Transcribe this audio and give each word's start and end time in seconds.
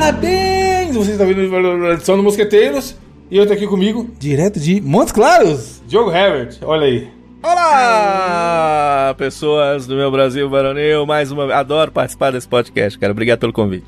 parabéns! 0.00 0.96
Você 0.96 1.12
está 1.12 1.24
vendo 1.26 1.40
a 1.86 1.92
edição 1.92 2.16
do 2.16 2.22
Mosqueteiros. 2.22 2.96
E 3.30 3.36
eu 3.36 3.46
tô 3.46 3.52
aqui 3.52 3.66
comigo, 3.66 4.08
direto 4.18 4.58
de 4.58 4.80
Montes 4.80 5.12
Claros, 5.12 5.80
Diogo 5.86 6.10
Herbert. 6.10 6.56
Olha 6.62 6.86
aí. 6.86 7.08
Olá, 7.42 9.14
pessoas 9.16 9.86
do 9.86 9.94
meu 9.94 10.10
Brasil 10.10 10.48
varonil. 10.50 11.06
Mais 11.06 11.30
uma 11.30 11.54
adoro 11.54 11.92
participar 11.92 12.32
desse 12.32 12.48
podcast, 12.48 12.98
cara. 12.98 13.12
Obrigado 13.12 13.38
pelo 13.38 13.52
convite. 13.52 13.86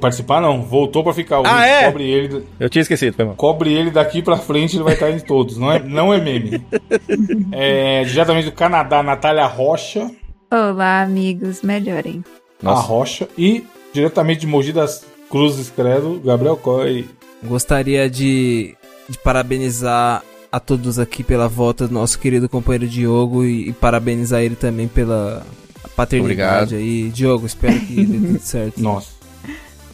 Participar 0.00 0.40
não, 0.42 0.62
voltou 0.62 1.02
pra 1.02 1.14
ficar. 1.14 1.40
O 1.40 1.44
Ah, 1.46 1.64
é? 1.66 1.84
Cobre 1.86 2.04
ele, 2.10 2.44
Eu 2.60 2.68
tinha 2.68 2.82
esquecido, 2.82 3.14
foi 3.14 3.24
mal. 3.24 3.34
cobre 3.34 3.72
ele 3.72 3.90
daqui 3.90 4.20
pra 4.22 4.36
frente, 4.36 4.76
ele 4.76 4.84
vai 4.84 4.94
estar 4.94 5.10
em 5.10 5.18
todos. 5.20 5.56
Não 5.56 5.72
é, 5.72 5.78
não 5.78 6.12
é 6.12 6.20
meme. 6.20 6.62
É, 7.52 8.04
diretamente 8.04 8.46
do 8.46 8.52
Canadá, 8.52 9.02
Natália 9.02 9.46
Rocha. 9.46 10.10
Olá, 10.52 11.00
amigos, 11.02 11.62
melhorem. 11.62 12.22
A 12.64 12.72
Rocha. 12.74 13.26
E 13.38 13.64
diretamente 13.92 14.40
de 14.40 14.46
Mogi 14.46 14.72
das 14.72 15.04
Cruzes, 15.30 15.70
credo, 15.74 16.20
Gabriel 16.24 16.56
Coy. 16.56 17.08
Gostaria 17.42 18.10
de, 18.10 18.74
de 19.08 19.16
parabenizar 19.18 20.22
a 20.52 20.58
todos 20.60 20.98
aqui 20.98 21.22
pela 21.22 21.48
volta 21.48 21.86
do 21.86 21.94
nosso 21.94 22.18
querido 22.18 22.48
companheiro 22.48 22.88
Diogo 22.88 23.44
e, 23.44 23.68
e 23.68 23.72
parabenizar 23.72 24.42
ele 24.42 24.56
também 24.56 24.88
pela 24.88 25.46
paternidade 25.94 26.74
Obrigado. 26.74 26.74
aí. 26.74 27.08
Diogo, 27.10 27.46
espero 27.46 27.78
que 27.80 28.04
dê 28.04 28.18
tudo 28.18 28.40
certo. 28.42 28.80
Nossa. 28.82 29.08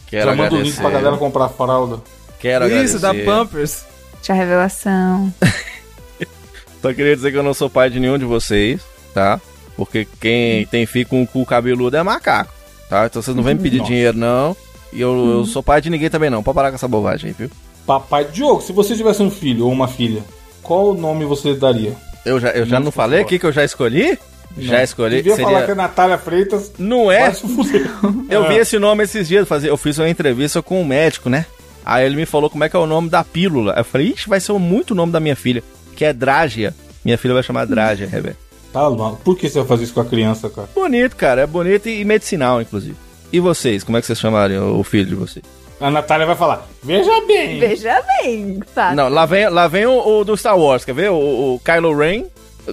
Quero 0.07 0.31
Já 0.31 0.35
manda 0.35 0.55
o 0.55 0.61
link 0.61 0.75
pra 0.75 0.89
galera 0.89 1.17
comprar 1.17 1.49
fralda. 1.49 2.01
Quero 2.39 2.67
Isso, 2.67 2.99
da 2.99 3.09
agradecer. 3.09 3.25
Pampers. 3.31 3.85
Tia 4.21 4.33
Revelação. 4.35 5.33
Só 6.81 6.93
queria 6.93 7.15
dizer 7.15 7.31
que 7.31 7.37
eu 7.37 7.43
não 7.43 7.53
sou 7.53 7.69
pai 7.69 7.89
de 7.89 7.99
nenhum 7.99 8.17
de 8.17 8.25
vocês, 8.25 8.81
tá? 9.13 9.39
Porque 9.75 10.07
quem 10.19 10.65
tem 10.67 10.85
filho 10.85 11.07
com 11.07 11.21
o 11.21 11.27
cu 11.27 11.45
cabeludo 11.45 11.97
é 11.97 12.03
macaco, 12.03 12.53
tá? 12.89 13.05
Então 13.05 13.21
vocês 13.21 13.35
não 13.35 13.43
vêm 13.43 13.55
me 13.55 13.61
pedir 13.61 13.79
Nossa. 13.79 13.91
dinheiro, 13.91 14.17
não. 14.17 14.55
E 14.93 15.01
eu, 15.01 15.39
eu 15.39 15.45
sou 15.45 15.61
pai 15.61 15.81
de 15.81 15.89
ninguém 15.89 16.09
também, 16.09 16.29
não. 16.29 16.43
Pode 16.43 16.55
parar 16.55 16.69
com 16.69 16.75
essa 16.75 16.87
bobagem 16.87 17.29
aí, 17.29 17.35
viu? 17.37 17.49
Papai 17.85 18.25
Diogo, 18.25 18.61
se 18.61 18.73
você 18.73 18.95
tivesse 18.95 19.21
um 19.23 19.31
filho 19.31 19.65
ou 19.65 19.71
uma 19.71 19.87
filha, 19.87 20.23
qual 20.61 20.93
nome 20.93 21.25
você 21.25 21.53
daria? 21.53 21.95
Eu 22.25 22.39
já, 22.39 22.49
eu 22.49 22.65
já 22.65 22.79
Não 22.79 22.91
falei 22.91 23.21
aqui 23.21 23.39
que 23.39 23.45
eu 23.45 23.51
já 23.51 23.63
escolhi? 23.63 24.19
Já 24.57 24.77
Não. 24.77 24.83
escolhi. 24.83 25.15
Devia 25.17 25.37
falar 25.37 25.49
que 25.49 25.55
é 25.55 25.59
Seria... 25.59 25.75
Natália 25.75 26.17
Freitas. 26.17 26.71
Não 26.77 27.11
é? 27.11 27.31
Eu 28.29 28.47
vi 28.47 28.55
esse 28.55 28.77
nome 28.79 29.03
esses 29.03 29.27
dias, 29.27 29.47
fazer, 29.47 29.69
eu 29.69 29.77
fiz 29.77 29.97
uma 29.97 30.09
entrevista 30.09 30.61
com 30.61 30.81
um 30.81 30.85
médico, 30.85 31.29
né? 31.29 31.45
Aí 31.85 32.05
ele 32.05 32.15
me 32.15 32.25
falou 32.25 32.49
como 32.49 32.63
é 32.63 32.69
que 32.69 32.75
é 32.75 32.79
o 32.79 32.85
nome 32.85 33.09
da 33.09 33.23
pílula. 33.23 33.73
Eu 33.77 33.85
falei, 33.85 34.07
ixi, 34.07 34.27
vai 34.27 34.39
ser 34.39 34.51
muito 34.53 34.91
o 34.91 34.95
nome 34.95 35.11
da 35.11 35.19
minha 35.19 35.35
filha, 35.35 35.63
que 35.95 36.03
é 36.03 36.11
Drágia. 36.11 36.73
Minha 37.05 37.17
filha 37.17 37.33
vai 37.33 37.43
chamar 37.43 37.65
Drágia, 37.65 38.07
Rebeca. 38.07 38.35
Tá, 38.73 38.89
mano. 38.89 39.17
Por 39.23 39.37
que 39.37 39.47
você 39.47 39.59
vai 39.59 39.67
fazer 39.67 39.85
isso 39.85 39.93
com 39.93 40.01
a 40.01 40.05
criança, 40.05 40.49
cara? 40.49 40.67
Bonito, 40.75 41.15
cara, 41.15 41.41
é 41.41 41.47
bonito 41.47 41.87
e 41.87 42.03
medicinal, 42.03 42.61
inclusive. 42.61 42.97
E 43.31 43.39
vocês, 43.39 43.83
como 43.83 43.97
é 43.97 44.01
que 44.01 44.07
vocês 44.07 44.19
chamariam 44.19 44.79
o 44.79 44.83
filho 44.83 45.05
de 45.07 45.15
vocês? 45.15 45.43
A 45.79 45.91
Natália 45.91 46.25
vai 46.25 46.35
falar, 46.35 46.65
veja 46.81 47.21
bem. 47.27 47.59
Veja 47.59 48.01
bem, 48.21 48.59
tá? 48.73 48.95
Não, 48.95 49.09
lá 49.09 49.25
vem, 49.25 49.47
lá 49.49 49.67
vem 49.67 49.85
o, 49.85 50.19
o 50.19 50.23
do 50.23 50.35
Star 50.35 50.57
Wars, 50.57 50.83
quer 50.83 50.93
ver? 50.95 51.11
O, 51.11 51.55
o 51.55 51.61
Kylo 51.63 51.95
Ren. 51.95 52.25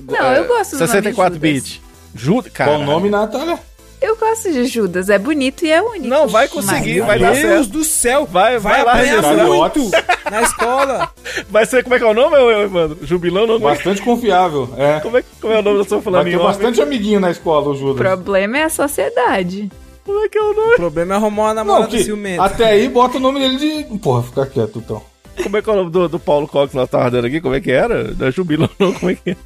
Não, 0.08 0.32
eu 0.32 0.46
gosto 0.46 0.72
do 0.72 0.78
nome 0.80 0.90
64 0.90 1.34
Judas. 1.34 1.38
bit. 1.52 1.82
Judas, 2.14 2.52
cara. 2.52 2.70
Qual 2.70 2.80
o 2.80 2.84
nome, 2.84 3.10
Natália? 3.10 3.58
Eu 4.00 4.16
gosto 4.16 4.52
de 4.52 4.66
Judas, 4.66 5.08
é 5.08 5.18
bonito 5.18 5.64
e 5.64 5.70
é 5.70 5.80
único. 5.82 6.06
Não, 6.08 6.28
vai 6.28 6.46
conseguir, 6.48 6.98
Mas- 7.00 7.06
vai 7.06 7.18
dar 7.18 7.32
Deus 7.32 7.40
certo. 7.42 7.68
do 7.70 7.84
céu. 7.84 8.26
Vai, 8.26 8.58
vai, 8.58 8.84
lá, 8.84 8.92
apanhar 8.94 9.22
Regina. 9.22 9.44
muito 9.44 9.90
na 10.30 10.42
escola. 10.42 11.10
Vai 11.50 11.64
ser, 11.66 11.82
como 11.82 11.94
é 11.94 11.98
que 11.98 12.04
é 12.04 12.08
o 12.08 12.14
nome, 12.14 12.36
Evandro? 12.64 12.98
Jubilão 13.02 13.46
não? 13.46 13.58
Bastante 13.58 14.02
confiável. 14.02 14.68
É. 14.76 15.00
Como 15.00 15.16
é, 15.18 15.24
como 15.40 15.52
é 15.52 15.58
o 15.58 15.62
nome 15.62 15.78
da 15.78 15.84
sua 15.84 15.98
Vai 15.98 16.04
falando 16.04 16.24
ter 16.24 16.30
em 16.30 16.36
nome? 16.36 16.46
bastante 16.46 16.80
amiguinho 16.82 17.20
na 17.20 17.30
escola, 17.30 17.68
o 17.68 17.70
O 17.72 17.76
Judas. 17.76 17.96
problema 17.96 18.58
é 18.58 18.62
a 18.64 18.68
sociedade. 18.68 19.70
Como 20.04 20.24
é 20.24 20.28
que 20.28 20.38
é 20.38 20.42
o 20.42 20.52
nome? 20.54 20.72
O 20.74 20.76
problema 20.76 21.14
é 21.14 21.16
arrumar 21.16 21.42
uma 21.44 21.54
Não, 21.54 21.64
namorada 21.64 21.86
que 21.88 22.04
ciumenta. 22.04 22.42
até 22.44 22.64
aí 22.66 22.88
bota 22.88 23.16
o 23.16 23.20
nome 23.20 23.40
dele 23.40 23.56
de. 23.84 23.98
Porra, 23.98 24.22
fica 24.22 24.46
quieto 24.46 24.78
então. 24.78 25.02
Como 25.42 25.56
é 25.56 25.62
que 25.62 25.68
é 25.68 25.72
o 25.72 25.76
nome 25.76 25.90
do, 25.90 26.08
do 26.08 26.18
Paulo 26.18 26.46
Cox 26.46 26.70
que 26.70 26.76
nós 26.76 26.88
tava 26.88 27.10
dando 27.10 27.26
aqui? 27.26 27.40
Como 27.40 27.54
é 27.54 27.60
que 27.60 27.70
era? 27.72 28.14
Não 28.14 28.26
é 28.26 28.30
Jubilão, 28.30 28.68
não? 28.78 28.92
Como 28.92 29.10
é 29.10 29.14
que 29.14 29.30
é? 29.30 29.36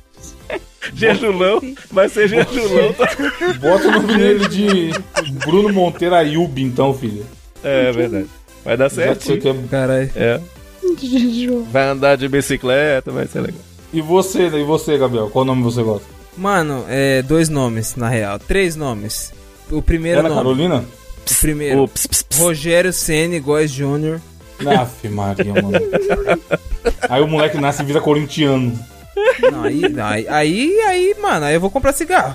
Jejulão. 0.94 1.60
Vai 1.91 2.09
ser 2.09 2.28
Jejulão. 2.28 2.93
tá? 2.93 3.06
Bota 3.60 3.88
o 3.88 3.91
nome 3.93 4.16
dele 4.16 4.49
de 4.49 4.91
Bruno 5.44 5.72
Monteiro 5.72 6.15
Ayub, 6.15 6.61
então, 6.62 6.93
filho. 6.94 7.25
É 7.62 7.91
verdade. 7.93 8.27
Vai 8.65 8.77
dar 8.77 8.91
certo. 8.91 9.38
quer... 9.38 9.55
Caralho. 9.71 10.11
É. 10.15 10.41
Vai 11.71 11.88
andar 11.88 12.16
de 12.16 12.28
bicicleta, 12.28 13.11
vai 13.11 13.27
ser 13.27 13.41
legal. 13.41 13.61
E 13.93 14.00
você, 14.00 14.47
e 14.47 14.65
você, 14.65 14.99
Gabriel? 14.99 15.31
Qual 15.31 15.44
nome 15.44 15.62
você 15.62 15.82
gosta? 15.82 16.06
Mano, 16.37 16.84
é 16.88 17.22
dois 17.22 17.49
nomes, 17.49 17.97
na 17.97 18.09
real. 18.09 18.38
Três 18.38 18.77
nomes. 18.77 19.32
O 19.71 19.83
primeiro 19.83 20.21
Ana 20.21 20.29
nome. 20.29 20.41
Carolina? 20.41 20.84
O 21.31 21.34
primeiro. 21.41 21.83
O 21.84 21.89
ps, 21.89 22.06
ps, 22.06 22.23
ps. 22.23 22.39
Rogério 22.39 22.93
Ceni 22.93 23.39
Góes 23.39 23.71
Jr. 23.71 24.21
Aff, 24.81 25.09
Maria, 25.09 25.53
mano. 25.55 25.71
Aí 27.09 27.23
o 27.23 27.29
moleque 27.29 27.59
nasce 27.61 27.83
e 27.83 27.84
vira 27.87 28.01
corintiano. 28.01 28.79
Não, 29.51 29.62
aí, 29.65 29.81
não, 29.89 30.05
aí, 30.06 30.27
aí, 30.29 30.81
aí, 30.81 31.17
mano, 31.21 31.47
aí 31.47 31.55
eu 31.55 31.61
vou 31.61 31.71
comprar 31.71 31.93
cigarro. 31.93 32.34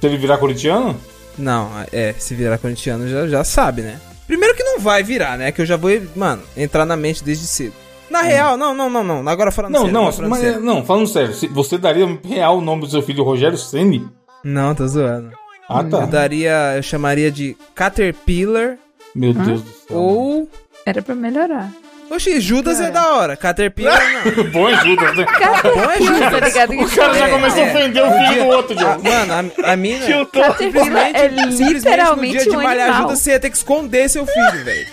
Se 0.00 0.06
ele 0.06 0.16
virar 0.16 0.38
corintiano? 0.38 0.96
Não, 1.36 1.70
é, 1.92 2.14
se 2.18 2.34
virar 2.34 2.58
corintiano 2.58 3.08
já, 3.08 3.26
já 3.28 3.44
sabe, 3.44 3.82
né? 3.82 4.00
Primeiro 4.26 4.54
que 4.54 4.62
não 4.62 4.78
vai 4.80 5.02
virar, 5.02 5.38
né? 5.38 5.52
Que 5.52 5.62
eu 5.62 5.66
já 5.66 5.76
vou, 5.76 5.90
mano, 6.16 6.42
entrar 6.56 6.84
na 6.84 6.96
mente 6.96 7.22
desde 7.24 7.46
cedo. 7.46 7.72
Na 8.10 8.22
real, 8.22 8.56
não, 8.56 8.74
não, 8.74 8.88
não, 8.90 9.04
não. 9.04 9.28
Agora 9.28 9.50
falando 9.50 9.72
Não, 9.72 9.80
sério. 9.82 9.94
não, 9.94 10.12
falando 10.12 10.30
mas, 10.30 10.40
sério. 10.40 10.60
não, 10.60 10.84
falando 10.84 11.06
sério, 11.06 11.34
você 11.52 11.78
daria 11.78 12.18
real 12.24 12.58
o 12.58 12.62
nome 12.62 12.82
do 12.82 12.90
seu 12.90 13.02
filho 13.02 13.22
Rogério 13.22 13.58
Ceni? 13.58 14.06
Não, 14.44 14.74
tô 14.74 14.86
zoando. 14.86 15.32
Ah, 15.68 15.84
tá. 15.84 16.00
Eu 16.00 16.06
daria, 16.06 16.76
eu 16.76 16.82
chamaria 16.82 17.30
de 17.30 17.56
Caterpillar 17.74 18.78
Meu 19.14 19.34
Deus 19.34 19.62
do 19.62 19.70
céu. 19.70 19.96
ou... 19.96 20.50
Era 20.86 21.02
pra 21.02 21.14
melhorar. 21.14 21.70
Oxi, 22.10 22.40
Judas 22.40 22.80
é 22.80 22.86
É. 22.86 22.90
da 22.90 23.14
hora. 23.14 23.36
Caterpillar 23.36 24.00
não. 24.36 24.44
Bom 24.50 24.68
é 24.68 24.76
Judas, 24.84 25.16
né? 25.16 25.26
Bom 25.74 25.90
é 25.90 25.98
Judas. 25.98 26.30
Tá 26.30 26.46
ligado 26.46 26.72
O 26.74 26.90
cara 26.96 27.14
já 27.14 27.26
É, 27.28 27.30
começou 27.30 27.62
a 27.62 27.66
é. 27.66 27.70
ofender 27.70 28.02
o 28.04 28.10
filho 28.12 28.42
do 28.44 28.46
outro, 28.48 28.76
Ah, 28.78 28.82
Diogo. 28.82 29.08
mano, 29.08 29.52
a, 29.64 29.72
a 29.72 29.76
mina... 29.76 30.06
Caterpillar 30.32 31.10
é 31.14 31.28
simplesmente 31.28 31.62
no 31.64 31.72
literalmente 31.72 32.32
dia 32.38 32.42
de 32.44 32.56
um 32.56 32.62
malhar 32.62 32.88
animal. 32.88 33.02
Judas, 33.02 33.18
você 33.20 33.30
ia 33.32 33.40
ter 33.40 33.50
que 33.50 33.56
esconder 33.56 34.08
seu 34.08 34.26
filho, 34.26 34.64
velho. 34.64 34.86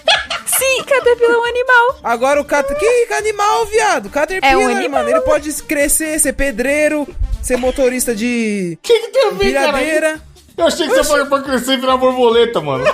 Sim, 0.45 0.83
Caterpillar 0.83 1.35
é 1.35 1.37
um 1.37 1.45
animal. 1.45 1.99
Agora 2.03 2.41
o 2.41 2.45
cat... 2.45 2.67
Que 2.75 3.13
animal, 3.13 3.65
viado? 3.67 4.09
Caterpillar, 4.09 4.53
É 4.53 4.57
um 4.57 4.67
animal. 4.67 5.03
mano. 5.03 5.09
Ele 5.15 5.21
pode 5.21 5.51
crescer, 5.63 6.19
ser 6.19 6.33
pedreiro, 6.33 7.07
ser 7.41 7.57
motorista 7.57 8.13
de 8.15 8.77
que, 8.81 8.99
que 8.99 9.07
tem 9.09 9.27
a 9.57 9.71
ver. 9.71 10.19
Eu 10.57 10.67
achei 10.67 10.87
que 10.87 10.93
você 10.95 11.03
foi 11.03 11.25
pra 11.25 11.41
crescer 11.41 11.73
e 11.73 11.77
virar 11.77 11.97
borboleta, 11.97 12.61
mano. 12.61 12.85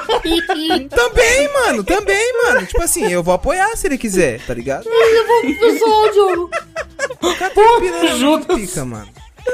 Também, 0.90 1.54
mano, 1.54 1.84
também, 1.84 2.34
mano. 2.44 2.66
Tipo 2.66 2.82
assim, 2.84 3.12
eu 3.12 3.22
vou 3.22 3.34
apoiar 3.34 3.76
se 3.78 3.88
ele 3.88 3.98
quiser, 3.98 4.40
tá 4.46 4.54
ligado? 4.54 4.86
Pessoal, 5.60 6.12
Diogo. 6.12 6.50
Caterpillar 7.38 7.78
é 7.78 8.14
muito 8.14 8.18
Judas. 8.18 8.56
pica, 8.60 8.86
mano. 8.86 9.08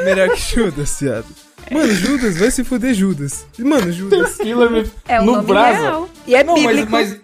Melhor 0.04 0.30
que 0.30 0.40
Judas, 0.56 0.98
viado. 1.00 1.26
Mano, 1.70 1.94
Judas, 1.94 2.38
vai 2.38 2.50
se 2.50 2.64
fuder 2.64 2.94
Judas. 2.94 3.46
Mano, 3.60 3.92
Judas. 3.92 4.38
Fila 4.38 4.70
me- 4.70 4.90
É 5.08 5.20
um 5.20 5.26
no 5.26 5.32
nome 5.34 5.48
brasa. 5.48 5.80
real. 5.82 6.10
E 6.26 6.36
é 6.36 6.44
Não, 6.44 6.54
mas, 6.54 6.66
bíblico. 6.66 6.92
mas 6.92 7.18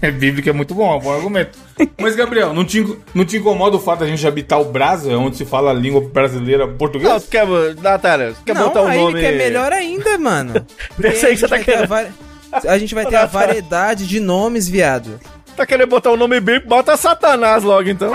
é 0.00 0.10
bíblico, 0.10 0.48
é 0.48 0.52
muito 0.52 0.74
bom, 0.74 0.92
é 0.92 0.96
um 0.96 1.00
bom 1.00 1.12
argumento. 1.14 1.58
Mas, 2.00 2.14
Gabriel, 2.14 2.52
não 2.54 2.64
te, 2.64 2.86
não 3.14 3.24
te 3.24 3.36
incomoda 3.38 3.76
o 3.76 3.80
fato 3.80 4.00
da 4.00 4.06
gente 4.06 4.26
habitar 4.26 4.60
o 4.60 4.64
Brasa, 4.66 5.10
onde 5.18 5.36
se 5.36 5.44
fala 5.44 5.70
a 5.70 5.74
língua 5.74 6.00
brasileira 6.00 6.66
Não, 6.66 6.76
portuguesa? 6.76 7.20
tu 7.20 7.28
quer, 7.28 7.46
Natália, 7.82 8.32
tu 8.32 8.44
quer 8.44 8.54
Não, 8.54 8.68
botar 8.68 8.82
o 8.82 8.86
aí 8.86 8.98
nome... 8.98 9.18
que 9.20 9.26
é 9.26 9.32
melhor 9.32 9.72
ainda, 9.72 10.16
mano. 10.18 10.54
Desse 10.98 11.26
aí 11.26 11.32
que 11.34 11.40
você 11.40 11.48
tá 11.48 11.56
a 11.56 11.58
gente 11.58 11.64
vai 11.64 11.64
ter 11.64 11.72
a 11.72 11.74
querendo. 11.74 11.88
vari- 11.88 12.68
A 12.68 12.78
gente 12.78 12.94
vai 12.94 13.06
ter 13.06 13.16
a 13.16 13.26
variedade 13.26 14.06
de 14.06 14.20
nomes, 14.20 14.68
viado. 14.68 15.18
Tá 15.56 15.66
querendo 15.66 15.88
botar 15.88 16.10
o 16.10 16.16
nome 16.16 16.38
bíblico? 16.40 16.68
Bota 16.68 16.96
Satanás 16.96 17.62
logo, 17.64 17.88
então. 17.88 18.14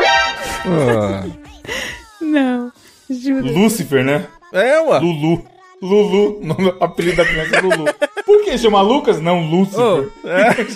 Não. 2.21 2.71
Judas. 3.09 3.51
Lúcifer, 3.51 4.03
né? 4.03 4.25
É, 4.51 4.79
ué. 4.79 4.99
Lulu. 4.99 5.45
Lulu, 5.81 6.39
o 6.79 6.83
apelido 6.83 7.17
da 7.17 7.25
criança 7.25 7.55
é 7.57 7.61
Lulu. 7.61 7.85
Por 8.25 8.43
que 8.43 8.57
chama 8.57 8.81
Lucas? 8.81 9.21
Não, 9.21 9.47
Lúcifer. 9.47 9.79
Ô, 9.81 10.09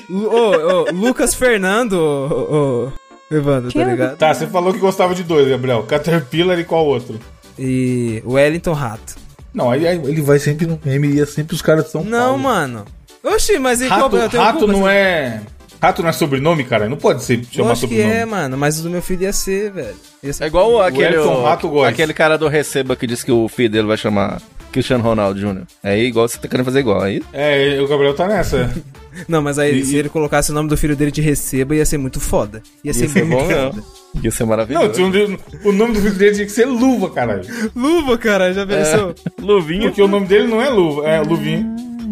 Lu- 0.09 0.29
ô, 0.29 0.81
ô, 0.83 0.91
Lucas 0.93 1.33
Fernando, 1.33 2.91
Evandro, 3.31 3.69
Que 3.71 3.79
tá 3.79 3.85
é? 3.85 3.91
ligado? 3.91 4.17
Tá, 4.17 4.33
você 4.33 4.47
falou 4.47 4.73
que 4.73 4.79
gostava 4.79 5.13
de 5.15 5.23
dois, 5.23 5.47
Gabriel. 5.47 5.83
Caterpillar 5.83 6.59
e 6.59 6.63
qual 6.63 6.85
outro? 6.85 7.19
E 7.57 8.21
Wellington 8.25 8.73
Rato. 8.73 9.15
Não, 9.53 9.69
aí, 9.71 9.87
aí 9.87 9.97
ele 9.97 10.21
vai 10.21 10.39
sempre 10.39 10.65
no 10.65 10.79
meme 10.83 11.07
e 11.09 11.19
é 11.21 11.25
sempre 11.25 11.55
os 11.55 11.61
caras 11.61 11.85
de 11.85 11.91
São 11.91 12.03
Não, 12.03 12.19
Paulo. 12.19 12.39
mano. 12.39 12.85
Oxi, 13.23 13.59
mas 13.59 13.81
ele 13.81 13.89
Rato, 13.89 14.15
eu 14.15 14.29
tenho 14.29 14.43
rato 14.43 14.57
culpa, 14.59 14.73
não 14.73 14.85
assim. 14.85 14.95
é. 14.95 15.41
Rato 15.81 16.01
não 16.01 16.09
é 16.09 16.13
sobrenome, 16.13 16.63
cara? 16.65 16.87
Não 16.89 16.97
pode 16.97 17.23
ser 17.23 17.43
chamar 17.51 17.69
Lógico 17.69 17.87
que 17.87 17.95
sobrenome. 17.95 18.19
é, 18.21 18.25
mano, 18.25 18.57
mas 18.57 18.79
o 18.79 18.83
do 18.83 18.89
meu 18.89 19.01
filho 19.01 19.23
ia 19.23 19.33
ser, 19.33 19.71
velho. 19.71 19.95
Ia 20.23 20.33
ser- 20.33 20.43
É 20.43 20.47
igual 20.47 20.81
aquele, 20.81 21.15
Elton 21.15 21.43
o- 21.67 21.83
aquele 21.83 22.13
cara 22.13 22.37
do 22.37 22.47
Receba 22.47 22.95
que 22.95 23.07
disse 23.07 23.25
que 23.25 23.31
o 23.31 23.47
filho 23.47 23.69
dele 23.69 23.87
vai 23.87 23.97
chamar 23.97 24.41
Cristiano 24.71 25.03
Ronaldo 25.03 25.39
Jr. 25.39 25.63
É 25.83 25.97
igual 25.99 26.27
você 26.27 26.37
tá 26.37 26.47
querendo 26.47 26.65
fazer 26.65 26.79
igual, 26.79 27.01
aí. 27.01 27.21
É, 27.33 27.79
o 27.81 27.87
Gabriel 27.87 28.13
tá 28.13 28.27
nessa. 28.27 28.71
Não, 29.27 29.41
mas 29.41 29.57
aí, 29.59 29.79
E- 29.79 29.85
se 29.85 29.95
ele 29.97 30.07
colocasse 30.07 30.51
o 30.51 30.53
nome 30.53 30.69
do 30.69 30.77
filho 30.77 30.95
dele 30.95 31.11
de 31.11 31.19
Receba, 31.21 31.75
ia 31.75 31.85
ser 31.85 31.97
muito 31.97 32.19
foda. 32.19 32.61
Ia, 32.83 32.93
ser, 32.93 33.09
ser 33.09 33.25
muito 33.25 33.41
bom, 33.41 33.49
não. 33.49 33.71
foda. 33.73 33.83
Ia 34.23 34.31
ser 34.31 34.43
Não, 34.43 34.49
maravilhoso. 34.49 34.91
tinha 34.93 35.07
um 35.07 35.11
de- 35.11 35.39
o 35.65 35.71
nome 35.71 35.93
do 35.95 36.01
filho 36.01 36.13
dele 36.15 36.35
tinha 36.35 36.45
que 36.45 36.51
ser 36.51 36.65
Luva, 36.65 37.09
caralho. 37.09 37.43
Luva, 37.75 38.17
cara, 38.17 38.53
já 38.53 38.65
pensou? 38.65 39.13
Luvinha. 39.41 39.87
Porque 39.89 40.01
o 40.01 40.07
nome 40.07 40.27
dele 40.27 40.47
não 40.47 40.61
é 40.61 40.69
Luva, 40.69 41.07
é 41.07 41.19
Luvinha. 41.21 41.65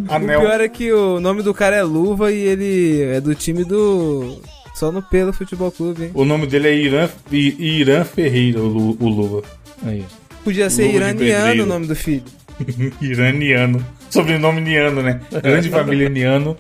O 0.10 0.13
Anel. 0.13 0.42
pior 0.42 0.60
é 0.62 0.68
que 0.68 0.92
o 0.92 1.19
nome 1.19 1.44
do 1.44 1.53
cara 1.53 1.75
é 1.75 1.83
Luva 1.83 2.31
e 2.31 2.38
ele 2.39 3.01
é 3.03 3.21
do 3.21 3.33
time 3.36 3.63
do. 3.63 4.42
Só 4.74 4.92
no 4.92 5.01
Pelo 5.01 5.31
Futebol 5.31 5.71
Clube, 5.71 6.06
hein? 6.06 6.12
O 6.13 6.25
nome 6.25 6.45
dele 6.48 6.68
é 6.68 6.75
Irã, 6.75 7.10
Irã 7.31 8.03
Ferreira, 8.03 8.60
o, 8.60 8.68
Lu- 8.68 8.98
o 9.00 9.07
Luva. 9.10 9.44
Aí. 9.86 10.03
Podia 10.44 10.69
ser 10.69 10.83
Luva 10.86 10.98
iraniano 10.98 11.63
o 11.63 11.65
nome 11.68 11.88
do 11.88 11.95
filho. 11.95 12.24
Iraniano. 13.01 13.83
Sobrenome 14.09 14.62
Niano, 14.62 15.01
né? 15.01 15.19
Grande 15.44 15.69
família 15.69 16.07
Niano. 16.09 16.56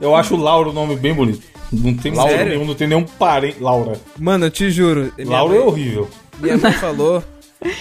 Eu 0.00 0.14
acho 0.16 0.36
Laura 0.36 0.70
o 0.70 0.72
nome 0.72 0.96
bem 0.96 1.14
bonito. 1.14 1.42
Não 1.72 1.94
tem 1.94 2.12
Laura 2.12 2.32
Sério? 2.32 2.52
nenhum, 2.52 2.64
não 2.64 2.74
tem 2.74 2.88
nenhum 2.88 3.04
parente. 3.04 3.60
Laura. 3.60 3.92
Mano, 4.18 4.46
eu 4.46 4.50
te 4.50 4.70
juro. 4.70 5.12
Laura 5.18 5.54
é 5.54 5.58
mãe- 5.58 5.66
horrível. 5.68 6.08
Minha 6.40 6.56
mãe 6.58 6.72
falou. 6.72 7.22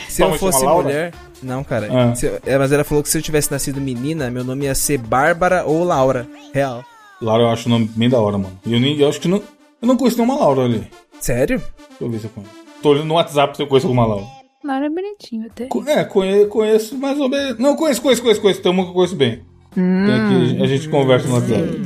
Se 0.07 0.21
mãe 0.21 0.31
eu 0.33 0.37
fosse 0.39 0.59
chama 0.59 0.71
Laura? 0.71 0.83
mulher. 0.87 1.13
Não, 1.41 1.63
cara. 1.63 1.87
Ah. 1.91 2.13
Eu- 2.21 2.39
é, 2.45 2.57
mas 2.57 2.71
ela 2.71 2.83
falou 2.83 3.01
que 3.03 3.09
se 3.09 3.17
eu 3.17 3.21
tivesse 3.21 3.51
nascido 3.51 3.79
menina, 3.81 4.29
meu 4.29 4.43
nome 4.43 4.65
ia 4.65 4.75
ser 4.75 4.97
Bárbara 4.97 5.63
ou 5.65 5.83
Laura. 5.83 6.27
Real. 6.53 6.83
Laura 7.21 7.43
eu 7.43 7.49
acho 7.49 7.67
o 7.67 7.71
nome 7.71 7.89
bem 7.95 8.09
da 8.09 8.19
hora, 8.19 8.37
mano. 8.37 8.59
Eu, 8.65 8.79
nem, 8.79 8.99
eu 8.99 9.09
acho 9.09 9.19
que 9.19 9.27
não. 9.27 9.37
Eu 9.81 9.87
não 9.87 9.97
conheço 9.97 10.17
nenhuma 10.17 10.39
Laura 10.39 10.63
ali. 10.63 10.87
Sério? 11.19 11.57
Deixa 11.59 12.03
eu 12.03 12.09
ver 12.09 12.19
se 12.19 12.25
eu 12.25 12.29
conheço. 12.31 12.53
Tô 12.81 12.89
olhando 12.89 13.05
no 13.05 13.15
WhatsApp 13.15 13.55
se 13.55 13.63
eu 13.63 13.67
conheço 13.67 13.87
alguma 13.87 14.05
Laura. 14.05 14.25
Laura 14.67 14.85
é 14.85 14.89
bonitinho 14.89 15.47
até. 15.47 15.65
Co- 15.67 15.83
É, 15.87 16.03
conheço, 16.03 16.47
conheço 16.49 16.97
mais 16.97 17.19
ou 17.19 17.29
menos. 17.29 17.57
Não, 17.57 17.75
conheço, 17.75 18.01
conheço, 18.01 18.21
conheço, 18.21 18.41
conheço. 18.41 18.61
Tem 18.61 18.71
uma 18.71 18.83
que 18.83 18.89
eu 18.89 18.93
conheço 18.93 19.15
bem. 19.15 19.39
Tem 19.73 20.55
que, 20.57 20.63
a 20.63 20.67
gente 20.67 20.89
conversa 20.89 21.27
no 21.27 21.35
WhatsApp. 21.35 21.81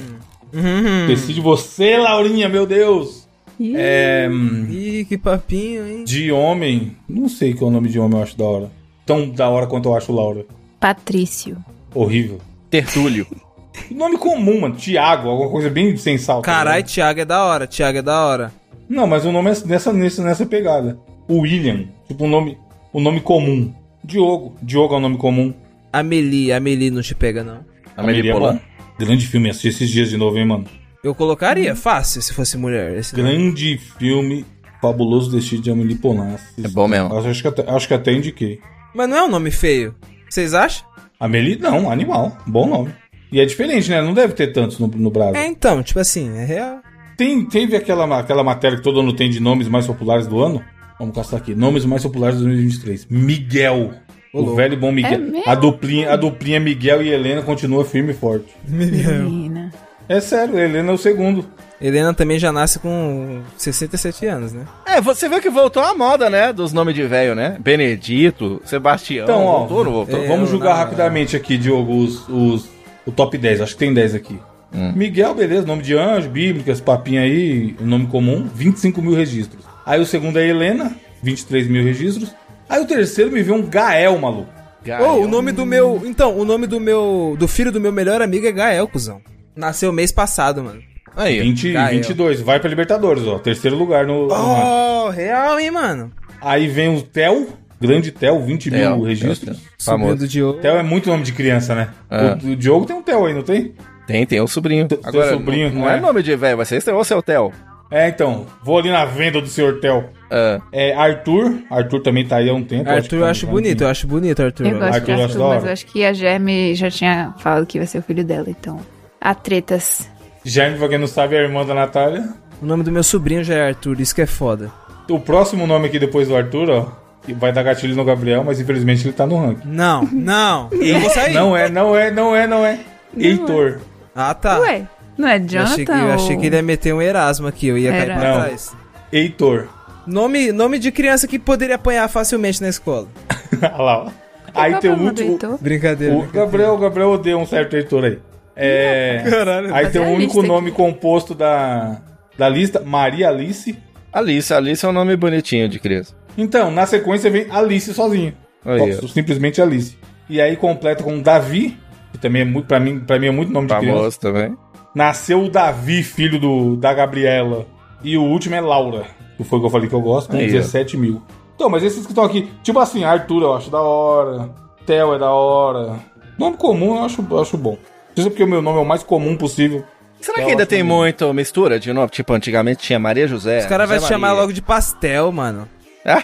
Uhum. 0.54 1.07
Decide 1.07 1.39
você, 1.42 1.98
Laurinha, 1.98 2.50
meu 2.50 2.66
Deus. 2.66 3.28
Ih, 3.60 3.74
É. 3.75 4.28
hum, 4.31 4.68
Ih, 4.69 5.06
que 5.06 5.18
papinho, 5.18 5.88
hein? 5.88 6.04
De 6.04 6.31
homem. 6.31 6.95
Não 7.07 7.30
sei 7.30 7.54
qual 7.54 7.69
é 7.69 7.72
o 7.72 7.74
nome 7.75 7.89
de 7.89 8.00
homem 8.00 8.18
eu 8.18 8.24
acho 8.24 8.38
da 8.38 8.44
hora. 8.45 8.72
Tão 9.06 9.30
da 9.30 9.48
hora 9.50 9.68
quanto 9.68 9.88
eu 9.89 9.95
acho 9.95 10.12
Laura. 10.12 10.45
Patrício. 10.80 11.57
Horrível. 11.94 12.39
Tertúlio. 12.69 13.28
Nome 13.92 14.18
comum, 14.18 14.62
mano. 14.62 14.75
Tiago, 14.75 15.30
alguma 15.30 15.50
coisa 15.50 15.69
bem 15.69 15.95
sem 15.95 16.18
sal. 16.18 16.42
tá 16.42 16.45
Caralho? 16.51 16.83
Thiago 16.83 17.19
é 17.22 17.25
da 17.25 17.45
hora. 17.45 17.68
Thiago 17.68 17.98
é 17.98 18.01
da 18.01 18.25
hora. 18.25 18.51
Não, 18.89 19.06
mas 19.07 19.25
o 19.25 19.31
nome 19.31 19.51
é 19.51 19.56
nessa, 19.66 19.94
nessa, 19.94 20.24
nessa 20.24 20.45
pegada. 20.45 20.98
O 21.28 21.39
William. 21.39 21.86
Tipo, 22.07 22.25
um 22.25 22.30
nome, 22.30 22.57
um 22.93 23.01
nome 23.01 23.21
comum. 23.21 23.73
Diogo. 24.03 24.55
Diogo 24.61 24.95
é 24.95 24.97
um 24.97 25.01
nome 25.01 25.17
comum. 25.17 25.53
Amelie, 25.91 26.51
Amelie 26.51 26.89
não 26.89 27.01
te 27.01 27.13
pega, 27.13 27.43
não. 27.43 27.65
Amelie 27.95 28.29
é 28.29 28.33
Polan. 28.33 28.53
bom. 28.53 28.59
Grande 28.99 29.25
filme, 29.27 29.49
assisti 29.49 29.67
esses 29.69 29.89
dias 29.89 30.09
de 30.09 30.17
novo, 30.17 30.38
hein, 30.38 30.45
mano. 30.45 30.65
Eu 31.03 31.15
colocaria 31.15 31.75
fácil 31.75 32.21
se 32.21 32.33
fosse 32.33 32.57
mulher. 32.57 32.95
Esse 32.97 33.17
nome. 33.17 33.29
Grande 33.29 33.77
filme. 33.97 34.45
Fabuloso 34.81 35.31
Destino 35.31 35.61
de 35.61 35.69
Amelie 35.69 35.95
Polan. 35.95 36.35
É 36.63 36.67
bom 36.67 36.88
mesmo. 36.88 37.15
Acho, 37.15 37.27
acho 37.27 37.41
que 37.41 37.47
até, 37.47 37.71
acho 37.71 37.88
que 37.88 37.93
até 37.93 38.11
indiquei. 38.11 38.59
Mas 38.95 39.07
não 39.07 39.17
é 39.17 39.23
um 39.23 39.29
nome 39.29 39.51
feio. 39.51 39.94
Vocês 40.27 40.53
acham? 40.55 40.87
Amelie, 41.19 41.57
não, 41.57 41.91
animal. 41.91 42.35
Bom 42.47 42.67
nome. 42.67 42.91
E 43.31 43.39
é 43.39 43.45
diferente, 43.45 43.89
né? 43.89 44.01
Não 44.01 44.13
deve 44.13 44.33
ter 44.33 44.47
tantos 44.47 44.79
no, 44.79 44.87
no 44.87 45.11
Brasil. 45.11 45.35
É, 45.35 45.45
então, 45.45 45.83
tipo 45.83 45.99
assim, 45.99 46.35
é 46.35 46.44
real. 46.44 46.81
Tem, 47.15 47.45
teve 47.45 47.75
aquela, 47.75 48.19
aquela 48.19 48.44
matéria 48.44 48.77
que 48.77 48.83
todo 48.83 48.99
ano 48.99 49.13
tem 49.13 49.29
de 49.29 49.39
nomes 49.39 49.67
mais 49.67 49.85
populares 49.85 50.25
do 50.25 50.41
ano? 50.41 50.63
Vamos 51.01 51.15
caçar 51.15 51.39
aqui. 51.39 51.56
Nomes 51.56 51.83
mais 51.83 52.03
populares 52.03 52.38
de 52.38 52.44
2023. 52.45 53.07
Miguel. 53.09 53.92
O 54.33 54.56
velho 54.56 54.74
e 54.75 54.77
bom 54.77 54.92
Miguel. 54.92 55.19
É 55.45 55.50
a, 55.50 55.56
duplinha, 55.56 56.13
a 56.13 56.15
duplinha 56.15 56.59
Miguel 56.59 57.01
e 57.01 57.09
Helena 57.09 57.42
continua 57.42 57.83
firme 57.83 58.12
e 58.12 58.15
forte. 58.15 58.45
Menina. 58.68 59.71
É 60.07 60.19
sério, 60.21 60.57
Helena 60.57 60.92
é 60.92 60.94
o 60.94 60.98
segundo. 60.98 61.45
Helena 61.81 62.13
também 62.13 62.38
já 62.38 62.51
nasce 62.51 62.77
com 62.80 63.42
67 63.57 64.25
anos, 64.27 64.53
né? 64.53 64.65
É, 64.86 65.01
você 65.01 65.27
viu 65.27 65.42
que 65.42 65.50
voltou 65.50 65.81
a 65.83 65.95
moda, 65.95 66.30
né? 66.30 66.53
Dos 66.53 66.71
nomes 66.71 66.94
de 66.94 67.04
velho, 67.07 67.33
né? 67.33 67.57
Benedito, 67.59 68.62
Sebastião. 68.63 69.24
Então, 69.24 69.44
ó, 69.44 69.59
voltou, 69.65 69.83
não 69.86 69.92
voltou? 69.92 70.19
é, 70.24 70.27
vamos 70.27 70.42
não, 70.42 70.47
julgar 70.47 70.69
não, 70.75 70.77
rapidamente 70.77 71.36
aqui, 71.36 71.57
Diogo, 71.57 71.97
os, 71.97 72.27
os- 72.30 72.69
o 73.06 73.12
top 73.12 73.38
10. 73.38 73.62
Acho 73.62 73.74
que 73.74 73.80
tem 73.80 73.94
10 73.94 74.13
aqui. 74.13 74.38
Hum. 74.74 74.94
Miguel, 74.95 75.33
beleza, 75.33 75.65
nome 75.65 75.81
de 75.81 75.97
anjo, 75.97 76.30
bíblico, 76.30 76.69
esse 76.69 76.81
papinho 76.81 77.21
aí, 77.21 77.75
nome 77.81 78.06
comum, 78.07 78.47
25 78.54 79.01
mil 79.01 79.13
registros. 79.15 79.65
Aí 79.86 80.00
o 80.00 80.06
segundo 80.06 80.38
é 80.39 80.48
Helena, 80.48 80.95
23 81.24 81.68
mil 81.68 81.83
registros. 81.83 82.33
Aí 82.69 82.81
o 82.81 82.86
terceiro 82.88 83.31
me 83.31 83.44
veio 83.44 83.57
um 83.57 83.68
Gael, 83.68 84.18
maluco. 84.18 84.50
Gael. 84.83 85.04
Ô, 85.04 85.24
o 85.24 85.28
nome 85.28 85.51
do 85.51 85.66
meu. 85.66 86.01
Então, 86.06 86.38
o 86.38 86.45
nome 86.45 86.68
do 86.68 86.80
meu. 86.80 87.36
Do 87.38 87.48
filho 87.48 87.72
do 87.72 87.81
meu 87.81 87.92
melhor 87.92 88.22
amigo 88.22 88.48
é 88.48 88.51
Gael, 88.51 88.88
cuzão. 88.88 89.22
Nasceu 89.56 89.92
mês 89.92 90.12
passado, 90.12 90.63
mano. 90.63 90.81
Aí, 91.16 91.42
20, 91.42 91.74
Gael. 91.74 91.92
22, 91.95 92.42
vai 92.42 92.60
pra 92.60 92.69
Libertadores, 92.69 93.25
ó. 93.28 93.38
Terceiro 93.38 93.75
lugar 93.78 94.06
no. 94.07 94.28
no. 94.28 94.33
Oh, 94.33 95.10
real, 95.10 95.60
hein, 95.60 95.72
mano? 95.72 96.12
Aí 96.42 96.68
vem 96.68 96.95
o 96.95 97.01
Theo, 97.01 97.50
grande 97.80 98.12
Theo, 98.12 98.42
20 98.42 98.72
Theo, 98.72 98.95
mil 98.95 99.06
registros. 99.06 99.39
Theo, 99.39 99.56
Subindo 99.78 100.01
Famoso. 100.07 100.28
de 100.28 100.42
ouro. 100.42 100.60
Theo 100.60 100.75
é 100.78 100.83
muito 100.83 101.10
nome 101.10 101.24
de 101.24 101.33
criança, 101.33 101.75
né? 101.75 101.89
É. 102.10 102.38
O, 102.44 102.51
o 102.51 102.56
Diogo 102.56 102.86
tem 102.86 102.95
um 102.95 103.01
Theo 103.04 103.25
aí, 103.25 103.33
não 103.33 103.44
tem? 103.44 103.74
Tem, 104.07 104.25
tem 104.25 104.39
o 104.42 104.48
sobrinho. 104.48 104.88
Teu 104.88 105.00
Agora, 105.04 105.31
sobrinho, 105.31 105.69
não, 105.69 105.81
não 105.81 105.88
né? 105.88 105.98
é 105.98 106.00
nome 106.00 106.24
de 106.24 106.36
velho, 106.36 106.57
vai 106.57 106.66
ser 106.66 106.78
esse 106.78 106.89
ou 106.89 107.04
seu 107.04 107.22
Theo? 107.22 107.51
É, 107.91 108.07
então. 108.07 108.45
Vou 108.63 108.79
ali 108.79 108.89
na 108.89 109.03
venda 109.03 109.41
do 109.41 109.47
senhor 109.47 109.79
Theo. 109.81 110.05
Ah, 110.31 110.61
É 110.71 110.93
Arthur. 110.95 111.59
Arthur 111.69 111.99
também 111.99 112.25
tá 112.25 112.38
aí 112.38 112.49
há 112.49 112.53
um 112.53 112.63
tempo. 112.63 112.89
Arthur 112.89 113.09
que 113.09 113.15
eu 113.15 113.25
acho 113.25 113.45
tá 113.45 113.51
bonito, 113.51 113.73
aqui. 113.73 113.83
eu 113.83 113.89
acho 113.89 114.07
bonito, 114.07 114.41
Arthur. 114.41 114.65
Eu 114.65 114.79
gosto 114.79 114.93
Arthur 114.93 115.05
de 115.05 115.11
acho 115.11 115.21
Arthur, 115.23 115.47
mas 115.49 115.65
eu 115.65 115.71
acho 115.73 115.85
que 115.88 116.05
a 116.05 116.13
Germe 116.13 116.73
já 116.73 116.89
tinha 116.89 117.33
falado 117.38 117.65
que 117.65 117.77
vai 117.77 117.85
ser 117.85 117.97
o 117.97 118.01
filho 118.01 118.23
dela, 118.23 118.49
então. 118.49 118.79
Há 119.19 119.35
tretas. 119.35 120.09
Jaime, 120.43 120.77
pra 120.77 120.88
quem 120.88 120.97
não 120.97 121.05
sabe, 121.07 121.35
é 121.35 121.39
a 121.39 121.43
irmã 121.43 121.65
da 121.65 121.73
Natália. 121.73 122.29
O 122.61 122.65
nome 122.65 122.83
do 122.83 122.91
meu 122.91 123.03
sobrinho 123.03 123.43
já 123.43 123.55
é 123.55 123.67
Arthur, 123.67 123.99
isso 123.99 124.15
que 124.15 124.21
é 124.21 124.25
foda. 124.25 124.71
O 125.09 125.19
próximo 125.19 125.67
nome 125.67 125.87
aqui 125.87 125.99
depois 125.99 126.29
do 126.29 126.35
Arthur, 126.35 126.69
ó. 126.69 126.87
vai 127.35 127.51
dar 127.51 127.63
gatilho 127.63 127.95
no 127.95 128.05
Gabriel, 128.05 128.44
mas 128.45 128.59
infelizmente 128.59 129.05
ele 129.05 129.13
tá 129.13 129.27
no 129.27 129.35
ranking. 129.37 129.67
Não, 129.67 130.07
não. 130.11 130.69
Eu 130.71 130.99
vou 131.01 131.09
sair. 131.09 131.33
Não 131.33 131.55
é, 131.57 131.69
não 131.69 131.95
é, 131.95 132.09
não 132.09 132.33
é, 132.35 132.47
não 132.47 132.65
é. 132.65 132.79
Heitor. 133.17 133.79
Ah, 134.15 134.33
tá. 134.33 134.59
Ué, 134.59 134.87
não 135.21 135.27
é 135.29 135.38
eu 135.38 135.45
Jonathan? 135.45 135.71
achei, 135.73 135.85
que, 135.85 135.91
eu 135.91 136.12
achei 136.12 136.38
que 136.38 136.45
ele 136.47 136.56
ia 136.57 136.62
meter 136.62 136.94
um 136.94 137.01
Erasmo 137.01 137.47
aqui, 137.47 137.68
eu 137.68 137.77
ia 137.77 137.91
cair 137.91 138.01
Era. 138.09 138.15
pra 138.19 138.29
Não. 138.33 138.41
trás. 138.41 138.75
Heitor. 139.12 139.68
Nome, 140.07 140.51
nome 140.51 140.79
de 140.79 140.91
criança 140.91 141.27
que 141.27 141.38
poderia 141.39 141.75
apanhar 141.75 142.07
facilmente 142.09 142.62
na 142.62 142.69
escola. 142.69 143.07
Olha 143.62 143.77
lá, 143.77 144.03
ó. 144.06 144.09
Aí 144.53 144.75
tem 144.79 144.91
é 144.91 144.94
o 144.94 144.97
último. 145.00 145.38
Brincadeira. 145.62 146.13
O 146.13 146.23
Gabriel, 146.27 146.73
o 146.73 146.77
Gabriel 146.77 147.09
odeia 147.12 147.38
um 147.38 147.45
certo 147.45 147.75
Heitor 147.75 148.03
aí. 148.03 148.19
É. 148.56 149.23
Caralho. 149.29 149.73
Aí 149.73 149.89
tem 149.89 150.01
é 150.01 150.06
o 150.06 150.09
a 150.09 150.12
único 150.12 150.41
nome 150.41 150.68
aqui. 150.69 150.75
composto 150.77 151.33
da, 151.33 152.01
da 152.38 152.50
lista, 152.50 152.81
Maria 152.81 153.29
Alice. 153.29 153.77
Alice, 154.12 154.53
Alice 154.53 154.85
é 154.85 154.89
um 154.89 154.91
nome 154.91 155.15
bonitinho 155.15 155.69
de 155.69 155.79
criança. 155.79 156.13
Então, 156.38 156.69
na 156.69 156.85
sequência 156.85 157.29
vem 157.29 157.45
Alice 157.50 157.94
sozinho. 157.94 158.33
Aí, 158.65 158.94
Só- 158.94 159.07
Simplesmente 159.07 159.62
Alice. 159.62 159.97
E 160.30 160.42
aí 160.42 160.56
completa 160.57 161.01
com 161.04 161.19
Davi, 161.21 161.78
que 162.11 162.18
também 162.18 162.42
é 162.42 162.45
muito, 162.45 162.66
pra 162.68 162.80
mim, 162.80 162.99
pra 162.99 163.18
mim 163.19 163.28
é 163.28 163.31
muito 163.31 163.51
nome 163.54 163.68
de 163.68 163.75
criança. 163.78 163.97
Famoso 163.97 164.19
também. 164.19 164.57
Nasceu 164.94 165.44
o 165.44 165.50
Davi, 165.50 166.04
filho 166.04 166.40
do, 166.40 166.76
da 166.76 166.94
Gabriela. 166.94 167.66
E 168.04 168.18
o 168.18 168.24
último 168.24 168.56
é 168.56 168.62
Laura, 168.62 169.06
que 169.38 169.44
foi 169.44 169.57
o 169.57 169.62
que 169.62 169.68
eu 169.68 169.71
falei 169.71 169.88
que 169.88 169.95
eu 169.95 170.02
gosto, 170.02 170.31
com 170.31 170.38
Aí, 170.38 170.48
ó. 170.50 170.52
17 170.52 170.98
mil. 170.98 171.21
Então, 171.56 171.69
mas 171.69 171.83
esses 171.83 172.06
que 172.06 172.12
estão 172.12 172.24
aqui, 172.24 172.50
tipo 172.64 172.80
assim, 172.80 173.04
Arthur 173.04 173.44
eu 173.44 173.54
acho 173.54 173.69
da 173.69 173.80
hora, 173.80 174.50
Theo 174.86 175.14
é 175.14 175.19
da 175.19 175.31
hora. 175.31 176.00
Nome 176.38 176.57
comum 176.57 176.98
eu 176.98 177.06
acho, 177.06 177.26
eu 177.30 177.40
acho 177.42 177.57
bom. 177.57 177.78
Isso 178.16 178.28
é 178.28 178.30
porque 178.31 178.44
o 178.44 178.48
meu 178.48 178.62
nome 178.62 178.80
é 178.80 178.81
o 178.81 178.86
mais 178.86 179.04
comum 179.04 179.38
possível. 179.38 179.83
Será 180.19 180.40
Eu 180.40 180.45
que 180.45 180.52
ainda 180.52 180.66
tem 180.66 180.83
bom. 180.83 180.98
muito 180.98 181.33
mistura 181.33 181.80
de 181.80 181.92
nome? 181.94 182.10
Tipo, 182.10 182.33
antigamente 182.33 182.83
tinha 182.83 183.00
Maria 183.00 183.28
José. 183.28 183.60
Os 183.60 183.66
caras 183.66 183.90
vão 183.90 184.00
chamar 184.02 184.33
logo 184.33 184.52
de 184.52 184.62
pastel, 184.62 185.31
mano. 185.31 185.68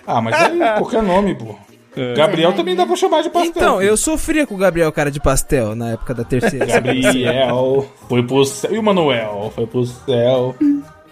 Ah, 0.06 0.22
mas 0.22 0.34
aí 0.36 0.58
qualquer 0.78 1.04
nome, 1.04 1.36
pô. 1.36 1.56
Gabriel 2.16 2.54
também 2.54 2.76
dá 2.76 2.86
pra 2.86 2.96
chamar 2.96 3.22
de 3.24 3.30
pastel. 3.30 3.52
Então, 3.56 3.82
eu 3.82 3.96
sofria 3.98 4.46
com 4.48 4.56
o 4.56 4.58
Gabriel, 4.58 4.92
cara 4.92 5.10
de 5.12 5.20
pastel, 5.20 5.76
na 5.76 5.92
época 5.92 6.14
da 6.14 6.24
terceira. 6.24 6.66
Gabriel 6.68 7.86
foi 8.08 8.24
pro 8.24 8.46
céu. 8.46 8.74
E 8.74 8.78
o 8.78 8.84
Manuel 8.84 9.52
foi 9.56 9.66
pro 9.68 9.86
céu. 9.86 10.56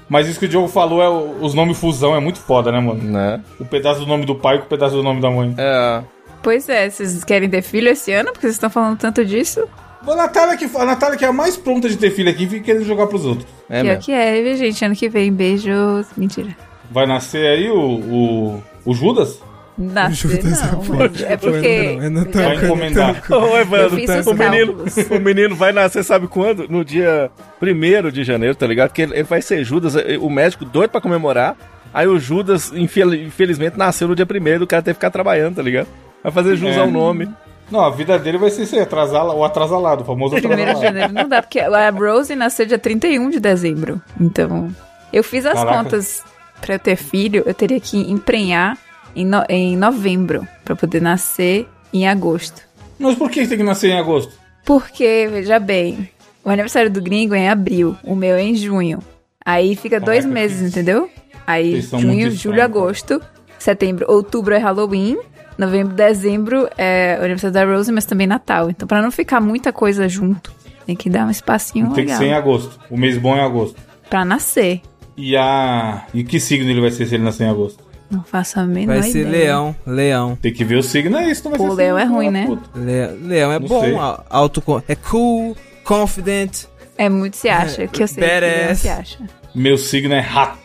Mas 0.07 0.27
isso 0.27 0.39
que 0.39 0.45
o 0.45 0.49
Diogo 0.49 0.67
falou, 0.67 1.01
é 1.01 1.09
o- 1.09 1.37
os 1.41 1.53
nomes 1.53 1.77
fusão 1.79 2.15
é 2.15 2.19
muito 2.19 2.39
foda, 2.39 2.71
né, 2.71 2.79
mano? 2.79 3.01
Né? 3.01 3.41
O 3.59 3.65
pedaço 3.65 4.01
do 4.01 4.05
nome 4.05 4.25
do 4.25 4.35
pai 4.35 4.59
com 4.59 4.65
o 4.65 4.67
pedaço 4.69 4.95
do 4.95 5.01
nome 5.03 5.19
da 5.19 5.31
mãe. 5.31 5.53
É. 5.57 6.03
Pois 6.43 6.69
é, 6.69 6.87
vocês 6.89 7.23
querem 7.23 7.49
ter 7.49 7.63
filho 7.63 7.89
esse 7.89 8.11
ano? 8.13 8.27
Porque 8.31 8.41
vocês 8.41 8.53
estão 8.53 8.69
falando 8.69 8.99
tanto 8.99 9.25
disso. 9.25 9.67
A 10.07 10.15
Natália, 10.15 10.55
que, 10.55 10.65
a 10.77 10.85
Natália, 10.85 11.17
que 11.17 11.25
é 11.25 11.27
a 11.27 11.33
mais 11.33 11.57
pronta 11.57 11.89
de 11.89 11.97
ter 11.97 12.11
filho 12.11 12.29
aqui, 12.29 12.45
fica 12.47 12.63
querendo 12.65 12.85
jogar 12.85 13.07
pros 13.07 13.25
outros. 13.25 13.47
É 13.67 13.81
que 13.81 13.87
é 13.87 13.89
o 13.89 13.93
mesmo. 13.95 14.03
que 14.03 14.11
é, 14.11 14.41
viu, 14.43 14.55
gente? 14.55 14.85
Ano 14.85 14.95
que 14.95 15.09
vem, 15.09 15.33
beijos. 15.33 16.05
Mentira. 16.15 16.55
Vai 16.91 17.07
nascer 17.07 17.47
aí 17.47 17.71
o, 17.71 17.79
o, 17.79 18.63
o 18.85 18.93
Judas? 18.93 19.41
Nascer 19.77 20.41
não, 20.43 20.83
mas 20.95 21.21
é 21.21 21.35
porque... 21.35 21.97
Eu 22.01 22.09
não 22.11 22.23
tô- 22.25 22.37
Vai 22.39 22.55
encomendar. 22.55 23.23
Ô, 23.29 23.57
Evandro, 23.57 23.97
o, 24.31 24.33
menino, 24.33 24.85
o 25.11 25.19
menino 25.19 25.55
vai 25.55 25.73
nascer, 25.73 26.03
sabe 26.03 26.27
quando? 26.27 26.67
No 26.69 26.85
dia 26.85 27.29
1 27.61 28.09
de 28.09 28.23
janeiro, 28.23 28.55
tá 28.55 28.65
ligado? 28.65 28.91
Que 28.93 29.01
ele, 29.01 29.13
ele 29.15 29.23
vai 29.23 29.41
ser 29.41 29.63
Judas, 29.65 29.95
eh, 29.97 30.17
o 30.19 30.29
médico 30.29 30.63
doido 30.63 30.91
pra 30.91 31.01
comemorar. 31.01 31.57
Aí 31.93 32.07
o 32.07 32.17
Judas, 32.17 32.71
infel- 32.73 33.13
infelizmente, 33.15 33.77
nasceu 33.77 34.07
no 34.07 34.15
dia 34.15 34.25
1 34.25 34.63
o 34.63 34.67
cara 34.67 34.81
teve 34.81 34.93
que 34.95 34.99
ficar 34.99 35.11
trabalhando, 35.11 35.55
tá 35.55 35.61
ligado? 35.61 35.87
Vai 36.23 36.31
fazer 36.31 36.55
jus 36.55 36.75
É. 36.75 36.79
ao 36.79 36.89
nome. 36.89 37.29
Não, 37.69 37.81
a 37.81 37.89
vida 37.89 38.17
dele 38.19 38.37
vai 38.37 38.49
ser 38.51 38.79
atrasala, 38.79 39.33
o 39.33 39.43
atrasalado, 39.43 40.03
o 40.03 40.05
famoso 40.05 40.35
Primeiro 40.35 40.55
de 40.63 40.69
atrasalado. 40.69 40.93
janeiro 40.99 41.13
não 41.13 41.27
dá, 41.27 41.41
porque 41.41 41.59
a 41.59 41.89
Rose 41.89 42.33
nasceu 42.35 42.65
dia 42.65 42.77
31 42.79 43.29
de 43.29 43.39
dezembro. 43.39 44.01
Então, 44.21 44.69
eu 45.11 45.23
fiz 45.23 45.45
as 45.45 45.55
Caraca. 45.55 45.83
contas 45.83 46.23
pra 46.61 46.75
eu 46.75 46.79
ter 46.79 46.95
filho, 46.95 47.43
eu 47.45 47.53
teria 47.53 47.79
que 47.79 47.97
emprenhar 48.11 48.77
em, 49.15 49.25
no- 49.25 49.45
em 49.49 49.75
novembro, 49.77 50.47
pra 50.63 50.75
poder 50.75 51.01
nascer 51.01 51.67
em 51.93 52.07
agosto. 52.07 52.61
Mas 52.99 53.15
por 53.15 53.29
que 53.29 53.47
tem 53.47 53.57
que 53.57 53.63
nascer 53.63 53.89
em 53.91 53.99
agosto? 53.99 54.33
Porque, 54.63 55.27
veja 55.31 55.59
bem, 55.59 56.09
o 56.43 56.49
aniversário 56.49 56.89
do 56.89 57.01
gringo 57.01 57.33
é 57.35 57.39
em 57.39 57.49
abril, 57.49 57.95
o 58.03 58.15
meu 58.15 58.35
é 58.35 58.41
em 58.43 58.55
junho. 58.55 58.99
Aí 59.45 59.75
fica 59.75 59.99
Caraca, 59.99 60.05
dois 60.11 60.25
meses, 60.25 60.59
que- 60.61 60.67
entendeu? 60.79 61.09
Aí 61.45 61.79
junho, 61.81 62.31
julho, 62.31 62.63
agosto, 62.63 63.21
setembro, 63.59 64.05
outubro 64.09 64.53
é 64.55 64.57
Halloween, 64.57 65.17
novembro, 65.57 65.93
dezembro 65.93 66.67
é 66.77 67.17
o 67.19 67.23
aniversário 67.23 67.53
da 67.53 67.63
Rose, 67.65 67.91
mas 67.91 68.05
também 68.05 68.25
Natal. 68.25 68.69
Então, 68.71 68.87
pra 68.87 69.01
não 69.01 69.11
ficar 69.11 69.39
muita 69.39 69.71
coisa 69.71 70.09
junto, 70.09 70.51
tem 70.87 70.95
que 70.95 71.09
dar 71.09 71.27
um 71.27 71.29
espacinho 71.29 71.85
Tem 71.87 71.93
que 71.93 72.01
legal 72.01 72.17
ser 72.17 72.25
em 72.25 72.33
agosto. 72.33 72.79
O 72.89 72.97
mês 72.97 73.17
bom 73.17 73.35
é 73.35 73.41
agosto. 73.43 73.75
pra 74.09 74.25
nascer. 74.25 74.81
E 75.17 75.37
a. 75.37 76.05
E 76.13 76.23
que 76.23 76.39
signo 76.39 76.69
ele 76.69 76.81
vai 76.81 76.91
ser 76.91 77.05
se 77.05 77.15
ele 77.15 77.23
nascer 77.23 77.45
em 77.45 77.49
agosto? 77.49 77.83
Não 78.09 78.23
faço 78.23 78.59
a 78.59 78.65
menor 78.65 78.99
Vai 78.99 79.03
ser 79.11 79.21
ideia. 79.21 79.29
leão, 79.45 79.75
leão. 79.85 80.35
Tem 80.41 80.53
que 80.53 80.63
ver 80.63 80.75
o 80.77 80.83
signo, 80.83 81.17
é 81.17 81.29
isso, 81.31 81.43
não 81.43 81.51
vai 81.51 81.57
Pô, 81.59 81.69
ser 81.69 81.75
leão 81.75 81.97
signo, 81.97 82.11
é 82.13 82.15
ruim, 82.15 82.29
né? 82.29 82.57
Le- 82.75 83.27
leão 83.27 83.51
é 83.51 83.59
Não 83.59 83.67
bom, 83.67 83.81
sei. 83.81 83.95
a- 83.95 84.23
auto 84.29 84.63
é 84.87 84.95
cool, 84.95 85.57
confident, 85.83 86.65
É 86.97 87.09
muito 87.09 87.35
se 87.35 87.49
acha, 87.49 87.87
que 87.89 88.03
eu 88.03 88.07
sei 88.07 88.23
que 88.23 88.29
Badass. 88.29 88.51
leão 88.57 88.75
se 88.75 88.89
acha. 88.89 89.17
Meu 89.53 89.77
signo 89.77 90.13
é 90.13 90.19
rato. 90.19 90.59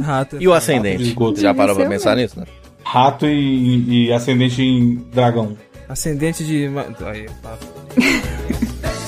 rato. 0.00 0.36
E 0.36 0.46
o 0.46 0.50
de 0.52 0.56
ascendente? 0.56 1.02
esgoto. 1.02 1.40
Já 1.40 1.52
parou 1.54 1.74
pra 1.74 1.88
pensar 1.88 2.16
nisso, 2.16 2.38
né? 2.38 2.46
Rato 2.84 3.26
e, 3.26 4.06
e 4.08 4.12
ascendente 4.12 4.62
em 4.62 4.96
dragão. 5.12 5.56
Ascendente 5.88 6.44
de. 6.44 6.68
Aí, 7.06 7.26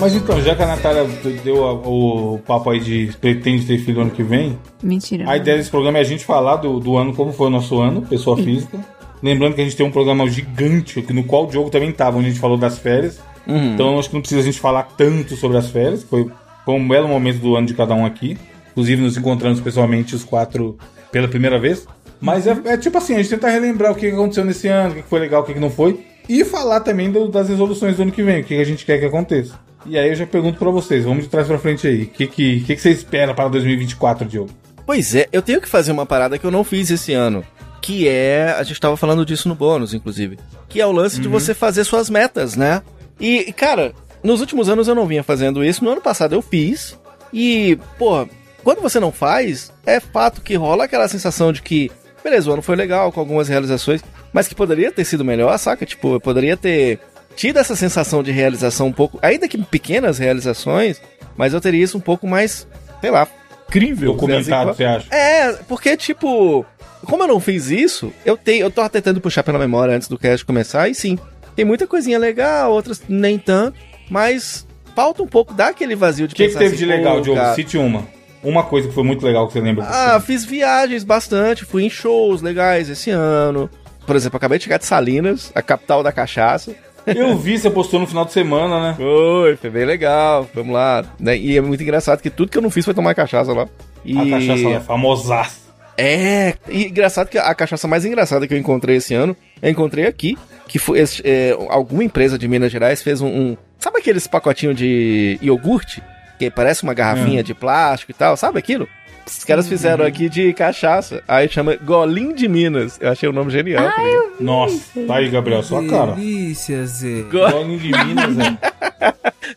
Mas 0.00 0.14
então, 0.14 0.40
já 0.40 0.54
que 0.56 0.62
a 0.62 0.66
Natália 0.66 1.04
deu 1.44 1.64
a- 1.64 1.72
o 1.74 2.38
papo 2.46 2.70
aí 2.70 2.80
de 2.80 3.12
pretende 3.20 3.66
ter 3.66 3.78
filho 3.78 4.00
ano 4.00 4.10
que 4.10 4.22
vem, 4.22 4.58
Mentira. 4.82 5.28
a 5.30 5.36
ideia 5.36 5.58
desse 5.58 5.70
programa 5.70 5.98
é 5.98 6.00
a 6.00 6.04
gente 6.04 6.24
falar 6.24 6.56
do, 6.56 6.80
do 6.80 6.96
ano, 6.96 7.14
como 7.14 7.32
foi 7.32 7.48
o 7.48 7.50
nosso 7.50 7.78
ano, 7.80 8.02
pessoa 8.02 8.36
física. 8.36 8.78
Lembrando 9.22 9.54
que 9.54 9.60
a 9.60 9.64
gente 9.64 9.76
tem 9.76 9.84
um 9.84 9.90
programa 9.90 10.26
gigante, 10.28 11.02
que- 11.02 11.12
no 11.12 11.22
qual 11.24 11.44
o 11.44 11.46
Diogo 11.48 11.68
também 11.68 11.92
tava, 11.92 12.16
onde 12.16 12.28
a 12.28 12.30
gente 12.30 12.40
falou 12.40 12.56
das 12.56 12.78
férias. 12.78 13.20
Então 13.46 13.98
acho 13.98 14.08
que 14.08 14.14
não 14.14 14.20
precisa 14.22 14.40
a 14.40 14.44
gente 14.44 14.58
falar 14.60 14.84
tanto 14.96 15.36
sobre 15.36 15.58
as 15.58 15.68
férias. 15.68 16.02
Foi, 16.02 16.26
foi 16.64 16.74
um 16.74 16.88
belo 16.88 17.06
momento 17.08 17.38
do 17.38 17.54
ano 17.56 17.66
de 17.66 17.74
cada 17.74 17.94
um 17.94 18.06
aqui. 18.06 18.38
Inclusive 18.70 19.02
nos 19.02 19.16
encontramos 19.18 19.60
pessoalmente 19.60 20.14
os 20.14 20.24
quatro 20.24 20.78
pela 21.12 21.28
primeira 21.28 21.58
vez. 21.58 21.86
Mas 22.20 22.46
é, 22.46 22.56
é 22.64 22.76
tipo 22.78 22.96
assim, 22.96 23.14
a 23.14 23.18
gente 23.18 23.28
tenta 23.30 23.48
relembrar 23.50 23.92
o 23.92 23.94
que 23.94 24.06
aconteceu 24.06 24.44
nesse 24.44 24.68
ano, 24.68 24.92
o 24.92 24.94
que 24.96 25.02
foi 25.02 25.20
legal, 25.20 25.42
o 25.42 25.44
que 25.44 25.58
não 25.58 25.70
foi. 25.70 26.00
E 26.28 26.44
falar 26.44 26.80
também 26.80 27.10
do- 27.10 27.28
das 27.28 27.48
resoluções 27.48 27.96
do 27.96 28.02
ano 28.02 28.12
que 28.12 28.22
vem, 28.22 28.40
o 28.40 28.44
que 28.44 28.54
a 28.60 28.64
gente 28.64 28.86
quer 28.86 28.98
que 28.98 29.04
aconteça. 29.06 29.54
E 29.86 29.98
aí 29.98 30.08
eu 30.08 30.14
já 30.14 30.26
pergunto 30.26 30.58
pra 30.58 30.70
vocês, 30.70 31.04
vamos 31.04 31.24
de 31.24 31.30
trás 31.30 31.46
pra 31.46 31.58
frente 31.58 31.86
aí. 31.86 32.02
O 32.02 32.06
que, 32.06 32.26
que, 32.26 32.60
que, 32.60 32.76
que 32.76 32.80
você 32.80 32.90
espera 32.90 33.34
para 33.34 33.48
2024, 33.48 34.26
Diogo? 34.26 34.50
Pois 34.86 35.14
é, 35.14 35.28
eu 35.32 35.40
tenho 35.40 35.60
que 35.60 35.68
fazer 35.68 35.92
uma 35.92 36.04
parada 36.04 36.38
que 36.38 36.44
eu 36.44 36.50
não 36.50 36.64
fiz 36.64 36.90
esse 36.90 37.12
ano. 37.12 37.44
Que 37.80 38.08
é. 38.08 38.54
A 38.58 38.62
gente 38.62 38.80
tava 38.80 38.96
falando 38.96 39.24
disso 39.24 39.48
no 39.48 39.54
bônus, 39.54 39.94
inclusive. 39.94 40.38
Que 40.68 40.80
é 40.80 40.86
o 40.86 40.92
lance 40.92 41.20
de 41.20 41.28
você 41.28 41.54
fazer 41.54 41.84
suas 41.84 42.10
metas, 42.10 42.56
né? 42.56 42.82
E, 43.18 43.52
cara, 43.52 43.92
nos 44.22 44.40
últimos 44.40 44.68
anos 44.68 44.86
eu 44.86 44.94
não 44.94 45.06
vinha 45.06 45.22
fazendo 45.22 45.64
isso. 45.64 45.82
No 45.82 45.90
ano 45.90 46.00
passado 46.00 46.34
eu 46.34 46.42
fiz. 46.42 46.98
E, 47.32 47.78
pô, 47.98 48.28
quando 48.62 48.82
você 48.82 49.00
não 49.00 49.12
faz, 49.12 49.72
é 49.86 49.98
fato 50.00 50.42
que 50.42 50.54
rola 50.56 50.84
aquela 50.84 51.08
sensação 51.08 51.52
de 51.52 51.62
que, 51.62 51.90
beleza, 52.22 52.50
o 52.50 52.52
ano 52.52 52.62
foi 52.62 52.76
legal, 52.76 53.10
com 53.10 53.20
algumas 53.20 53.48
realizações, 53.48 54.02
mas 54.32 54.46
que 54.46 54.54
poderia 54.54 54.92
ter 54.92 55.04
sido 55.04 55.24
melhor, 55.24 55.56
saca? 55.58 55.86
Tipo, 55.86 56.14
eu 56.14 56.20
poderia 56.20 56.56
ter 56.56 56.98
tido 57.36 57.58
essa 57.58 57.76
sensação 57.76 58.22
de 58.22 58.30
realização 58.30 58.88
um 58.88 58.92
pouco, 58.92 59.18
ainda 59.22 59.48
que 59.48 59.58
pequenas 59.58 60.18
realizações, 60.18 61.00
mas 61.36 61.54
eu 61.54 61.60
teria 61.60 61.82
isso 61.82 61.96
um 61.96 62.00
pouco 62.00 62.26
mais, 62.26 62.66
sei 63.00 63.10
lá, 63.10 63.26
incrível. 63.68 64.12
Documentado, 64.12 64.74
você 64.74 64.84
acha? 64.84 65.14
É, 65.14 65.52
porque, 65.68 65.96
tipo, 65.96 66.64
como 67.04 67.22
eu 67.22 67.28
não 67.28 67.40
fiz 67.40 67.70
isso, 67.70 68.12
eu 68.24 68.36
tenho, 68.36 68.62
eu 68.62 68.70
tô 68.70 68.86
tentando 68.88 69.20
puxar 69.20 69.42
pela 69.42 69.58
memória 69.58 69.94
antes 69.94 70.08
do 70.08 70.18
cast 70.18 70.44
começar, 70.44 70.88
e 70.88 70.94
sim, 70.94 71.18
tem 71.56 71.64
muita 71.64 71.86
coisinha 71.86 72.18
legal, 72.18 72.72
outras 72.72 73.02
nem 73.08 73.38
tanto, 73.38 73.78
mas 74.10 74.66
falta 74.94 75.22
um 75.22 75.26
pouco 75.26 75.54
daquele 75.54 75.94
vazio 75.94 76.26
de 76.26 76.34
O 76.34 76.36
que, 76.36 76.48
teve 76.48 76.66
assim, 76.66 76.76
de 76.76 76.86
legal, 76.86 77.20
Diogo? 77.20 77.40
cara, 77.40 77.54
Cite 77.54 77.78
uma. 77.78 78.06
Uma 78.42 78.64
coisa 78.64 78.88
que 78.88 78.94
foi 78.94 79.04
muito 79.04 79.24
legal 79.24 79.46
que 79.46 79.52
você 79.52 79.60
lembra. 79.60 79.84
Ah, 79.86 80.18
fiz 80.18 80.44
viagens 80.44 81.04
bastante, 81.04 81.64
fui 81.64 81.84
em 81.84 81.90
shows 81.90 82.40
legais 82.40 82.88
esse 82.88 83.10
ano. 83.10 83.68
Por 84.06 84.16
exemplo, 84.16 84.38
acabei 84.38 84.58
de 84.58 84.64
chegar 84.64 84.78
de 84.78 84.86
Salinas, 84.86 85.52
a 85.54 85.60
capital 85.60 86.02
da 86.02 86.10
cachaça. 86.10 86.74
Eu 87.06 87.36
vi, 87.36 87.58
você 87.58 87.70
postou 87.70 87.98
no 88.00 88.06
final 88.06 88.24
de 88.24 88.32
semana, 88.32 88.80
né? 88.80 88.94
Foi, 88.96 89.56
foi 89.56 89.70
bem 89.70 89.84
legal, 89.84 90.48
vamos 90.54 90.72
lá. 90.74 91.04
né? 91.18 91.36
E 91.36 91.56
é 91.56 91.60
muito 91.60 91.82
engraçado 91.82 92.20
que 92.20 92.30
tudo 92.30 92.50
que 92.50 92.58
eu 92.58 92.62
não 92.62 92.70
fiz 92.70 92.84
foi 92.84 92.94
tomar 92.94 93.14
cachaça 93.14 93.52
lá. 93.52 93.66
E... 94.04 94.18
A 94.18 94.30
cachaça 94.38 94.68
é 94.68 94.80
famosaça. 94.80 95.60
É, 95.98 96.54
e 96.68 96.86
engraçado 96.86 97.28
que 97.28 97.36
a 97.36 97.54
cachaça 97.54 97.86
mais 97.86 98.04
engraçada 98.06 98.46
que 98.48 98.54
eu 98.54 98.58
encontrei 98.58 98.96
esse 98.96 99.12
ano, 99.12 99.36
eu 99.60 99.70
encontrei 99.70 100.06
aqui, 100.06 100.38
que 100.66 100.78
foi 100.78 100.98
é, 101.24 101.56
alguma 101.68 102.02
empresa 102.02 102.38
de 102.38 102.48
Minas 102.48 102.72
Gerais 102.72 103.02
fez 103.02 103.20
um, 103.20 103.26
um- 103.28 103.56
sabe 103.78 103.98
aqueles 103.98 104.26
pacotinhos 104.26 104.76
de 104.76 105.38
iogurte 105.42 106.02
que 106.38 106.50
parece 106.50 106.84
uma 106.84 106.94
garrafinha 106.94 107.42
de 107.42 107.52
plástico 107.52 108.12
e 108.12 108.14
tal, 108.14 108.34
sabe 108.34 108.58
aquilo? 108.58 108.88
Os 109.26 109.44
caras 109.44 109.68
fizeram 109.68 110.04
aqui 110.04 110.28
de 110.28 110.52
cachaça, 110.52 111.22
aí 111.26 111.48
chama 111.48 111.76
Golim 111.76 112.34
de 112.34 112.48
Minas. 112.48 112.98
Eu 113.00 113.10
achei 113.10 113.28
o 113.28 113.32
nome 113.32 113.50
genial. 113.50 113.90
tá 113.90 114.02
ligado? 114.02 114.24
Nossa, 114.40 115.00
tá 115.06 115.16
aí, 115.16 115.28
Gabriel, 115.28 115.62
sua 115.62 115.84
cara. 115.86 116.12
Delícia, 116.12 116.84
Zé. 116.86 117.22
Go- 117.30 117.38
Golinho 117.50 117.78
de 117.78 117.88
Minas, 118.04 118.34
velho. 118.36 118.58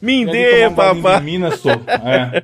Me 0.01 0.25
Deve 0.25 0.37
dê, 0.37 0.69
tomar 0.69 0.69
um 0.69 0.73
golinho 0.75 1.03
papai. 1.03 1.19
de 1.19 1.25
Minas, 1.25 1.59
sou. 1.59 1.71
É. 1.71 2.43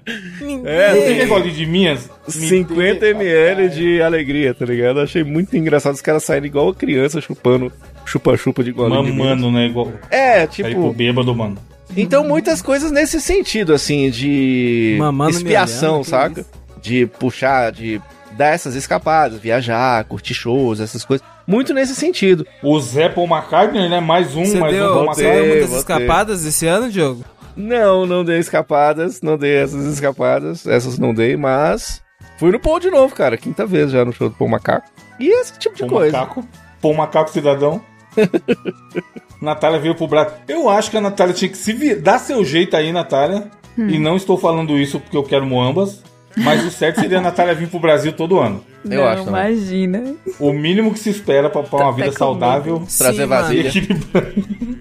É, 0.65 0.93
Você 0.95 1.15
quer 1.15 1.27
golinho 1.27 1.53
de 1.53 1.65
Minas? 1.65 2.09
Me 2.27 2.31
50 2.47 2.99
dê, 2.99 3.09
ml 3.11 3.69
de 3.69 4.01
alegria, 4.01 4.53
tá 4.53 4.65
ligado? 4.65 4.99
Achei 4.99 5.23
muito 5.23 5.55
engraçado 5.57 5.93
os 5.95 6.01
caras 6.01 6.23
saírem 6.23 6.47
igual 6.47 6.73
criança 6.73 7.19
chupando 7.21 7.71
chupa-chupa 8.05 8.63
de 8.63 8.71
golinho 8.71 9.03
de 9.03 9.11
Minas. 9.11 9.27
Mamando, 9.39 9.51
né? 9.51 9.65
Igual. 9.67 9.91
É, 10.09 10.47
Tipo... 10.47 10.67
Aí 10.67 10.73
tipo, 10.73 10.85
pro 10.87 10.93
bêbado, 10.93 11.35
mano. 11.35 11.57
Então, 11.97 12.23
muitas 12.23 12.61
coisas 12.61 12.91
nesse 12.91 13.19
sentido, 13.19 13.73
assim, 13.73 14.09
de 14.11 14.95
Mamando 14.99 15.31
expiação, 15.31 15.93
olhando, 15.95 16.05
saca? 16.05 16.45
De 16.81 17.05
puxar, 17.05 17.71
de 17.71 18.01
dar 18.31 18.47
essas 18.47 18.75
escapadas, 18.75 19.39
viajar, 19.39 20.03
curtir 20.05 20.33
shows, 20.33 20.79
essas 20.79 21.03
coisas. 21.03 21.25
Muito 21.45 21.73
nesse 21.73 21.95
sentido. 21.95 22.45
O 22.61 22.79
Zé 22.79 23.09
Paul 23.09 23.27
McCartney, 23.27 23.89
né? 23.89 23.99
Mais 23.99 24.35
um, 24.35 24.45
Você 24.45 24.59
mais 24.59 24.73
deu, 24.73 24.91
um 24.91 24.93
Paul 24.93 25.07
você 25.07 25.23
deu 25.23 25.45
muitas 25.47 25.73
escapadas 25.73 26.45
esse 26.45 26.67
ano, 26.67 26.89
Diogo? 26.89 27.25
Não, 27.55 28.05
não 28.05 28.23
dei 28.23 28.37
escapadas, 28.37 29.21
não 29.21 29.37
dei 29.37 29.55
essas 29.57 29.85
escapadas, 29.85 30.65
essas 30.65 30.97
não 30.97 31.13
dei, 31.13 31.35
mas 31.35 32.01
fui 32.37 32.51
no 32.51 32.59
Paul 32.59 32.79
de 32.79 32.89
novo, 32.89 33.13
cara, 33.13 33.35
quinta 33.35 33.65
vez 33.65 33.91
já 33.91 34.05
no 34.05 34.13
show 34.13 34.29
do 34.29 34.35
Paul 34.35 34.49
Macaco. 34.49 34.89
E 35.19 35.27
esse 35.27 35.57
tipo 35.59 35.75
de 35.75 35.81
Paul 35.81 35.91
coisa. 35.91 36.17
Macaco. 36.17 36.47
Paul 36.81 36.93
Macaco 36.95 37.29
Cidadão. 37.31 37.81
Natália 39.41 39.79
veio 39.79 39.95
pro 39.95 40.07
Brasil. 40.07 40.37
Eu 40.47 40.69
acho 40.69 40.91
que 40.91 40.97
a 40.97 41.01
Natália 41.01 41.33
tinha 41.33 41.49
que 41.49 41.57
se 41.57 41.73
vir... 41.73 42.01
dar 42.01 42.19
seu 42.19 42.43
jeito 42.45 42.75
aí, 42.75 42.91
Natália. 42.91 43.49
E 43.77 43.97
não 43.97 44.17
estou 44.17 44.37
falando 44.37 44.77
isso 44.77 44.99
porque 44.99 45.15
eu 45.15 45.23
quero 45.23 45.45
moambas. 45.45 46.03
Mas 46.43 46.65
o 46.65 46.71
certo 46.71 46.99
seria 46.99 47.19
a 47.19 47.21
Natália 47.21 47.53
vir 47.53 47.67
pro 47.67 47.79
Brasil 47.79 48.13
todo 48.13 48.39
ano. 48.39 48.63
Eu 48.85 49.01
Não, 49.01 49.07
acho 49.07 49.25
também. 49.25 49.41
imagina. 49.53 50.15
O 50.39 50.53
mínimo 50.53 50.93
que 50.93 50.99
se 50.99 51.09
espera 51.09 51.49
pra, 51.49 51.63
pra 51.63 51.77
uma 51.79 51.85
Tá 51.85 51.91
vida 51.91 52.11
saudável 52.13 52.83
Trazer 52.97 53.27
e 53.53 53.67
equilibrada. 53.67 54.33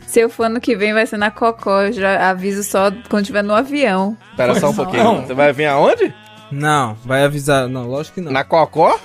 Se 0.07 0.21
eu 0.21 0.31
for 0.31 0.45
ano 0.45 0.61
que 0.61 0.77
vem, 0.77 0.93
vai 0.93 1.07
ser 1.07 1.17
na 1.17 1.31
Cocó. 1.31 1.83
Eu 1.83 1.93
já 1.93 2.31
aviso 2.31 2.63
só 2.63 2.93
quando 3.09 3.25
tiver 3.25 3.43
no 3.43 3.55
avião. 3.55 4.17
Espera 4.31 4.55
só 4.55 4.67
um 4.67 4.71
Não. 4.71 4.77
pouquinho. 4.77 5.27
Você 5.27 5.35
vai 5.35 5.53
vir 5.53 5.67
aonde? 5.67 6.15
Não, 6.51 6.97
vai 7.05 7.25
avisar. 7.25 7.69
Não, 7.69 7.87
lógico 7.87 8.15
que 8.17 8.21
não. 8.21 8.33
Na 8.33 8.45
Cocó? 8.45 8.99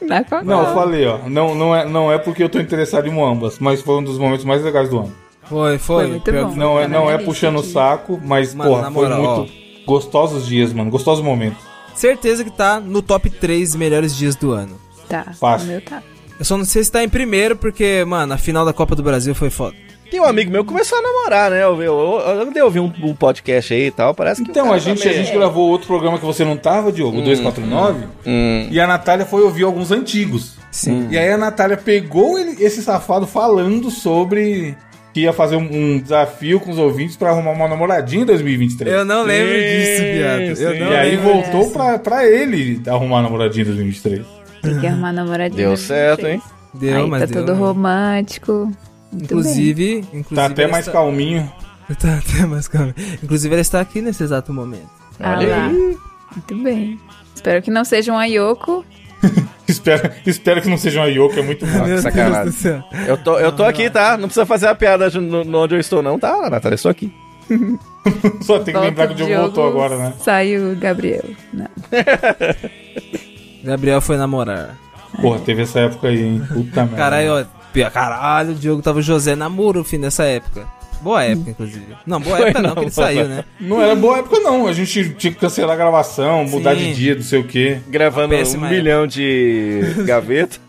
Na 0.00 0.24
Cocó. 0.24 0.42
Não, 0.44 0.60
eu 0.66 0.74
falei, 0.74 1.06
ó. 1.06 1.18
Não, 1.28 1.54
não, 1.54 1.76
é, 1.76 1.84
não 1.86 2.10
é 2.12 2.18
porque 2.18 2.42
eu 2.42 2.48
tô 2.48 2.58
interessado 2.60 3.06
em 3.06 3.10
moambas, 3.10 3.58
mas 3.58 3.82
foi 3.82 3.96
um 3.96 4.02
dos 4.04 4.18
momentos 4.18 4.44
mais 4.44 4.62
legais 4.62 4.88
do 4.88 5.00
ano. 5.00 5.12
Foi, 5.42 5.78
foi. 5.78 6.20
Foi 6.20 6.32
Não 6.56 6.78
é, 6.78 6.86
não 6.86 7.10
é 7.10 7.18
puxando 7.18 7.56
o 7.56 7.62
saco, 7.64 8.20
mas, 8.24 8.54
Mano, 8.54 8.70
porra, 8.70 8.90
foi 8.92 9.08
moral, 9.08 9.36
muito 9.38 9.52
gostosos 9.84 10.46
dias, 10.46 10.72
mano. 10.72 10.90
Gostosos 10.90 11.24
momentos. 11.24 11.58
Certeza 12.00 12.42
que 12.42 12.50
tá 12.50 12.80
no 12.80 13.02
top 13.02 13.28
3 13.28 13.74
melhores 13.76 14.16
dias 14.16 14.34
do 14.34 14.52
ano. 14.52 14.80
Tá. 15.06 15.26
Fácil. 15.38 15.68
O 15.68 15.70
meu 15.72 15.80
tá. 15.82 16.02
Eu 16.38 16.44
só 16.46 16.56
não 16.56 16.64
sei 16.64 16.82
se 16.82 16.90
tá 16.90 17.04
em 17.04 17.08
primeiro, 17.10 17.54
porque, 17.54 18.02
mano, 18.06 18.32
a 18.32 18.38
final 18.38 18.64
da 18.64 18.72
Copa 18.72 18.96
do 18.96 19.02
Brasil 19.02 19.34
foi 19.34 19.50
foda. 19.50 19.76
Tem 20.10 20.18
um 20.18 20.24
amigo 20.24 20.50
meu 20.50 20.64
que 20.64 20.68
começou 20.70 20.98
a 20.98 21.02
namorar, 21.02 21.50
né? 21.50 21.62
Eu, 21.62 21.74
eu, 21.82 22.00
eu, 22.00 22.20
eu 22.20 22.40
andei 22.48 22.62
ouvindo 22.62 22.86
um, 23.02 23.10
um 23.10 23.14
podcast 23.14 23.74
aí 23.74 23.88
e 23.88 23.90
tal, 23.90 24.14
parece 24.14 24.42
que 24.42 24.50
Então, 24.50 24.72
a 24.72 24.78
gente, 24.78 25.06
a 25.06 25.12
gente 25.12 25.30
gravou 25.30 25.68
outro 25.68 25.86
programa 25.86 26.18
que 26.18 26.24
você 26.24 26.42
não 26.42 26.56
tava, 26.56 26.90
Diogo, 26.90 27.18
o 27.18 27.22
249, 27.22 28.06
Hum. 28.26 28.68
e 28.70 28.80
a 28.80 28.86
Natália 28.86 29.26
foi 29.26 29.42
ouvir 29.42 29.64
alguns 29.64 29.92
antigos. 29.92 30.56
Sim. 30.70 31.06
E 31.10 31.18
aí 31.18 31.30
a 31.30 31.36
Natália 31.36 31.76
pegou 31.76 32.38
ele- 32.38 32.56
esse 32.64 32.82
safado 32.82 33.26
falando 33.26 33.90
sobre 33.90 34.74
que 35.12 35.20
ia 35.20 35.32
fazer 35.32 35.56
um, 35.56 35.68
um 35.94 35.98
desafio 35.98 36.60
com 36.60 36.70
os 36.70 36.78
ouvintes 36.78 37.16
pra 37.16 37.30
arrumar 37.30 37.52
uma 37.52 37.68
namoradinha 37.68 38.22
em 38.22 38.26
2023. 38.26 38.94
Eu 38.94 39.04
não 39.04 39.24
lembro 39.24 39.52
Sim, 39.54 39.60
disso, 39.60 40.02
viado. 40.02 40.40
Eu 40.42 40.56
sim. 40.56 40.78
não 40.78 40.92
e 40.92 40.96
aí 40.96 41.16
voltou 41.16 41.70
pra, 41.70 41.98
pra 41.98 42.26
ele 42.28 42.80
arrumar 42.86 43.18
a 43.18 43.22
namoradinha 43.22 43.62
em 43.62 43.66
2023. 43.66 44.24
Tem 44.62 44.78
que 44.80 44.86
arrumar 44.86 45.12
namoradinha. 45.12 45.66
Deu 45.68 45.76
certo, 45.76 46.26
hein? 46.26 46.40
Deu, 46.74 46.96
Aí 47.02 47.06
mas 47.08 47.20
tá 47.22 47.26
deu. 47.26 47.46
todo 47.46 47.58
romântico. 47.58 48.52
Muito 48.62 48.74
bem. 49.12 49.22
Inclusive, 49.24 49.98
inclusive 50.12 50.34
Tá 50.36 50.46
até 50.46 50.66
mais 50.68 50.84
essa- 50.86 50.92
calminho. 50.92 51.50
Tá, 51.98 52.18
até 52.18 52.46
mais 52.46 52.68
calma. 52.68 52.94
Inclusive, 53.20 53.52
ele 53.52 53.62
está 53.62 53.80
aqui 53.80 54.00
nesse 54.00 54.22
exato 54.22 54.52
momento. 54.52 54.88
Ah 55.18 55.36
Olha 55.38 55.48
lá. 55.48 55.66
aí. 55.66 55.96
Muito 56.36 56.62
bem. 56.62 57.00
Espero 57.34 57.60
que 57.62 57.68
não 57.72 57.84
seja 57.84 58.12
um 58.12 58.16
Ayoko. 58.16 58.84
espero, 59.70 60.10
espero 60.26 60.62
que 60.62 60.68
não 60.68 60.76
seja 60.76 61.00
uma 61.00 61.08
Yoko, 61.08 61.38
é 61.38 61.42
muito 61.42 61.66
mal. 61.66 61.86
sacanagem. 61.98 62.42
Deus 62.42 62.54
do 62.54 62.60
céu. 62.60 62.84
Eu 63.06 63.16
tô, 63.16 63.38
eu 63.38 63.52
tô 63.52 63.64
aqui, 63.64 63.88
tá? 63.88 64.16
Não 64.16 64.28
precisa 64.28 64.46
fazer 64.46 64.66
a 64.66 64.74
piada 64.74 65.08
no, 65.10 65.44
no 65.44 65.58
onde 65.58 65.74
eu 65.74 65.80
estou, 65.80 66.02
não, 66.02 66.18
tá, 66.18 66.48
Natália? 66.50 66.74
Eu 66.74 66.76
estou 66.76 66.90
aqui. 66.90 67.12
Só 68.42 68.58
tem 68.60 68.74
que 68.74 68.80
lembrar 68.80 69.08
que 69.08 69.12
o 69.14 69.16
Diogo 69.16 69.34
voltou 69.34 69.68
agora, 69.68 69.96
né? 69.96 70.12
Saiu 70.20 70.72
o 70.72 70.76
Gabriel. 70.76 71.24
Não. 71.52 71.68
Gabriel 73.64 74.00
foi 74.00 74.16
namorar. 74.16 74.76
Porra, 75.20 75.40
teve 75.40 75.62
essa 75.62 75.80
época 75.80 76.08
aí, 76.08 76.22
hein? 76.22 76.42
Puta 76.48 76.84
merda. 76.84 76.96
Caralho, 76.96 77.32
ó. 77.34 77.90
Caralho, 77.90 78.50
o 78.52 78.54
Diogo 78.54 78.82
tava 78.82 79.02
José 79.02 79.36
namoro, 79.36 79.84
fim, 79.84 79.98
nessa 79.98 80.24
época. 80.24 80.66
Boa 81.00 81.24
época, 81.24 81.50
inclusive. 81.50 81.86
Não, 82.06 82.20
boa 82.20 82.36
Foi 82.36 82.48
época 82.48 82.62
não, 82.62 82.68
não, 82.68 82.74
que 82.76 82.80
ele 82.82 82.90
saiu, 82.90 83.22
não. 83.28 83.36
né? 83.36 83.44
Não 83.60 83.80
era 83.80 83.94
boa 83.94 84.18
época, 84.18 84.40
não. 84.40 84.66
A 84.66 84.72
gente 84.72 85.14
tinha 85.14 85.32
que 85.32 85.38
cancelar 85.38 85.72
a 85.72 85.76
gravação, 85.76 86.44
mudar 86.44 86.76
Sim. 86.76 86.84
de 86.84 86.94
dia, 86.94 87.14
não 87.14 87.22
sei 87.22 87.40
o 87.40 87.44
quê. 87.44 87.78
Gravando 87.88 88.34
um 88.34 88.38
época. 88.38 88.58
milhão 88.68 89.06
de 89.06 89.80
gaveta. 90.04 90.58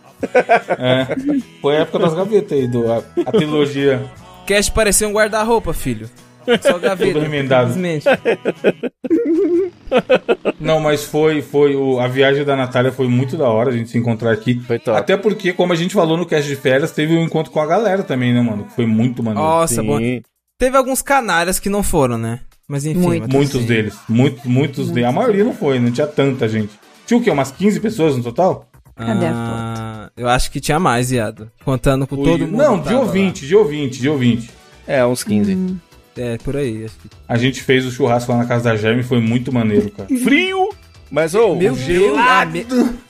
É. 0.77 1.07
Foi 1.59 1.77
a 1.77 1.79
época 1.79 1.97
das 1.97 2.13
gavetas 2.13 2.51
aí, 2.55 2.67
do, 2.67 2.91
a, 2.91 2.97
a 3.25 3.31
trilogia. 3.31 4.03
Cast 4.45 4.71
parecia 4.71 5.07
um 5.07 5.13
guarda-roupa, 5.13 5.73
filho. 5.73 6.07
Só 6.61 6.77
gaveta. 6.79 7.13
Tudo 7.13 7.21
remendado. 7.21 7.73
Simplesmente. 7.73 8.05
Não, 10.59 10.79
mas 10.79 11.03
foi, 11.03 11.41
foi 11.41 11.75
o, 11.75 11.99
a 11.99 12.07
viagem 12.07 12.45
da 12.45 12.55
Natália 12.55 12.91
foi 12.91 13.07
muito 13.07 13.35
da 13.35 13.47
hora 13.49 13.69
a 13.69 13.73
gente 13.73 13.89
se 13.89 13.97
encontrar 13.97 14.31
aqui. 14.31 14.59
Foi 14.61 14.79
top. 14.79 14.97
Até 14.97 15.17
porque, 15.17 15.53
como 15.53 15.73
a 15.73 15.75
gente 15.75 15.93
falou 15.93 16.17
no 16.17 16.25
cast 16.25 16.47
de 16.47 16.55
férias, 16.55 16.91
teve 16.91 17.15
um 17.15 17.23
encontro 17.23 17.51
com 17.51 17.59
a 17.59 17.65
galera 17.65 18.03
também, 18.03 18.33
né, 18.33 18.41
mano? 18.41 18.67
Foi 18.75 18.85
muito 18.85 19.23
maneiro. 19.23 19.47
Nossa, 19.47 19.83
bom. 19.83 19.99
Teve 20.57 20.77
alguns 20.77 21.01
canalhas 21.01 21.59
que 21.59 21.69
não 21.69 21.83
foram, 21.83 22.17
né? 22.17 22.39
Mas 22.67 22.85
enfim. 22.85 22.99
Muito. 22.99 23.23
mas 23.23 23.33
Muitos 23.33 23.65
deles. 23.65 23.97
Muitos, 24.07 24.45
muitos 24.45 24.91
deles. 24.91 25.09
A 25.09 25.11
maioria 25.11 25.43
não 25.43 25.53
foi, 25.53 25.79
não 25.79 25.91
tinha 25.91 26.07
tanta 26.07 26.47
gente. 26.47 26.71
Tinha 27.05 27.19
o 27.19 27.23
quê? 27.23 27.29
Umas 27.29 27.51
15 27.51 27.79
pessoas 27.79 28.15
no 28.15 28.23
total? 28.23 28.69
Cadê 28.95 29.25
a 29.25 29.33
Ah, 29.33 30.11
eu 30.15 30.29
acho 30.29 30.51
que 30.51 30.59
tinha 30.59 30.79
mais, 30.79 31.09
viado. 31.09 31.51
Contando 31.65 32.05
com 32.05 32.15
todo 32.15 32.47
mundo. 32.47 32.57
Não, 32.57 32.79
de 32.79 32.93
ouvinte, 32.93 33.45
de 33.45 33.55
ouvinte, 33.55 33.99
de 33.99 34.07
ouvinte. 34.07 34.49
É, 34.87 35.05
uns 35.05 35.23
15. 35.23 35.55
lá. 35.55 35.61
É, 36.17 36.37
por 36.39 36.57
aí. 36.57 36.85
Acho 36.85 36.95
que... 36.99 37.09
A 37.27 37.37
gente 37.37 37.61
fez 37.63 37.85
o 37.85 37.91
churrasco 37.91 38.31
lá 38.31 38.39
na 38.39 38.45
casa 38.45 38.65
da 38.65 38.75
Germe, 38.75 39.03
foi 39.03 39.19
muito 39.21 39.51
maneiro, 39.53 39.89
cara. 39.91 40.09
Frio! 40.23 40.69
Mas, 41.09 41.35
ô, 41.35 41.55
Meu 41.55 41.73
o 41.73 41.75
Deus, 41.75 42.17
ami- 42.17 42.65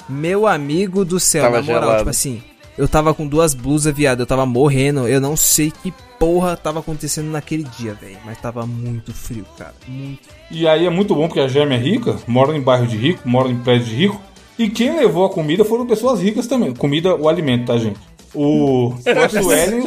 meu 0.10 0.48
amigo 0.48 1.06
do 1.06 1.20
céu, 1.20 1.44
Tava 1.44 1.58
na 1.58 1.64
moral, 1.64 1.82
gelado. 1.82 1.98
tipo 2.00 2.10
assim, 2.10 2.42
eu 2.78 2.88
tava 2.88 3.14
com 3.14 3.28
duas 3.28 3.54
blusas, 3.54 3.94
viado, 3.96 4.22
eu 4.22 4.26
tava 4.26 4.44
morrendo, 4.46 5.08
eu 5.08 5.22
não 5.22 5.36
sei 5.38 5.72
que 5.72 5.94
porra 6.18 6.58
tava 6.58 6.80
acontecendo 6.80 7.30
naquele 7.30 7.64
dia, 7.64 7.94
velho, 7.94 8.18
mas 8.26 8.40
tava 8.42 8.66
muito 8.66 9.14
frio, 9.14 9.46
cara, 9.58 9.74
muito. 9.88 10.22
E 10.50 10.68
aí 10.68 10.86
é 10.88 10.90
muito 10.90 11.14
bom 11.14 11.28
porque 11.28 11.40
a 11.42 11.48
Germe 11.48 11.76
é 11.76 11.78
rica, 11.78 12.18
mora 12.28 12.56
em 12.58 12.62
bairro 12.62 12.88
de 12.88 12.98
rico, 12.98 13.22
mora 13.30 13.50
em 13.50 13.58
prédio 13.60 13.86
de 13.88 13.96
rico. 13.96 14.20
E 14.58 14.68
quem 14.70 14.96
levou 14.98 15.24
a 15.26 15.30
comida 15.30 15.64
foram 15.64 15.86
pessoas 15.86 16.22
ricas 16.22 16.46
também. 16.48 16.74
Comida, 16.74 17.16
o 17.16 17.30
alimento, 17.30 17.66
tá, 17.68 17.78
gente? 17.78 18.00
O, 18.34 18.94
o 18.98 19.44
Suelen 19.44 19.84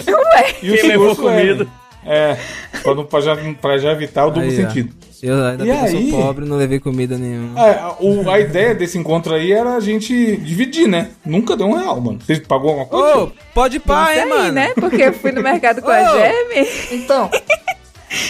e 0.62 0.70
o 0.70 0.72
Quem 0.74 0.76
senhor 0.80 0.86
levou 0.88 1.14
Suelen. 1.16 1.46
comida? 1.56 1.70
É, 2.06 2.36
pra, 2.82 2.94
não- 2.94 3.04
pra 3.04 3.20
já, 3.20 3.36
pra 3.60 3.78
já 3.78 3.92
evitar 3.92 4.26
o 4.26 4.30
duplo 4.30 4.42
Aí, 4.50 4.64
ó. 4.64 4.68
sentido. 4.68 4.94
Eu 5.22 5.42
ainda 5.42 5.64
E 5.64 5.70
aí? 5.70 6.10
sou 6.10 6.20
pobre, 6.20 6.44
não 6.44 6.56
levei 6.56 6.78
comida 6.78 7.16
nenhuma. 7.16 7.58
É, 7.58 7.78
a, 7.78 7.94
o- 7.98 8.28
a 8.30 8.38
ideia 8.40 8.74
desse 8.74 8.98
encontro 8.98 9.34
aí 9.34 9.52
era 9.52 9.74
a 9.74 9.80
gente 9.80 10.36
dividir, 10.36 10.86
né? 10.86 11.08
Nunca 11.24 11.56
deu 11.56 11.66
um 11.66 11.72
real, 11.78 11.98
mano. 11.98 12.18
Você 12.20 12.36
pagou 12.40 12.70
alguma 12.70 12.86
coisa? 12.86 13.18
Ô, 13.24 13.30
pode 13.54 13.80
pá, 13.80 14.12
hein, 14.14 14.20
aí, 14.24 14.28
mano? 14.28 14.52
né? 14.52 14.72
Porque 14.74 15.02
eu 15.02 15.12
fui 15.14 15.32
no 15.32 15.42
mercado 15.42 15.80
com 15.80 15.90
a 15.90 16.12
Ô! 16.12 16.16
Germe. 16.18 16.68
Então. 16.92 17.30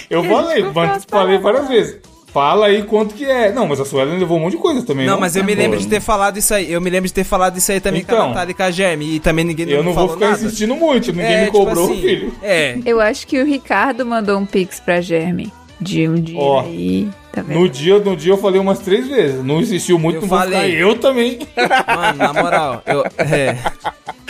Eu 0.08 0.22
falei, 0.24 0.64
falei 1.08 1.38
várias 1.38 1.68
vezes. 1.68 1.98
Fala 2.34 2.66
aí 2.66 2.82
quanto 2.82 3.14
que 3.14 3.24
é. 3.24 3.52
Não, 3.52 3.64
mas 3.68 3.78
a 3.78 3.84
Suelen 3.84 4.18
levou 4.18 4.36
um 4.36 4.40
monte 4.40 4.52
de 4.56 4.58
coisa 4.58 4.82
também. 4.82 5.06
Não, 5.06 5.18
mas 5.20 5.36
eu 5.36 5.44
me 5.44 5.54
lembro 5.54 5.78
de 5.78 5.86
ter 5.86 6.00
falado 6.00 6.36
isso 6.36 6.52
aí. 6.52 6.70
Eu 6.72 6.80
me 6.80 6.90
lembro 6.90 7.06
de 7.06 7.14
ter 7.14 7.22
falado 7.22 7.56
isso 7.56 7.70
aí 7.70 7.78
também 7.78 8.02
com 8.02 8.10
a 8.10 8.14
Então. 8.16 8.28
Natália 8.30 8.50
e 8.50 8.54
com 8.54 8.62
a 8.64 8.70
Germe. 8.72 9.14
E 9.14 9.20
também 9.20 9.44
ninguém 9.44 9.70
Eu 9.70 9.84
não 9.84 9.92
vou 9.92 10.08
ficar 10.08 10.30
nada. 10.32 10.42
insistindo 10.44 10.74
muito, 10.74 11.12
ninguém 11.12 11.26
É, 11.32 11.38
me 11.42 11.46
tipo 11.46 11.58
cobrou, 11.58 11.84
assim, 11.84 12.00
filho. 12.02 12.34
É. 12.42 12.76
Eu 12.84 13.00
acho 13.00 13.24
que 13.28 13.40
o 13.40 13.46
Ricardo 13.46 14.04
mandou 14.04 14.36
um 14.36 14.44
pix 14.44 14.80
pra 14.80 15.00
Germe. 15.00 15.52
De 15.80 16.08
um 16.08 16.14
dia 16.14 16.38
Ó, 16.40 16.60
aí. 16.62 17.08
Tá 17.32 17.42
vendo? 17.42 17.58
No 17.60 17.68
dia, 17.68 17.98
no 17.98 18.16
dia 18.16 18.32
eu 18.32 18.38
falei 18.38 18.60
umas 18.60 18.78
três 18.80 19.06
vezes. 19.06 19.44
Não 19.44 19.60
insistiu 19.60 19.98
muito, 19.98 20.16
Eu 20.16 20.20
não 20.22 20.28
vou 20.28 20.38
ficar 20.40 20.50
falei. 20.52 20.82
eu 20.82 20.96
também. 20.98 21.38
Mano, 21.86 22.18
na 22.18 22.32
moral, 22.32 22.82
eu. 22.86 23.04
É. 23.18 23.56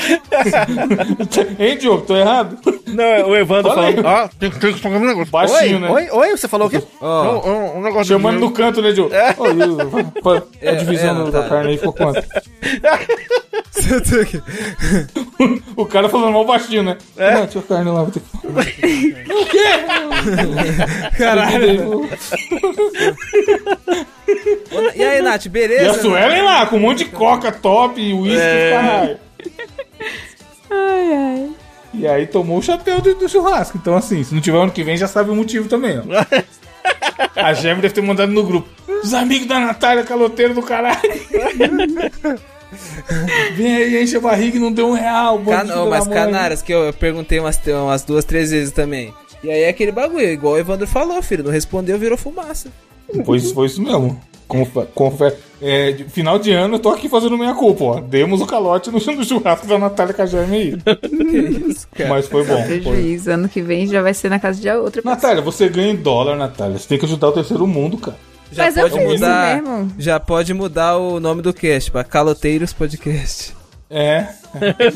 hein, 1.59 1.79
Diogo? 1.79 2.03
Tô 2.03 2.17
errado? 2.17 2.59
Não, 2.87 3.29
o 3.31 3.37
Evandro 3.37 3.71
Olha 3.73 3.89
aí. 3.89 3.95
falando. 3.95 4.07
Ah, 4.07 4.31
tem, 4.39 4.51
tem 4.51 4.73
que 4.73 4.81
falar 4.81 4.97
um 4.97 5.07
negócio. 5.07 5.31
Baixinho, 5.31 5.77
oi, 5.77 5.81
né? 5.81 5.91
Oi, 5.91 6.09
oi, 6.11 6.31
você 6.37 6.47
falou 6.49 6.69
o 6.69 6.71
quê? 6.71 6.83
Não, 7.01 7.41
um, 7.41 7.79
um 7.79 7.83
negócio 7.83 8.07
Chamando 8.15 8.39
no 8.41 8.51
canto, 8.51 8.81
né, 8.83 8.93
Diogo? 8.93 9.15
É, 9.15 9.29
a 10.71 10.75
divisão 10.75 11.29
é, 11.29 11.31
da 11.31 11.43
tá. 11.43 11.49
carne 11.49 11.71
aí 11.71 11.77
ficou 11.79 11.93
quanto? 11.93 12.23
O 15.77 15.85
cara 15.85 16.09
falando 16.09 16.33
mal 16.33 16.45
baixinho, 16.45 16.83
né? 16.83 16.97
É? 17.17 17.35
Não, 17.35 17.47
tinha 17.47 17.63
carne 17.63 17.91
lá, 17.91 18.03
vou 18.05 18.11
ter 18.13 18.21
que 18.21 18.47
o 19.33 19.47
quê? 19.47 19.65
Caralho. 21.19 22.09
E 24.95 25.03
aí, 25.05 25.23
Nath, 25.23 25.47
E 25.47 25.49
beleza? 25.49 25.91
a 25.91 25.95
Suelen 25.95 26.43
lá, 26.43 26.67
com 26.67 26.77
um 26.77 26.81
monte 26.81 26.99
de 26.99 27.07
coca 27.07 27.51
top 27.53 28.01
e 28.01 28.15
uísque, 28.15 28.41
É. 28.41 28.71
caralho. 28.73 29.19
Ai, 30.71 31.13
ai. 31.13 31.51
E 31.93 32.07
aí 32.07 32.27
tomou 32.27 32.59
o 32.59 32.63
chapéu 32.63 33.01
do, 33.01 33.15
do 33.15 33.29
churrasco. 33.29 33.79
Então, 33.79 33.97
assim, 33.97 34.25
se 34.25 34.35
não 34.35 34.41
tiver 34.41 34.59
ano 34.59 34.73
que 34.73 34.83
vem, 34.83 34.97
já 34.97 35.07
sabe 35.07 35.31
o 35.31 35.35
motivo 35.35 35.69
também, 35.69 35.99
ó. 35.99 36.03
A 37.37 37.53
Gem 37.53 37.75
deve 37.77 37.91
ter 37.95 38.01
mandado 38.03 38.33
no 38.33 38.43
grupo. 38.45 38.69
Os 39.03 39.15
amigos 39.15 39.47
da 39.47 39.59
Natália, 39.61 40.03
caloteiro 40.05 40.55
do 40.55 40.63
caralho. 40.63 41.01
Vem 43.57 43.77
aí, 43.77 44.03
enche 44.03 44.17
a 44.17 44.21
barriga 44.21 44.57
e 44.57 44.61
não 44.61 44.73
deu 44.73 44.89
um 44.89 44.93
real. 44.93 45.39
Can... 45.39 45.65
da 45.67 45.85
mas. 45.85 46.09
Canaras, 46.09 46.63
que 46.63 46.73
eu, 46.75 46.85
eu 46.85 46.93
perguntei 46.93 47.39
umas, 47.39 47.61
umas 47.67 48.03
duas, 48.03 48.25
três 48.25 48.51
vezes 48.51 48.73
também. 48.73 49.15
E 49.43 49.51
aí 49.51 49.63
é 49.63 49.69
aquele 49.69 49.93
bagulho, 49.93 50.25
igual 50.29 50.55
o 50.55 50.59
Evandro 50.59 50.87
falou, 50.87 51.23
filho. 51.23 51.45
Não 51.45 51.51
respondeu, 51.51 51.99
virou 51.99 52.19
fumaça. 52.19 52.69
Isso- 53.37 53.55
foi 53.55 53.67
isso 53.67 53.83
mesmo. 53.83 54.21
Confe- 54.47 54.87
confe- 54.95 55.33
é, 55.63 55.93
de- 55.93 56.05
final 56.05 56.39
de 56.39 56.53
ano, 56.53 56.75
eu 56.75 56.79
tô 56.79 56.91
aqui 56.91 57.09
fazendo 57.09 57.37
minha 57.39 57.55
culpa, 57.55 57.85
ó. 57.85 58.01
Demos 58.01 58.41
o 58.41 58.47
calote 58.47 58.91
no, 58.91 58.99
no 58.99 59.25
churrasco 59.25 59.67
da 59.67 59.79
Natália 59.79 60.13
com 60.13 60.23
a 60.23 60.27
Germe 60.27 60.57
aí. 60.57 60.77
que 61.01 61.37
isso, 61.71 61.89
cara. 61.95 62.11
Mas 62.11 62.27
foi 62.29 62.45
bom. 62.45 62.55
Foi. 62.57 62.81
Prejuízo. 62.81 63.31
Ano 63.31 63.49
que 63.49 63.63
vem 63.63 63.87
já 63.87 64.03
vai 64.03 64.13
ser 64.13 64.29
na 64.29 64.39
casa 64.39 64.61
de 64.61 64.69
outra 64.71 65.01
pessoa. 65.01 65.15
Natália, 65.15 65.43
você 65.43 65.69
ganha 65.69 65.93
em 65.93 65.97
dólar, 65.97 66.37
Natália. 66.37 66.79
Você 66.79 66.87
tem 66.89 66.99
que 66.99 67.07
ajudar 67.07 67.29
o 67.29 67.33
terceiro 67.33 67.67
mundo, 67.67 67.97
cara. 67.97 68.17
Já 68.53 68.65
Mas 68.65 68.77
eu 68.77 68.83
pode 68.83 68.95
fiz 68.95 69.05
isso 69.05 69.13
mudar. 69.25 69.63
mesmo. 69.63 69.93
Já 69.99 70.21
pode 70.21 70.55
mudar 70.55 70.97
o 70.99 71.19
nome 71.19 71.41
do 71.43 71.53
cast 71.55 71.91
pra 71.91 72.05
Caloteiros 72.05 72.73
Podcast. 72.73 73.55
É. 73.91 74.27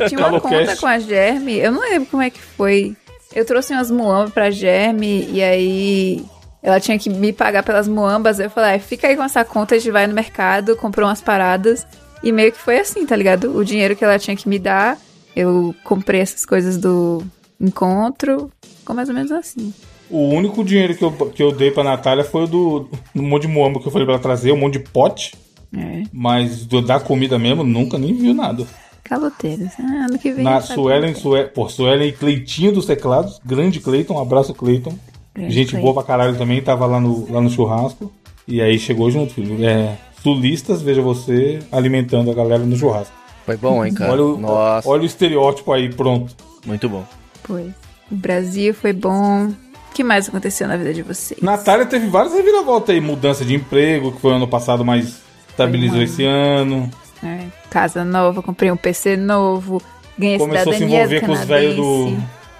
Tinha 0.08 0.26
uma 0.28 0.38
conta 0.40 0.76
com 0.76 0.86
a 0.86 0.98
Germe, 0.98 1.56
eu 1.58 1.72
não 1.72 1.80
lembro 1.80 2.08
como 2.10 2.22
é 2.22 2.30
que 2.30 2.40
foi. 2.40 2.94
Eu 3.34 3.44
trouxe 3.44 3.72
umas 3.72 3.90
muambas 3.90 4.32
pra 4.32 4.50
Germe 4.50 5.28
e 5.32 5.42
aí 5.42 6.24
ela 6.68 6.78
tinha 6.78 6.98
que 6.98 7.08
me 7.08 7.32
pagar 7.32 7.62
pelas 7.62 7.88
muambas. 7.88 8.38
Eu 8.38 8.50
falei, 8.50 8.76
ah, 8.76 8.78
fica 8.78 9.08
aí 9.08 9.16
com 9.16 9.22
essa 9.22 9.42
conta, 9.42 9.74
a 9.74 9.78
gente 9.78 9.90
vai 9.90 10.06
no 10.06 10.14
mercado, 10.14 10.76
comprou 10.76 11.08
umas 11.08 11.22
paradas. 11.22 11.86
E 12.22 12.30
meio 12.30 12.52
que 12.52 12.58
foi 12.58 12.78
assim, 12.78 13.06
tá 13.06 13.16
ligado? 13.16 13.56
O 13.56 13.64
dinheiro 13.64 13.96
que 13.96 14.04
ela 14.04 14.18
tinha 14.18 14.36
que 14.36 14.48
me 14.48 14.58
dar, 14.58 14.98
eu 15.34 15.74
comprei 15.82 16.20
essas 16.20 16.44
coisas 16.44 16.76
do 16.76 17.22
encontro. 17.58 18.50
Ficou 18.80 18.94
mais 18.94 19.08
ou 19.08 19.14
menos 19.14 19.32
assim. 19.32 19.72
O 20.10 20.28
único 20.28 20.62
dinheiro 20.62 20.94
que 20.94 21.02
eu, 21.02 21.12
que 21.12 21.42
eu 21.42 21.52
dei 21.52 21.70
pra 21.70 21.82
Natália 21.82 22.24
foi 22.24 22.44
o 22.44 22.46
do, 22.46 22.88
do 23.14 23.22
monte 23.22 23.42
de 23.42 23.48
muamba 23.48 23.80
que 23.80 23.88
eu 23.88 23.92
falei 23.92 24.04
pra 24.04 24.14
ela 24.14 24.22
trazer, 24.22 24.52
um 24.52 24.58
monte 24.58 24.74
de 24.74 24.84
pote. 24.90 25.34
É. 25.74 26.02
Mas 26.12 26.66
do, 26.66 26.82
da 26.82 27.00
comida 27.00 27.38
mesmo, 27.38 27.64
nunca 27.64 27.96
nem 27.96 28.12
viu 28.12 28.34
nada. 28.34 28.66
Caloteiros. 29.04 29.72
Ah, 29.78 30.06
ano 30.06 30.18
que 30.18 30.32
vem. 30.32 30.44
Na 30.44 30.60
Suelen, 30.60 31.14
pô, 31.54 31.66
Suelen 31.68 32.08
e 32.08 32.12
Cleitinho 32.12 32.72
dos 32.72 32.84
teclados. 32.84 33.40
Grande 33.42 33.80
Cleiton, 33.80 34.14
um 34.14 34.20
abraço, 34.20 34.52
Cleiton. 34.52 34.94
Grande 35.38 35.54
Gente 35.54 35.76
boa 35.76 35.94
pra 35.94 36.02
caralho 36.02 36.36
também, 36.36 36.60
tava 36.60 36.84
lá 36.86 37.00
no, 37.00 37.30
lá 37.30 37.40
no 37.40 37.48
churrasco. 37.48 38.12
E 38.46 38.60
aí 38.60 38.78
chegou 38.78 39.10
junto, 39.10 39.34
filho. 39.34 39.64
É, 39.64 39.96
sulistas, 40.22 40.82
veja 40.82 41.00
você 41.00 41.60
alimentando 41.70 42.30
a 42.30 42.34
galera 42.34 42.64
no 42.64 42.76
churrasco. 42.76 43.14
Foi 43.46 43.56
bom, 43.56 43.84
hein, 43.84 43.94
cara? 43.94 44.12
Olha 44.12 44.24
o, 44.24 44.38
Nossa, 44.38 44.88
olha 44.88 45.02
o 45.02 45.06
estereótipo 45.06 45.72
aí, 45.72 45.88
pronto. 45.88 46.34
muito 46.66 46.88
bom. 46.88 47.04
Foi. 47.44 47.72
O 48.10 48.14
Brasil 48.14 48.74
foi 48.74 48.92
bom. 48.92 49.46
O 49.46 49.94
que 49.94 50.02
mais 50.02 50.28
aconteceu 50.28 50.66
na 50.68 50.76
vida 50.76 50.92
de 50.92 51.02
vocês? 51.02 51.40
Natália 51.40 51.86
teve 51.86 52.06
várias 52.08 52.34
reviravoltas 52.34 52.94
aí, 52.94 53.00
mudança 53.00 53.44
de 53.44 53.54
emprego, 53.54 54.12
que 54.12 54.20
foi 54.20 54.32
ano 54.32 54.46
passado, 54.46 54.84
mas 54.84 55.20
estabilizou 55.48 56.02
esse 56.02 56.24
ano. 56.24 56.90
É, 57.22 57.46
casa 57.70 58.04
nova, 58.04 58.42
comprei 58.42 58.70
um 58.70 58.76
PC 58.76 59.16
novo, 59.16 59.82
ganhei 60.16 60.38
Começou 60.38 60.72
a 60.72 60.76
se 60.76 60.84
envolver 60.84 61.20
com 61.20 61.32
os 61.32 61.44
velhos 61.44 61.76
do. 61.76 62.16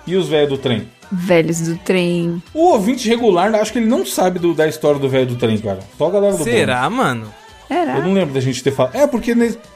E 0.06 0.16
os 0.16 0.28
velhos 0.28 0.48
do 0.48 0.58
trem? 0.58 0.88
Velhos 1.10 1.60
do 1.60 1.76
trem. 1.78 2.42
O 2.52 2.66
ouvinte 2.72 3.08
regular, 3.08 3.54
acho 3.54 3.72
que 3.72 3.78
ele 3.78 3.86
não 3.86 4.04
sabe 4.04 4.38
do- 4.38 4.54
da 4.54 4.66
história 4.68 5.00
do 5.00 5.08
velho 5.08 5.26
do 5.26 5.36
trem, 5.36 5.56
cara. 5.58 5.80
Só 5.96 6.06
a 6.06 6.10
galera 6.10 6.32
do 6.32 6.38
bônus. 6.38 6.52
Será, 6.52 6.88
mano? 6.90 7.32
Era? 7.70 7.96
Eu 7.98 8.02
não 8.02 8.12
lembro 8.12 8.34
da 8.34 8.40
gente 8.40 8.62
ter 8.62 8.70
falado. 8.70 8.94
É, 8.96 9.06
porque 9.06 9.34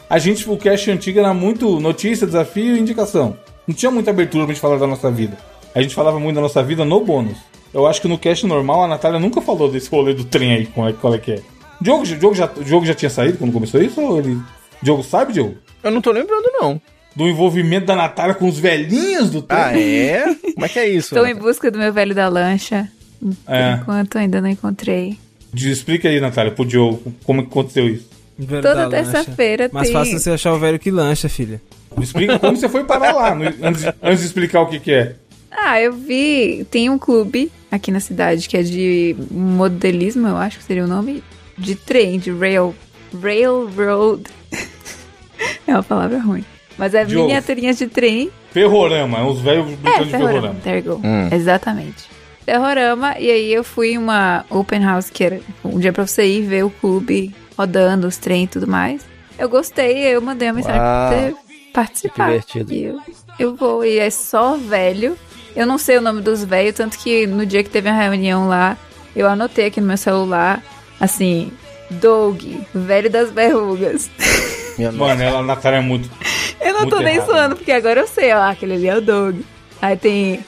a 0.08 0.18
gente, 0.18 0.48
o 0.48 0.56
cast 0.56 0.90
antigo 0.90 1.18
era 1.18 1.32
muito 1.34 1.78
notícia, 1.80 2.26
desafio 2.26 2.76
e 2.76 2.80
indicação. 2.80 3.36
Não 3.66 3.74
tinha 3.74 3.90
muita 3.90 4.10
abertura 4.10 4.44
pra 4.44 4.52
gente 4.54 4.60
falar 4.62 4.76
da 4.78 4.86
nossa 4.86 5.10
vida. 5.10 5.36
A 5.74 5.80
gente 5.80 5.94
falava 5.94 6.18
muito 6.20 6.34
da 6.36 6.42
nossa 6.42 6.62
vida 6.62 6.84
no 6.84 7.00
bônus. 7.00 7.36
eu 7.72 7.86
acho 7.86 8.02
que 8.02 8.08
no 8.08 8.18
cast 8.18 8.46
normal 8.46 8.84
a 8.84 8.88
Natália 8.88 9.18
nunca 9.18 9.40
falou 9.40 9.70
desse 9.70 9.88
rolê 9.90 10.12
do 10.12 10.24
trem 10.24 10.52
aí, 10.52 10.66
qual 10.66 10.88
é, 10.88 10.92
qual 10.92 11.14
é 11.14 11.18
que 11.18 11.32
é. 11.32 11.42
O 11.80 11.84
Diogo, 11.84 12.04
Diogo 12.04 12.34
já, 12.34 12.44
o 12.54 12.62
Diogo 12.62 12.84
já 12.84 12.94
tinha 12.94 13.08
saído 13.10 13.38
quando 13.38 13.52
começou 13.52 13.80
isso? 13.82 13.98
Ou 14.00 14.18
ele. 14.18 14.34
O 14.34 14.44
Diogo 14.82 15.02
sabe, 15.02 15.32
Diogo? 15.32 15.54
Eu 15.82 15.90
não 15.90 16.00
tô 16.02 16.12
lembrando, 16.12 16.50
não. 16.60 16.80
Do 17.14 17.28
envolvimento 17.28 17.86
da 17.86 17.94
Natália 17.96 18.34
com 18.34 18.48
os 18.48 18.58
velhinhos 18.58 19.30
do 19.30 19.42
trem? 19.42 19.60
Ah, 19.60 19.78
é? 19.78 20.34
Como 20.54 20.64
é 20.64 20.68
que 20.68 20.78
é 20.78 20.88
isso? 20.88 21.14
Estou 21.14 21.26
em 21.26 21.34
busca 21.34 21.70
do 21.70 21.78
meu 21.78 21.92
velho 21.92 22.14
da 22.14 22.28
lancha. 22.28 22.88
Por 23.20 23.34
É. 23.54 23.74
enquanto 23.80 24.16
ainda 24.18 24.40
não 24.40 24.48
encontrei. 24.48 25.18
Explica 25.54 26.08
aí, 26.08 26.18
Natália, 26.20 26.50
pro 26.50 26.64
Diogo, 26.64 27.12
como 27.24 27.42
que 27.42 27.48
aconteceu 27.48 27.86
isso. 27.88 28.08
Velho 28.38 28.62
Toda 28.62 28.88
terça-feira 28.88 29.68
Mais 29.72 29.88
tem. 29.88 29.96
fácil 29.96 30.18
você 30.18 30.30
achar 30.30 30.54
o 30.54 30.58
velho 30.58 30.78
que 30.78 30.90
lancha, 30.90 31.28
filha. 31.28 31.60
Explica 32.00 32.38
como 32.38 32.56
você 32.56 32.68
foi 32.68 32.84
parar 32.84 33.12
lá, 33.12 33.34
no- 33.34 33.44
antes, 33.62 33.82
de- 33.82 33.94
antes 34.02 34.20
de 34.20 34.26
explicar 34.26 34.62
o 34.62 34.66
que, 34.66 34.80
que 34.80 34.90
é. 34.92 35.14
Ah, 35.50 35.78
eu 35.78 35.92
vi. 35.92 36.66
Tem 36.70 36.88
um 36.88 36.98
clube 36.98 37.52
aqui 37.70 37.92
na 37.92 38.00
cidade 38.00 38.48
que 38.48 38.56
é 38.56 38.62
de 38.62 39.14
modelismo, 39.30 40.26
eu 40.26 40.36
acho 40.38 40.58
que 40.58 40.64
seria 40.64 40.84
o 40.84 40.88
nome. 40.88 41.22
De 41.58 41.74
trem, 41.74 42.18
de 42.18 42.32
rail. 42.32 42.74
Railroad. 43.22 44.22
é 45.68 45.72
uma 45.74 45.82
palavra 45.82 46.18
ruim. 46.18 46.42
Mas 46.82 46.94
é 46.94 47.04
Diogo. 47.04 47.28
miniaturinhas 47.28 47.78
de 47.78 47.86
trem. 47.86 48.28
Ferrorama, 48.50 49.18
é 49.18 49.22
uns 49.22 49.40
velhos 49.40 49.70
É, 49.72 49.76
brincando 49.76 50.04
de 50.04 50.10
Ferrorama. 50.10 50.32
ferrorama. 50.40 50.60
There 50.64 50.78
you 50.78 50.82
go. 50.96 51.00
Hum. 51.06 51.28
Exatamente. 51.30 52.10
Ferrorama, 52.44 53.14
e 53.20 53.30
aí 53.30 53.54
eu 53.54 53.62
fui 53.62 53.92
em 53.92 53.98
uma 53.98 54.44
open 54.50 54.82
house, 54.84 55.08
que 55.08 55.22
era 55.22 55.40
um 55.64 55.78
dia 55.78 55.92
pra 55.92 56.04
você 56.04 56.26
ir 56.26 56.42
ver 56.42 56.64
o 56.64 56.70
clube 56.70 57.32
rodando, 57.56 58.08
os 58.08 58.16
trem 58.16 58.42
e 58.44 58.46
tudo 58.48 58.66
mais. 58.66 59.02
Eu 59.38 59.48
gostei, 59.48 59.96
eu 60.08 60.20
mandei 60.20 60.48
uma 60.48 60.54
mensagem 60.54 60.80
Uau. 60.80 61.08
pra 61.08 61.20
você 61.20 61.34
participar. 61.72 62.26
Que 62.40 62.58
divertido. 62.58 62.72
E 62.74 62.82
eu, 62.82 62.98
eu 63.38 63.54
vou, 63.54 63.84
e 63.84 64.00
é 64.00 64.10
só 64.10 64.56
velho. 64.56 65.16
Eu 65.54 65.66
não 65.68 65.78
sei 65.78 65.98
o 65.98 66.00
nome 66.00 66.20
dos 66.20 66.42
velhos, 66.42 66.74
tanto 66.74 66.98
que 66.98 67.28
no 67.28 67.46
dia 67.46 67.62
que 67.62 67.70
teve 67.70 67.88
a 67.88 67.92
reunião 67.96 68.48
lá, 68.48 68.76
eu 69.14 69.28
anotei 69.28 69.66
aqui 69.66 69.80
no 69.80 69.86
meu 69.86 69.96
celular, 69.96 70.60
assim, 70.98 71.52
Doug, 71.90 72.42
velho 72.74 73.08
das 73.08 73.30
verrugas. 73.30 74.10
Mano, 74.78 75.22
ela, 75.22 75.38
a 75.38 75.42
Natália 75.42 75.78
é 75.78 75.80
muito. 75.80 76.08
Eu 76.60 76.72
não 76.74 76.80
Muito 76.80 76.96
tô 76.96 77.02
nem 77.02 77.16
errado. 77.16 77.26
zoando, 77.26 77.56
porque 77.56 77.72
agora 77.72 78.00
eu 78.00 78.06
sei, 78.06 78.32
ó, 78.32 78.42
aquele 78.50 78.74
ali 78.74 78.88
é 78.88 78.96
o 78.96 79.00
Doug. 79.00 79.40
Aí 79.80 79.96
tem 79.96 80.40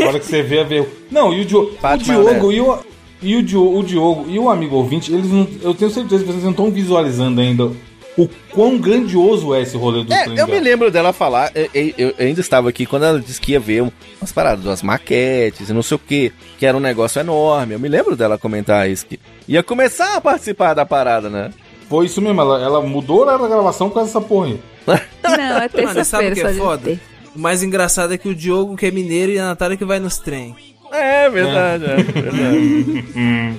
A 0.00 0.06
hora 0.08 0.18
que 0.20 0.26
você 0.26 0.42
vê, 0.42 0.64
vê. 0.64 0.86
Não, 1.10 1.32
e 1.32 1.40
o, 1.40 1.44
Dio- 1.44 1.76
o 1.82 1.96
Diogo 1.96 2.52
e 2.52 2.60
o. 2.60 2.78
E 3.22 3.36
o, 3.36 3.42
Dio- 3.42 3.78
o 3.78 3.82
Diogo 3.84 4.26
e 4.28 4.38
o 4.38 4.50
amigo 4.50 4.76
ouvinte, 4.76 5.12
eles 5.12 5.30
não. 5.30 5.46
Eu 5.62 5.72
tenho 5.74 5.90
certeza 5.90 6.24
que 6.24 6.30
vocês 6.30 6.42
não 6.42 6.50
estão 6.50 6.70
visualizando 6.70 7.40
ainda 7.40 7.70
o 8.18 8.28
quão 8.50 8.76
grandioso 8.76 9.54
é 9.54 9.62
esse 9.62 9.76
rolê 9.76 10.04
do 10.04 10.12
É, 10.12 10.26
eu 10.36 10.46
me 10.46 10.58
lembro 10.60 10.90
dela 10.90 11.12
falar, 11.14 11.50
eu, 11.54 11.68
eu- 11.72 11.94
eu 11.96 12.14
ainda 12.18 12.40
estava 12.40 12.68
aqui 12.68 12.84
quando 12.84 13.04
ela 13.04 13.20
disse 13.20 13.40
que 13.40 13.52
ia 13.52 13.60
ver 13.60 13.80
umas 14.20 14.32
paradas, 14.32 14.64
umas 14.66 14.82
maquetes 14.82 15.68
e 15.70 15.72
não 15.72 15.82
sei 15.82 15.94
o 15.94 15.98
que, 16.00 16.30
que 16.58 16.66
era 16.66 16.76
um 16.76 16.80
negócio 16.80 17.20
enorme. 17.20 17.74
Eu 17.74 17.78
me 17.78 17.88
lembro 17.88 18.16
dela 18.16 18.36
comentar 18.36 18.90
isso, 18.90 19.06
que 19.06 19.18
ia 19.48 19.62
começar 19.62 20.16
a 20.16 20.20
participar 20.20 20.74
da 20.74 20.84
parada, 20.84 21.30
né? 21.30 21.50
Foi 21.92 22.06
isso 22.06 22.22
mesmo, 22.22 22.40
ela, 22.40 22.58
ela 22.58 22.80
mudou 22.80 23.18
o 23.18 23.20
horário 23.20 23.42
da 23.42 23.48
gravação 23.48 23.90
por 23.90 23.96
causa 23.96 24.08
dessa 24.08 24.26
porra 24.26 24.46
aí. 24.46 24.60
Não, 24.86 25.58
é 25.58 25.68
Mano, 25.84 26.04
sabe 26.06 26.24
terça-feira 26.24 26.32
o 26.32 26.34
que 26.34 26.40
é 26.40 26.54
foda? 26.54 27.00
O 27.36 27.38
mais 27.38 27.62
engraçado 27.62 28.14
é 28.14 28.16
que 28.16 28.30
o 28.30 28.34
Diogo, 28.34 28.78
que 28.78 28.86
é 28.86 28.90
mineiro, 28.90 29.30
e 29.30 29.38
a 29.38 29.44
Natália 29.44 29.76
que 29.76 29.84
vai 29.84 29.98
nos 29.98 30.16
trem. 30.16 30.56
É 30.90 31.28
verdade, 31.28 31.84
é, 31.84 31.96
verdade. 31.96 33.04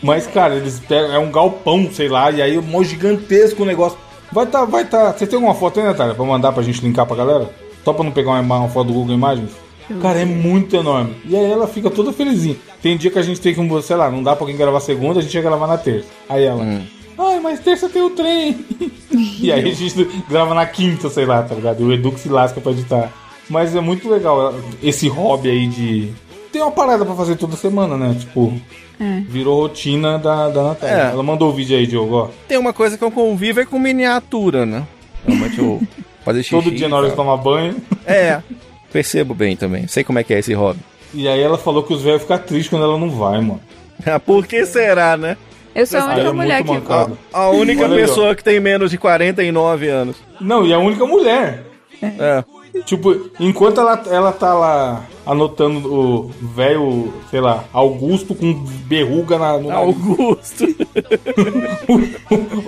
Mas, 0.00 0.28
cara, 0.28 0.54
eles 0.54 0.78
pegam. 0.78 1.12
É 1.12 1.18
um 1.18 1.32
galpão, 1.32 1.90
sei 1.92 2.08
lá, 2.08 2.30
e 2.30 2.40
aí 2.40 2.54
é 2.54 2.60
um 2.60 2.84
gigantesco 2.84 3.64
o 3.64 3.66
negócio. 3.66 3.98
Vai 4.30 4.46
tá, 4.46 4.64
vai 4.64 4.84
tá. 4.84 5.12
Você 5.12 5.26
tem 5.26 5.34
alguma 5.34 5.54
foto 5.56 5.80
aí, 5.80 5.86
Natália, 5.86 6.14
pra 6.14 6.24
mandar 6.24 6.52
pra 6.52 6.62
gente 6.62 6.80
linkar 6.80 7.06
pra 7.06 7.16
galera? 7.16 7.50
Só 7.84 7.92
pra 7.92 8.04
não 8.04 8.12
pegar 8.12 8.30
uma, 8.30 8.58
uma 8.58 8.68
foto 8.68 8.86
do 8.86 8.92
Google 8.92 9.16
Imagens? 9.16 9.50
Cara, 10.00 10.20
é 10.20 10.24
muito 10.24 10.76
enorme. 10.76 11.16
E 11.24 11.36
aí 11.36 11.50
ela 11.50 11.66
fica 11.66 11.90
toda 11.90 12.12
felizinha. 12.12 12.54
Tem 12.80 12.96
dia 12.96 13.10
que 13.10 13.18
a 13.18 13.22
gente 13.22 13.40
tem 13.40 13.52
que, 13.52 13.82
sei 13.82 13.96
lá, 13.96 14.08
não 14.08 14.22
dá 14.22 14.36
pra 14.36 14.44
alguém 14.44 14.56
gravar 14.56 14.78
segunda, 14.78 15.18
a 15.18 15.22
gente 15.22 15.34
ia 15.34 15.42
gravar 15.42 15.66
na 15.66 15.76
terça. 15.76 16.06
Aí 16.28 16.44
ela, 16.44 16.64
ai, 17.18 17.40
mas 17.40 17.60
terça 17.60 17.88
tem 17.88 18.02
o 18.02 18.10
trem. 18.10 18.64
e 19.40 19.52
aí 19.52 19.70
a 19.70 19.74
gente 19.74 20.04
grava 20.28 20.54
na 20.54 20.66
quinta, 20.66 21.08
sei 21.08 21.24
lá, 21.26 21.42
tá 21.42 21.54
ligado? 21.54 21.82
E 21.82 21.84
o 21.84 21.92
Edu 21.92 22.12
que 22.12 22.20
se 22.20 22.28
lasca 22.28 22.60
pra 22.60 22.72
editar. 22.72 23.12
Mas 23.48 23.74
é 23.74 23.80
muito 23.80 24.08
legal 24.08 24.54
esse 24.82 25.08
hobby 25.08 25.50
aí 25.50 25.66
de. 25.66 26.12
Tem 26.52 26.62
uma 26.62 26.70
parada 26.70 27.04
pra 27.04 27.14
fazer 27.14 27.36
toda 27.36 27.56
semana, 27.56 27.96
né? 27.96 28.14
Tipo, 28.18 28.52
virou 29.28 29.60
rotina 29.60 30.18
da, 30.18 30.48
da 30.48 30.62
Natália. 30.62 30.94
É. 30.94 31.10
Ela 31.10 31.22
mandou 31.22 31.50
o 31.50 31.52
vídeo 31.52 31.76
aí, 31.76 31.86
Diogo, 31.86 32.14
ó. 32.14 32.28
Tem 32.46 32.58
uma 32.58 32.72
coisa 32.72 32.96
que 32.96 33.04
eu 33.04 33.10
convivo 33.10 33.60
é 33.60 33.64
com 33.64 33.78
miniatura, 33.78 34.64
né? 34.64 34.86
Realmente 35.26 35.58
eu 35.58 35.82
fazer 36.24 36.42
xixi. 36.42 36.54
Todo 36.54 36.70
dia 36.74 36.88
na 36.88 36.96
hora 36.96 37.10
de 37.10 37.16
tomar 37.16 37.36
banho. 37.36 37.76
É, 38.06 38.42
percebo 38.92 39.34
bem 39.34 39.56
também. 39.56 39.86
Sei 39.86 40.04
como 40.04 40.18
é 40.18 40.24
que 40.24 40.34
é 40.34 40.38
esse 40.38 40.52
hobby. 40.54 40.80
E 41.14 41.28
aí 41.28 41.40
ela 41.40 41.58
falou 41.58 41.82
que 41.82 41.92
os 41.92 42.02
velhos 42.02 42.22
ficam 42.22 42.38
tristes 42.38 42.68
quando 42.68 42.84
ela 42.84 42.98
não 42.98 43.10
vai, 43.10 43.40
mano. 43.40 43.60
Ah, 44.04 44.18
Por 44.18 44.46
que 44.48 44.66
será, 44.66 45.16
né? 45.16 45.36
Eu 45.74 45.86
sou 45.86 46.00
a 46.00 46.04
Aí 46.04 46.10
única 46.14 46.28
é 46.28 46.32
mulher 46.32 46.62
que 46.62 46.70
mancado. 46.70 47.18
A 47.32 47.48
única 47.50 47.88
pessoa 47.88 48.34
que 48.34 48.44
tem 48.44 48.60
menos 48.60 48.90
de 48.90 48.98
49 48.98 49.88
anos. 49.88 50.16
Não, 50.40 50.66
e 50.66 50.72
a 50.72 50.78
única 50.78 51.06
mulher. 51.06 51.64
É. 52.02 52.44
Tipo, 52.84 53.30
enquanto 53.38 53.80
ela, 53.80 54.02
ela 54.10 54.32
tá 54.32 54.54
lá 54.54 55.04
anotando 55.26 55.92
o 55.94 56.30
velho, 56.54 57.12
sei 57.30 57.40
lá, 57.40 57.64
Augusto 57.72 58.34
com 58.34 58.64
verruga 58.86 59.38
na, 59.38 59.58
no. 59.58 59.70
Augusto. 59.70 60.64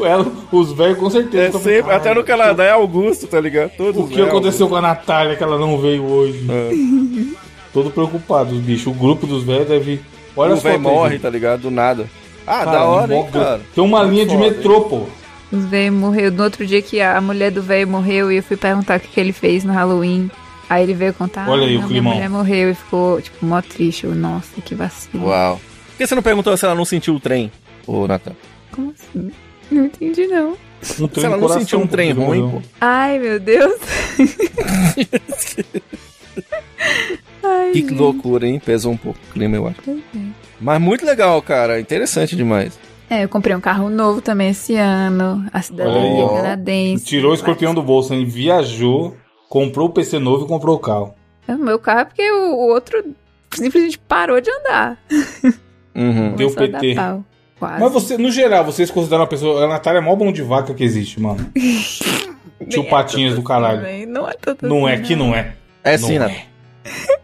Ela- 0.04 0.26
os 0.52 0.72
velhos 0.72 0.98
com 0.98 1.10
certeza. 1.10 1.44
É 1.44 1.50
tão 1.50 1.60
sempre, 1.60 1.82
falando, 1.82 1.96
até 1.96 2.14
no 2.14 2.24
Canadá 2.24 2.64
é 2.64 2.70
Augusto, 2.70 3.26
tá 3.26 3.40
ligado? 3.40 3.70
Todos 3.76 4.04
O 4.04 4.08
que 4.08 4.20
é 4.20 4.24
aconteceu 4.24 4.68
com 4.68 4.76
a 4.76 4.80
Natália 4.82 5.36
que 5.36 5.42
ela 5.42 5.58
não 5.58 5.78
veio 5.80 6.04
hoje? 6.04 6.46
É. 6.50 7.34
Todo 7.72 7.90
preocupado, 7.90 8.54
os 8.54 8.60
bichos. 8.60 8.86
O 8.86 8.92
grupo 8.96 9.26
dos 9.26 9.42
velhos 9.42 9.68
deve. 9.68 10.00
Olha 10.36 10.50
Augusto. 10.50 10.66
O 10.66 10.70
velho 10.70 10.80
morre, 10.82 11.12
gente. 11.12 11.22
tá 11.22 11.30
ligado? 11.30 11.62
Do 11.62 11.70
nada. 11.70 12.06
Ah, 12.46 12.64
Cara, 12.64 12.70
da 12.70 12.84
hora, 12.84 13.14
hein, 13.14 13.26
cara. 13.32 13.60
Tem 13.74 13.82
uma 13.84 14.02
linha 14.02 14.26
de 14.26 14.36
metrô, 14.36 14.82
pô. 14.82 15.06
Os 15.50 15.64
velhos 15.66 15.94
morreu. 15.94 16.30
No 16.32 16.42
outro 16.44 16.66
dia 16.66 16.82
que 16.82 17.00
a 17.00 17.16
a 17.16 17.20
mulher 17.20 17.50
do 17.50 17.62
velho 17.62 17.88
morreu 17.88 18.30
e 18.30 18.36
eu 18.36 18.42
fui 18.42 18.56
perguntar 18.56 18.98
o 18.98 19.00
que, 19.00 19.08
que 19.08 19.20
ele 19.20 19.32
fez 19.32 19.64
no 19.64 19.72
Halloween. 19.72 20.30
Aí 20.68 20.82
ele 20.82 20.94
veio 20.94 21.14
contar. 21.14 21.48
Olha 21.48 21.62
ah, 21.64 21.66
aí 21.66 21.76
o 21.76 21.86
climão. 21.86 22.12
Minha 22.14 22.28
mulher 22.28 22.30
morreu 22.30 22.70
e 22.70 22.74
ficou, 22.74 23.20
tipo, 23.20 23.44
mó 23.44 23.60
triste. 23.62 24.04
Eu, 24.04 24.14
nossa, 24.14 24.60
que 24.62 24.74
vacilo. 24.74 25.26
Uau. 25.26 25.60
Por 25.88 25.98
que 25.98 26.06
você 26.06 26.14
não 26.14 26.22
perguntou 26.22 26.56
se 26.56 26.64
ela 26.64 26.74
não 26.74 26.84
sentiu 26.84 27.14
o 27.14 27.20
trem, 27.20 27.52
ô 27.86 28.06
Natan? 28.06 28.32
Como 28.72 28.92
assim? 28.92 29.30
Não 29.70 29.84
entendi, 29.84 30.26
não. 30.26 30.50
Um 30.52 30.56
Se 30.84 31.20
ela 31.24 31.30
não 31.30 31.40
coração, 31.40 31.60
sentiu 31.60 31.78
um 31.80 31.86
trem 31.86 32.12
ruim, 32.12 32.50
pô. 32.50 32.62
Ai, 32.80 33.18
meu 33.18 33.38
Deus. 33.40 33.80
Ai, 37.42 37.70
Que 37.72 37.80
gente. 37.80 37.94
loucura, 37.94 38.46
hein? 38.46 38.60
Pesou 38.64 38.92
um 38.92 38.96
pouco 38.96 39.18
o 39.30 39.32
clima, 39.32 39.56
eu 39.56 39.68
acho. 39.68 39.80
Mas 40.60 40.80
muito 40.80 41.04
legal, 41.04 41.40
cara. 41.42 41.80
Interessante 41.80 42.34
demais. 42.36 42.78
É, 43.10 43.24
eu 43.24 43.28
comprei 43.28 43.54
um 43.54 43.60
carro 43.60 43.90
novo 43.90 44.20
também 44.20 44.48
esse 44.50 44.74
ano. 44.76 45.44
A 45.52 45.60
cidadania 45.62 46.28
canadense. 46.28 47.04
Tirou 47.04 47.32
o 47.32 47.34
escorpião 47.34 47.74
do 47.74 47.82
bolso, 47.82 48.14
hein? 48.14 48.24
Viajou, 48.24 49.16
comprou 49.48 49.88
o 49.88 49.92
PC 49.92 50.18
novo 50.18 50.44
e 50.44 50.48
comprou 50.48 50.74
o 50.76 50.78
carro. 50.78 51.14
É, 51.46 51.52
O 51.54 51.58
meu 51.58 51.78
carro 51.78 52.00
é 52.00 52.04
porque 52.06 52.30
o, 52.32 52.54
o 52.54 52.68
outro 52.68 53.04
simplesmente 53.52 53.98
parou 53.98 54.40
de 54.40 54.50
andar. 54.50 54.98
Uhum. 55.96 56.34
Deu 56.34 56.48
Começou 56.50 56.64
a 56.64 56.66
dar 56.66 56.80
PT. 56.80 56.94
pau. 56.96 57.24
Quase. 57.56 57.80
Mas 57.80 57.92
você, 57.92 58.18
no 58.18 58.28
geral, 58.28 58.64
vocês 58.64 58.90
consideram 58.90 59.20
uma 59.22 59.28
pessoa. 59.28 59.64
A 59.64 59.68
Natália 59.68 59.98
é 59.98 60.02
a 60.02 60.04
maior 60.04 60.16
mão 60.18 60.32
de 60.32 60.42
vaca 60.42 60.74
que 60.74 60.82
existe, 60.82 61.20
mano. 61.20 61.52
Tio 62.68 62.82
é 62.82 62.88
Patinhas 62.90 63.30
tanto 63.34 63.42
do 63.42 63.46
caralho. 63.46 63.86
assim. 63.86 64.04
Não 64.06 64.28
é 64.28 64.32
tanto 64.32 64.66
Não 64.66 64.86
assim, 64.88 64.94
é 64.96 65.00
que 65.00 65.14
não 65.14 65.32
é. 65.32 65.54
É 65.84 65.96
Não 65.96 66.08
sim, 66.08 66.18
é. 66.18 66.46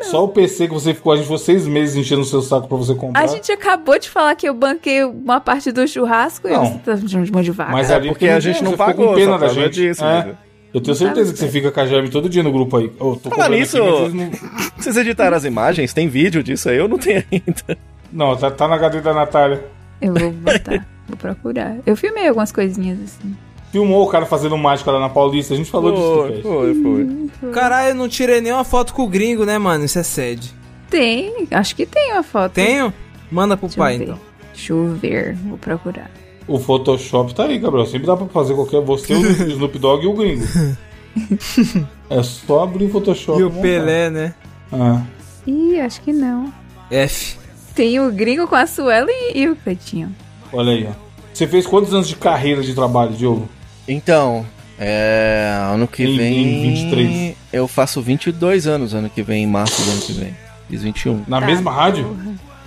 Natan. 0.00 0.10
Só 0.10 0.24
o 0.24 0.28
PC 0.28 0.66
que 0.68 0.74
você 0.74 0.92
ficou, 0.94 1.12
a 1.12 1.16
gente 1.16 1.24
ficou 1.24 1.38
seis 1.38 1.66
meses 1.66 1.94
enchendo 1.96 2.22
o 2.22 2.24
seu 2.24 2.42
saco 2.42 2.66
pra 2.68 2.76
você 2.76 2.94
comprar. 2.94 3.22
A 3.22 3.26
gente 3.26 3.50
acabou 3.52 3.98
de 3.98 4.08
falar 4.10 4.34
que 4.34 4.48
eu 4.48 4.54
banquei 4.54 5.04
uma 5.04 5.40
parte 5.40 5.70
do 5.70 5.86
churrasco 5.86 6.48
e 6.48 6.52
Não. 6.52 6.64
você 6.64 6.78
tá 6.78 6.94
de 6.94 7.32
mão 7.32 7.42
de 7.42 7.50
vaca. 7.50 7.72
Mas 7.72 7.90
É, 7.90 7.94
ali 7.94 8.08
porque 8.08 8.28
a 8.28 8.40
gente 8.40 8.62
não 8.64 8.76
pagou, 8.76 9.08
com 9.08 9.14
pena 9.14 9.38
da 9.38 9.48
gente. 9.48 9.70
disso, 9.74 10.04
é. 10.04 10.34
Eu 10.72 10.80
tenho 10.80 10.94
certeza 10.94 11.32
que 11.32 11.38
você 11.38 11.48
fica 11.48 11.70
com 11.72 11.80
a 11.80 11.86
Germe 11.86 12.08
todo 12.10 12.28
dia 12.28 12.42
no 12.44 12.52
grupo 12.52 12.76
aí. 12.76 12.88
Falar 12.96 13.16
cobrando 13.16 13.50
nisso- 13.56 13.76
vocês 13.78 14.14
não... 14.14 14.30
Vocês 14.78 14.96
editaram 14.96 15.36
as 15.36 15.44
imagens? 15.44 15.92
Tem 15.92 16.08
vídeo 16.08 16.42
disso 16.42 16.68
aí? 16.68 16.76
Eu 16.78 16.86
não 16.88 16.96
tenho 16.96 17.24
ainda. 17.32 17.76
Não, 18.12 18.36
tá, 18.36 18.50
tá 18.50 18.66
na 18.68 18.76
HD 18.76 19.00
da 19.00 19.12
Natália. 19.12 19.64
Eu 20.00 20.14
vou 20.14 20.30
botar, 20.30 20.86
vou 21.08 21.16
procurar. 21.16 21.76
Eu 21.84 21.96
filmei 21.96 22.26
algumas 22.28 22.50
coisinhas 22.52 22.98
assim. 23.02 23.36
Filmou 23.72 24.04
o 24.04 24.10
cara 24.10 24.26
fazendo 24.26 24.56
mágica 24.58 24.90
lá 24.90 24.98
na 24.98 25.08
Paulista. 25.08 25.54
A 25.54 25.56
gente 25.56 25.70
falou 25.70 25.92
disso. 25.92 26.42
Foi, 26.42 26.74
foi, 26.74 27.30
foi. 27.40 27.50
Caralho, 27.52 27.90
eu 27.90 27.94
não 27.94 28.08
tirei 28.08 28.40
nenhuma 28.40 28.64
foto 28.64 28.92
com 28.92 29.02
o 29.02 29.08
gringo, 29.08 29.44
né, 29.44 29.58
mano? 29.58 29.84
Isso 29.84 29.98
é 29.98 30.02
sede. 30.02 30.52
Tem, 30.88 31.46
acho 31.52 31.76
que 31.76 31.86
tem 31.86 32.12
uma 32.12 32.22
foto. 32.22 32.52
Tenho? 32.52 32.92
Manda 33.30 33.56
pro 33.56 33.68
Deixa 33.68 33.78
pai, 33.78 33.94
então. 33.94 34.18
Deixa 34.52 34.72
eu 34.72 34.94
ver, 34.96 35.36
vou 35.36 35.56
procurar. 35.56 36.10
O 36.48 36.58
Photoshop 36.58 37.32
tá 37.32 37.44
aí, 37.44 37.58
Gabriel. 37.58 37.86
Sempre 37.86 38.08
dá 38.08 38.16
pra 38.16 38.26
fazer 38.26 38.54
qualquer. 38.54 38.80
Você, 38.80 39.14
o 39.14 39.20
Snoop 39.48 39.78
Dogg 39.78 40.04
e 40.04 40.06
o 40.08 40.12
gringo. 40.12 40.44
É 42.08 42.22
só 42.24 42.64
abrir 42.64 42.86
o 42.86 42.90
Photoshop. 42.90 43.38
E 43.38 43.44
o. 43.44 43.50
Pelé, 43.50 44.10
né? 44.10 44.34
Ah. 44.72 45.02
Ih, 45.46 45.80
acho 45.80 46.00
que 46.02 46.12
não. 46.12 46.52
F. 46.90 47.36
Tem 47.74 48.00
o 48.00 48.10
gringo 48.10 48.48
com 48.48 48.56
a 48.56 48.66
Suela 48.66 49.08
e, 49.08 49.38
e 49.42 49.48
o 49.48 49.54
Cleitinho. 49.54 50.14
Olha 50.52 50.72
aí, 50.72 50.88
ó. 50.88 50.92
Você 51.32 51.46
fez 51.46 51.66
quantos 51.66 51.94
anos 51.94 52.08
de 52.08 52.16
carreira 52.16 52.62
de 52.62 52.74
trabalho, 52.74 53.12
Diogo? 53.12 53.48
Então, 53.92 54.46
é. 54.78 55.52
Ano 55.72 55.86
que 55.88 56.04
Em- 56.04 56.16
vem. 56.16 56.38
em 56.38 56.62
23. 56.74 57.36
Eu 57.52 57.66
faço 57.66 58.00
22 58.00 58.66
anos 58.66 58.94
ano 58.94 59.10
que 59.10 59.22
vem, 59.22 59.42
em 59.42 59.46
março 59.46 59.82
do 59.82 59.90
ano 59.90 60.00
que 60.00 60.12
vem. 60.12 60.36
Fiz 60.68 60.82
21. 60.82 61.24
Na 61.26 61.40
Tá. 61.40 61.46
mesma 61.46 61.72
rádio? 61.72 62.16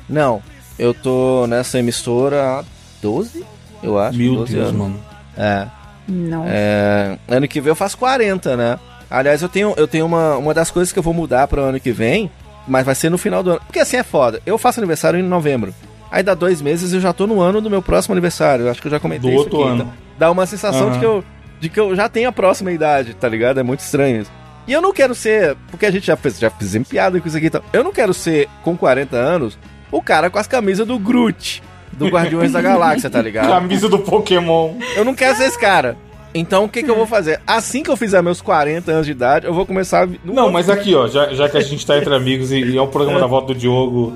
Não, 0.09 0.41
eu 0.77 0.93
tô 0.93 1.47
nessa 1.47 1.79
emissora 1.79 2.43
há 2.59 2.63
12, 3.01 3.43
eu 3.81 3.97
acho. 3.97 4.17
Meu 4.17 4.35
12 4.35 4.53
Deus, 4.55 4.67
anos. 4.69 4.79
mano. 4.81 4.99
É. 5.37 5.65
Não. 6.07 6.43
É, 6.45 7.17
ano 7.29 7.47
que 7.47 7.61
vem 7.61 7.69
eu 7.71 7.75
faço 7.75 7.97
40, 7.97 8.57
né? 8.57 8.77
Aliás, 9.09 9.41
eu 9.41 9.47
tenho, 9.47 9.73
eu 9.77 9.87
tenho 9.87 10.05
uma, 10.05 10.35
uma 10.35 10.53
das 10.53 10.69
coisas 10.69 10.91
que 10.91 10.99
eu 10.99 11.03
vou 11.03 11.13
mudar 11.13 11.47
para 11.47 11.61
o 11.61 11.63
ano 11.65 11.79
que 11.79 11.91
vem, 11.93 12.29
mas 12.67 12.85
vai 12.85 12.95
ser 12.95 13.09
no 13.09 13.17
final 13.17 13.41
do 13.41 13.51
ano. 13.51 13.61
Porque 13.65 13.79
assim 13.79 13.95
é 13.95 14.03
foda. 14.03 14.41
Eu 14.45 14.57
faço 14.57 14.79
aniversário 14.81 15.17
em 15.19 15.23
novembro. 15.23 15.73
Aí 16.13 16.21
dá 16.21 16.35
dois 16.35 16.61
meses 16.61 16.93
eu 16.93 16.99
já 17.01 17.11
tô 17.11 17.25
no 17.25 17.41
ano 17.41 17.59
do 17.59 17.71
meu 17.71 17.81
próximo 17.81 18.13
aniversário. 18.13 18.65
Eu 18.65 18.71
acho 18.71 18.79
que 18.79 18.87
eu 18.87 18.91
já 18.91 18.99
comentei 18.99 19.31
Do 19.31 19.35
isso 19.35 19.45
outro 19.45 19.61
aqui. 19.61 19.69
ano. 19.71 19.81
Então, 19.81 19.93
dá 20.19 20.29
uma 20.29 20.45
sensação 20.45 20.91
de, 20.91 20.91
Aham. 20.91 20.99
que 20.99 21.05
eu, 21.05 21.23
de 21.59 21.69
que 21.69 21.79
eu 21.79 21.95
já 21.95 22.07
tenho 22.07 22.29
a 22.29 22.31
próxima 22.31 22.71
idade, 22.71 23.15
tá 23.15 23.27
ligado? 23.27 23.59
É 23.59 23.63
muito 23.63 23.79
estranho 23.79 24.21
isso. 24.21 24.31
E 24.67 24.73
eu 24.73 24.79
não 24.79 24.93
quero 24.93 25.15
ser. 25.15 25.57
Porque 25.71 25.87
a 25.87 25.91
gente 25.91 26.05
já 26.05 26.15
fez, 26.15 26.37
já 26.37 26.51
fizemos 26.51 26.87
piada 26.87 27.19
com 27.19 27.27
isso 27.27 27.35
aqui. 27.35 27.47
Então, 27.47 27.63
eu 27.73 27.83
não 27.83 27.91
quero 27.91 28.13
ser, 28.13 28.47
com 28.63 28.77
40 28.77 29.17
anos, 29.17 29.57
o 29.91 30.03
cara 30.03 30.29
com 30.29 30.37
as 30.37 30.45
camisas 30.45 30.85
do 30.85 30.99
Groot. 30.99 31.63
Do 31.93 32.07
Guardiões 32.09 32.51
da 32.51 32.61
Galáxia, 32.61 33.09
tá 33.09 33.19
ligado? 33.19 33.47
Camisa 33.49 33.89
do 33.89 33.97
Pokémon. 33.97 34.75
Eu 34.95 35.03
não 35.03 35.15
quero 35.15 35.35
ser 35.35 35.45
esse 35.45 35.59
cara. 35.59 35.97
Então 36.33 36.65
o 36.65 36.69
que, 36.69 36.81
que 36.81 36.89
eu 36.89 36.95
vou 36.95 37.05
fazer? 37.05 37.39
Assim 37.45 37.83
que 37.83 37.91
eu 37.91 37.95
fizer 37.95 38.21
meus 38.21 38.41
40 38.41 38.91
anos 38.91 39.05
de 39.05 39.11
idade, 39.11 39.45
eu 39.45 39.53
vou 39.53 39.65
começar 39.65 40.07
Não, 40.23 40.51
mas 40.51 40.69
aqui, 40.69 40.95
ó, 40.95 41.07
já, 41.07 41.33
já 41.33 41.47
que 41.47 41.57
a 41.57 41.61
gente 41.61 41.85
tá 41.85 41.97
entre 41.97 42.13
amigos 42.13 42.51
e, 42.51 42.59
e 42.59 42.77
é 42.77 42.81
o 42.81 42.87
programa 42.87 43.19
da 43.19 43.27
volta 43.27 43.53
do 43.53 43.59
Diogo 43.59 44.13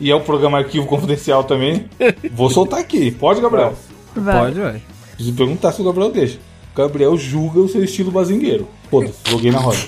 e 0.00 0.10
é 0.10 0.14
o 0.14 0.20
programa 0.20 0.58
Arquivo 0.58 0.86
Confidencial 0.86 1.44
também, 1.44 1.88
vou 2.32 2.50
soltar 2.50 2.80
aqui. 2.80 3.10
Pode, 3.10 3.40
Gabriel? 3.40 3.74
Vai. 4.14 4.46
Pode, 4.46 4.60
ué. 4.60 4.80
Preciso 5.14 5.36
perguntar 5.36 5.72
se 5.72 5.80
o 5.80 5.84
Gabriel 5.84 6.10
deixa. 6.10 6.38
O 6.74 6.76
Gabriel 6.76 7.16
julga 7.16 7.60
o 7.60 7.68
seu 7.68 7.84
estilo 7.84 8.10
bazingueiro. 8.10 8.66
Foda-se, 8.90 9.18
joguei 9.28 9.50
na 9.50 9.58
roda. 9.58 9.78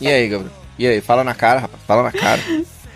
E 0.00 0.08
aí, 0.08 0.28
Gabriel? 0.28 0.52
E 0.78 0.86
aí? 0.86 1.00
Fala 1.00 1.22
na 1.22 1.34
cara, 1.34 1.60
rapaz. 1.60 1.82
Fala 1.86 2.02
na 2.02 2.12
cara. 2.12 2.40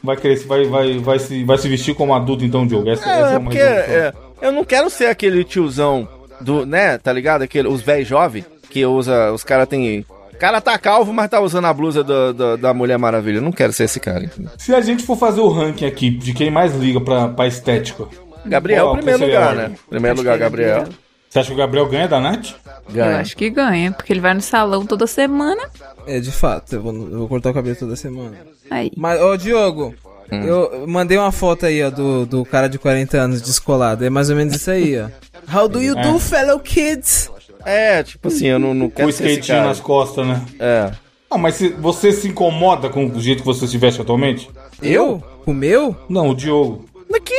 Vai 0.03 0.17
crescer, 0.17 0.47
vai, 0.47 0.65
vai, 0.67 0.99
vai, 0.99 1.19
se, 1.19 1.43
vai 1.45 1.57
se 1.59 1.69
vestir 1.69 1.95
como 1.95 2.15
adulto 2.15 2.45
então, 2.45 2.67
Diogo. 2.67 2.89
Essa, 2.91 3.09
essa 3.09 3.31
É, 3.31 3.33
é 3.33 3.37
é 3.37 3.39
porque 3.41 3.59
resolução. 3.59 3.95
é, 3.95 4.13
eu 4.43 4.53
não 4.53 4.65
quero 4.65 4.91
ser 4.91 5.07
aquele 5.07 5.43
tiozão 5.45 6.07
do, 6.41 6.67
né, 6.67 6.99
tá 6.99 7.13
ligado? 7.13 7.43
Aquele, 7.43 7.69
os 7.69 7.81
velhos 7.83 8.07
jovens 8.07 8.45
que 8.71 8.85
usa, 8.85 9.33
os 9.33 9.43
caras 9.43 9.67
tem... 9.69 10.05
O 10.35 10.39
cara 10.39 10.61
tá 10.61 10.77
calvo, 10.79 11.13
mas 11.13 11.31
tá 11.31 11.41
usando 11.41 11.67
a 11.67 11.73
blusa 11.73 12.03
do- 12.03 12.33
do- 12.35 12.57
da 12.57 12.75
Mulher 12.75 12.99
Maravilha. 12.99 13.39
Eu 13.39 13.43
não 13.43 13.53
quero 13.53 13.73
ser 13.73 13.85
esse 13.85 14.01
cara. 14.01 14.25
entendeu? 14.25 14.51
Se 14.59 14.75
a 14.75 14.81
gente 14.81 15.03
for 15.05 15.17
fazer 15.17 15.41
o 15.41 15.49
ranking 15.49 15.87
aqui 15.87 16.11
de 16.11 16.33
quem 16.35 16.51
mais 16.51 16.75
liga 16.75 17.01
pra, 17.01 17.29
pra 17.29 17.47
estética, 17.47 18.05
Gabriel, 18.45 18.87
Qual 18.87 18.97
primeiro 18.97 19.25
lugar, 19.25 19.55
né? 19.55 19.71
Primeiro 19.89 20.17
lugar, 20.19 20.37
Gabriel. 20.39 20.77
Gabriel. 20.81 20.99
você 21.31 21.39
acha 21.39 21.49
que 21.49 21.55
o 21.55 21.57
Gabriel 21.59 21.89
ganha 21.89 22.09
da 22.09 22.21
Nath? 22.21 22.51
Eu 22.89 22.95
Ganha. 22.95 23.19
acho 23.21 23.35
que 23.37 23.49
ganha, 23.49 23.93
porque 23.93 24.13
ele 24.13 24.21
vai 24.21 24.35
no 24.35 24.43
salão 24.43 24.85
toda 24.85 25.07
semana. 25.07 25.63
É, 26.07 26.21
de 26.21 26.31
fato, 26.31 26.75
eu 26.75 26.83
vou, 26.83 26.93
eu 26.95 27.19
vou 27.21 27.29
cortar 27.29 27.51
o 27.51 27.55
cabelo 27.55 27.75
toda 27.77 27.97
semana. 27.97 28.33
Aí. 28.71 28.91
Mas, 28.97 29.21
ô 29.23 29.35
Diogo, 29.37 29.95
Hum. 30.31 30.43
eu 30.43 30.85
mandei 30.87 31.17
uma 31.17 31.33
foto 31.33 31.65
aí, 31.67 31.83
ó, 31.83 31.89
do, 31.91 32.27
do 32.27 32.45
cara 32.45 32.69
de 32.69 32.79
40 32.79 33.17
anos 33.19 33.41
descolado. 33.41 34.05
É 34.05 34.11
mais 34.11 34.29
ou 34.31 34.37
menos 34.37 34.55
isso 34.57 34.71
aí, 34.71 34.99
ó. 35.01 35.09
How 35.57 35.69
do 35.69 35.81
you 35.83 35.97
É. 35.99 36.03
do, 36.03 36.19
fellow 36.19 36.59
kids? 36.61 37.31
É, 37.65 38.03
tipo 38.03 38.29
assim, 38.29 38.47
eu 38.47 38.59
não, 38.59 38.75
não 38.75 38.89
Com 38.91 38.97
quero 38.97 39.11
skatinho 39.11 39.47
cara. 39.47 39.65
nas 39.67 39.81
costas, 39.81 40.27
né? 40.27 40.43
É. 40.59 40.91
Não, 41.31 41.39
mas 41.39 41.55
se- 41.57 41.69
você 41.71 42.13
se 42.13 42.29
incomoda 42.29 42.89
com 42.89 43.07
o 43.07 43.21
jeito 43.21 43.41
que 43.41 43.47
você 43.47 43.67
se 43.67 43.77
veste 43.79 44.01
atualmente? 44.01 44.49
Eu? 44.83 45.23
O 45.47 45.53
meu? 45.53 45.97
Não, 46.09 46.29
o 46.31 46.35
Diogo. 46.35 46.85
Daqui! 47.11 47.35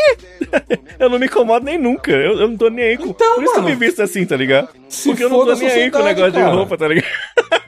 eu 1.00 1.10
não 1.10 1.20
me 1.20 1.26
incomodo 1.26 1.66
nem 1.66 1.78
nunca. 1.78 2.12
Eu, 2.12 2.40
eu 2.40 2.48
não 2.48 2.58
tô 2.58 2.70
nem 2.70 2.86
aí 2.86 2.98
com. 2.98 3.06
Então, 3.08 3.36
Por 3.36 3.44
isso 3.44 3.54
que 3.54 3.60
eu 3.60 3.64
mano, 3.64 3.76
me 3.80 3.86
visto 3.86 4.02
assim, 4.02 4.26
tá 4.26 4.36
ligado? 4.38 4.70
se 4.90 5.10
Porque 5.10 5.24
eu 5.24 5.30
não 5.30 5.46
tô 5.46 5.54
nem 5.56 5.68
aí 5.70 5.92
com 5.92 6.00
o 6.00 6.04
negócio 6.04 6.34
cara. 6.34 6.50
de 6.50 6.56
roupa, 6.56 6.78
tá 6.78 6.88
ligado? 6.88 7.06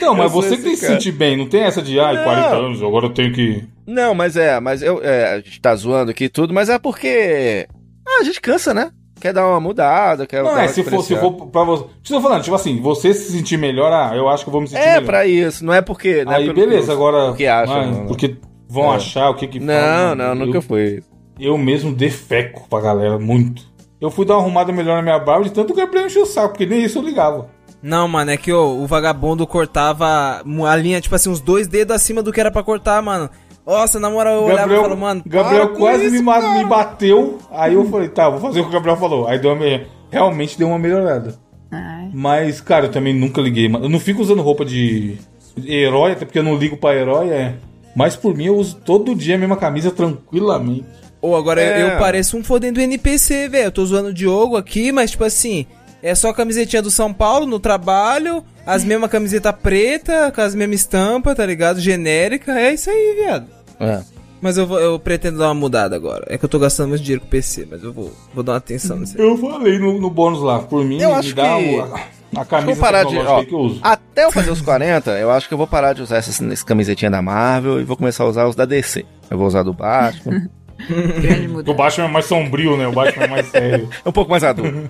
Não, 0.00 0.14
mas 0.14 0.32
você 0.32 0.56
que 0.56 0.62
tem 0.62 0.70
que 0.72 0.78
se 0.78 0.86
sentir 0.86 1.12
bem, 1.12 1.36
não 1.36 1.46
tem 1.46 1.60
essa 1.62 1.82
de, 1.82 2.00
ai, 2.00 2.14
Não. 2.16 2.24
40 2.24 2.48
anos, 2.56 2.82
agora 2.82 3.04
eu 3.06 3.10
tenho 3.12 3.32
que. 3.34 3.62
Não, 3.86 4.14
mas 4.14 4.34
é, 4.34 4.58
mas 4.58 4.82
eu. 4.82 4.98
É, 5.04 5.34
a 5.34 5.36
gente 5.40 5.60
tá 5.60 5.74
zoando 5.76 6.10
aqui 6.10 6.24
e 6.24 6.28
tudo, 6.30 6.54
mas 6.54 6.70
é 6.70 6.78
porque. 6.78 7.68
Ah, 8.08 8.20
a 8.22 8.24
gente 8.24 8.40
cansa, 8.40 8.72
né? 8.72 8.90
Quer 9.20 9.32
dar 9.34 9.46
uma 9.46 9.60
mudada, 9.60 10.26
quer 10.26 10.42
Não, 10.42 10.50
dar 10.54 10.60
é, 10.62 10.66
uma 10.66 10.68
se 10.68 10.82
for, 10.82 11.02
se 11.02 11.14
for 11.16 11.32
pra 11.48 11.62
você. 11.62 11.84
Estou 12.02 12.20
falando, 12.20 12.42
tipo 12.42 12.56
assim, 12.56 12.80
você 12.80 13.12
se 13.12 13.32
sentir 13.32 13.56
melhor, 13.58 13.92
ah, 13.92 14.16
eu 14.16 14.28
acho 14.28 14.44
que 14.44 14.48
eu 14.48 14.52
vou 14.52 14.60
me 14.62 14.68
sentir 14.68 14.80
É, 14.82 14.94
melhor. 14.94 15.04
pra 15.06 15.26
isso, 15.26 15.64
não 15.64 15.74
é 15.74 15.82
porque. 15.82 16.24
Não 16.24 16.32
é 16.32 16.36
Aí, 16.36 16.44
pelo 16.44 16.54
beleza, 16.54 16.86
que- 16.86 16.92
agora. 16.92 17.30
o 17.30 17.34
que 17.34 17.46
acham, 17.46 17.80
ah, 17.80 17.86
não. 17.86 18.06
Porque 18.06 18.36
vão 18.68 18.92
É. 18.92 18.96
achar 18.96 19.28
o 19.30 19.34
que 19.34 19.46
que 19.46 19.60
Não, 19.60 19.74
falam, 19.74 20.14
não, 20.14 20.24
eu, 20.24 20.34
nunca 20.34 20.62
foi. 20.62 21.02
Eu 21.38 21.58
mesmo 21.58 21.92
defeco 21.92 22.66
pra 22.68 22.80
galera, 22.80 23.18
muito. 23.18 23.62
Eu 24.00 24.10
fui 24.10 24.24
dar 24.24 24.34
uma 24.36 24.42
arrumada 24.42 24.72
melhor 24.72 24.96
na 24.96 25.02
minha 25.02 25.18
barba, 25.18 25.44
de 25.44 25.52
tanto 25.52 25.74
que 25.74 25.80
o 25.80 25.84
Gabriel 25.84 26.06
encheu 26.06 26.22
o 26.22 26.26
saco, 26.26 26.48
porque 26.50 26.64
nem 26.66 26.82
isso 26.82 26.98
eu 26.98 27.02
ligava. 27.02 27.48
Não, 27.82 28.06
mano, 28.08 28.30
é 28.30 28.36
que 28.36 28.52
o 28.52 28.86
vagabundo 28.86 29.46
cortava 29.46 30.42
a 30.66 30.76
linha, 30.76 31.00
tipo 31.00 31.14
assim, 31.14 31.30
uns 31.30 31.40
dois 31.40 31.66
dedos 31.66 31.94
acima 31.96 32.22
do 32.22 32.32
que 32.32 32.40
era 32.40 32.50
pra 32.50 32.62
cortar, 32.62 33.02
mano. 33.02 33.28
Nossa, 33.66 34.00
na 34.00 34.10
moral, 34.10 34.34
eu 34.34 34.42
olhava 34.44 34.54
e 34.54 34.60
Gabriel, 34.60 34.82
falava, 34.82 35.00
mano. 35.00 35.22
Gabriel 35.26 35.66
para 35.66 35.74
com 35.74 35.80
quase 35.80 36.06
isso, 36.06 36.22
me, 36.24 36.24
cara. 36.32 36.54
me 36.58 36.64
bateu, 36.64 37.38
aí 37.50 37.74
eu 37.74 37.84
falei, 37.86 38.08
tá, 38.08 38.28
vou 38.28 38.40
fazer 38.40 38.60
o 38.60 38.64
que 38.64 38.70
o 38.70 38.72
Gabriel 38.72 38.96
falou. 38.96 39.26
Aí 39.28 39.38
deu 39.38 39.52
uma, 39.52 39.60
me- 39.64 39.86
realmente 40.10 40.58
deu 40.58 40.68
uma 40.68 40.78
melhorada. 40.78 41.34
Ai. 41.70 42.10
Mas, 42.12 42.60
cara, 42.60 42.86
eu 42.86 42.90
também 42.90 43.14
nunca 43.14 43.40
liguei. 43.40 43.68
mano. 43.68 43.84
Eu 43.84 43.88
não 43.88 44.00
fico 44.00 44.20
usando 44.22 44.42
roupa 44.42 44.64
de 44.64 45.18
herói, 45.64 46.12
até 46.12 46.24
porque 46.24 46.38
eu 46.38 46.42
não 46.42 46.56
ligo 46.56 46.76
pra 46.76 46.94
herói, 46.96 47.28
é. 47.30 47.54
Mas 47.94 48.16
por 48.16 48.34
mim 48.36 48.46
eu 48.46 48.56
uso 48.56 48.76
todo 48.84 49.14
dia 49.14 49.34
a 49.34 49.38
mesma 49.38 49.56
camisa 49.56 49.90
tranquilamente. 49.90 50.84
Ô, 51.22 51.36
agora 51.36 51.60
eu- 51.60 51.88
É. 51.88 51.94
eu 51.94 51.98
pareço 51.98 52.36
um 52.36 52.42
fodendo 52.42 52.80
NPC, 52.80 53.48
velho. 53.48 53.66
Eu 53.66 53.72
tô 53.72 53.84
zoando 53.84 54.08
o 54.08 54.14
Diogo 54.14 54.56
aqui, 54.56 54.90
mas 54.90 55.10
tipo 55.10 55.22
assim, 55.24 55.66
é 56.02 56.14
só 56.14 56.30
a 56.30 56.34
camisetinha 56.34 56.80
do 56.82 56.90
São 56.90 57.12
Paulo 57.12 57.46
no 57.46 57.58
trabalho, 57.60 58.42
as 58.66 58.84
mesmas 58.84 59.10
camiseta 59.10 59.52
preta, 59.52 60.32
com 60.34 60.40
as 60.40 60.54
mesmas 60.54 60.80
estampas, 60.80 61.36
tá 61.36 61.44
ligado? 61.46 61.80
Genérica. 61.80 62.58
É 62.58 62.72
isso 62.74 62.88
aí, 62.90 63.14
viado. 63.22 63.46
É. 63.78 64.00
Mas 64.42 64.56
eu, 64.56 64.66
vou, 64.66 64.80
eu 64.80 64.98
pretendo 64.98 65.38
dar 65.38 65.48
uma 65.48 65.54
mudada 65.54 65.94
agora. 65.94 66.24
É 66.28 66.38
que 66.38 66.44
eu 66.44 66.48
tô 66.48 66.58
gastando 66.58 66.88
muito 66.88 67.02
dinheiro 67.02 67.20
com 67.20 67.26
o 67.26 67.30
PC, 67.30 67.68
mas 67.70 67.82
eu 67.84 67.92
vou, 67.92 68.10
vou 68.34 68.42
dar 68.42 68.52
uma 68.52 68.58
atenção 68.58 68.98
nisso 68.98 69.14
aí. 69.18 69.22
Eu 69.26 69.36
falei 69.36 69.78
no, 69.78 70.00
no 70.00 70.08
bônus 70.08 70.40
lá, 70.40 70.60
por 70.60 70.82
mim, 70.84 70.98
Eu 71.00 71.10
me 71.10 71.14
acho 71.16 71.34
dá 71.34 71.58
que- 71.58 71.78
a, 71.78 71.82
a 71.82 71.88
Vou 72.32 72.44
camisa 72.46 72.80
parar 72.80 73.04
de. 73.04 73.18
Ó, 73.18 73.44
que 73.44 73.52
eu 73.52 73.58
uso. 73.58 73.80
até 73.82 74.24
eu 74.24 74.32
fazer 74.32 74.50
os 74.50 74.62
40, 74.62 75.10
eu 75.18 75.30
acho 75.30 75.46
que 75.46 75.52
eu 75.52 75.58
vou 75.58 75.66
parar 75.66 75.92
de 75.92 76.00
usar 76.00 76.16
essas, 76.16 76.40
essas 76.40 76.62
camisetinhas 76.62 77.12
da 77.12 77.20
Marvel 77.20 77.80
e 77.80 77.84
vou 77.84 77.96
começar 77.98 78.24
a 78.24 78.28
usar 78.28 78.46
os 78.46 78.54
da 78.56 78.64
DC. 78.64 79.04
Eu 79.30 79.36
vou 79.36 79.46
usar 79.46 79.62
do 79.62 79.74
Batman. 79.74 80.48
Grande 81.20 81.70
O. 81.70 81.74
Batman 81.74 82.06
é 82.06 82.08
mais 82.08 82.24
sombrio, 82.24 82.76
né? 82.78 82.86
O 82.86 82.92
Batman 82.92 83.24
é 83.24 83.28
mais 83.28 83.46
sério. 83.52 83.90
um 84.06 84.12
pouco 84.12 84.30
mais 84.30 84.42
adulto. 84.42 84.88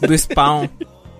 Do 0.00 0.16
Spawn. 0.16 0.68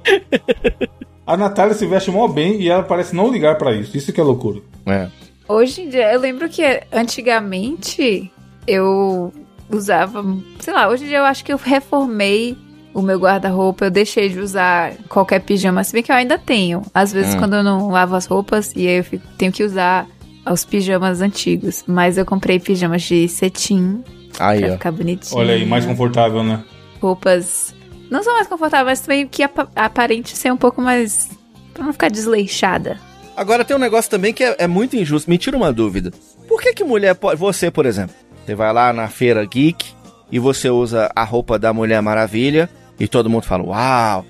A 1.26 1.36
Natália 1.36 1.74
se 1.74 1.86
veste 1.86 2.10
mó 2.10 2.28
bem 2.28 2.60
e 2.60 2.68
ela 2.68 2.82
parece 2.84 3.14
não 3.14 3.30
ligar 3.32 3.56
pra 3.58 3.72
isso. 3.74 3.96
Isso 3.96 4.12
que 4.12 4.20
é 4.20 4.24
loucura. 4.24 4.60
É. 4.86 5.08
Hoje 5.48 5.82
em 5.82 5.88
dia, 5.88 6.12
eu 6.12 6.20
lembro 6.20 6.48
que 6.48 6.62
antigamente 6.92 8.30
eu 8.66 9.32
usava, 9.70 10.24
sei 10.60 10.72
lá, 10.72 10.88
hoje 10.88 11.04
em 11.04 11.08
dia 11.08 11.18
eu 11.18 11.24
acho 11.24 11.44
que 11.44 11.52
eu 11.52 11.56
reformei 11.56 12.56
o 12.94 13.02
meu 13.02 13.18
guarda-roupa, 13.18 13.84
eu 13.86 13.90
deixei 13.90 14.28
de 14.28 14.38
usar 14.38 14.94
qualquer 15.08 15.40
pijama, 15.40 15.84
se 15.84 15.92
bem 15.92 16.02
que 16.02 16.10
eu 16.10 16.16
ainda 16.16 16.38
tenho. 16.38 16.82
Às 16.94 17.12
vezes 17.12 17.34
Hum. 17.34 17.38
quando 17.38 17.56
eu 17.56 17.62
não 17.62 17.88
lavo 17.90 18.14
as 18.14 18.24
roupas 18.26 18.72
e 18.74 18.86
aí 18.88 18.98
eu 18.98 19.04
fico- 19.04 19.26
tenho 19.36 19.52
que 19.52 19.62
usar 19.64 20.06
os 20.50 20.64
pijamas 20.64 21.20
antigos, 21.20 21.82
mas 21.86 22.16
eu 22.16 22.24
comprei 22.24 22.58
pijamas 22.58 23.02
de 23.02 23.28
cetim 23.28 24.02
Aí, 24.38 24.60
pra 24.60 24.68
ó. 24.68 24.72
ficar 24.72 24.92
bonitinho. 24.92 25.38
Olha 25.40 25.54
aí, 25.54 25.66
mais 25.66 25.84
confortável, 25.84 26.42
né? 26.44 26.62
roupas 27.02 27.74
não 28.10 28.22
são 28.22 28.34
mais 28.34 28.46
confortáveis, 28.46 28.98
mas 28.98 29.00
também 29.00 29.26
que 29.26 29.42
apa- 29.42 29.68
aparente 29.74 30.36
ser 30.36 30.52
um 30.52 30.56
pouco 30.56 30.80
mais 30.80 31.28
pra 31.74 31.84
não 31.84 31.92
ficar 31.92 32.10
desleixada. 32.10 32.98
Agora 33.36 33.64
tem 33.64 33.76
um 33.76 33.80
negócio 33.80 34.10
também 34.10 34.32
que 34.32 34.42
é, 34.44 34.56
é 34.60 34.66
muito 34.66 34.96
injusto. 34.96 35.28
Me 35.28 35.36
tira 35.38 35.56
uma 35.56 35.72
dúvida. 35.72 36.10
Por 36.48 36.60
que 36.62 36.72
que 36.72 36.84
mulher 36.84 37.14
pode... 37.14 37.38
Você, 37.38 37.70
por 37.70 37.84
exemplo, 37.84 38.14
você 38.44 38.54
vai 38.54 38.72
lá 38.72 38.92
na 38.92 39.08
feira 39.08 39.44
geek 39.44 39.84
e 40.32 40.38
você 40.38 40.70
usa 40.70 41.10
a 41.14 41.22
roupa 41.24 41.58
da 41.58 41.72
Mulher 41.72 42.00
Maravilha 42.00 42.70
e 42.98 43.06
todo 43.06 43.28
mundo 43.28 43.42
fala, 43.44 43.62
uau, 43.64 44.24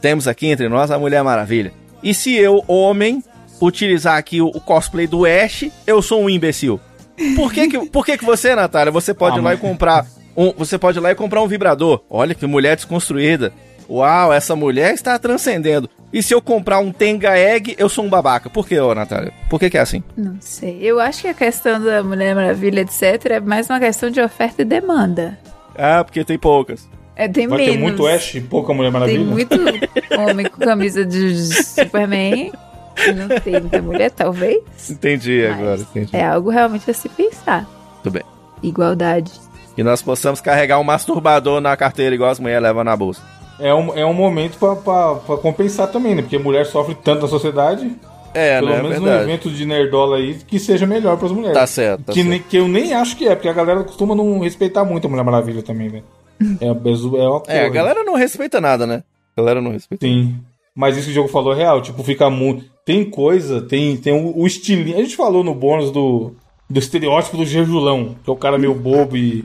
temos 0.00 0.28
aqui 0.28 0.46
entre 0.46 0.68
nós 0.68 0.90
a 0.90 0.98
Mulher 0.98 1.24
Maravilha. 1.24 1.72
E 2.02 2.14
se 2.14 2.34
eu, 2.36 2.62
homem, 2.68 3.22
utilizar 3.60 4.16
aqui 4.16 4.40
o, 4.40 4.46
o 4.48 4.60
cosplay 4.60 5.06
do 5.06 5.24
Ash, 5.26 5.64
eu 5.86 6.00
sou 6.00 6.22
um 6.22 6.30
imbecil. 6.30 6.78
Por 7.36 7.52
que 7.52 7.68
que, 7.68 7.86
por 7.90 8.04
que, 8.06 8.16
que 8.16 8.24
você, 8.24 8.54
Natália, 8.54 8.90
você 8.92 9.12
pode 9.12 9.36
Ah, 9.36 9.38
ir 9.40 9.42
lá 9.42 9.50
mas- 9.50 9.58
e 9.58 9.60
comprar 9.62 10.06
um, 10.36 10.52
você 10.52 10.78
pode 10.78 10.98
ir 10.98 11.00
lá 11.00 11.10
e 11.10 11.14
comprar 11.14 11.42
um 11.42 11.48
vibrador. 11.48 12.02
Olha 12.08 12.34
que 12.34 12.46
mulher 12.46 12.76
desconstruída. 12.76 13.52
Uau, 13.88 14.32
essa 14.32 14.56
mulher 14.56 14.94
está 14.94 15.18
transcendendo. 15.18 15.88
E 16.12 16.22
se 16.22 16.34
eu 16.34 16.40
comprar 16.40 16.78
um 16.78 16.92
Tenga 16.92 17.36
Egg, 17.36 17.74
eu 17.78 17.88
sou 17.88 18.04
um 18.04 18.08
babaca. 18.08 18.48
Por 18.48 18.66
que, 18.66 18.78
ô 18.78 18.94
Natália? 18.94 19.32
Por 19.50 19.58
que, 19.58 19.68
que 19.70 19.78
é 19.78 19.80
assim? 19.80 20.02
Não 20.16 20.36
sei. 20.40 20.78
Eu 20.80 21.00
acho 21.00 21.22
que 21.22 21.28
a 21.28 21.34
questão 21.34 21.80
da 21.82 22.02
Mulher 22.02 22.34
Maravilha, 22.34 22.80
etc, 22.80 23.32
é 23.32 23.40
mais 23.40 23.68
uma 23.68 23.80
questão 23.80 24.10
de 24.10 24.20
oferta 24.20 24.62
e 24.62 24.64
demanda. 24.64 25.38
Ah, 25.76 26.04
porque 26.04 26.24
tem 26.24 26.38
poucas. 26.38 26.88
É, 27.16 27.28
tem 27.28 27.46
Vai 27.46 27.58
menos. 27.58 27.74
ter 27.74 27.80
muito 27.80 28.06
Ash 28.06 28.34
e 28.34 28.40
pouca 28.40 28.72
Mulher 28.72 28.90
Maravilha. 28.92 29.18
Tem 29.18 29.26
muito 29.26 29.56
homem 30.18 30.46
com 30.48 30.58
camisa 30.58 31.04
de 31.04 31.36
Superman. 31.36 32.52
E 33.06 33.12
não 33.12 33.28
tem 33.40 33.60
muita 33.60 33.80
mulher, 33.82 34.10
talvez. 34.10 34.62
Entendi 34.90 35.46
Mas 35.48 35.58
agora, 35.58 35.80
entendi. 35.80 36.16
É 36.16 36.24
algo 36.24 36.50
realmente 36.50 36.90
a 36.90 36.94
se 36.94 37.08
pensar. 37.08 37.66
Tudo 38.02 38.12
bem. 38.14 38.22
Igualdade. 38.62 39.32
Que 39.74 39.82
nós 39.82 40.02
possamos 40.02 40.40
carregar 40.40 40.78
um 40.78 40.84
masturbador 40.84 41.60
na 41.60 41.76
carteira 41.76 42.14
igual 42.14 42.30
as 42.30 42.38
mulheres 42.38 42.62
levam 42.62 42.84
na 42.84 42.96
bolsa. 42.96 43.22
É 43.58 43.72
um, 43.72 43.96
é 43.96 44.04
um 44.04 44.12
momento 44.12 44.58
pra 44.58 45.36
compensar 45.36 45.88
também, 45.90 46.14
né? 46.14 46.22
Porque 46.22 46.38
mulher 46.38 46.66
sofre 46.66 46.94
tanto 46.94 47.22
na 47.22 47.28
sociedade. 47.28 47.94
É, 48.34 48.58
pelo 48.58 48.70
né? 48.70 48.78
É 48.78 48.82
menos 48.82 48.98
num 48.98 49.04
verdade. 49.04 49.24
evento 49.24 49.50
de 49.50 49.66
nerdola 49.66 50.16
aí, 50.16 50.34
que 50.46 50.58
seja 50.58 50.86
melhor 50.86 51.16
pras 51.18 51.32
mulheres. 51.32 51.56
Tá 51.56 51.66
certo, 51.66 52.04
tá 52.04 52.12
que, 52.12 52.20
certo. 52.20 52.28
nem- 52.30 52.42
que 52.42 52.56
eu 52.56 52.66
nem 52.66 52.94
acho 52.94 53.16
que 53.16 53.28
é, 53.28 53.34
porque 53.34 53.48
a 53.48 53.52
galera 53.52 53.84
costuma 53.84 54.14
não 54.14 54.40
respeitar 54.40 54.84
muito 54.84 55.06
a 55.06 55.10
Mulher 55.10 55.22
Maravilha 55.24 55.62
também, 55.62 55.90
né? 55.90 56.02
É, 56.60 56.64
é, 56.64 56.68
é 56.68 57.28
uma 57.28 57.42
É, 57.46 57.58
a 57.58 57.62
porra. 57.62 57.68
galera 57.70 58.04
não 58.04 58.14
respeita 58.14 58.60
nada, 58.60 58.86
né? 58.86 59.04
A 59.36 59.40
galera 59.40 59.60
não 59.60 59.70
respeita. 59.70 60.06
Sim. 60.06 60.34
Mas 60.74 60.96
isso 60.96 61.06
que 61.06 61.12
o 61.12 61.14
jogo 61.14 61.28
falou 61.28 61.52
é 61.52 61.56
real, 61.56 61.82
tipo, 61.82 62.02
fica 62.02 62.30
muito. 62.30 62.64
Tem 62.84 63.04
coisa, 63.08 63.60
tem, 63.60 63.96
tem 63.96 64.12
o, 64.14 64.36
o 64.36 64.46
estilinho. 64.46 64.96
A 64.96 65.02
gente 65.02 65.14
falou 65.14 65.44
no 65.44 65.54
bônus 65.54 65.90
do, 65.90 66.34
do 66.72 66.78
estereótipo 66.78 67.36
do 67.36 67.44
Jejulão, 67.44 68.16
que 68.24 68.30
é 68.30 68.32
o 68.32 68.36
cara 68.36 68.56
meio 68.56 68.74
bobo 68.74 69.14
e 69.14 69.44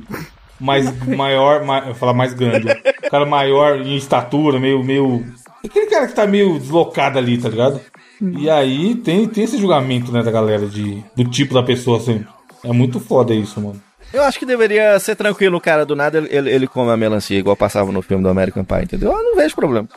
mais 0.57 0.89
maior, 1.05 1.63
ma, 1.65 1.79
eu 1.79 1.93
falar 1.93 2.13
mais 2.13 2.33
grande. 2.33 2.67
O 3.05 3.09
cara 3.09 3.25
maior 3.25 3.81
em 3.81 3.97
estatura, 3.97 4.57
meio, 4.59 4.81
meio. 4.81 5.25
Aquele 5.63 5.87
cara 5.87 6.07
que 6.07 6.13
tá 6.13 6.25
meio 6.25 6.57
deslocado 6.57 7.19
ali, 7.19 7.37
tá 7.37 7.49
ligado? 7.49 7.81
E 8.21 8.49
aí 8.49 8.95
tem, 8.95 9.27
tem 9.27 9.43
esse 9.43 9.57
julgamento, 9.57 10.11
né, 10.11 10.23
da 10.23 10.31
galera, 10.31 10.65
de, 10.67 11.03
do 11.15 11.25
tipo 11.25 11.53
da 11.53 11.61
pessoa, 11.61 11.97
assim. 11.97 12.25
É 12.63 12.71
muito 12.71 12.99
foda 12.99 13.33
isso, 13.33 13.59
mano. 13.59 13.81
Eu 14.13 14.23
acho 14.23 14.39
que 14.39 14.45
deveria 14.45 14.97
ser 14.97 15.15
tranquilo, 15.17 15.57
o 15.57 15.61
cara. 15.61 15.85
Do 15.85 15.97
nada 15.97 16.17
ele, 16.17 16.29
ele, 16.31 16.49
ele 16.49 16.67
come 16.67 16.91
a 16.91 16.97
melancia, 16.97 17.37
igual 17.37 17.57
passava 17.57 17.91
no 17.91 18.01
filme 18.01 18.23
do 18.23 18.29
American 18.29 18.63
Pie, 18.63 18.83
entendeu? 18.83 19.11
Eu 19.11 19.21
não 19.21 19.35
vejo 19.35 19.53
problema. 19.53 19.87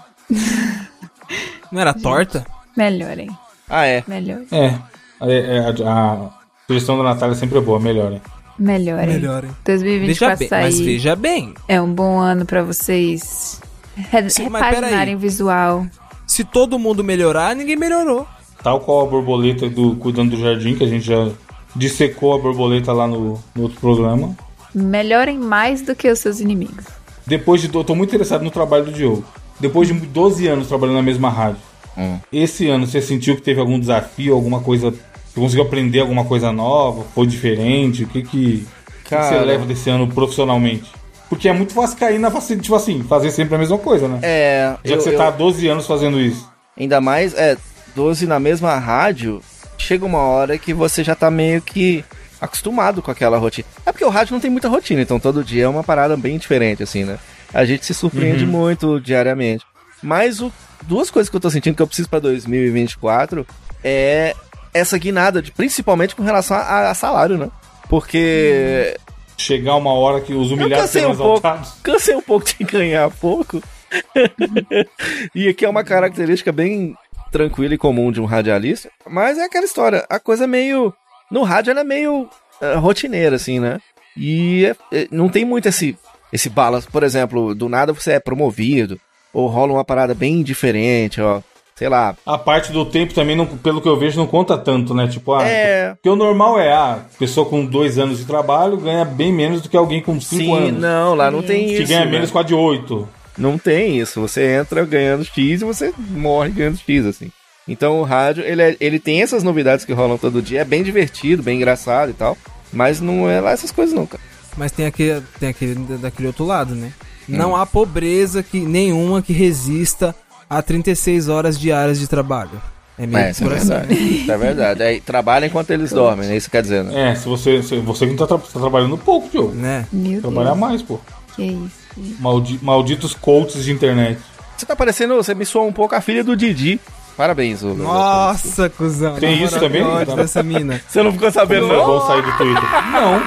Não 1.70 1.80
era 1.80 1.94
torta? 1.94 2.44
Melhorem. 2.76 3.30
Ah, 3.68 3.86
é. 3.86 4.02
Melhorem. 4.08 4.48
É. 4.50 4.74
é, 5.22 5.56
é, 5.56 5.58
a, 5.60 5.70
a 5.88 6.39
sugestão 6.70 6.96
da 6.96 7.02
Natália 7.02 7.34
sempre 7.34 7.58
é 7.58 7.60
boa, 7.60 7.80
melhor, 7.80 8.12
hein? 8.12 8.22
Melhorem. 8.56 9.14
Melhorem. 9.14 9.50
2024 9.64 10.36
Veja 10.38 10.50
bem, 10.50 10.62
mas 10.62 10.78
veja 10.78 11.16
bem. 11.16 11.54
É 11.66 11.80
um 11.80 11.92
bom 11.92 12.18
ano 12.18 12.44
pra 12.44 12.62
vocês 12.62 13.60
re 13.96 14.30
Sim, 14.30 14.44
repaginarem 14.44 15.16
visual. 15.16 15.84
Se 16.26 16.44
todo 16.44 16.78
mundo 16.78 17.02
melhorar, 17.02 17.56
ninguém 17.56 17.74
melhorou. 17.76 18.26
Tal 18.62 18.78
qual 18.80 19.06
a 19.06 19.10
borboleta 19.10 19.68
do 19.68 19.96
Cuidando 19.96 20.36
do 20.36 20.42
Jardim, 20.42 20.76
que 20.76 20.84
a 20.84 20.86
gente 20.86 21.04
já 21.06 21.28
dissecou 21.74 22.34
a 22.34 22.38
borboleta 22.38 22.92
lá 22.92 23.08
no, 23.08 23.42
no 23.54 23.62
outro 23.62 23.80
programa. 23.80 24.36
Melhorem 24.72 25.38
mais 25.38 25.82
do 25.82 25.96
que 25.96 26.08
os 26.08 26.20
seus 26.20 26.38
inimigos. 26.38 26.84
Depois 27.26 27.60
de. 27.60 27.74
Eu 27.74 27.82
tô 27.82 27.94
muito 27.96 28.10
interessado 28.10 28.44
no 28.44 28.50
trabalho 28.50 28.84
do 28.84 28.92
Diogo. 28.92 29.24
Depois 29.58 29.88
de 29.88 29.94
12 29.94 30.46
anos 30.46 30.68
trabalhando 30.68 30.96
na 30.96 31.02
mesma 31.02 31.30
rádio, 31.30 31.70
Hum. 31.98 32.18
esse 32.32 32.68
ano 32.68 32.86
você 32.86 33.02
sentiu 33.02 33.34
que 33.34 33.42
teve 33.42 33.60
algum 33.60 33.78
desafio, 33.78 34.34
alguma 34.34 34.60
coisa. 34.60 34.94
Você 35.34 35.40
conseguiu 35.40 35.64
aprender 35.64 36.00
alguma 36.00 36.24
coisa 36.24 36.52
nova? 36.52 37.04
Foi 37.14 37.26
diferente? 37.26 38.04
O 38.04 38.08
que 38.08 38.22
que, 38.22 38.66
o 38.88 39.04
que 39.04 39.10
você 39.10 39.16
Cara. 39.16 39.40
leva 39.42 39.64
desse 39.64 39.88
ano 39.90 40.06
profissionalmente? 40.08 40.90
Porque 41.28 41.48
é 41.48 41.52
muito 41.52 41.72
fácil 41.72 41.96
cair 41.96 42.18
na 42.18 42.30
facilidade, 42.30 42.64
tipo 42.64 42.74
assim, 42.74 43.02
fazer 43.04 43.30
sempre 43.30 43.54
a 43.54 43.58
mesma 43.58 43.78
coisa, 43.78 44.08
né? 44.08 44.18
É. 44.22 44.74
Já 44.84 44.94
eu- 44.94 44.98
que 44.98 45.04
você 45.04 45.14
eu- 45.14 45.16
tá 45.16 45.28
há 45.28 45.30
12 45.30 45.68
anos 45.68 45.86
fazendo 45.86 46.20
isso. 46.20 46.50
Ainda 46.78 47.00
mais, 47.00 47.34
é, 47.34 47.56
12 47.94 48.26
na 48.26 48.40
mesma 48.40 48.74
rádio, 48.78 49.40
chega 49.78 50.04
uma 50.04 50.18
hora 50.20 50.58
que 50.58 50.74
você 50.74 51.04
já 51.04 51.14
tá 51.14 51.30
meio 51.30 51.62
que 51.62 52.04
acostumado 52.40 53.00
com 53.02 53.10
aquela 53.10 53.38
rotina. 53.38 53.66
É 53.86 53.92
porque 53.92 54.04
o 54.04 54.08
rádio 54.08 54.32
não 54.32 54.40
tem 54.40 54.50
muita 54.50 54.68
rotina, 54.68 55.00
então 55.02 55.20
todo 55.20 55.44
dia 55.44 55.64
é 55.64 55.68
uma 55.68 55.84
parada 55.84 56.16
bem 56.16 56.36
diferente, 56.38 56.82
assim, 56.82 57.04
né? 57.04 57.18
A 57.54 57.64
gente 57.64 57.84
se 57.86 57.94
surpreende 57.94 58.44
muito 58.46 58.98
diariamente. 59.00 59.64
Mas 60.02 60.40
o, 60.40 60.50
duas 60.82 61.10
coisas 61.10 61.28
que 61.30 61.36
eu 61.36 61.40
tô 61.40 61.50
sentindo 61.50 61.74
que 61.76 61.82
eu 61.82 61.86
preciso 61.86 62.08
pra 62.08 62.18
2024 62.18 63.46
é 63.84 64.34
essa 64.72 64.98
guinada, 64.98 65.42
de, 65.42 65.50
principalmente 65.52 66.14
com 66.14 66.22
relação 66.22 66.56
a, 66.56 66.90
a 66.90 66.94
salário, 66.94 67.36
né? 67.36 67.50
Porque 67.88 68.96
Chegar 69.36 69.76
uma 69.76 69.92
hora 69.94 70.20
que 70.20 70.34
os 70.34 70.50
humilhados 70.50 70.90
serão 70.90 71.12
um 71.12 71.16
pouco, 71.16 71.48
cansei 71.82 72.14
um 72.14 72.20
pouco 72.20 72.46
de 72.46 72.62
ganhar 72.64 73.10
pouco. 73.10 73.62
e 75.34 75.48
aqui 75.48 75.64
é 75.64 75.68
uma 75.68 75.82
característica 75.82 76.52
bem 76.52 76.94
tranquila 77.32 77.74
e 77.74 77.78
comum 77.78 78.12
de 78.12 78.20
um 78.20 78.26
radialista. 78.26 78.90
Mas 79.08 79.38
é 79.38 79.44
aquela 79.44 79.64
história, 79.64 80.04
a 80.10 80.20
coisa 80.20 80.44
é 80.44 80.46
meio. 80.46 80.92
No 81.30 81.42
rádio 81.42 81.70
ela 81.70 81.80
é 81.80 81.84
meio 81.84 82.28
eh, 82.60 82.74
rotineira, 82.74 83.36
assim, 83.36 83.58
né? 83.58 83.78
E 84.16 84.66
é- 84.66 84.76
é- 84.92 85.08
não 85.10 85.28
tem 85.28 85.44
muito 85.44 85.68
esse, 85.68 85.96
esse 86.32 86.50
balanço. 86.50 86.88
Por 86.90 87.02
exemplo, 87.02 87.54
do 87.54 87.68
nada 87.68 87.92
você 87.92 88.12
é 88.12 88.20
promovido, 88.20 89.00
ou 89.32 89.46
rola 89.46 89.72
uma 89.72 89.84
parada 89.84 90.14
bem 90.14 90.42
diferente, 90.42 91.20
ó. 91.20 91.40
Sei 91.80 91.88
lá. 91.88 92.14
A 92.26 92.36
parte 92.36 92.72
do 92.72 92.84
tempo 92.84 93.14
também, 93.14 93.34
não, 93.34 93.46
pelo 93.46 93.80
que 93.80 93.88
eu 93.88 93.98
vejo, 93.98 94.18
não 94.18 94.26
conta 94.26 94.58
tanto, 94.58 94.92
né? 94.92 95.08
Tipo, 95.08 95.32
ah, 95.32 95.48
É. 95.48 95.94
Porque 95.94 96.10
o 96.10 96.14
normal 96.14 96.60
é, 96.60 96.70
ah, 96.70 96.98
pessoa 97.18 97.46
com 97.46 97.64
dois 97.64 97.98
anos 97.98 98.18
de 98.18 98.26
trabalho 98.26 98.76
ganha 98.76 99.02
bem 99.02 99.32
menos 99.32 99.62
do 99.62 99.68
que 99.70 99.78
alguém 99.78 100.02
com 100.02 100.20
cinco 100.20 100.42
Sim, 100.44 100.56
anos. 100.68 100.78
não, 100.82 101.14
lá 101.14 101.30
não 101.30 101.40
tem 101.42 101.68
que 101.68 101.78
isso. 101.78 101.88
ganha 101.88 102.04
né? 102.04 102.10
menos 102.10 102.30
com 102.30 102.38
a 102.38 102.42
de 102.42 102.52
oito. 102.54 103.08
Não 103.38 103.56
tem 103.56 103.98
isso. 103.98 104.20
Você 104.20 104.46
entra 104.56 104.84
ganhando 104.84 105.24
X 105.24 105.62
e 105.62 105.64
você 105.64 105.90
morre 106.10 106.50
ganhando 106.50 106.76
X, 106.76 107.06
assim. 107.06 107.30
Então 107.66 107.98
o 107.98 108.02
rádio, 108.04 108.44
ele, 108.44 108.60
é- 108.60 108.76
ele 108.78 108.98
tem 108.98 109.22
essas 109.22 109.42
novidades 109.42 109.86
que 109.86 109.94
rolam 109.94 110.18
todo 110.18 110.42
dia. 110.42 110.60
É 110.60 110.64
bem 110.66 110.82
divertido, 110.82 111.42
bem 111.42 111.56
engraçado 111.56 112.10
e 112.10 112.14
tal. 112.14 112.36
Mas 112.70 113.00
não 113.00 113.26
é 113.26 113.40
lá 113.40 113.52
essas 113.52 113.70
coisas, 113.70 113.94
não, 113.94 114.04
cara. 114.04 114.22
Mas 114.54 114.70
tem 114.70 114.84
aquele, 114.84 115.22
tem 115.40 115.48
aquele 115.48 115.74
daquele 115.96 116.26
outro 116.26 116.44
lado, 116.44 116.74
né? 116.74 116.92
Não 117.26 117.56
há 117.56 117.64
pobreza 117.64 118.42
que, 118.42 118.60
nenhuma 118.60 119.22
que 119.22 119.32
resista 119.32 120.14
a 120.50 120.60
36 120.60 121.28
horas 121.28 121.56
diárias 121.58 121.98
de 122.00 122.08
trabalho. 122.08 122.60
É 122.98 123.06
meio 123.06 123.24
É, 123.24 123.30
isso 123.30 123.44
é 123.44 123.46
assim, 123.56 123.68
né? 123.70 123.76
verdade. 123.78 123.94
Isso 123.94 124.32
é 124.32 124.36
verdade. 124.36 124.82
É, 124.82 125.00
trabalha 125.00 125.46
enquanto 125.46 125.70
eles 125.70 125.90
dormem, 125.92 126.28
né? 126.28 126.36
Isso 126.36 126.50
quer 126.50 126.60
dizer, 126.60 126.82
né? 126.84 127.12
É, 127.12 127.14
se 127.14 127.26
você, 127.28 127.62
se 127.62 127.78
você 127.78 128.04
que 128.06 128.10
não 128.12 128.18
tá, 128.18 128.26
tra- 128.26 128.38
tá 128.38 128.60
trabalhando 128.60 128.98
pouco, 128.98 129.28
Diogo. 129.30 129.54
né? 129.54 129.86
Meu 129.90 130.20
Trabalhar 130.20 130.50
Deus. 130.50 130.58
mais, 130.58 130.82
pô. 130.82 130.98
Que 131.36 131.44
isso. 131.44 131.80
Maldi- 132.18 132.58
malditos 132.60 133.14
coaches 133.14 133.64
de 133.64 133.72
internet. 133.72 134.18
Você 134.56 134.66
tá 134.66 134.76
parecendo, 134.76 135.14
você 135.14 135.34
me 135.34 135.46
soa 135.46 135.62
um 135.62 135.72
pouco 135.72 135.94
a 135.94 136.00
filha 136.02 136.22
do 136.22 136.36
Didi. 136.36 136.78
Parabéns, 137.16 137.62
ô. 137.62 137.74
Nossa, 137.74 138.68
cuzão. 138.68 139.14
Tem 139.16 139.42
isso 139.42 139.58
também? 139.58 139.82
que 139.82 139.88
ódio 139.88 140.16
dessa 140.16 140.42
mina. 140.42 140.80
Você 140.86 141.02
não 141.02 141.12
ficou 141.12 141.30
sabendo, 141.30 141.66
Foi 141.68 141.76
não? 141.76 141.86
bom 141.86 142.06
sair 142.06 142.22
do 142.22 142.32
Twitter. 142.36 142.62
Não, 142.92 143.22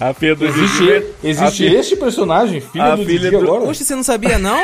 A 0.00 0.12
filha 0.14 0.34
do 0.34 0.44
existe, 0.46 0.78
Didi. 0.78 1.04
existe 1.24 1.44
a 1.44 1.50
filha- 1.68 1.78
este 1.80 1.96
personagem, 1.96 2.60
filha 2.60 2.84
a 2.92 2.96
do 2.96 3.04
filha 3.04 3.18
Didi 3.18 3.30
do- 3.30 3.38
agora. 3.42 3.64
Poxa, 3.66 3.84
você 3.84 3.94
não 3.94 4.02
sabia, 4.02 4.38
não? 4.38 4.60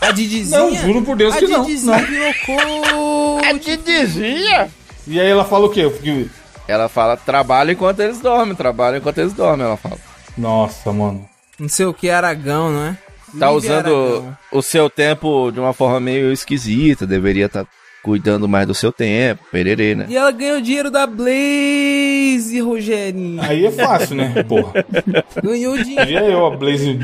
A 0.00 0.10
Didizinha? 0.10 0.58
Não, 0.58 0.74
juro 0.76 1.02
por 1.02 1.16
Deus 1.16 1.34
a 1.34 1.38
que 1.38 1.46
não. 1.46 1.64
Didizinha 1.64 1.96
não. 1.98 2.04
virou 2.06 2.34
coach. 2.44 3.58
Didizinha? 3.60 4.68
E 5.06 5.20
aí 5.20 5.28
ela 5.28 5.44
fala 5.44 5.66
o 5.66 5.70
quê? 5.70 5.90
Ela 6.68 6.88
fala, 6.88 7.16
trabalha 7.16 7.72
enquanto 7.72 8.00
eles 8.00 8.20
dormem, 8.20 8.54
trabalha 8.54 8.96
enquanto 8.98 9.18
eles 9.18 9.32
dormem, 9.32 9.66
ela 9.66 9.76
fala. 9.76 9.98
Nossa, 10.36 10.92
mano. 10.92 11.28
Não 11.58 11.68
sei 11.68 11.86
o 11.86 11.94
que, 11.94 12.08
Aragão, 12.10 12.70
não 12.70 12.84
é? 12.86 12.96
Tá 13.38 13.50
Livre 13.50 13.66
usando 13.66 13.86
Aragão. 13.94 14.38
o 14.52 14.62
seu 14.62 14.90
tempo 14.90 15.50
de 15.50 15.58
uma 15.60 15.72
forma 15.72 15.98
meio 16.00 16.32
esquisita, 16.32 17.06
deveria 17.06 17.46
estar 17.46 17.64
cuidando 18.02 18.48
mais 18.48 18.66
do 18.66 18.74
seu 18.74 18.92
tempo, 18.92 19.44
pererê, 19.50 19.94
né? 19.94 20.06
E 20.08 20.16
ela 20.16 20.30
ganhou 20.30 20.60
dinheiro 20.60 20.90
da 20.90 21.06
Blaze, 21.06 22.60
Rogerinho. 22.60 23.40
Aí 23.40 23.64
é 23.64 23.70
fácil, 23.70 24.16
né? 24.16 24.42
Porra. 24.42 24.84
Ganhou 25.42 25.78
dinheiro. 25.78 26.06
Via 26.06 26.24
eu, 26.24 26.44
a 26.44 26.56
Blaze, 26.56 26.98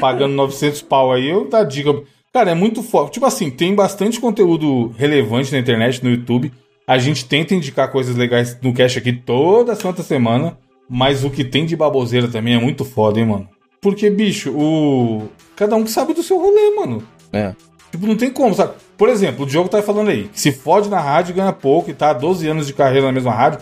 pagando 0.00 0.34
900 0.34 0.82
pau 0.82 1.12
aí, 1.12 1.28
eu 1.28 1.48
dá 1.48 1.62
dica. 1.62 1.92
Cara, 2.32 2.50
é 2.50 2.54
muito 2.54 2.82
foda. 2.82 3.10
Tipo 3.10 3.26
assim, 3.26 3.50
tem 3.50 3.74
bastante 3.74 4.18
conteúdo 4.18 4.88
relevante 4.96 5.52
na 5.52 5.58
internet, 5.58 6.02
no 6.02 6.10
YouTube. 6.10 6.52
A 6.86 6.98
gente 6.98 7.24
tenta 7.24 7.54
indicar 7.54 7.90
coisas 7.92 8.16
legais 8.16 8.58
no 8.60 8.72
cash 8.74 8.96
aqui 8.96 9.12
toda 9.12 9.74
santa 9.74 10.02
semana. 10.02 10.58
Mas 10.88 11.24
o 11.24 11.30
que 11.30 11.44
tem 11.44 11.64
de 11.64 11.76
baboseira 11.76 12.28
também 12.28 12.54
é 12.54 12.60
muito 12.60 12.84
foda, 12.84 13.18
hein, 13.18 13.26
mano? 13.26 13.48
Porque, 13.80 14.10
bicho, 14.10 14.50
o. 14.50 15.28
Cada 15.56 15.76
um 15.76 15.84
que 15.84 15.90
sabe 15.90 16.12
do 16.12 16.22
seu 16.22 16.38
rolê, 16.38 16.70
mano. 16.76 17.02
É. 17.32 17.54
Tipo, 17.90 18.06
não 18.06 18.16
tem 18.16 18.30
como, 18.30 18.54
sabe? 18.54 18.74
Por 18.96 19.08
exemplo, 19.08 19.44
o 19.44 19.48
Diogo 19.48 19.68
tá 19.68 19.82
falando 19.82 20.08
aí, 20.10 20.28
que 20.32 20.40
se 20.40 20.52
fode 20.52 20.88
na 20.88 21.00
rádio 21.00 21.34
ganha 21.34 21.52
pouco 21.52 21.90
e 21.90 21.94
tá 21.94 22.10
há 22.10 22.12
12 22.12 22.46
anos 22.48 22.66
de 22.66 22.72
carreira 22.72 23.06
na 23.06 23.12
mesma 23.12 23.32
rádio, 23.32 23.58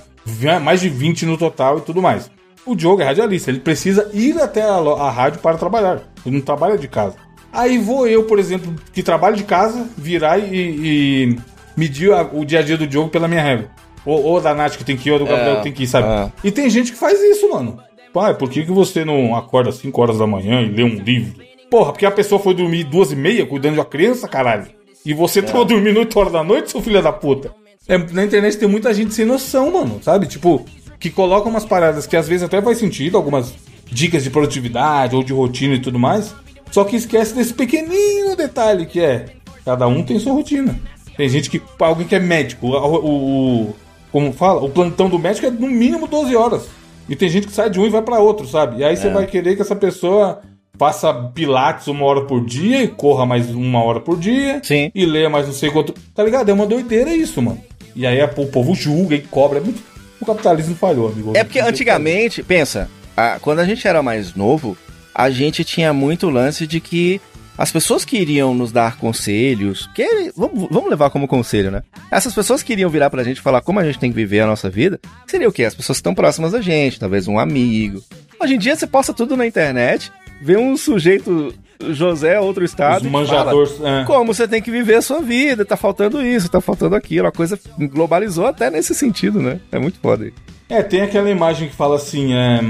mais 0.62 0.80
de 0.80 0.89
20 0.89 1.24
no 1.26 1.37
total 1.39 1.78
e 1.78 1.80
tudo 1.80 2.03
mais. 2.03 2.30
O 2.66 2.74
Diogo 2.76 3.03
é 3.03 3.05
radialista, 3.05 3.51
ele 3.51 3.59
precisa 3.61 4.09
ir 4.12 4.41
até 4.41 4.62
a, 4.62 4.74
a 4.76 5.11
rádio 5.11 5.41
para 5.41 5.57
trabalhar. 5.57 6.03
Ele 6.24 6.37
não 6.37 6.43
trabalha 6.43 6.76
de 6.78 6.87
casa. 6.87 7.16
Aí 7.53 7.76
vou 7.78 8.07
eu, 8.07 8.24
por 8.24 8.39
exemplo, 8.39 8.74
que 8.93 9.03
trabalho 9.03 9.37
de 9.37 9.45
casa, 9.45 9.87
virar 9.97 10.39
e, 10.39 10.45
e 10.55 11.37
medir 11.76 12.12
a- 12.12 12.22
o 12.33 12.45
dia 12.45 12.61
a 12.61 12.62
dia 12.62 12.76
do 12.78 12.87
Diogo 12.87 13.09
pela 13.11 13.26
minha 13.26 13.43
regra. 13.43 13.70
Ou, 14.07 14.22
ou 14.22 14.41
da 14.41 14.55
Nath 14.55 14.76
que 14.76 14.85
tem 14.85 14.97
que 14.97 15.09
ir, 15.09 15.12
ou 15.12 15.18
do 15.18 15.26
Gabriel 15.26 15.57
que 15.57 15.62
tem 15.64 15.72
que 15.72 15.83
ir, 15.85 15.87
sabe? 15.87 16.07
é. 16.09 16.33
E 16.45 16.51
tem 16.51 16.68
gente 16.70 16.93
que 16.93 16.99
faz 16.99 17.20
isso, 17.20 17.51
mano. 17.51 17.78
Pai, 18.12 18.35
por 18.35 18.49
que, 18.51 18.64
que 18.64 18.70
você 18.70 19.05
não 19.05 19.35
acorda 19.35 19.70
às 19.70 19.76
5 19.76 20.01
horas 20.01 20.18
da 20.18 20.26
manhã 20.26 20.61
e 20.61 20.68
lê 20.68 20.83
um 20.85 20.97
livro? 21.03 21.43
Porra, 21.70 21.93
porque 21.93 22.05
a 22.07 22.11
pessoa 22.11 22.39
foi 22.41 22.55
dormir 22.55 22.85
duas 22.85 23.11
e 23.12 23.16
meia 23.16 23.47
cuidando 23.47 23.74
de 23.74 23.78
uma 23.80 23.85
criança, 23.87 24.28
caralho. 24.28 24.66
E 25.05 25.12
você 25.14 25.42
tava 25.42 25.64
dormindo 25.64 25.98
8 25.98 26.18
horas 26.18 26.32
da 26.32 26.44
noite, 26.44 26.70
seu 26.70 26.80
filho 26.82 27.03
da 27.03 27.12
puta. 27.12 27.50
É, 27.88 27.98
na 27.98 28.24
internet 28.24 28.57
tem 28.57 28.68
muita 28.68 28.94
gente 28.94 29.12
sem 29.12 29.24
noção, 29.24 29.70
mano, 29.72 30.00
sabe? 30.03 30.26
Tipo, 30.26 30.64
que 31.00 31.11
coloca 31.11 31.48
umas 31.48 31.64
paradas 31.64 32.07
que 32.07 32.16
às 32.16 32.28
vezes 32.28 32.44
até 32.44 32.62
faz 32.62 32.78
sentido, 32.78 33.16
algumas 33.16 33.53
dicas 33.90 34.22
de 34.22 34.30
produtividade 34.30 35.16
ou 35.16 35.22
de 35.24 35.32
rotina 35.32 35.74
e 35.74 35.80
tudo 35.80 35.98
mais. 35.98 36.34
Só 36.70 36.84
que 36.84 36.96
esquece 36.96 37.34
desse 37.34 37.53
pequenino 37.53 38.36
detalhe 38.36 38.86
que 38.86 39.00
é: 39.00 39.26
cada 39.64 39.86
um 39.88 40.03
tem 40.05 40.18
sua 40.20 40.32
rotina. 40.32 40.78
Tem 41.16 41.28
gente 41.28 41.50
que. 41.50 41.61
Alguém 41.80 42.07
que 42.07 42.14
é 42.14 42.20
médico, 42.20 42.68
o, 42.68 42.70
o- 42.70 43.62
o- 43.68 43.76
como 44.12 44.32
fala? 44.32 44.62
O 44.62 44.70
plantão 44.70 45.09
do 45.09 45.18
médico 45.18 45.46
é 45.46 45.50
no 45.50 45.66
mínimo 45.68 46.07
12 46.07 46.34
horas. 46.36 46.66
E 47.09 47.16
tem 47.16 47.28
gente 47.28 47.48
que 47.48 47.53
sai 47.53 47.68
de 47.68 47.80
um 47.80 47.84
e 47.86 47.90
vai 47.90 48.00
pra 48.00 48.20
outro, 48.20 48.46
sabe? 48.46 48.78
E 48.80 48.84
aí 48.84 48.96
você 48.96 49.11
vai 49.11 49.26
querer 49.26 49.57
que 49.57 49.62
essa 49.62 49.74
pessoa 49.74 50.40
faça 50.83 51.14
pilates 51.33 51.87
uma 51.87 52.05
hora 52.05 52.22
por 52.22 52.45
dia 52.45 52.83
e 52.83 52.89
corra 52.89 53.24
mais 53.24 53.49
uma 53.51 53.80
hora 53.85 54.01
por 54.01 54.18
dia. 54.18 54.61
Sim. 54.64 54.91
E 54.93 55.07
leia 55.07 55.30
mais 55.30 55.47
não 55.47 55.55
sei 55.55 55.70
quanto. 55.70 55.95
Tá 56.12 56.24
ligado? 56.24 56.49
É 56.49 56.53
uma 56.53 56.66
doideira 56.66 57.14
isso, 57.14 57.41
mano. 57.41 57.61
E 57.95 58.05
aí 58.05 58.20
o 58.20 58.47
povo 58.47 58.74
julga 58.74 59.14
e 59.14 59.20
cobra. 59.20 59.59
É 59.59 59.61
muito- 59.61 59.80
O 60.20 60.26
capitalismo 60.26 60.74
falhou, 60.74 61.07
amigo. 61.09 61.33
É 61.37 61.45
porque 61.45 61.61
antigamente, 61.61 62.43
pensa, 62.43 62.89
a- 63.16 63.39
quando 63.41 63.61
a 63.61 63.64
gente 63.64 63.87
era 63.87 64.03
mais 64.03 64.35
novo, 64.35 64.76
a 65.14 65.30
gente 65.30 65.62
tinha 65.62 65.93
muito 65.93 66.28
lance 66.28 66.66
de 66.66 66.80
que 66.80 67.20
as 67.57 67.70
pessoas 67.70 68.05
que 68.05 68.16
iriam 68.16 68.53
nos 68.53 68.72
dar 68.72 68.97
conselhos, 68.97 69.89
que 69.95 70.33
vamos, 70.37 70.66
vamos 70.68 70.91
levar 70.91 71.11
como 71.11 71.28
conselho, 71.28 71.70
né? 71.70 71.83
Essas 72.11 72.35
pessoas 72.35 72.61
que 72.61 72.72
iriam 72.72 72.91
virar 72.91 73.09
pra 73.09 73.22
gente 73.22 73.41
falar 73.41 73.61
como 73.61 73.78
a 73.78 73.85
gente 73.85 74.01
tem 74.01 74.11
que 74.11 74.16
viver 74.16 74.41
a 74.41 74.47
nossa 74.49 74.68
vida, 74.68 74.99
seria 75.28 75.49
o 75.49 75.53
quê? 75.53 75.64
As 75.64 75.74
pessoas 75.76 75.99
que 75.99 76.01
estão 76.01 76.14
próximas 76.14 76.51
da 76.53 76.61
gente, 76.61 76.99
talvez 76.99 77.28
um 77.28 77.39
amigo. 77.39 78.03
Hoje 78.41 78.55
em 78.55 78.59
dia 78.59 78.74
você 78.74 78.87
posta 78.89 79.12
tudo 79.12 79.37
na 79.37 79.47
internet, 79.47 80.11
vê 80.43 80.57
um 80.57 80.76
sujeito 80.76 81.55
José, 81.90 82.38
outro 82.38 82.64
estado, 82.64 83.05
Os 83.05 83.11
manjadores. 83.11 83.80
é. 83.82 84.05
como 84.05 84.32
você 84.32 84.47
tem 84.47 84.62
que 84.62 84.70
viver 84.70 84.97
a 84.97 85.03
sua 85.03 85.20
vida, 85.20 85.64
tá 85.64 85.76
faltando 85.76 86.22
isso, 86.22 86.49
tá 86.49 86.61
faltando 86.61 86.95
aquilo, 86.95 87.26
a 87.26 87.32
coisa 87.32 87.59
globalizou 87.78 88.47
até 88.47 88.70
nesse 88.70 88.95
sentido, 88.95 89.40
né? 89.40 89.61
É 89.70 89.78
muito 89.78 89.99
foda 90.01 90.24
aí. 90.24 90.32
É, 90.68 90.82
tem 90.82 91.03
aquela 91.03 91.28
imagem 91.30 91.68
que 91.68 91.74
fala 91.74 91.97
assim, 91.97 92.32
é, 92.32 92.61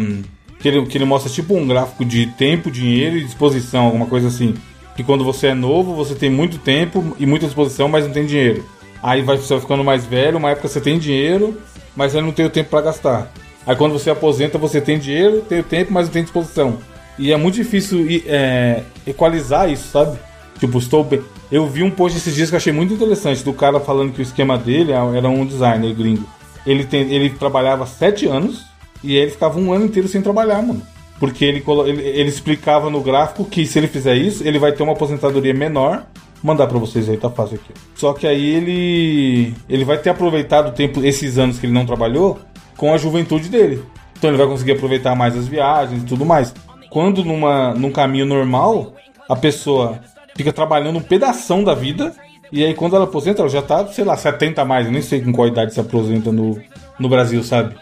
que, 0.59 0.68
ele, 0.68 0.87
que 0.87 0.97
ele 0.99 1.05
mostra 1.05 1.31
tipo 1.31 1.55
um 1.55 1.66
gráfico 1.66 2.05
de 2.05 2.27
tempo, 2.27 2.70
dinheiro 2.70 3.16
e 3.16 3.25
disposição, 3.25 3.85
alguma 3.85 4.07
coisa 4.07 4.29
assim. 4.29 4.55
Que 4.97 5.03
quando 5.03 5.25
você 5.25 5.49
é 5.49 5.55
novo, 5.55 5.95
você 5.95 6.14
tem 6.14 6.31
muito 6.31 6.59
tempo 6.59 7.16
e 7.18 7.25
muita 7.25 7.47
disposição, 7.47 7.89
mas 7.89 8.07
não 8.07 8.12
tem 8.12 8.27
dinheiro. 8.27 8.64
Aí 9.03 9.23
vai, 9.23 9.37
você 9.37 9.55
vai 9.55 9.61
ficando 9.61 9.83
mais 9.85 10.05
velho, 10.05 10.39
uma 10.39 10.51
época 10.51 10.68
você 10.68 10.81
tem 10.81 10.99
dinheiro, 10.99 11.59
mas 11.97 12.14
aí 12.14 12.23
não 12.23 12.33
tem 12.33 12.45
o 12.47 12.51
tempo 12.51 12.70
pra 12.70 12.81
gastar. 12.81 13.33
Aí 13.66 13.77
quando 13.77 13.93
você 13.93 14.11
aposenta, 14.11 14.59
você 14.59 14.81
tem 14.81 14.99
dinheiro, 14.99 15.41
tem 15.49 15.61
o 15.61 15.64
tempo, 15.64 15.93
mas 15.93 16.07
não 16.07 16.12
tem 16.12 16.23
disposição. 16.23 16.79
E 17.19 17.33
é 17.33 17.37
muito 17.37 17.55
difícil 17.55 18.07
é, 18.27 18.83
equalizar 19.07 19.71
isso, 19.71 19.89
sabe? 19.89 20.19
Tipo, 20.59 20.79
estou 20.79 21.05
bem. 21.05 21.21
Eu 21.51 21.67
vi 21.67 21.83
um 21.83 21.91
post 21.91 22.17
esses 22.17 22.35
dias 22.35 22.49
que 22.49 22.55
eu 22.55 22.59
achei 22.59 22.73
muito 22.73 22.95
interessante, 22.95 23.45
do 23.45 23.53
cara 23.53 23.79
falando 23.79 24.13
que 24.13 24.21
o 24.21 24.23
esquema 24.23 24.57
dele 24.57 24.93
era 24.93 25.29
um 25.29 25.45
designer 25.45 25.95
gringo. 25.95 26.27
Ele, 26.67 26.85
tem, 26.85 27.13
ele 27.13 27.31
trabalhava 27.31 27.87
sete 27.87 28.27
anos 28.27 28.65
e 29.03 29.17
ele 29.17 29.31
ficava 29.31 29.59
um 29.59 29.73
ano 29.73 29.85
inteiro 29.85 30.09
sem 30.09 30.23
trabalhar, 30.23 30.63
mano. 30.63 30.81
Porque 31.19 31.45
ele, 31.45 31.63
ele, 31.87 32.03
ele 32.03 32.29
explicava 32.29 32.89
no 32.89 33.01
gráfico 33.01 33.45
que 33.45 33.67
se 33.67 33.79
ele 33.79 33.87
fizer 33.87 34.17
isso, 34.17 34.47
ele 34.47 34.59
vai 34.59 34.73
ter 34.73 34.83
uma 34.83 34.93
aposentadoria 34.93 35.53
menor. 35.53 36.07
Mandar 36.43 36.67
pra 36.67 36.79
vocês 36.79 37.09
aí, 37.09 37.17
tá 37.17 37.31
fácil 37.31 37.57
aqui. 37.57 37.73
Só 37.95 38.13
que 38.13 38.27
aí 38.27 38.45
ele 38.45 39.55
ele 39.69 39.85
vai 39.85 39.99
ter 39.99 40.11
aproveitado 40.11 40.69
o 40.69 40.73
tempo, 40.73 41.05
esses 41.05 41.39
anos 41.39 41.59
que 41.59 41.67
ele 41.67 41.73
não 41.73 41.87
trabalhou, 41.87 42.41
com 42.77 42.93
a 42.93 42.97
juventude 42.97 43.49
dele. 43.49 43.83
Então 44.19 44.31
ele 44.31 44.39
vai 44.39 44.47
conseguir 44.47 44.73
aproveitar 44.73 45.15
mais 45.15 45.37
as 45.37 45.47
viagens 45.47 46.03
e 46.03 46.07
tudo 46.07 46.25
mais. 46.25 46.53
Quando 46.93 47.24
numa, 47.24 47.72
num 47.72 47.90
caminho 47.90 48.26
normal, 48.26 48.93
a 49.26 49.34
pessoa 49.34 49.99
fica 50.36 50.53
trabalhando 50.53 50.99
um 50.99 51.03
pedação 51.03 51.64
da 51.64 51.74
vida, 51.74 52.14
e 52.53 52.62
aí 52.62 52.74
quando 52.74 52.95
ela 52.95 53.07
aposenta, 53.07 53.40
ela 53.40 53.49
já 53.49 53.62
tá, 53.62 53.86
sei 53.86 54.05
lá, 54.05 54.14
70 54.14 54.61
a 54.61 54.64
mais. 54.64 54.84
Eu 54.84 54.93
nem 54.93 55.01
sei 55.01 55.22
com 55.22 55.32
qual 55.32 55.49
idade 55.49 55.72
se 55.72 55.80
aposenta 55.80 56.30
no, 56.30 56.61
no 56.99 57.09
Brasil, 57.09 57.43
sabe? 57.43 57.74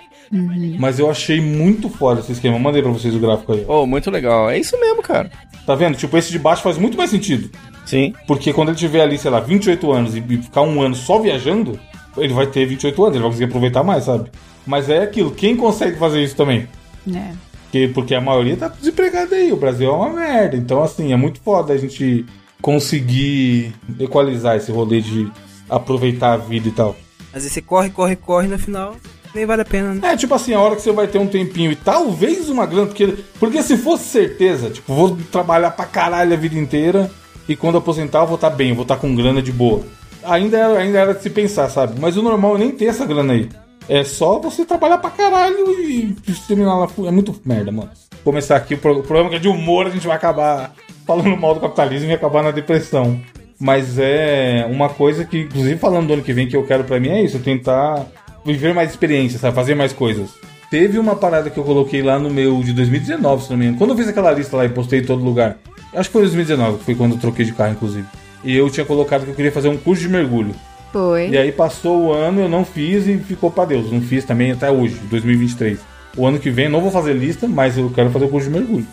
Mas 0.78 1.00
eu 1.00 1.11
achei 1.11 1.40
muito 1.40 1.88
foda 1.88 2.20
esse 2.20 2.30
esquema. 2.30 2.56
Mandei 2.56 2.80
pra 2.80 2.92
vocês 2.92 3.12
o 3.12 3.18
gráfico 3.18 3.52
aí. 3.52 3.64
Oh, 3.66 3.84
muito 3.84 4.12
legal. 4.12 4.48
É 4.48 4.56
isso 4.56 4.78
mesmo, 4.78 5.02
cara. 5.02 5.28
Tá 5.66 5.74
vendo? 5.74 5.96
Tipo, 5.96 6.16
esse 6.16 6.30
de 6.30 6.38
baixo 6.38 6.62
faz 6.62 6.78
muito 6.78 6.96
mais 6.96 7.11
sentido. 7.11 7.50
Sim. 7.84 8.14
Porque 8.28 8.52
quando 8.52 8.68
ele 8.68 8.78
tiver 8.78 9.02
ali, 9.02 9.18
sei 9.18 9.32
lá, 9.32 9.40
28 9.40 9.90
anos 9.90 10.14
e 10.14 10.20
e 10.20 10.36
ficar 10.40 10.62
um 10.62 10.80
ano 10.80 10.94
só 10.94 11.18
viajando, 11.18 11.80
ele 12.16 12.32
vai 12.32 12.46
ter 12.46 12.64
28 12.64 13.02
anos, 13.02 13.16
ele 13.16 13.22
vai 13.22 13.30
conseguir 13.32 13.46
aproveitar 13.46 13.82
mais, 13.82 14.04
sabe? 14.04 14.30
Mas 14.64 14.88
é 14.88 15.02
aquilo, 15.02 15.32
quem 15.32 15.56
consegue 15.56 15.98
fazer 15.98 16.22
isso 16.22 16.36
também? 16.36 16.68
É. 17.12 17.49
Porque, 17.70 17.88
porque 17.94 18.14
a 18.16 18.20
maioria 18.20 18.56
tá 18.56 18.66
desempregada 18.66 19.36
aí, 19.36 19.52
o 19.52 19.56
Brasil 19.56 19.88
é 19.88 19.92
uma 19.92 20.10
merda. 20.10 20.56
Então, 20.56 20.82
assim, 20.82 21.12
é 21.12 21.16
muito 21.16 21.40
foda 21.40 21.72
a 21.72 21.76
gente 21.76 22.26
conseguir 22.60 23.72
equalizar 23.98 24.56
esse 24.56 24.72
rolê 24.72 25.00
de 25.00 25.30
aproveitar 25.68 26.32
a 26.32 26.36
vida 26.36 26.68
e 26.68 26.72
tal. 26.72 26.96
Às 27.28 27.44
vezes 27.44 27.52
você 27.52 27.62
corre, 27.62 27.90
corre, 27.90 28.16
corre, 28.16 28.48
no 28.48 28.58
final 28.58 28.96
nem 29.34 29.46
vale 29.46 29.62
a 29.62 29.64
pena, 29.64 29.94
né? 29.94 30.00
É, 30.12 30.16
tipo 30.16 30.34
assim, 30.34 30.52
a 30.54 30.60
hora 30.60 30.74
que 30.74 30.82
você 30.82 30.92
vai 30.92 31.06
ter 31.06 31.18
um 31.18 31.26
tempinho 31.26 31.70
e 31.70 31.76
talvez 31.76 32.48
uma 32.48 32.66
grana, 32.66 32.86
porque, 32.86 33.14
porque 33.38 33.62
se 33.62 33.76
fosse 33.76 34.04
certeza, 34.04 34.70
tipo, 34.70 34.92
vou 34.92 35.16
trabalhar 35.30 35.70
pra 35.70 35.84
caralho 35.84 36.32
a 36.32 36.36
vida 36.36 36.58
inteira 36.58 37.10
e 37.48 37.54
quando 37.54 37.78
aposentar 37.78 38.20
eu 38.20 38.26
vou 38.26 38.34
estar 38.34 38.50
bem, 38.50 38.70
eu 38.70 38.74
vou 38.74 38.82
estar 38.82 38.96
com 38.96 39.14
grana 39.14 39.40
de 39.40 39.52
boa. 39.52 39.84
Ainda 40.24 40.58
era, 40.58 40.78
ainda 40.78 40.98
era 40.98 41.14
de 41.14 41.22
se 41.22 41.30
pensar, 41.30 41.68
sabe? 41.70 41.98
Mas 42.00 42.16
o 42.16 42.22
normal 42.22 42.56
é 42.56 42.58
nem 42.58 42.70
ter 42.70 42.86
essa 42.86 43.06
grana 43.06 43.32
aí. 43.32 43.48
É 43.89 44.05
só 44.05 44.39
você 44.39 44.64
trabalhar 44.64 44.99
pra 44.99 45.11
caralho 45.11 45.68
e 45.81 46.14
terminar 46.47 46.76
lá. 46.78 46.89
É 47.07 47.11
muito 47.11 47.35
merda, 47.45 47.72
mano. 47.72 47.91
Começar 48.22 48.57
aqui, 48.57 48.74
o 48.74 48.78
pro- 48.78 48.99
o 48.99 49.03
programa 49.03 49.31
que 49.31 49.37
é 49.37 49.39
de 49.41 49.49
humor, 49.49 49.87
a 49.87 49.91
gente 49.91 50.07
vai 50.07 50.16
acabar 50.16 50.72
falando 51.07 51.37
mal 51.37 51.55
do 51.55 51.61
capitalismo 51.61 52.09
e 52.11 52.12
acabar 52.12 52.43
na 52.43 52.51
depressão. 52.51 53.20
Mas 53.59 53.99
é 53.99 54.66
uma 54.70 54.89
coisa 54.89 55.24
que, 55.24 55.41
inclusive 55.41 55.76
falando 55.78 56.07
do 56.07 56.12
ano 56.14 56.22
que 56.22 56.33
vem, 56.33 56.47
que 56.49 56.57
eu 56.57 56.64
quero 56.66 56.85
pra 56.85 57.01
mim 57.01 57.09
é 57.09 57.22
isso, 57.22 57.39
tentar 57.41 58.07
viver 58.45 58.72
mais 58.74 58.91
experiências, 58.91 59.41
sabe? 59.41 59.55
Fazer 59.55 59.74
mais 59.74 59.93
coisas. 59.93 60.31
Teve 60.70 60.99
uma 60.99 61.16
parada 61.16 61.51
que 61.51 61.59
eu 61.59 61.64
coloquei 61.64 62.01
lá 62.01 62.18
no 62.18 62.31
meu 62.31 62.62
de 62.62 62.72
2019, 62.72 63.43
se 63.45 63.51
não 63.51 63.57
me 63.59 63.64
engano. 63.64 63.78
Quando 63.78 63.91
eu 63.91 63.97
fiz 63.97 64.07
aquela 64.09 64.31
lista 64.31 64.57
lá 64.57 64.64
e 64.64 64.68
postei 64.68 65.01
em 65.01 65.05
todo 65.05 65.22
lugar. 65.24 65.59
Acho 65.93 66.09
que 66.09 66.12
foi 66.12 66.22
em 66.22 66.24
2019, 66.26 66.78
que 66.78 66.85
foi 66.85 66.95
quando 66.95 67.14
eu 67.16 67.18
troquei 67.20 67.45
de 67.45 67.53
carro, 67.53 67.72
inclusive. 67.72 68.07
E 68.45 68.57
eu 68.57 68.70
tinha 68.70 68.87
colocado 68.87 69.24
que 69.24 69.31
eu 69.31 69.35
queria 69.35 69.51
fazer 69.53 69.68
um 69.68 69.76
curso 69.76 70.01
de 70.03 70.09
mergulho. 70.09 70.55
Foi. 70.93 71.28
E 71.28 71.38
aí 71.38 71.53
passou 71.53 72.07
o 72.07 72.12
ano, 72.12 72.41
eu 72.43 72.49
não 72.49 72.64
fiz 72.64 73.07
e 73.07 73.16
ficou 73.18 73.51
pra 73.51 73.64
Deus. 73.64 73.91
Não 73.93 74.01
fiz 74.01 74.24
também 74.24 74.51
até 74.53 74.70
hoje, 74.70 74.97
2023. 75.11 75.78
O 76.16 76.26
ano 76.26 76.38
que 76.38 76.51
vem 76.51 76.64
eu 76.66 76.70
não 76.70 76.80
vou 76.80 76.91
fazer 76.91 77.12
lista, 77.12 77.47
mas 77.47 77.78
eu 77.78 77.91
quero 77.91 78.11
fazer 78.11 78.24
o 78.24 78.28
curso 78.28 78.49
de 78.51 78.59
mergulho. 78.59 78.86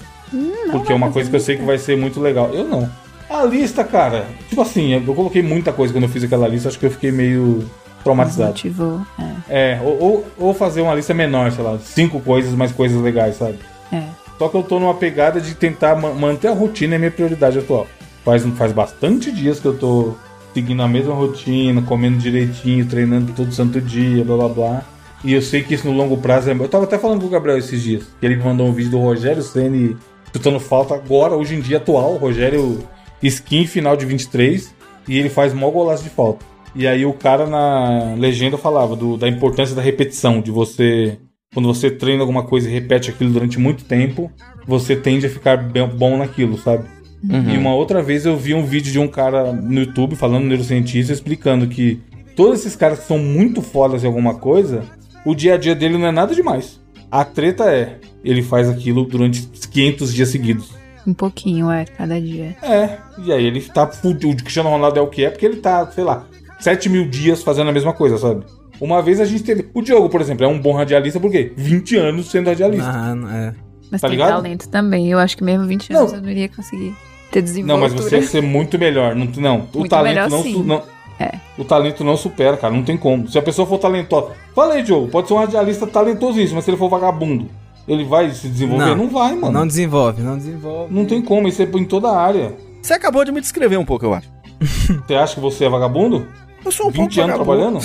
porque 0.72 0.92
é 0.92 0.96
uma 0.96 1.12
coisa 1.12 1.30
que 1.30 1.36
eu 1.36 1.40
sei 1.40 1.58
que 1.58 1.64
vai 1.64 1.78
ser 1.78 1.98
muito 1.98 2.20
legal. 2.20 2.52
Eu 2.54 2.64
não. 2.66 2.90
A 3.30 3.44
lista, 3.44 3.84
cara, 3.84 4.26
tipo 4.48 4.62
assim, 4.62 4.94
eu 4.94 5.14
coloquei 5.16 5.42
muita 5.42 5.74
coisa 5.74 5.94
quando 5.94 6.04
eu 6.04 6.10
fiz 6.10 6.24
aquela 6.24 6.48
lista, 6.48 6.70
acho 6.70 6.80
que 6.80 6.86
eu 6.86 6.92
fiquei 6.92 7.12
meio 7.12 7.66
traumatizado. 8.04 8.50
Motivou. 8.50 9.02
É. 9.50 9.74
É, 9.74 9.82
ou, 9.84 10.00
ou, 10.02 10.26
ou 10.38 10.54
fazer 10.54 10.82
uma 10.82 10.94
lista 10.94 11.14
menor, 11.14 11.52
sei 11.52 11.64
lá, 11.64 11.78
cinco 11.80 12.20
coisas, 12.22 12.54
mais 12.54 12.72
coisas 12.72 13.02
legais, 13.02 13.36
sabe? 13.38 13.58
É. 13.92 14.04
Só 14.38 14.48
que 14.48 14.56
eu 14.56 14.64
tô 14.64 14.80
numa 14.80 14.94
pegada 14.94 15.42
de 15.42 15.56
tentar 15.56 15.96
ma- 15.96 16.14
manter 16.14 16.48
a 16.50 16.54
rotina 16.54 16.96
é 16.96 16.98
minha 17.00 17.12
prioridade 17.12 17.58
atual. 17.58 17.88
Faz, 18.24 18.46
faz 18.56 18.72
bastante 18.72 19.32
dias 19.32 19.60
que 19.60 19.66
eu 19.66 19.76
tô 19.78 20.14
seguindo 20.58 20.82
a 20.82 20.88
mesma 20.88 21.14
rotina, 21.14 21.84
comendo 21.84 22.18
direitinho, 22.18 22.84
treinando 22.88 23.32
todo 23.34 23.52
santo 23.54 23.80
dia, 23.80 24.24
blá 24.24 24.36
blá 24.38 24.50
blá. 24.50 24.86
E 25.24 25.32
eu 25.34 25.42
sei 25.42 25.62
que 25.62 25.76
isso 25.76 25.86
no 25.88 25.94
longo 25.96 26.18
prazo 26.18 26.50
é. 26.50 26.54
Eu 26.54 26.68
tava 26.68 26.86
até 26.86 26.98
falando 26.98 27.22
com 27.22 27.28
o 27.28 27.30
Gabriel 27.30 27.60
esses 27.60 27.84
dias, 27.84 28.06
que 28.20 28.26
ele 28.26 28.36
me 28.38 28.44
mandou 28.44 28.68
um 28.68 28.72
vídeo 28.74 28.90
do 28.90 28.98
Rogério 29.00 29.44
Ceni 29.44 29.96
chutando 30.34 30.60
falta 30.60 30.96
agora, 30.96 31.36
hoje 31.36 31.54
em 31.56 31.60
dia 31.62 31.78
atual, 31.78 32.16
Rogério 32.18 32.80
skin 33.22 33.68
final 33.68 33.96
de 33.96 34.06
23, 34.08 34.74
e 35.08 35.20
ele 35.20 35.30
faz 35.30 35.54
mó 35.54 35.70
golaço 35.70 36.04
de 36.04 36.10
falta. 36.10 36.44
E 36.76 36.88
aí 36.88 37.06
o 37.06 37.14
cara 37.14 37.46
na 37.46 38.16
legenda 38.18 38.58
falava 38.58 38.96
do- 38.96 39.16
da 39.16 39.28
importância 39.30 39.76
da 39.76 39.82
repetição, 39.82 40.42
de 40.42 40.50
você. 40.50 41.20
Quando 41.54 41.68
você 41.68 41.92
treina 41.92 42.22
alguma 42.24 42.44
coisa 42.44 42.68
e 42.68 42.74
repete 42.74 43.12
aquilo 43.12 43.32
durante 43.32 43.60
muito 43.60 43.86
tempo, 43.86 44.32
você 44.68 44.96
tende 44.96 45.28
a 45.28 45.30
ficar 45.30 45.58
bem- 45.58 45.88
bom 45.88 46.18
naquilo, 46.18 46.58
sabe? 46.58 46.84
E 47.30 47.58
uma 47.58 47.74
outra 47.74 48.02
vez 48.02 48.26
eu 48.26 48.38
vi 48.38 48.54
um 48.54 48.66
vídeo 48.66 48.92
de 48.92 49.00
um 49.00 49.08
cara 49.08 49.52
no 49.52 49.80
YouTube 49.82 50.16
falando 50.16 50.46
neurocientista 50.46 51.12
explicando 51.12 51.68
que 51.68 52.00
todos 52.36 52.60
esses 52.60 52.76
caras 52.76 53.00
que 53.00 53.06
são 53.08 53.18
muito 53.20 53.62
fodas 53.62 54.04
em 54.04 54.08
alguma 54.08 54.36
coisa, 54.36 54.84
o 55.26 55.34
dia 55.36 55.56
a 55.56 55.58
dia 55.58 55.76
dele 55.76 55.98
não 55.98 56.08
é 56.08 56.12
nada 56.12 56.34
demais. 56.34 56.80
A 57.12 57.24
treta 57.26 57.66
é, 57.72 57.98
ele 58.24 58.42
faz 58.42 58.70
aquilo 58.70 59.06
durante 59.06 59.42
500 59.72 60.14
dias 60.14 60.30
seguidos. 60.30 60.70
Um 61.06 61.14
pouquinho, 61.14 61.72
é, 61.72 61.86
cada 61.86 62.20
dia. 62.20 62.56
É, 62.62 62.98
e 63.24 63.32
aí 63.32 63.46
ele 63.46 63.62
tá 63.62 63.88
fudido. 63.88 64.30
O 64.30 64.36
Cristiano 64.36 64.70
Ronaldo 64.70 65.00
é 65.00 65.02
o 65.02 65.08
que 65.08 65.24
é, 65.24 65.30
porque 65.30 65.46
ele 65.46 65.58
tá, 65.58 65.90
sei 65.92 66.04
lá, 66.04 66.26
7 66.60 66.90
mil 66.90 67.08
dias 67.10 67.42
fazendo 67.44 67.70
a 67.70 67.74
mesma 67.74 67.94
coisa, 67.94 68.18
sabe? 68.18 68.44
Uma 68.80 69.02
vez 69.02 69.20
a 69.22 69.26
gente 69.26 69.44
teve. 69.44 69.70
O 69.74 69.82
Diogo, 69.82 70.10
por 70.10 70.20
exemplo, 70.22 70.44
é 70.46 70.48
um 70.48 70.60
bom 70.60 70.74
radialista, 70.74 71.20
por 71.20 71.32
quê? 71.32 71.52
20 71.56 71.96
anos 71.98 72.30
sendo 72.30 72.48
radialista. 72.48 72.90
Ah, 72.90 73.16
não, 73.16 73.30
é. 73.32 73.56
Mas 73.90 74.02
Tá 74.02 74.08
tem 74.10 74.18
ligado? 74.18 74.30
talento 74.44 74.68
também. 74.70 75.10
Eu 75.10 75.18
acho 75.18 75.38
que 75.38 75.44
mesmo 75.44 75.66
20 75.66 75.92
Não. 75.94 76.02
anos 76.02 76.14
eu 76.14 76.22
não 76.22 76.30
iria 76.30 76.50
conseguir 76.50 76.94
ter 77.32 77.40
Não, 77.40 77.46
desenvoltura. 77.46 77.90
mas 77.90 77.94
você 77.94 78.16
ia 78.18 78.24
ser 78.28 78.42
muito 78.42 78.78
melhor. 78.80 79.16
Não, 79.16 79.26
não 79.38 79.68
o 79.74 79.80
Muito 79.80 79.90
talento 79.90 80.14
melhor, 80.16 80.30
não, 80.30 80.44
sim. 80.44 80.64
não. 80.64 80.84
É. 81.20 81.32
O 81.58 81.64
talento 81.66 82.04
não 82.04 82.16
supera, 82.16 82.56
cara. 82.58 82.74
Não 82.74 82.84
tem 82.84 82.96
como. 82.96 83.28
Se 83.28 83.38
a 83.40 83.42
pessoa 83.42 83.68
for 83.68 83.80
talentosa. 83.80 84.32
Falei, 84.54 84.84
Diogo, 84.84 85.08
pode 85.08 85.28
ser 85.28 85.34
um 85.34 85.38
radialista 85.38 85.88
talentosíssimo, 85.88 86.56
mas 86.58 86.66
se 86.66 86.70
ele 86.72 86.78
for 86.78 86.90
vagabundo, 86.90 87.50
ele 87.88 88.04
vai 88.04 88.30
se 88.32 88.48
desenvolver? 88.48 88.96
Não, 88.96 89.10
vai, 89.10 89.32
mano. 89.34 89.52
Não 89.52 89.60
Não, 89.62 89.68
desenvolve, 89.68 90.22
não 90.22 90.38
desenvolve. 90.38 91.06
tem 91.06 91.22
como. 91.22 91.48
Isso 91.48 91.62
é 91.62 91.66
em 91.66 91.86
toda 91.86 92.10
a 92.10 92.22
área. 92.22 92.54
Você 92.82 92.94
acabou 92.94 93.26
de 93.26 93.32
me 93.32 93.42
descrever 93.42 93.78
um 93.78 93.86
pouco, 93.86 94.06
eu 94.06 94.14
acho. 94.14 94.30
Você 95.08 95.16
acha 95.16 95.36
que 95.36 95.42
você 95.42 95.66
é 95.66 95.70
vagabundo? 95.70 96.28
Eu 96.66 96.72
sou 96.72 96.88
um 96.88 96.92
20 96.92 97.22
anos 97.22 97.36
trabalhando? 97.36 97.80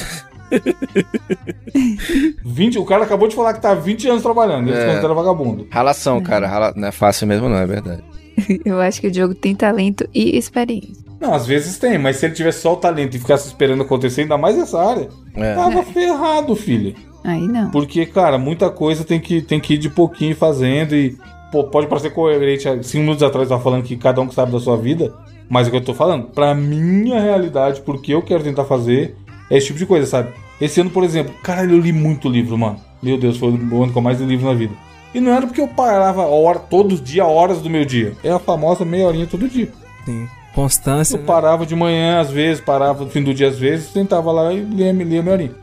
20, 2.45 2.78
o 2.78 2.84
cara 2.84 3.05
acabou 3.05 3.28
de 3.28 3.34
falar 3.34 3.55
que 3.55 3.61
tá 3.61 3.74
20 3.74 4.09
anos 4.09 4.22
trabalhando, 4.22 4.68
ele 4.68 4.76
se 4.76 4.82
É. 4.82 4.86
considera 4.88 5.14
vagabundo. 5.14 5.66
Ralação, 5.70 6.20
cara. 6.20 6.47
Rala... 6.47 6.72
Não 6.76 6.88
é 6.88 6.93
fácil 6.93 7.26
mesmo, 7.26 7.49
não, 7.49 7.57
é 7.57 7.66
verdade. 7.66 8.03
Eu 8.64 8.80
acho 8.80 9.01
que 9.01 9.07
o 9.07 9.11
Diogo 9.11 9.35
tem 9.35 9.55
talento 9.55 10.09
e 10.14 10.37
experiência. 10.37 11.03
Não, 11.20 11.33
às 11.35 11.47
vezes 11.47 11.78
tem, 11.78 11.99
mas 11.99 12.16
se 12.16 12.26
ele 12.26 12.35
tivesse 12.35 12.62
só 12.62 12.72
o 12.72 12.76
talento 12.76 13.14
e 13.16 13.18
ficasse 13.20 13.47
esperando 13.47 13.83
acontecer, 13.83 14.22
ainda 14.22 14.37
mais 14.37 14.59
essa 14.59 14.80
área, 14.83 15.09
É. 15.35 15.55
tava 15.55 15.83
ferrado, 15.85 16.57
filho. 16.57 16.95
Aí 17.22 17.47
não. 17.47 17.70
Porque, 17.70 18.05
cara, 18.07 18.37
muita 18.39 18.68
coisa 18.70 19.05
tem 19.05 19.20
que, 19.20 19.41
tem 19.41 19.61
que 19.61 19.74
ir 19.74 19.78
de 19.78 19.89
pouquinho 19.89 20.35
fazendo 20.35 20.95
e. 20.97 21.16
Pô, 21.53 21.64
pode 21.64 21.87
parecer 21.87 22.11
coerente. 22.11 22.64
Cinco 22.83 23.03
minutos 23.05 23.22
atrás 23.22 23.45
eu 23.45 23.51
tava 23.51 23.62
falando 23.62 23.85
que 23.85 23.97
cada 23.97 24.20
um 24.20 24.26
que 24.26 24.35
sabe 24.35 24.51
da 24.51 24.59
sua 24.59 24.76
vida. 24.76 25.14
Mas 25.49 25.66
é 25.66 25.68
o 25.68 25.70
que 25.70 25.76
eu 25.76 25.85
tô 25.85 25.93
falando, 25.95 26.24
pra 26.28 26.55
minha 26.55 27.20
realidade, 27.20 27.83
porque 27.83 28.14
eu 28.14 28.22
quero 28.22 28.43
tentar 28.43 28.64
fazer, 28.64 29.14
é 29.51 29.59
esse 29.59 29.66
tipo 29.66 29.78
de 29.78 29.85
coisa, 29.85 30.07
sabe? 30.07 30.30
Esse 30.59 30.80
ano, 30.80 30.89
por 30.89 31.05
exemplo, 31.05 31.35
caralho, 31.43 31.72
eu 31.74 31.78
li 31.80 31.93
muito 31.93 32.26
livro, 32.28 32.57
mano. 32.57 32.80
Meu 33.03 33.18
Deus, 33.18 33.37
foi 33.37 33.51
o 33.51 33.83
ano 33.83 33.93
que 33.93 33.99
eu 33.99 34.03
mais 34.03 34.18
li 34.18 34.26
livro 34.26 34.47
na 34.47 34.55
vida. 34.55 34.72
E 35.15 35.21
não 35.21 35.33
era 35.33 35.47
porque 35.47 35.61
eu 35.61 35.69
parava 35.69 36.23
hora, 36.23 36.59
todos 36.59 37.01
os 37.01 37.05
dias, 37.05 37.27
horas 37.27 37.61
do 37.61 37.69
meu 37.69 37.85
dia. 37.85 38.15
É 38.25 38.31
a 38.31 38.39
famosa 38.39 38.85
meia 38.85 39.07
horinha 39.07 39.27
todo 39.27 39.49
dia. 39.49 39.71
Sim. 40.05 40.27
Constância. 40.55 41.17
Eu 41.17 41.21
né? 41.21 41.27
parava 41.27 41.67
de 41.67 41.75
manhã, 41.75 42.21
às 42.21 42.31
vezes, 42.31 42.63
parava 42.63 43.05
no 43.05 43.11
fim 43.11 43.23
do 43.23 43.35
dia, 43.35 43.49
às 43.49 43.59
vezes, 43.59 43.89
sentava 43.89 44.31
lá 44.33 44.53
e 44.53 44.61
lia, 44.61 44.93
lia 44.93 45.23
minha 45.23 45.33
horinha. 45.33 45.55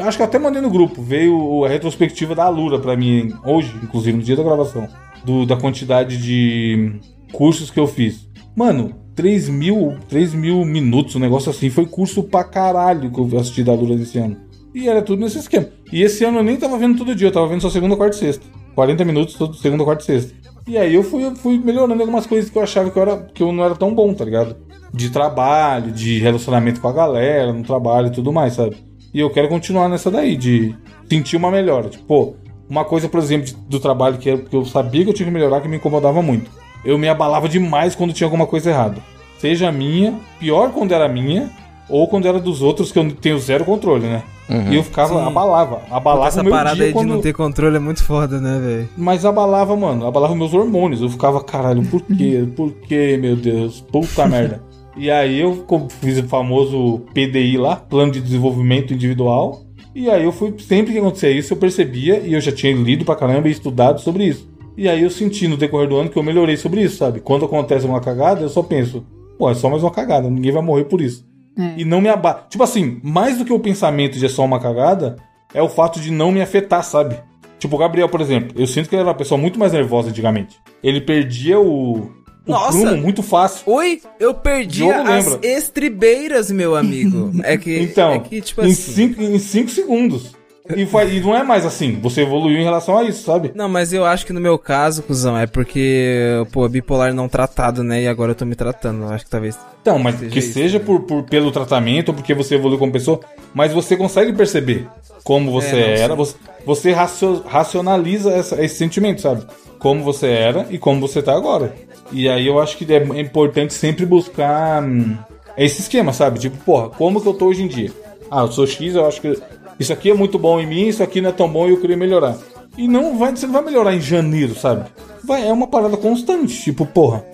Acho 0.00 0.16
que 0.16 0.22
até 0.22 0.38
mandei 0.38 0.60
no 0.60 0.70
grupo. 0.70 1.02
Veio 1.02 1.64
a 1.64 1.68
retrospectiva 1.68 2.34
da 2.34 2.44
Alura 2.44 2.78
pra 2.78 2.96
mim, 2.96 3.32
hoje, 3.44 3.74
inclusive, 3.82 4.16
no 4.16 4.22
dia 4.22 4.36
da 4.36 4.42
gravação. 4.42 4.88
Do, 5.24 5.46
da 5.46 5.56
quantidade 5.56 6.16
de 6.16 7.00
cursos 7.32 7.70
que 7.70 7.78
eu 7.78 7.86
fiz. 7.86 8.28
Mano, 8.54 8.94
3 9.14 9.48
mil, 9.48 9.96
3 10.08 10.34
mil 10.34 10.64
minutos, 10.64 11.16
um 11.16 11.20
negócio 11.20 11.50
assim. 11.50 11.70
Foi 11.70 11.86
curso 11.86 12.22
pra 12.22 12.44
caralho 12.44 13.10
que 13.10 13.18
eu 13.18 13.38
assisti 13.38 13.62
da 13.62 13.72
Alura 13.72 13.96
desse 13.96 14.18
ano. 14.18 14.36
E 14.74 14.88
era 14.88 15.02
tudo 15.02 15.20
nesse 15.20 15.38
esquema. 15.38 15.68
E 15.92 16.02
esse 16.02 16.24
ano 16.24 16.38
eu 16.38 16.42
nem 16.42 16.56
tava 16.56 16.78
vendo 16.78 16.98
todo 16.98 17.14
dia, 17.14 17.28
eu 17.28 17.32
tava 17.32 17.46
vendo 17.46 17.60
só 17.60 17.70
segunda, 17.70 17.96
quarta 17.96 18.16
e 18.16 18.18
sexta. 18.18 18.46
40 18.74 19.04
minutos, 19.04 19.34
todo 19.34 19.54
segunda, 19.54 19.84
quarta 19.84 20.02
e 20.02 20.06
sexta. 20.06 20.34
E 20.66 20.78
aí 20.78 20.94
eu 20.94 21.02
fui, 21.02 21.34
fui 21.34 21.58
melhorando 21.58 22.00
algumas 22.00 22.26
coisas 22.26 22.48
que 22.48 22.56
eu 22.56 22.62
achava 22.62 22.90
que 22.90 22.96
eu, 22.98 23.02
era, 23.02 23.16
que 23.34 23.42
eu 23.42 23.52
não 23.52 23.64
era 23.64 23.74
tão 23.74 23.92
bom, 23.94 24.14
tá 24.14 24.24
ligado? 24.24 24.56
De 24.92 25.10
trabalho, 25.10 25.90
de 25.90 26.18
relacionamento 26.20 26.80
com 26.80 26.88
a 26.88 26.92
galera, 26.92 27.52
no 27.52 27.62
trabalho 27.64 28.08
e 28.08 28.12
tudo 28.12 28.32
mais, 28.32 28.54
sabe? 28.54 28.76
E 29.12 29.18
eu 29.20 29.28
quero 29.30 29.48
continuar 29.48 29.88
nessa 29.88 30.10
daí, 30.10 30.36
de 30.36 30.74
sentir 31.08 31.36
uma 31.36 31.50
melhora. 31.50 31.88
Tipo, 31.88 32.36
uma 32.70 32.84
coisa, 32.84 33.08
por 33.08 33.18
exemplo, 33.20 33.46
de- 33.46 33.54
do 33.68 33.80
trabalho 33.80 34.18
que, 34.18 34.28
eu- 34.28 34.44
que 34.44 34.54
eu 34.54 34.64
sabia 34.64 35.02
que 35.04 35.10
eu 35.10 35.14
tinha 35.14 35.26
que 35.26 35.32
melhorar, 35.34 35.60
que 35.60 35.68
me 35.68 35.76
incomodava 35.76 36.22
muito. 36.22 36.50
Eu 36.84 36.96
me 36.96 37.08
abalava 37.08 37.48
demais 37.48 37.94
quando 37.94 38.12
tinha 38.12 38.26
alguma 38.26 38.46
coisa 38.46 38.70
errada. 38.70 38.98
Seja 39.38 39.72
minha, 39.72 40.14
pior 40.38 40.70
quando 40.72 40.92
era 40.92 41.08
minha, 41.08 41.50
ou 41.88 42.06
quando 42.08 42.26
era 42.26 42.38
dos 42.38 42.62
outros, 42.62 42.92
que 42.92 42.98
eu 42.98 43.12
tenho 43.12 43.38
zero 43.38 43.64
controle, 43.64 44.06
né? 44.06 44.22
E 44.48 44.76
eu 44.76 44.82
ficava, 44.82 45.14
Sim. 45.14 45.26
abalava. 45.26 45.82
Abalava 45.90 46.28
Essa 46.28 46.44
parada 46.44 46.82
aí 46.82 46.92
quando... 46.92 47.06
de 47.06 47.12
não 47.14 47.20
ter 47.20 47.32
controle 47.32 47.76
é 47.76 47.78
muito 47.78 48.02
foda, 48.04 48.40
né, 48.40 48.58
velho? 48.58 48.88
Mas 48.96 49.24
abalava, 49.24 49.74
mano. 49.76 50.06
Abalava 50.06 50.34
meus 50.34 50.52
hormônios. 50.52 51.00
Eu 51.00 51.08
ficava, 51.08 51.42
caralho, 51.42 51.82
por 51.84 52.02
quê? 52.02 52.46
Por 52.56 52.72
quê, 52.72 53.18
meu 53.20 53.36
Deus? 53.36 53.80
Puta 53.80 54.26
merda. 54.26 54.62
E 54.96 55.10
aí 55.10 55.40
eu 55.40 55.64
fiz 56.00 56.18
o 56.18 56.24
famoso 56.24 57.00
PDI 57.14 57.56
lá, 57.56 57.76
Plano 57.76 58.12
de 58.12 58.20
Desenvolvimento 58.20 58.92
Individual. 58.92 59.62
E 59.94 60.10
aí 60.10 60.24
eu 60.24 60.32
fui, 60.32 60.54
sempre 60.58 60.92
que 60.92 60.98
acontecia 60.98 61.30
isso, 61.30 61.52
eu 61.52 61.56
percebia, 61.56 62.18
e 62.18 62.32
eu 62.32 62.40
já 62.40 62.52
tinha 62.52 62.74
lido 62.74 63.04
pra 63.04 63.16
caramba 63.16 63.48
e 63.48 63.52
estudado 63.52 64.00
sobre 64.00 64.24
isso. 64.24 64.50
E 64.76 64.88
aí 64.88 65.02
eu 65.02 65.10
senti 65.10 65.46
no 65.46 65.56
decorrer 65.56 65.88
do 65.88 65.96
ano 65.96 66.08
que 66.08 66.16
eu 66.16 66.22
melhorei 66.22 66.56
sobre 66.56 66.82
isso, 66.82 66.96
sabe? 66.96 67.20
Quando 67.20 67.44
acontece 67.44 67.86
uma 67.86 68.00
cagada, 68.00 68.40
eu 68.40 68.48
só 68.48 68.62
penso, 68.62 69.04
pô, 69.38 69.50
é 69.50 69.54
só 69.54 69.68
mais 69.68 69.82
uma 69.82 69.90
cagada, 69.90 70.30
ninguém 70.30 70.52
vai 70.52 70.62
morrer 70.62 70.84
por 70.84 71.00
isso. 71.00 71.26
É. 71.58 71.74
E 71.78 71.84
não 71.84 72.00
me 72.00 72.08
abate. 72.08 72.50
Tipo 72.50 72.64
assim, 72.64 73.00
mais 73.02 73.38
do 73.38 73.44
que 73.44 73.52
o 73.52 73.60
pensamento 73.60 74.18
de 74.18 74.26
é 74.26 74.28
só 74.28 74.44
uma 74.44 74.60
cagada, 74.60 75.16
é 75.54 75.62
o 75.62 75.68
fato 75.68 76.00
de 76.00 76.10
não 76.10 76.32
me 76.32 76.40
afetar, 76.40 76.82
sabe? 76.82 77.16
Tipo, 77.58 77.76
o 77.76 77.78
Gabriel, 77.78 78.08
por 78.08 78.20
exemplo, 78.20 78.60
eu 78.60 78.66
sinto 78.66 78.88
que 78.88 78.94
ele 78.94 79.02
era 79.02 79.08
uma 79.10 79.16
pessoa 79.16 79.38
muito 79.38 79.58
mais 79.58 79.72
nervosa 79.72 80.08
antigamente. 80.08 80.58
Ele 80.82 81.00
perdia 81.00 81.60
o, 81.60 82.10
o 82.46 82.50
Nossa! 82.50 82.76
prumo 82.76 82.96
muito 82.96 83.22
fácil. 83.22 83.62
Oi, 83.72 84.00
eu 84.18 84.34
perdi 84.34 84.90
as 84.90 85.38
estribeiras, 85.42 86.50
meu 86.50 86.74
amigo. 86.74 87.30
É 87.44 87.56
que, 87.56 87.78
Então, 87.78 88.14
é 88.14 88.18
que 88.18 88.40
tipo 88.40 88.62
em, 88.62 88.72
assim. 88.72 88.92
cinco, 88.92 89.22
em 89.22 89.38
cinco 89.38 89.70
segundos. 89.70 90.34
E, 90.76 90.86
foi- 90.86 91.16
e 91.16 91.20
não 91.20 91.36
é 91.36 91.42
mais 91.42 91.66
assim. 91.66 91.98
Você 92.00 92.22
evoluiu 92.22 92.58
em 92.58 92.64
relação 92.64 92.96
a 92.96 93.02
isso, 93.04 93.24
sabe? 93.24 93.50
Não, 93.54 93.68
mas 93.68 93.92
eu 93.92 94.04
acho 94.04 94.24
que 94.24 94.32
no 94.32 94.40
meu 94.40 94.56
caso, 94.58 95.02
cuzão, 95.02 95.36
é 95.36 95.46
porque, 95.46 96.44
pô, 96.52 96.68
bipolar 96.68 97.12
não 97.12 97.28
tratado, 97.28 97.82
né? 97.82 98.02
E 98.02 98.08
agora 98.08 98.30
eu 98.30 98.34
tô 98.36 98.44
me 98.46 98.54
tratando. 98.54 99.02
Eu 99.02 99.08
acho 99.10 99.24
que 99.24 99.30
talvez. 99.30 99.58
Então, 99.80 99.98
mas 99.98 100.16
Seja 100.18 100.30
que 100.30 100.38
isso, 100.38 100.52
seja 100.52 100.78
né? 100.78 100.84
por, 100.84 101.00
por- 101.00 101.22
pelo 101.24 101.50
tratamento 101.50 102.10
ou 102.10 102.14
porque 102.14 102.32
você 102.34 102.54
evoluiu 102.54 102.78
como 102.78 102.92
pessoa, 102.92 103.20
mas 103.52 103.72
você 103.72 103.96
consegue 103.96 104.32
perceber 104.32 104.86
como 105.24 105.50
você 105.50 105.76
É, 105.76 105.80
não, 105.96 106.02
era, 106.04 106.14
você, 106.14 106.36
você 106.64 106.92
racio- 106.92 107.42
racionaliza 107.46 108.30
essa- 108.32 108.62
esse 108.62 108.76
sentimento, 108.76 109.20
sabe? 109.20 109.44
Como 109.80 110.04
você 110.04 110.28
era 110.28 110.66
e 110.70 110.78
como 110.78 111.00
você 111.00 111.20
tá 111.20 111.32
agora. 111.34 111.74
E 112.12 112.28
aí 112.28 112.46
eu 112.46 112.60
acho 112.60 112.76
que 112.76 112.86
é 112.92 113.02
importante 113.20 113.74
sempre 113.74 114.06
buscar 114.06 114.80
hum, 114.82 115.16
esse 115.56 115.80
esquema, 115.82 116.12
sabe? 116.12 116.38
Tipo, 116.38 116.56
porra, 116.58 116.88
como 116.90 117.20
que 117.20 117.26
eu 117.28 117.34
tô 117.34 117.46
hoje 117.46 117.64
em 117.64 117.68
dia? 117.68 117.90
Ah, 118.30 118.42
eu 118.42 118.52
sou 118.52 118.66
X, 118.66 118.94
eu 118.94 119.06
acho 119.06 119.20
que 119.20 119.36
isso 119.82 119.92
aqui 119.92 120.10
é 120.10 120.14
muito 120.14 120.38
bom 120.38 120.58
em 120.60 120.66
mim, 120.66 120.88
isso 120.88 121.02
aqui 121.02 121.20
não 121.20 121.30
é 121.30 121.32
tão 121.32 121.48
bom 121.48 121.66
e 121.66 121.70
eu 121.70 121.80
queria 121.80 121.96
melhorar. 121.96 122.36
E 122.76 122.88
não 122.88 123.18
vai, 123.18 123.36
você 123.36 123.46
não 123.46 123.52
vai 123.52 123.64
melhorar 123.64 123.94
em 123.94 124.00
janeiro, 124.00 124.54
sabe? 124.54 124.88
Vai, 125.24 125.46
é 125.46 125.52
uma 125.52 125.66
parada 125.66 125.96
constante. 125.96 126.62
Tipo, 126.62 126.86
porra, 126.86 127.24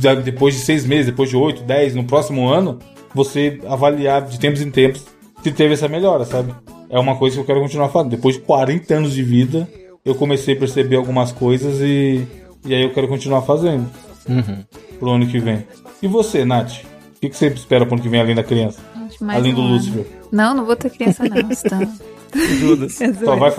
já 0.00 0.14
depois 0.14 0.54
de 0.54 0.60
seis 0.60 0.84
meses, 0.84 1.06
depois 1.06 1.30
de 1.30 1.36
oito, 1.36 1.62
dez, 1.62 1.94
no 1.94 2.04
próximo 2.04 2.48
ano, 2.48 2.78
você 3.14 3.60
avaliar 3.66 4.22
de 4.22 4.38
tempos 4.38 4.60
em 4.60 4.70
tempos 4.70 5.04
se 5.42 5.50
teve 5.52 5.74
essa 5.74 5.88
melhora, 5.88 6.24
sabe? 6.24 6.54
É 6.88 6.98
uma 6.98 7.16
coisa 7.16 7.36
que 7.36 7.42
eu 7.42 7.46
quero 7.46 7.60
continuar 7.60 7.88
fazendo. 7.88 8.10
Depois 8.10 8.34
de 8.34 8.42
40 8.42 8.94
anos 8.94 9.12
de 9.14 9.22
vida, 9.22 9.68
eu 10.04 10.14
comecei 10.14 10.54
a 10.54 10.58
perceber 10.58 10.96
algumas 10.96 11.32
coisas 11.32 11.80
e, 11.80 12.26
e 12.64 12.74
aí 12.74 12.82
eu 12.82 12.92
quero 12.92 13.08
continuar 13.08 13.42
fazendo 13.42 13.88
pro 14.98 15.10
ano 15.10 15.26
que 15.26 15.38
vem. 15.38 15.64
E 16.02 16.08
você, 16.08 16.44
Nath? 16.44 16.82
O 17.16 17.20
que, 17.20 17.28
que 17.28 17.36
você 17.36 17.48
espera 17.48 17.84
pro 17.86 17.94
ano 17.94 18.02
que 18.02 18.08
vem 18.08 18.20
além 18.20 18.34
da 18.34 18.42
criança? 18.42 18.80
Mais 19.20 19.38
além 19.38 19.54
do 19.54 19.60
um 19.60 19.64
ano. 19.64 19.74
Lúcifer? 19.74 20.06
Não, 20.32 20.54
não 20.54 20.64
vou 20.64 20.76
ter 20.76 20.90
criança 20.90 21.22
não, 21.24 21.36
então. 21.50 21.92
Judas. 22.58 23.00
É 23.02 23.12
Só 23.12 23.36
vai, 23.36 23.52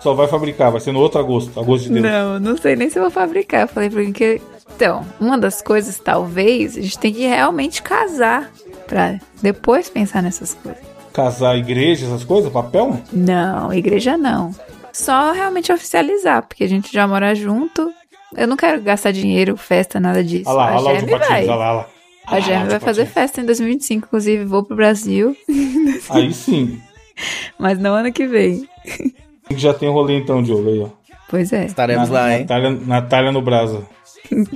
só 0.00 0.14
vai 0.14 0.26
fabricar, 0.28 0.70
vai 0.70 0.80
ser 0.80 0.92
no 0.92 1.00
outro 1.00 1.18
agosto, 1.20 1.58
agosto 1.58 1.84
de 1.88 1.94
Deus. 2.00 2.04
Não, 2.04 2.40
não 2.40 2.56
sei 2.56 2.76
nem 2.76 2.88
se 2.90 2.98
eu 2.98 3.02
vou 3.02 3.10
fabricar. 3.10 3.68
Falei 3.68 3.90
porque. 3.90 4.40
Então, 4.74 5.04
uma 5.20 5.36
das 5.36 5.60
coisas, 5.60 5.98
talvez, 5.98 6.76
a 6.78 6.80
gente 6.80 6.98
tem 6.98 7.12
que 7.12 7.26
realmente 7.26 7.82
casar 7.82 8.50
pra 8.86 9.18
depois 9.42 9.88
pensar 9.88 10.22
nessas 10.22 10.54
coisas. 10.54 10.82
Casar, 11.12 11.56
igreja, 11.56 12.06
essas 12.06 12.24
coisas, 12.24 12.50
papel? 12.50 12.98
Não, 13.12 13.72
igreja 13.72 14.16
não. 14.16 14.54
Só 14.92 15.32
realmente 15.32 15.72
oficializar, 15.72 16.42
porque 16.46 16.64
a 16.64 16.68
gente 16.68 16.92
já 16.92 17.06
mora 17.06 17.34
junto. 17.34 17.92
Eu 18.34 18.46
não 18.48 18.56
quero 18.56 18.80
gastar 18.80 19.12
dinheiro, 19.12 19.56
festa, 19.56 20.00
nada 20.00 20.24
disso. 20.24 20.48
Olha 20.48 20.56
lá, 20.56 20.70
a 20.70 20.76
olha 20.76 20.80
lá 20.80 20.90
o 20.90 20.94
Germe 20.94 21.08
Tio 21.08 21.18
Patinhos, 21.18 21.28
vai. 21.28 21.42
olha 21.48 21.54
lá, 21.54 21.68
olha 21.70 21.76
lá. 21.78 21.86
A 22.26 22.40
Germe 22.40 22.68
vai 22.70 22.80
fazer 22.80 23.06
festa 23.06 23.40
em 23.40 23.44
2025, 23.46 24.06
inclusive 24.06 24.44
vou 24.44 24.62
pro 24.62 24.76
Brasil, 24.76 25.36
Aí 26.10 26.32
sim. 26.32 26.80
mas 27.58 27.78
não 27.78 27.94
ano 27.94 28.12
que 28.12 28.26
vem. 28.26 28.68
Já 29.56 29.74
tem 29.74 29.88
rolê 29.90 30.16
então, 30.18 30.42
Diogo, 30.42 30.68
aí, 30.68 30.78
ó. 30.80 30.88
Pois 31.28 31.52
é. 31.52 31.64
Estaremos 31.66 32.08
Na- 32.08 32.14
lá, 32.20 32.32
hein? 32.32 32.40
Natália, 32.40 32.70
Natália 32.70 33.32
no 33.32 33.42
Brasa. 33.42 33.86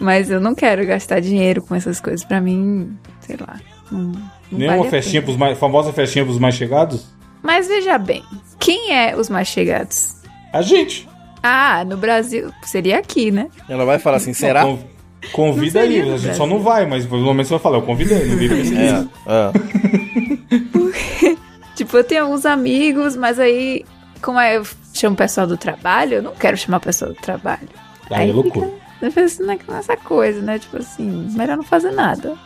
Mas 0.00 0.30
eu 0.30 0.40
não 0.40 0.54
quero 0.54 0.84
gastar 0.84 1.20
dinheiro 1.20 1.62
com 1.62 1.74
essas 1.74 2.00
coisas. 2.00 2.24
Pra 2.24 2.40
mim, 2.40 2.96
sei 3.20 3.36
lá. 3.40 3.60
Não, 3.90 4.00
não 4.00 4.22
Nenhuma 4.50 4.78
vale 4.78 4.90
festinha 4.90 5.22
pros 5.22 5.36
mais. 5.36 5.56
famosa 5.58 5.92
festinha 5.92 6.24
pros 6.24 6.38
mais 6.38 6.54
chegados? 6.56 7.06
Mas 7.42 7.68
veja 7.68 7.98
bem, 7.98 8.22
quem 8.58 8.92
é 8.92 9.16
os 9.16 9.28
mais 9.28 9.46
chegados? 9.48 10.16
A 10.52 10.60
gente. 10.62 11.08
Ah, 11.42 11.84
no 11.84 11.96
Brasil, 11.96 12.50
seria 12.64 12.98
aqui, 12.98 13.30
né? 13.30 13.48
Ela 13.68 13.84
vai 13.84 13.98
falar 13.98 14.16
assim, 14.16 14.32
será? 14.32 14.62
Con- 14.64 14.78
Convida 15.30 15.80
aí, 15.80 16.02
no 16.02 16.14
a 16.14 16.18
gente 16.18 16.36
só 16.36 16.46
não 16.46 16.60
vai, 16.60 16.86
mas 16.86 17.06
pelo 17.06 17.32
menos 17.32 17.46
você 17.48 17.54
vai 17.54 17.62
falar, 17.62 17.78
eu 17.78 17.82
convidei, 17.82 18.26
não 18.26 18.36
vira 18.36 18.56
esse 18.58 18.74
É, 18.76 19.06
é. 19.26 19.52
Tipo, 21.74 21.96
eu 21.96 22.04
tenho 22.04 22.24
alguns 22.24 22.44
amigos, 22.44 23.16
mas 23.16 23.38
aí, 23.38 23.84
como 24.20 24.38
é, 24.38 24.56
eu 24.56 24.66
chamo 24.92 25.14
o 25.14 25.16
pessoal 25.16 25.46
do 25.46 25.56
trabalho, 25.56 26.14
eu 26.14 26.22
não 26.22 26.34
quero 26.34 26.56
chamar 26.56 26.78
o 26.78 26.80
pessoal 26.80 27.12
do 27.12 27.16
trabalho. 27.16 27.68
Aí 28.10 28.28
é 28.28 28.32
loucura. 28.32 28.66
Fica, 28.66 29.10
fica 29.10 29.24
assim, 29.24 29.42
né, 29.44 29.58
nessa 29.68 29.96
coisa, 29.96 30.40
né? 30.42 30.58
Tipo 30.58 30.76
assim, 30.76 31.28
melhor 31.34 31.56
não 31.56 31.64
fazer 31.64 31.92
nada. 31.92 32.36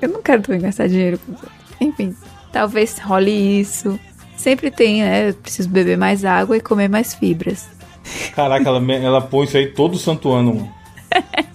Eu 0.00 0.08
não 0.08 0.22
quero 0.22 0.42
também 0.42 0.60
gastar 0.60 0.88
dinheiro 0.88 1.18
com 1.18 1.32
isso. 1.32 1.46
Enfim, 1.80 2.16
talvez 2.50 2.98
role 2.98 3.60
isso. 3.60 4.00
Sempre 4.36 4.70
tem, 4.70 5.02
né? 5.02 5.30
Eu 5.30 5.34
preciso 5.34 5.68
beber 5.68 5.98
mais 5.98 6.24
água 6.24 6.56
e 6.56 6.60
comer 6.60 6.88
mais 6.88 7.14
fibras. 7.14 7.68
Caraca, 8.34 8.68
ela, 8.68 8.92
ela 8.94 9.20
põe 9.20 9.44
isso 9.44 9.56
aí 9.56 9.68
todo 9.68 9.98
santo 9.98 10.32
ano, 10.32 10.54
mano. 10.54 10.81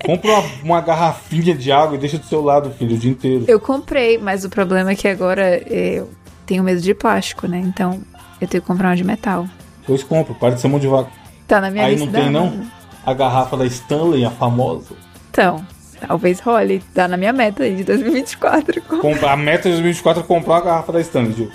Compra 0.05 0.32
uma, 0.32 0.43
uma 0.64 0.82
garrafinha 0.82 1.53
de 1.55 1.72
água 1.72 1.95
e 1.95 1.99
deixa 1.99 2.18
do 2.18 2.26
seu 2.26 2.41
lado, 2.41 2.72
filho, 2.72 2.95
o 2.95 2.97
dia 2.99 3.12
inteiro. 3.12 3.45
Eu 3.47 3.60
comprei, 3.60 4.18
mas 4.18 4.43
o 4.45 4.49
problema 4.49 4.91
é 4.91 4.95
que 4.95 5.08
agora 5.08 5.41
é, 5.43 5.95
eu 5.99 6.10
tenho 6.45 6.64
medo 6.64 6.80
de 6.82 6.93
plástico, 6.93 7.47
né? 7.47 7.60
Então 7.60 8.01
eu 8.39 8.47
tenho 8.47 8.62
que 8.62 8.68
comprar 8.68 8.89
uma 8.89 8.95
de 8.95 9.03
metal. 9.03 9.47
Pois 9.86 10.03
compra, 10.03 10.34
para 10.34 10.55
de 10.55 10.62
ser 10.62 10.68
mão 10.68 10.80
de 10.80 10.88
vaca. 10.88 11.10
Tá 11.47 11.60
na 11.62 11.70
minha 11.72 11.86
Aí 11.86 11.95
lista. 11.95 12.05
não 12.05 12.14
tem, 12.14 12.30
não? 12.32 12.62
A 13.05 13.14
garrafa 13.14 13.55
da 13.58 13.66
Stanley, 13.66 14.26
a 14.26 14.30
famosa. 14.32 14.95
Então, 15.32 15.66
talvez 16.05 16.39
role. 16.41 16.84
Tá 16.93 17.08
na 17.08 17.16
minha 17.18 17.32
meta 17.34 17.64
aí 17.64 17.76
de 17.78 17.84
2024. 17.86 18.82
Compra, 19.01 19.32
a 19.32 19.38
meta 19.38 19.64
de 19.64 19.76
2024 19.76 20.24
é 20.24 20.26
comprar 20.26 20.53
uma 20.55 20.62
garrafa 20.62 20.91
da 20.91 20.99
Stanley. 21.01 21.49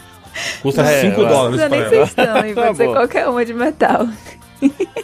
Custa 0.62 0.80
É, 0.82 1.02
5 1.02 1.20
eu 1.20 1.26
acho. 1.26 1.34
dólares 1.34 1.60
Não 1.60 1.68
pra 1.68 1.78
nem 1.78 1.88
ser. 1.90 2.02
Stanley, 2.06 2.54
Tá 2.54 2.62
pode 2.62 2.76
ser 2.78 2.88
qualquer 2.88 3.28
uma 3.28 3.44
de 3.44 3.52
metal. 3.54 4.08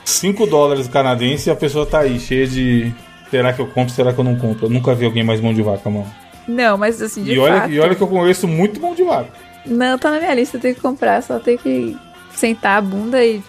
5 0.05 0.47
dólares 0.47 0.89
canadense 0.89 1.49
e 1.49 1.53
a 1.53 1.57
pessoa 1.57 1.85
tá 1.87 2.01
aí, 2.01 2.19
cheia 2.19 2.47
de. 2.47 2.93
Será 3.31 3.53
que 3.53 3.61
eu 3.61 3.67
compro? 3.67 3.93
Será 3.93 4.13
que 4.13 4.19
eu 4.19 4.25
não 4.25 4.37
compro? 4.37 4.67
Eu 4.67 4.71
nunca 4.71 4.95
vi 4.95 5.05
alguém 5.05 5.23
mais 5.23 5.41
mão 5.41 5.53
de 5.53 5.63
vaca, 5.63 5.89
mano. 5.91 6.07
Não, 6.47 6.79
mas 6.79 7.01
assim, 7.03 7.23
de 7.25 7.33
E 7.35 7.39
olha, 7.39 7.61
fato. 7.63 7.71
e 7.73 7.79
olha 7.81 7.95
que 7.95 8.03
eu 8.03 8.07
conheço 8.09 8.49
muito 8.49 8.81
mão 8.81 8.95
de 8.95 9.03
vaca. 9.03 9.29
Não, 9.67 9.99
tá 9.99 10.11
na 10.11 10.19
minha 10.19 10.35
lista, 10.35 10.57
eu 10.57 10.61
tenho 10.61 10.75
que 10.75 10.81
comprar, 10.81 11.23
só 11.23 11.39
tenho 11.39 11.59
que 11.59 11.95
sentar 12.35 12.79
a 12.79 12.81
bunda 12.81 13.23
e 13.23 13.43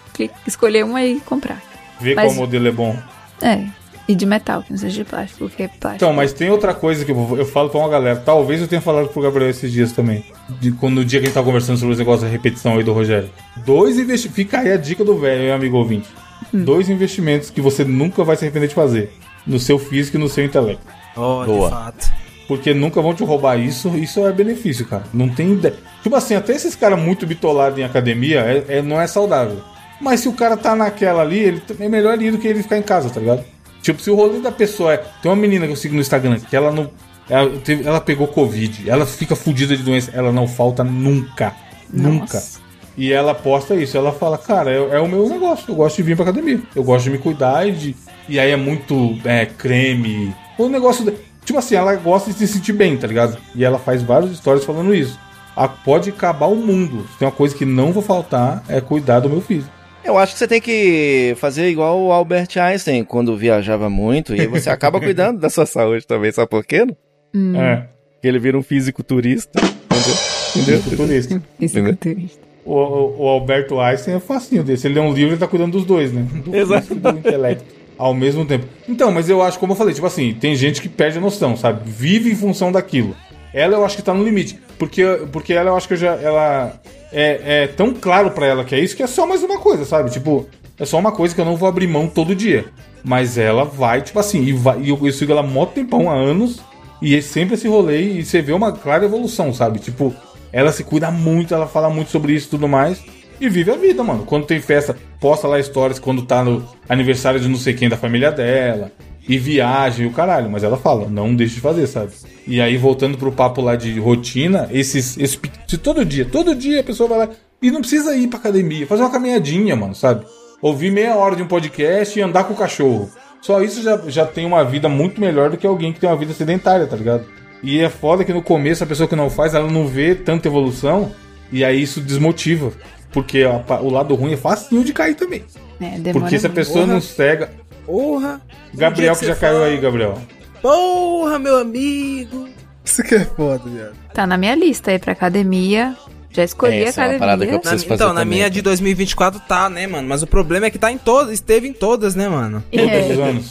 escolher 0.46 0.84
uma 0.84 1.02
e 1.02 1.18
comprar. 1.20 1.62
Ver 1.98 2.14
Mas- 2.14 2.26
qual 2.26 2.34
modelo 2.36 2.68
é 2.68 2.72
bom. 2.72 2.94
É. 3.40 3.64
E 4.10 4.14
de 4.16 4.26
metal, 4.26 4.60
que 4.64 4.72
não 4.72 4.78
seja 4.78 5.04
de 5.04 5.08
plástico, 5.08 5.38
porque 5.38 5.68
plástico. 5.68 6.04
Então, 6.04 6.12
mas 6.12 6.32
tem 6.32 6.50
outra 6.50 6.74
coisa 6.74 7.04
que 7.04 7.12
eu, 7.12 7.36
eu 7.38 7.46
falo 7.46 7.70
pra 7.70 7.78
uma 7.78 7.88
galera. 7.88 8.16
Talvez 8.16 8.60
eu 8.60 8.66
tenha 8.66 8.80
falado 8.80 9.06
pro 9.06 9.22
Gabriel 9.22 9.48
esses 9.48 9.70
dias 9.70 9.92
também. 9.92 10.24
De, 10.60 10.72
quando, 10.72 10.96
no 10.96 11.04
dia 11.04 11.20
que 11.20 11.26
a 11.26 11.28
gente 11.28 11.34
tava 11.34 11.46
conversando 11.46 11.78
sobre 11.78 11.92
os 11.92 11.98
negócios 11.98 12.22
da 12.22 12.28
repetição 12.28 12.76
aí 12.76 12.82
do 12.82 12.92
Rogério. 12.92 13.30
Dois 13.64 13.96
investimentos. 13.96 14.34
Fica 14.34 14.58
aí 14.58 14.72
a 14.72 14.76
dica 14.76 15.04
do 15.04 15.16
velho, 15.16 15.44
hein, 15.44 15.52
amigo 15.52 15.76
ouvinte. 15.76 16.08
Hum. 16.52 16.64
Dois 16.64 16.90
investimentos 16.90 17.50
que 17.50 17.60
você 17.60 17.84
nunca 17.84 18.24
vai 18.24 18.34
se 18.34 18.44
arrepender 18.44 18.68
de 18.68 18.74
fazer. 18.74 19.12
No 19.46 19.60
seu 19.60 19.78
físico 19.78 20.16
e 20.16 20.20
no 20.20 20.28
seu 20.28 20.44
intelecto. 20.44 20.82
Oh, 21.16 21.44
Boa. 21.44 21.68
de 21.68 21.74
fato. 21.74 22.12
Porque 22.48 22.74
nunca 22.74 23.00
vão 23.00 23.14
te 23.14 23.22
roubar 23.22 23.60
isso. 23.60 23.90
Isso 23.96 24.26
é 24.26 24.32
benefício, 24.32 24.84
cara. 24.86 25.04
Não 25.14 25.28
tem 25.28 25.52
ideia. 25.52 25.76
Tipo 26.02 26.16
assim, 26.16 26.34
até 26.34 26.52
esses 26.52 26.74
caras 26.74 26.98
muito 26.98 27.28
bitolados 27.28 27.78
em 27.78 27.84
academia 27.84 28.40
é, 28.40 28.78
é- 28.78 28.82
não 28.82 29.00
é 29.00 29.06
saudável. 29.06 29.60
Mas 30.00 30.18
se 30.18 30.28
o 30.28 30.32
cara 30.32 30.56
tá 30.56 30.74
naquela 30.74 31.22
ali, 31.22 31.38
ele 31.38 31.62
é 31.78 31.88
melhor 31.88 32.20
ir 32.20 32.32
do 32.32 32.38
que 32.38 32.48
ele 32.48 32.62
ficar 32.62 32.78
em 32.78 32.82
casa, 32.82 33.08
tá 33.10 33.20
ligado? 33.20 33.44
Tipo, 33.82 34.00
se 34.02 34.10
o 34.10 34.14
rolê 34.14 34.40
da 34.40 34.52
pessoa 34.52 34.94
é. 34.94 34.96
Tem 35.22 35.30
uma 35.30 35.36
menina 35.36 35.66
que 35.66 35.72
eu 35.72 35.76
sigo 35.76 35.94
no 35.94 36.00
Instagram 36.00 36.38
que 36.40 36.54
ela 36.56 36.70
não. 36.70 36.90
Ela, 37.28 37.50
teve- 37.64 37.86
ela 37.86 38.00
pegou 38.00 38.26
Covid, 38.26 38.90
ela 38.90 39.06
fica 39.06 39.36
fudida 39.36 39.76
de 39.76 39.82
doença, 39.82 40.10
ela 40.12 40.32
não 40.32 40.48
falta 40.48 40.82
nunca. 40.82 41.54
Nunca. 41.92 42.34
Nossa. 42.34 42.60
E 42.96 43.12
ela 43.12 43.34
posta 43.34 43.74
isso, 43.76 43.96
ela 43.96 44.12
fala, 44.12 44.36
cara, 44.36 44.70
é, 44.70 44.96
é 44.96 45.00
o 45.00 45.08
meu 45.08 45.28
negócio, 45.28 45.64
eu 45.70 45.74
gosto 45.76 45.96
de 45.96 46.02
vir 46.02 46.16
pra 46.16 46.24
academia. 46.24 46.60
Eu 46.74 46.82
gosto 46.82 47.04
de 47.04 47.10
me 47.10 47.18
cuidar 47.18 47.66
e 47.68 47.72
de. 47.72 47.96
E 48.28 48.38
aí 48.38 48.50
é 48.50 48.56
muito 48.56 49.16
é, 49.24 49.46
creme. 49.46 50.34
O 50.58 50.68
negócio. 50.68 51.04
de- 51.04 51.14
tipo 51.44 51.58
assim, 51.58 51.74
ela 51.76 51.94
gosta 51.96 52.30
de 52.32 52.36
se 52.38 52.48
sentir 52.48 52.72
bem, 52.72 52.96
tá 52.96 53.06
ligado? 53.06 53.38
E 53.54 53.64
ela 53.64 53.78
faz 53.78 54.02
várias 54.02 54.30
histórias 54.32 54.64
falando 54.64 54.94
isso. 54.94 55.18
Ah, 55.56 55.68
pode 55.68 56.10
acabar 56.10 56.46
o 56.46 56.56
mundo. 56.56 57.06
Tem 57.18 57.26
uma 57.26 57.32
coisa 57.32 57.54
que 57.54 57.64
não 57.64 57.92
vou 57.92 58.02
faltar, 58.02 58.62
é 58.68 58.80
cuidar 58.80 59.20
do 59.20 59.28
meu 59.30 59.40
físico. 59.40 59.70
Eu 60.04 60.16
acho 60.18 60.32
que 60.32 60.38
você 60.38 60.48
tem 60.48 60.60
que 60.60 61.34
fazer 61.38 61.68
igual 61.68 62.00
o 62.00 62.10
Albert 62.12 62.48
Einstein, 62.56 63.04
quando 63.04 63.36
viajava 63.36 63.88
muito, 63.90 64.34
e 64.34 64.46
você 64.46 64.70
acaba 64.70 64.98
cuidando 65.00 65.38
da 65.40 65.50
sua 65.50 65.66
saúde 65.66 66.06
também, 66.06 66.32
sabe 66.32 66.48
por 66.48 66.64
quê? 66.64 66.86
Hum. 67.34 67.54
É. 67.60 67.86
Que 68.20 68.26
ele 68.28 68.38
vira 68.38 68.58
um 68.58 68.62
físico 68.62 69.02
turista. 69.02 69.60
Entendeu? 69.60 70.14
Entendeu? 70.56 70.82
Futurista. 70.82 71.42
Isso 71.60 71.78
é 71.78 71.82
culturista. 71.82 72.40
O, 72.64 72.74
o- 72.74 73.22
o 73.24 73.28
Alberto 73.28 73.78
Einstein 73.80 74.14
é 74.16 74.20
facinho 74.20 74.62
desse. 74.62 74.86
Ele 74.86 74.94
lê 74.94 75.00
um 75.00 75.12
livro 75.12 75.34
e 75.34 75.38
tá 75.38 75.46
cuidando 75.46 75.72
dos 75.72 75.84
dois, 75.84 76.12
né? 76.12 76.26
Do 76.44 76.54
Exato. 76.54 76.86
físico 76.88 77.00
do 77.12 77.18
intelecto. 77.18 77.64
Ao 77.96 78.14
mesmo 78.14 78.44
tempo. 78.46 78.66
Então, 78.88 79.10
mas 79.12 79.28
eu 79.28 79.42
acho, 79.42 79.58
como 79.58 79.72
eu 79.72 79.76
falei, 79.76 79.94
tipo 79.94 80.06
assim, 80.06 80.34
tem 80.34 80.54
gente 80.56 80.80
que 80.80 80.88
perde 80.88 81.18
a 81.18 81.20
noção, 81.20 81.56
sabe? 81.56 81.82
Vive 81.90 82.30
em 82.30 82.34
função 82.36 82.72
daquilo. 82.72 83.14
Ela 83.52 83.76
eu 83.76 83.84
acho 83.84 83.96
que 83.96 84.02
tá 84.02 84.14
no 84.14 84.24
limite. 84.24 84.58
Porque, 84.80 85.04
porque 85.30 85.52
ela 85.52 85.68
eu 85.70 85.76
acho 85.76 85.86
que 85.86 85.92
eu 85.92 85.98
já. 85.98 86.14
Ela. 86.14 86.80
É, 87.12 87.64
é 87.64 87.66
tão 87.66 87.92
claro 87.92 88.30
pra 88.30 88.46
ela 88.46 88.64
que 88.64 88.74
é 88.74 88.80
isso 88.80 88.96
que 88.96 89.02
é 89.02 89.06
só 89.06 89.26
mais 89.26 89.42
uma 89.42 89.58
coisa, 89.58 89.84
sabe? 89.84 90.10
Tipo, 90.10 90.48
é 90.78 90.86
só 90.86 90.98
uma 90.98 91.12
coisa 91.12 91.34
que 91.34 91.40
eu 91.40 91.44
não 91.44 91.54
vou 91.54 91.68
abrir 91.68 91.86
mão 91.86 92.08
todo 92.08 92.34
dia. 92.34 92.64
Mas 93.04 93.36
ela 93.36 93.62
vai, 93.64 94.00
tipo 94.00 94.18
assim, 94.18 94.42
e, 94.42 94.52
vai, 94.54 94.80
e 94.80 94.88
eu, 94.88 94.98
eu 95.02 95.12
sigo 95.12 95.32
ela 95.32 95.42
mó 95.42 95.66
tempão, 95.66 96.10
há 96.10 96.14
anos. 96.14 96.60
E 97.02 97.14
é 97.14 97.20
sempre 97.20 97.54
esse 97.54 97.68
rolê 97.68 98.00
e 98.00 98.24
você 98.24 98.40
vê 98.40 98.52
uma 98.52 98.72
clara 98.72 99.04
evolução, 99.04 99.52
sabe? 99.52 99.80
Tipo, 99.80 100.14
ela 100.50 100.72
se 100.72 100.82
cuida 100.82 101.10
muito, 101.10 101.52
ela 101.52 101.66
fala 101.66 101.90
muito 101.90 102.10
sobre 102.10 102.32
isso 102.32 102.46
e 102.46 102.50
tudo 102.50 102.66
mais. 102.66 103.02
E 103.40 103.48
vive 103.48 103.70
a 103.70 103.76
vida, 103.76 104.02
mano. 104.02 104.24
Quando 104.24 104.46
tem 104.46 104.60
festa, 104.60 104.96
posta 105.18 105.48
lá 105.48 105.62
stories 105.62 105.98
quando 105.98 106.22
tá 106.22 106.44
no 106.44 106.62
aniversário 106.88 107.40
de 107.40 107.48
não 107.48 107.56
sei 107.56 107.72
quem 107.74 107.88
da 107.88 107.96
família 107.96 108.30
dela. 108.30 108.92
E 109.28 109.38
viagem 109.38 110.06
e 110.06 110.08
o 110.08 110.12
caralho. 110.12 110.50
Mas 110.50 110.62
ela 110.62 110.76
fala, 110.76 111.08
não 111.08 111.34
deixe 111.34 111.54
de 111.54 111.60
fazer, 111.60 111.86
sabe? 111.86 112.10
E 112.46 112.60
aí, 112.60 112.76
voltando 112.76 113.16
pro 113.16 113.32
papo 113.32 113.60
lá 113.62 113.76
de 113.76 113.98
rotina, 113.98 114.68
esses. 114.72 115.36
pe- 115.36 115.50
se 115.66 115.78
todo 115.78 116.04
dia, 116.04 116.24
todo 116.24 116.54
dia 116.54 116.80
a 116.80 116.84
pessoa 116.84 117.08
vai 117.08 117.18
lá. 117.18 117.28
E 117.62 117.70
não 117.70 117.80
precisa 117.80 118.14
ir 118.16 118.26
pra 118.28 118.38
academia, 118.38 118.86
fazer 118.86 119.02
uma 119.02 119.10
caminhadinha, 119.10 119.76
mano, 119.76 119.94
sabe? 119.94 120.24
Ouvir 120.62 120.90
meia 120.90 121.14
hora 121.14 121.36
de 121.36 121.42
um 121.42 121.46
podcast 121.46 122.18
e 122.18 122.22
andar 122.22 122.44
com 122.44 122.54
o 122.54 122.56
cachorro. 122.56 123.10
Só 123.42 123.62
isso 123.62 123.82
já, 123.82 123.96
já 124.08 124.26
tem 124.26 124.44
uma 124.46 124.64
vida 124.64 124.88
muito 124.88 125.20
melhor 125.20 125.50
do 125.50 125.56
que 125.56 125.66
alguém 125.66 125.92
que 125.92 126.00
tem 126.00 126.08
uma 126.08 126.16
vida 126.16 126.32
sedentária, 126.34 126.86
tá 126.86 126.96
ligado? 126.96 127.24
E 127.62 127.78
é 127.80 127.88
foda 127.88 128.24
que 128.24 128.32
no 128.32 128.42
começo 128.42 128.82
a 128.82 128.86
pessoa 128.86 129.08
que 129.08 129.14
não 129.16 129.28
faz, 129.30 129.54
ela 129.54 129.70
não 129.70 129.86
vê 129.86 130.14
tanta 130.14 130.48
evolução. 130.48 131.12
E 131.52 131.64
aí 131.64 131.82
isso 131.82 132.00
desmotiva. 132.00 132.72
Porque 133.12 133.42
a 133.42 133.80
o 133.80 133.90
lado 133.90 134.14
ruim 134.14 134.32
é 134.32 134.36
facinho 134.36 134.84
de 134.84 134.92
cair 134.92 135.14
também. 135.14 135.44
É, 135.80 135.98
demora 135.98 136.12
Porque 136.20 136.38
se 136.38 136.46
a 136.46 136.48
muito. 136.48 136.56
pessoa 136.58 136.86
não 136.86 137.00
cega. 137.00 137.50
Porra. 137.86 138.40
Gabriel 138.74 139.12
dia 139.14 139.20
que 139.20 139.26
já 139.26 139.34
você 139.34 139.40
caiu 139.40 139.54
fala, 139.56 139.66
aí, 139.66 139.78
Gabriel. 139.78 140.18
Porra, 140.62 141.38
meu 141.38 141.58
amigo. 141.58 142.48
Isso 142.84 143.02
que 143.02 143.14
é 143.14 143.24
foda, 143.24 143.68
viado. 143.68 143.92
Tá 144.14 144.26
na 144.26 144.36
minha 144.36 144.54
lista 144.54 144.90
aí 144.90 144.98
pra 144.98 145.12
academia. 145.12 145.96
Já 146.32 146.44
escolhi 146.44 146.84
a 146.84 146.88
Essa 146.88 147.04
é 147.04 147.08
uma 147.10 147.18
parada 147.18 147.44
que 147.44 147.52
eu 147.52 147.56
academia. 147.56 147.60
preciso 147.60 147.84
Na- 147.84 147.88
fazer 147.88 148.02
então, 148.04 148.14
na 148.14 148.20
também. 148.20 148.38
minha 148.38 148.50
de 148.50 148.62
2024 148.62 149.40
tá, 149.48 149.68
né, 149.68 149.86
mano? 149.88 150.08
Mas 150.08 150.22
o 150.22 150.26
problema 150.26 150.66
é 150.66 150.70
que 150.70 150.78
tá 150.78 150.92
em 150.92 150.98
todas, 150.98 151.32
esteve 151.32 151.66
em 151.66 151.72
todas, 151.72 152.14
né, 152.14 152.28
mano? 152.28 152.62
Todos 152.70 152.88
É. 152.88 153.12
os 153.12 153.18
anos. 153.18 153.50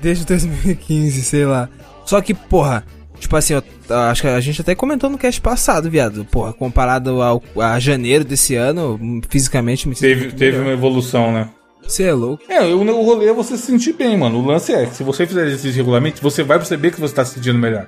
Desde 0.00 0.24
2015, 0.24 1.22
sei 1.22 1.44
lá. 1.44 1.68
Só 2.04 2.20
que, 2.20 2.32
porra, 2.34 2.84
tipo 3.20 3.36
assim, 3.36 3.54
eu, 3.54 3.62
acho 4.08 4.22
que 4.22 4.28
a 4.28 4.40
gente 4.40 4.60
até 4.60 4.74
comentou 4.74 5.08
no 5.10 5.18
cast 5.18 5.40
passado, 5.40 5.88
viado. 5.90 6.24
Porra, 6.24 6.52
comparado 6.52 7.22
ao, 7.22 7.42
a 7.60 7.78
janeiro 7.78 8.24
desse 8.24 8.54
ano, 8.56 8.98
fisicamente 9.28 9.88
me 9.88 9.94
Teve, 9.94 10.32
teve 10.32 10.52
melhor. 10.58 10.62
uma 10.66 10.72
evolução, 10.72 11.32
né? 11.32 11.48
Você 11.86 12.04
é 12.04 12.12
louco. 12.12 12.42
É, 12.48 12.60
o, 12.62 12.80
o 12.80 13.04
rolê 13.04 13.26
é 13.28 13.32
você 13.32 13.56
se 13.56 13.64
sentir 13.66 13.94
bem, 13.94 14.16
mano. 14.16 14.38
O 14.38 14.46
lance 14.46 14.72
é 14.72 14.86
que 14.86 14.94
se 14.94 15.02
você 15.02 15.26
fizer 15.26 15.46
exercício 15.46 15.76
regularmente, 15.76 16.22
você 16.22 16.42
vai 16.42 16.58
perceber 16.58 16.90
que 16.92 17.00
você 17.00 17.14
tá 17.14 17.24
se 17.24 17.34
sentindo 17.34 17.58
melhor. 17.58 17.86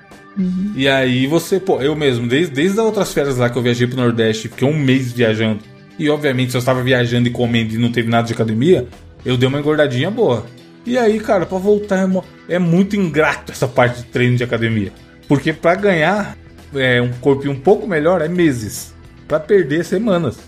E 0.74 0.88
aí 0.88 1.26
você, 1.26 1.60
pô, 1.60 1.80
eu 1.82 1.94
mesmo, 1.94 2.26
desde, 2.26 2.52
desde 2.54 2.80
as 2.80 2.84
outras 2.86 3.12
férias 3.12 3.36
lá 3.36 3.50
que 3.50 3.56
eu 3.58 3.62
viajei 3.62 3.86
pro 3.86 3.96
Nordeste, 3.98 4.48
fiquei 4.48 4.66
um 4.66 4.76
mês 4.76 5.12
viajando. 5.12 5.60
E 5.98 6.08
obviamente, 6.08 6.50
se 6.50 6.56
eu 6.56 6.60
estava 6.60 6.82
viajando 6.82 7.28
e 7.28 7.30
comendo 7.30 7.74
e 7.74 7.78
não 7.78 7.92
teve 7.92 8.08
nada 8.08 8.26
de 8.26 8.32
academia, 8.32 8.88
eu 9.26 9.36
dei 9.36 9.46
uma 9.46 9.58
engordadinha 9.60 10.10
boa. 10.10 10.46
E 10.86 10.96
aí, 10.98 11.20
cara, 11.20 11.44
pra 11.46 11.58
voltar 11.58 11.98
é, 11.98 12.06
mo- 12.06 12.24
é 12.48 12.58
muito 12.58 12.96
ingrato 12.96 13.52
essa 13.52 13.68
parte 13.68 13.98
de 13.98 14.04
treino 14.04 14.36
de 14.36 14.42
academia. 14.42 14.90
Porque 15.28 15.52
pra 15.52 15.74
ganhar 15.74 16.36
é, 16.74 17.00
um 17.00 17.12
corpo 17.20 17.48
um 17.48 17.54
pouco 17.58 17.86
melhor 17.86 18.20
é 18.22 18.28
meses. 18.28 18.92
Pra 19.28 19.38
perder 19.40 19.80
é 19.80 19.84
semanas. 19.84 20.38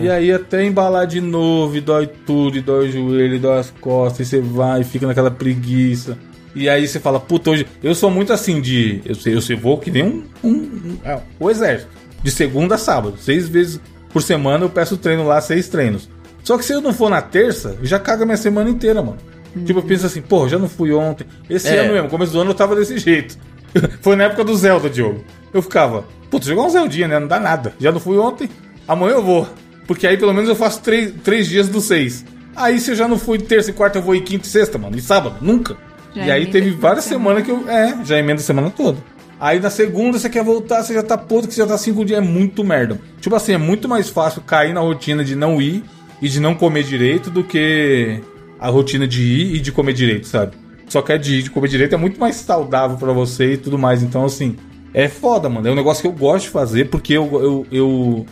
É. 0.00 0.04
E 0.04 0.10
aí 0.10 0.32
até 0.32 0.64
embalar 0.64 1.06
de 1.06 1.20
novo, 1.20 1.76
e 1.76 1.80
dói 1.80 2.06
tudo, 2.06 2.56
e 2.56 2.60
dói 2.60 2.88
o 2.88 2.92
joelho, 2.92 3.34
e 3.34 3.38
dói 3.38 3.58
as 3.58 3.70
costas, 3.80 4.26
e 4.26 4.30
você 4.30 4.40
vai 4.40 4.80
e 4.82 4.84
fica 4.84 5.06
naquela 5.06 5.30
preguiça. 5.30 6.16
E 6.54 6.68
aí 6.68 6.86
você 6.86 7.00
fala, 7.00 7.18
puta, 7.18 7.50
hoje. 7.50 7.66
Eu 7.82 7.94
sou 7.96 8.10
muito 8.10 8.32
assim 8.32 8.60
de. 8.60 9.02
Eu 9.04 9.14
sei, 9.16 9.34
eu 9.34 9.40
sei, 9.40 9.56
vou 9.56 9.76
que 9.78 9.90
nem 9.90 10.04
um. 10.04 10.24
um, 10.42 10.50
um- 10.50 10.98
é, 11.04 11.18
o 11.38 11.50
exército. 11.50 11.90
De 12.22 12.30
segunda 12.30 12.76
a 12.76 12.78
sábado. 12.78 13.16
Seis 13.18 13.48
vezes 13.48 13.80
por 14.12 14.22
semana 14.22 14.64
eu 14.64 14.70
peço 14.70 14.96
treino 14.96 15.26
lá, 15.26 15.40
seis 15.40 15.68
treinos. 15.68 16.08
Só 16.44 16.56
que 16.56 16.64
se 16.64 16.72
eu 16.72 16.80
não 16.80 16.92
for 16.92 17.10
na 17.10 17.20
terça, 17.20 17.76
já 17.82 17.98
caga 17.98 18.24
minha 18.24 18.36
semana 18.36 18.70
inteira, 18.70 19.02
mano. 19.02 19.18
Tipo, 19.64 19.80
eu 19.80 19.82
penso 19.82 20.06
assim, 20.06 20.20
pô, 20.20 20.48
já 20.48 20.58
não 20.58 20.68
fui 20.68 20.92
ontem. 20.92 21.26
Esse 21.50 21.68
É. 21.68 21.78
ano 21.80 21.92
mesmo, 21.92 22.08
começo 22.08 22.32
do 22.32 22.40
ano 22.40 22.50
eu 22.50 22.54
tava 22.54 22.74
desse 22.76 22.98
jeito. 22.98 23.36
Foi 24.00 24.16
na 24.16 24.24
época 24.24 24.44
do 24.44 24.56
Zelda, 24.56 24.88
Diogo. 24.88 25.24
eu 25.52 25.62
ficava, 25.62 26.04
putz, 26.30 26.46
jogar 26.46 26.62
um 26.62 26.70
Zeldinha, 26.70 27.08
né? 27.08 27.18
Não 27.18 27.26
dá 27.28 27.40
nada. 27.40 27.74
Já 27.78 27.90
não 27.92 28.00
fui 28.00 28.16
ontem, 28.18 28.48
amanhã 28.86 29.14
eu 29.14 29.22
vou. 29.22 29.48
Porque 29.86 30.06
aí 30.06 30.16
pelo 30.16 30.32
menos 30.32 30.48
eu 30.48 30.56
faço 30.56 30.80
três, 30.82 31.12
três 31.22 31.46
dias 31.46 31.68
dos 31.68 31.84
seis. 31.84 32.24
Aí 32.56 32.78
se 32.78 32.92
eu 32.92 32.94
já 32.94 33.08
não 33.08 33.18
fui 33.18 33.38
terça 33.38 33.70
e 33.70 33.72
quarta, 33.72 33.98
eu 33.98 34.02
vou 34.02 34.14
ir 34.14 34.22
quinta 34.22 34.46
e 34.46 34.48
sexta, 34.50 34.78
mano. 34.78 34.96
E 34.96 35.00
sábado, 35.00 35.36
nunca. 35.40 35.76
Já 36.14 36.26
e 36.26 36.30
aí 36.30 36.46
teve 36.46 36.70
várias 36.70 37.04
semana. 37.04 37.40
semanas 37.40 37.64
que 37.64 37.68
eu. 37.68 37.70
É, 37.70 38.04
já 38.04 38.18
emenda 38.18 38.40
a 38.40 38.44
semana 38.44 38.70
toda. 38.70 38.98
Aí 39.40 39.58
na 39.58 39.68
segunda 39.68 40.18
você 40.18 40.30
quer 40.30 40.44
voltar, 40.44 40.82
você 40.82 40.94
já 40.94 41.02
tá 41.02 41.18
puto, 41.18 41.48
que 41.48 41.54
você 41.54 41.60
já 41.60 41.66
tá 41.66 41.76
cinco 41.76 42.04
dias, 42.04 42.18
é 42.18 42.22
muito 42.22 42.62
merda. 42.62 42.98
Tipo 43.20 43.34
assim, 43.34 43.52
é 43.52 43.58
muito 43.58 43.88
mais 43.88 44.08
fácil 44.08 44.40
cair 44.42 44.72
na 44.72 44.80
rotina 44.80 45.24
de 45.24 45.34
não 45.34 45.60
ir 45.60 45.82
e 46.22 46.28
de 46.28 46.40
não 46.40 46.54
comer 46.54 46.84
direito 46.84 47.30
do 47.30 47.42
que 47.42 48.20
a 48.58 48.68
rotina 48.70 49.06
de 49.06 49.22
ir 49.22 49.56
e 49.56 49.60
de 49.60 49.72
comer 49.72 49.92
direito, 49.92 50.26
sabe? 50.28 50.56
Só 50.88 51.02
que 51.02 51.16
de 51.18 51.42
de 51.42 51.50
comer 51.50 51.68
direito 51.68 51.94
é 51.94 51.98
muito 51.98 52.20
mais 52.20 52.36
saudável 52.36 52.96
pra 52.96 53.12
você 53.12 53.54
e 53.54 53.56
tudo 53.56 53.78
mais. 53.78 54.02
Então, 54.02 54.24
assim, 54.24 54.56
é 54.92 55.08
foda, 55.08 55.48
mano. 55.48 55.66
É 55.66 55.72
um 55.72 55.74
negócio 55.74 56.02
que 56.02 56.08
eu 56.08 56.12
gosto 56.12 56.44
de 56.44 56.50
fazer 56.50 56.88
porque 56.88 57.14
eu. 57.14 57.28
eu, 57.42 57.66
eu 57.72 58.26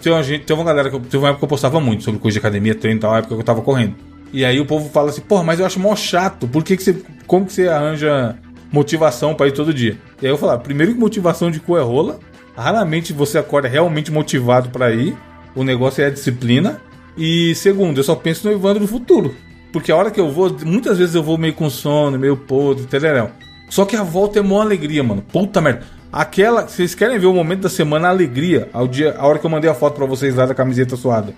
tem, 0.00 0.12
uma 0.12 0.22
gente, 0.22 0.44
tem 0.44 0.54
uma 0.54 0.64
galera 0.64 0.90
que 0.90 0.96
eu, 0.96 1.00
teve 1.00 1.18
uma 1.18 1.28
época 1.28 1.40
que 1.40 1.44
eu 1.44 1.48
postava 1.48 1.80
muito 1.80 2.04
sobre 2.04 2.20
coisa 2.20 2.34
de 2.34 2.38
academia, 2.38 2.74
treino 2.74 2.98
e 2.98 3.00
tal, 3.00 3.16
época 3.16 3.34
que 3.34 3.40
eu 3.40 3.44
tava 3.44 3.62
correndo. 3.62 3.94
E 4.32 4.44
aí 4.44 4.60
o 4.60 4.66
povo 4.66 4.88
fala 4.88 5.10
assim, 5.10 5.20
porra, 5.20 5.42
mas 5.42 5.58
eu 5.58 5.66
acho 5.66 5.80
mó 5.80 5.96
chato. 5.96 6.46
Por 6.46 6.62
que, 6.62 6.76
que 6.76 6.82
você. 6.82 7.02
Como 7.26 7.46
que 7.46 7.52
você 7.52 7.68
arranja 7.68 8.36
motivação 8.70 9.34
pra 9.34 9.48
ir 9.48 9.52
todo 9.52 9.72
dia? 9.72 9.98
E 10.20 10.26
aí 10.26 10.32
eu 10.32 10.38
falo, 10.38 10.58
primeiro 10.60 10.94
que 10.94 11.00
motivação 11.00 11.50
de 11.50 11.60
cu 11.60 11.76
é 11.76 11.82
rola. 11.82 12.18
Raramente 12.56 13.12
você 13.12 13.38
acorda 13.38 13.68
realmente 13.68 14.12
motivado 14.12 14.68
pra 14.68 14.92
ir. 14.92 15.16
O 15.54 15.64
negócio 15.64 16.02
é 16.02 16.06
a 16.06 16.10
disciplina. 16.10 16.80
E 17.16 17.54
segundo, 17.54 17.98
eu 17.98 18.04
só 18.04 18.14
penso 18.14 18.46
no 18.46 18.54
Evandro 18.54 18.80
do 18.80 18.88
futuro. 18.88 19.34
Porque 19.72 19.90
a 19.90 19.96
hora 19.96 20.10
que 20.10 20.20
eu 20.20 20.30
vou, 20.30 20.54
muitas 20.64 20.98
vezes 20.98 21.14
eu 21.14 21.22
vou 21.22 21.38
meio 21.38 21.54
com 21.54 21.70
sono, 21.70 22.18
meio 22.18 22.36
podre, 22.36 22.84
telerão. 22.84 23.30
Só 23.68 23.86
que 23.86 23.96
a 23.96 24.02
volta 24.02 24.38
é 24.38 24.42
mó 24.42 24.60
alegria, 24.60 25.02
mano. 25.02 25.22
Puta 25.22 25.60
merda. 25.60 25.82
Aquela, 26.12 26.68
vocês 26.68 26.94
querem 26.94 27.18
ver 27.18 27.24
o 27.24 27.32
momento 27.32 27.62
da 27.62 27.70
semana, 27.70 28.08
a 28.08 28.10
alegria, 28.10 28.68
ao 28.70 28.86
dia, 28.86 29.14
a 29.16 29.26
hora 29.26 29.38
que 29.38 29.46
eu 29.46 29.50
mandei 29.50 29.70
a 29.70 29.74
foto 29.74 29.94
pra 29.94 30.04
vocês 30.04 30.34
lá 30.34 30.44
da 30.44 30.54
camiseta 30.54 30.94
suada. 30.94 31.32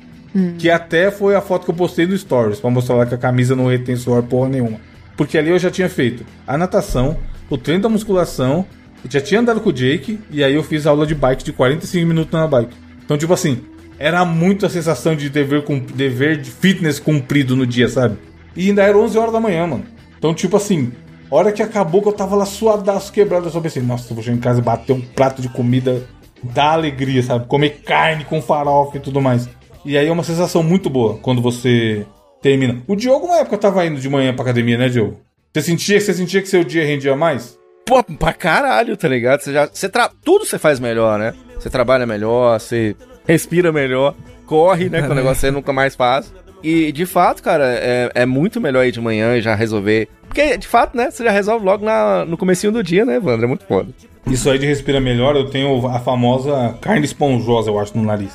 Que 0.58 0.68
até 0.68 1.12
foi 1.12 1.36
a 1.36 1.40
foto 1.40 1.64
que 1.64 1.70
eu 1.70 1.74
postei 1.76 2.06
no 2.06 2.18
Stories, 2.18 2.58
pra 2.58 2.68
mostrar 2.68 2.96
lá 2.96 3.06
que 3.06 3.14
a 3.14 3.18
camisa 3.18 3.54
não 3.54 3.68
retém 3.68 3.94
suor 3.94 4.20
porra 4.24 4.48
nenhuma. 4.48 4.80
Porque 5.16 5.38
ali 5.38 5.50
eu 5.50 5.58
já 5.60 5.70
tinha 5.70 5.88
feito 5.88 6.26
a 6.44 6.58
natação, 6.58 7.16
o 7.48 7.56
treino 7.56 7.84
da 7.84 7.88
musculação, 7.88 8.66
eu 9.04 9.10
já 9.10 9.20
tinha 9.20 9.38
andado 9.38 9.60
com 9.60 9.70
o 9.70 9.72
Jake, 9.72 10.18
e 10.28 10.42
aí 10.42 10.54
eu 10.54 10.64
fiz 10.64 10.88
aula 10.88 11.06
de 11.06 11.14
bike 11.14 11.44
de 11.44 11.52
45 11.52 12.04
minutos 12.04 12.32
na 12.32 12.48
bike. 12.48 12.74
Então, 13.04 13.16
tipo 13.16 13.32
assim, 13.32 13.60
era 14.04 14.22
muito 14.22 14.66
a 14.66 14.68
sensação 14.68 15.16
de 15.16 15.30
dever, 15.30 15.64
dever 15.94 16.36
de 16.36 16.50
fitness 16.50 17.00
cumprido 17.00 17.56
no 17.56 17.66
dia, 17.66 17.88
sabe? 17.88 18.18
E 18.54 18.68
ainda 18.68 18.82
era 18.82 18.98
11 18.98 19.16
horas 19.16 19.32
da 19.32 19.40
manhã, 19.40 19.66
mano. 19.66 19.86
Então, 20.18 20.34
tipo 20.34 20.58
assim, 20.58 20.92
hora 21.30 21.50
que 21.50 21.62
acabou 21.62 22.02
que 22.02 22.08
eu 22.08 22.12
tava 22.12 22.36
lá 22.36 22.44
suadaço, 22.44 23.10
quebrado, 23.10 23.46
eu 23.46 23.50
só 23.50 23.62
pensei, 23.62 23.82
nossa, 23.82 24.12
eu 24.12 24.14
vou 24.14 24.22
chegar 24.22 24.36
em 24.36 24.40
casa 24.40 24.60
e 24.60 24.62
bater 24.62 24.92
um 24.92 25.00
prato 25.00 25.40
de 25.40 25.48
comida 25.48 26.06
dá 26.42 26.72
alegria, 26.72 27.22
sabe? 27.22 27.46
Comer 27.46 27.80
carne 27.82 28.26
com 28.26 28.42
farofa 28.42 28.98
e 28.98 29.00
tudo 29.00 29.22
mais. 29.22 29.48
E 29.86 29.96
aí 29.96 30.06
é 30.06 30.12
uma 30.12 30.22
sensação 30.22 30.62
muito 30.62 30.90
boa 30.90 31.16
quando 31.22 31.40
você 31.40 32.04
termina. 32.42 32.82
O 32.86 32.94
Diogo, 32.94 33.24
uma 33.24 33.38
época, 33.38 33.56
tava 33.56 33.86
indo 33.86 33.98
de 33.98 34.08
manhã 34.10 34.34
pra 34.34 34.42
academia, 34.42 34.76
né, 34.76 34.90
Diogo? 34.90 35.18
Você 35.50 35.62
sentia, 35.62 35.98
você 35.98 36.12
sentia 36.12 36.42
que 36.42 36.48
seu 36.48 36.62
dia 36.62 36.84
rendia 36.84 37.16
mais? 37.16 37.58
Pô, 37.86 38.04
pra 38.04 38.34
caralho, 38.34 38.98
tá 38.98 39.08
ligado? 39.08 39.40
Você 39.40 39.52
já. 39.54 39.66
Você 39.66 39.88
tra... 39.88 40.10
Tudo 40.22 40.44
você 40.44 40.58
faz 40.58 40.78
melhor, 40.78 41.18
né? 41.18 41.32
Você 41.58 41.70
trabalha 41.70 42.04
melhor, 42.04 42.60
você 42.60 42.94
respira 43.26 43.72
melhor, 43.72 44.14
corre, 44.46 44.88
né? 44.88 45.02
Que 45.02 45.08
o 45.10 45.14
negócio 45.14 45.40
você 45.40 45.50
nunca 45.50 45.72
mais 45.72 45.94
faz. 45.94 46.32
E 46.62 46.90
de 46.92 47.04
fato, 47.04 47.42
cara, 47.42 47.64
é, 47.66 48.10
é 48.14 48.26
muito 48.26 48.60
melhor 48.60 48.86
ir 48.86 48.92
de 48.92 49.00
manhã 49.00 49.36
e 49.36 49.42
já 49.42 49.54
resolver. 49.54 50.08
Porque, 50.26 50.56
de 50.56 50.66
fato, 50.66 50.96
né? 50.96 51.10
Você 51.10 51.22
já 51.22 51.30
resolve 51.30 51.64
logo 51.64 51.84
na, 51.84 52.24
no 52.24 52.36
comecinho 52.36 52.72
do 52.72 52.82
dia, 52.82 53.04
né, 53.04 53.16
Evandro? 53.16 53.44
É 53.44 53.48
muito 53.48 53.64
foda. 53.66 53.88
Isso 54.26 54.48
aí 54.50 54.58
de 54.58 54.66
respira 54.66 54.98
melhor, 55.00 55.36
eu 55.36 55.50
tenho 55.50 55.86
a 55.86 56.00
famosa 56.00 56.74
carne 56.80 57.04
esponjosa, 57.04 57.70
eu 57.70 57.78
acho, 57.78 57.96
no 57.96 58.02
nariz. 58.02 58.32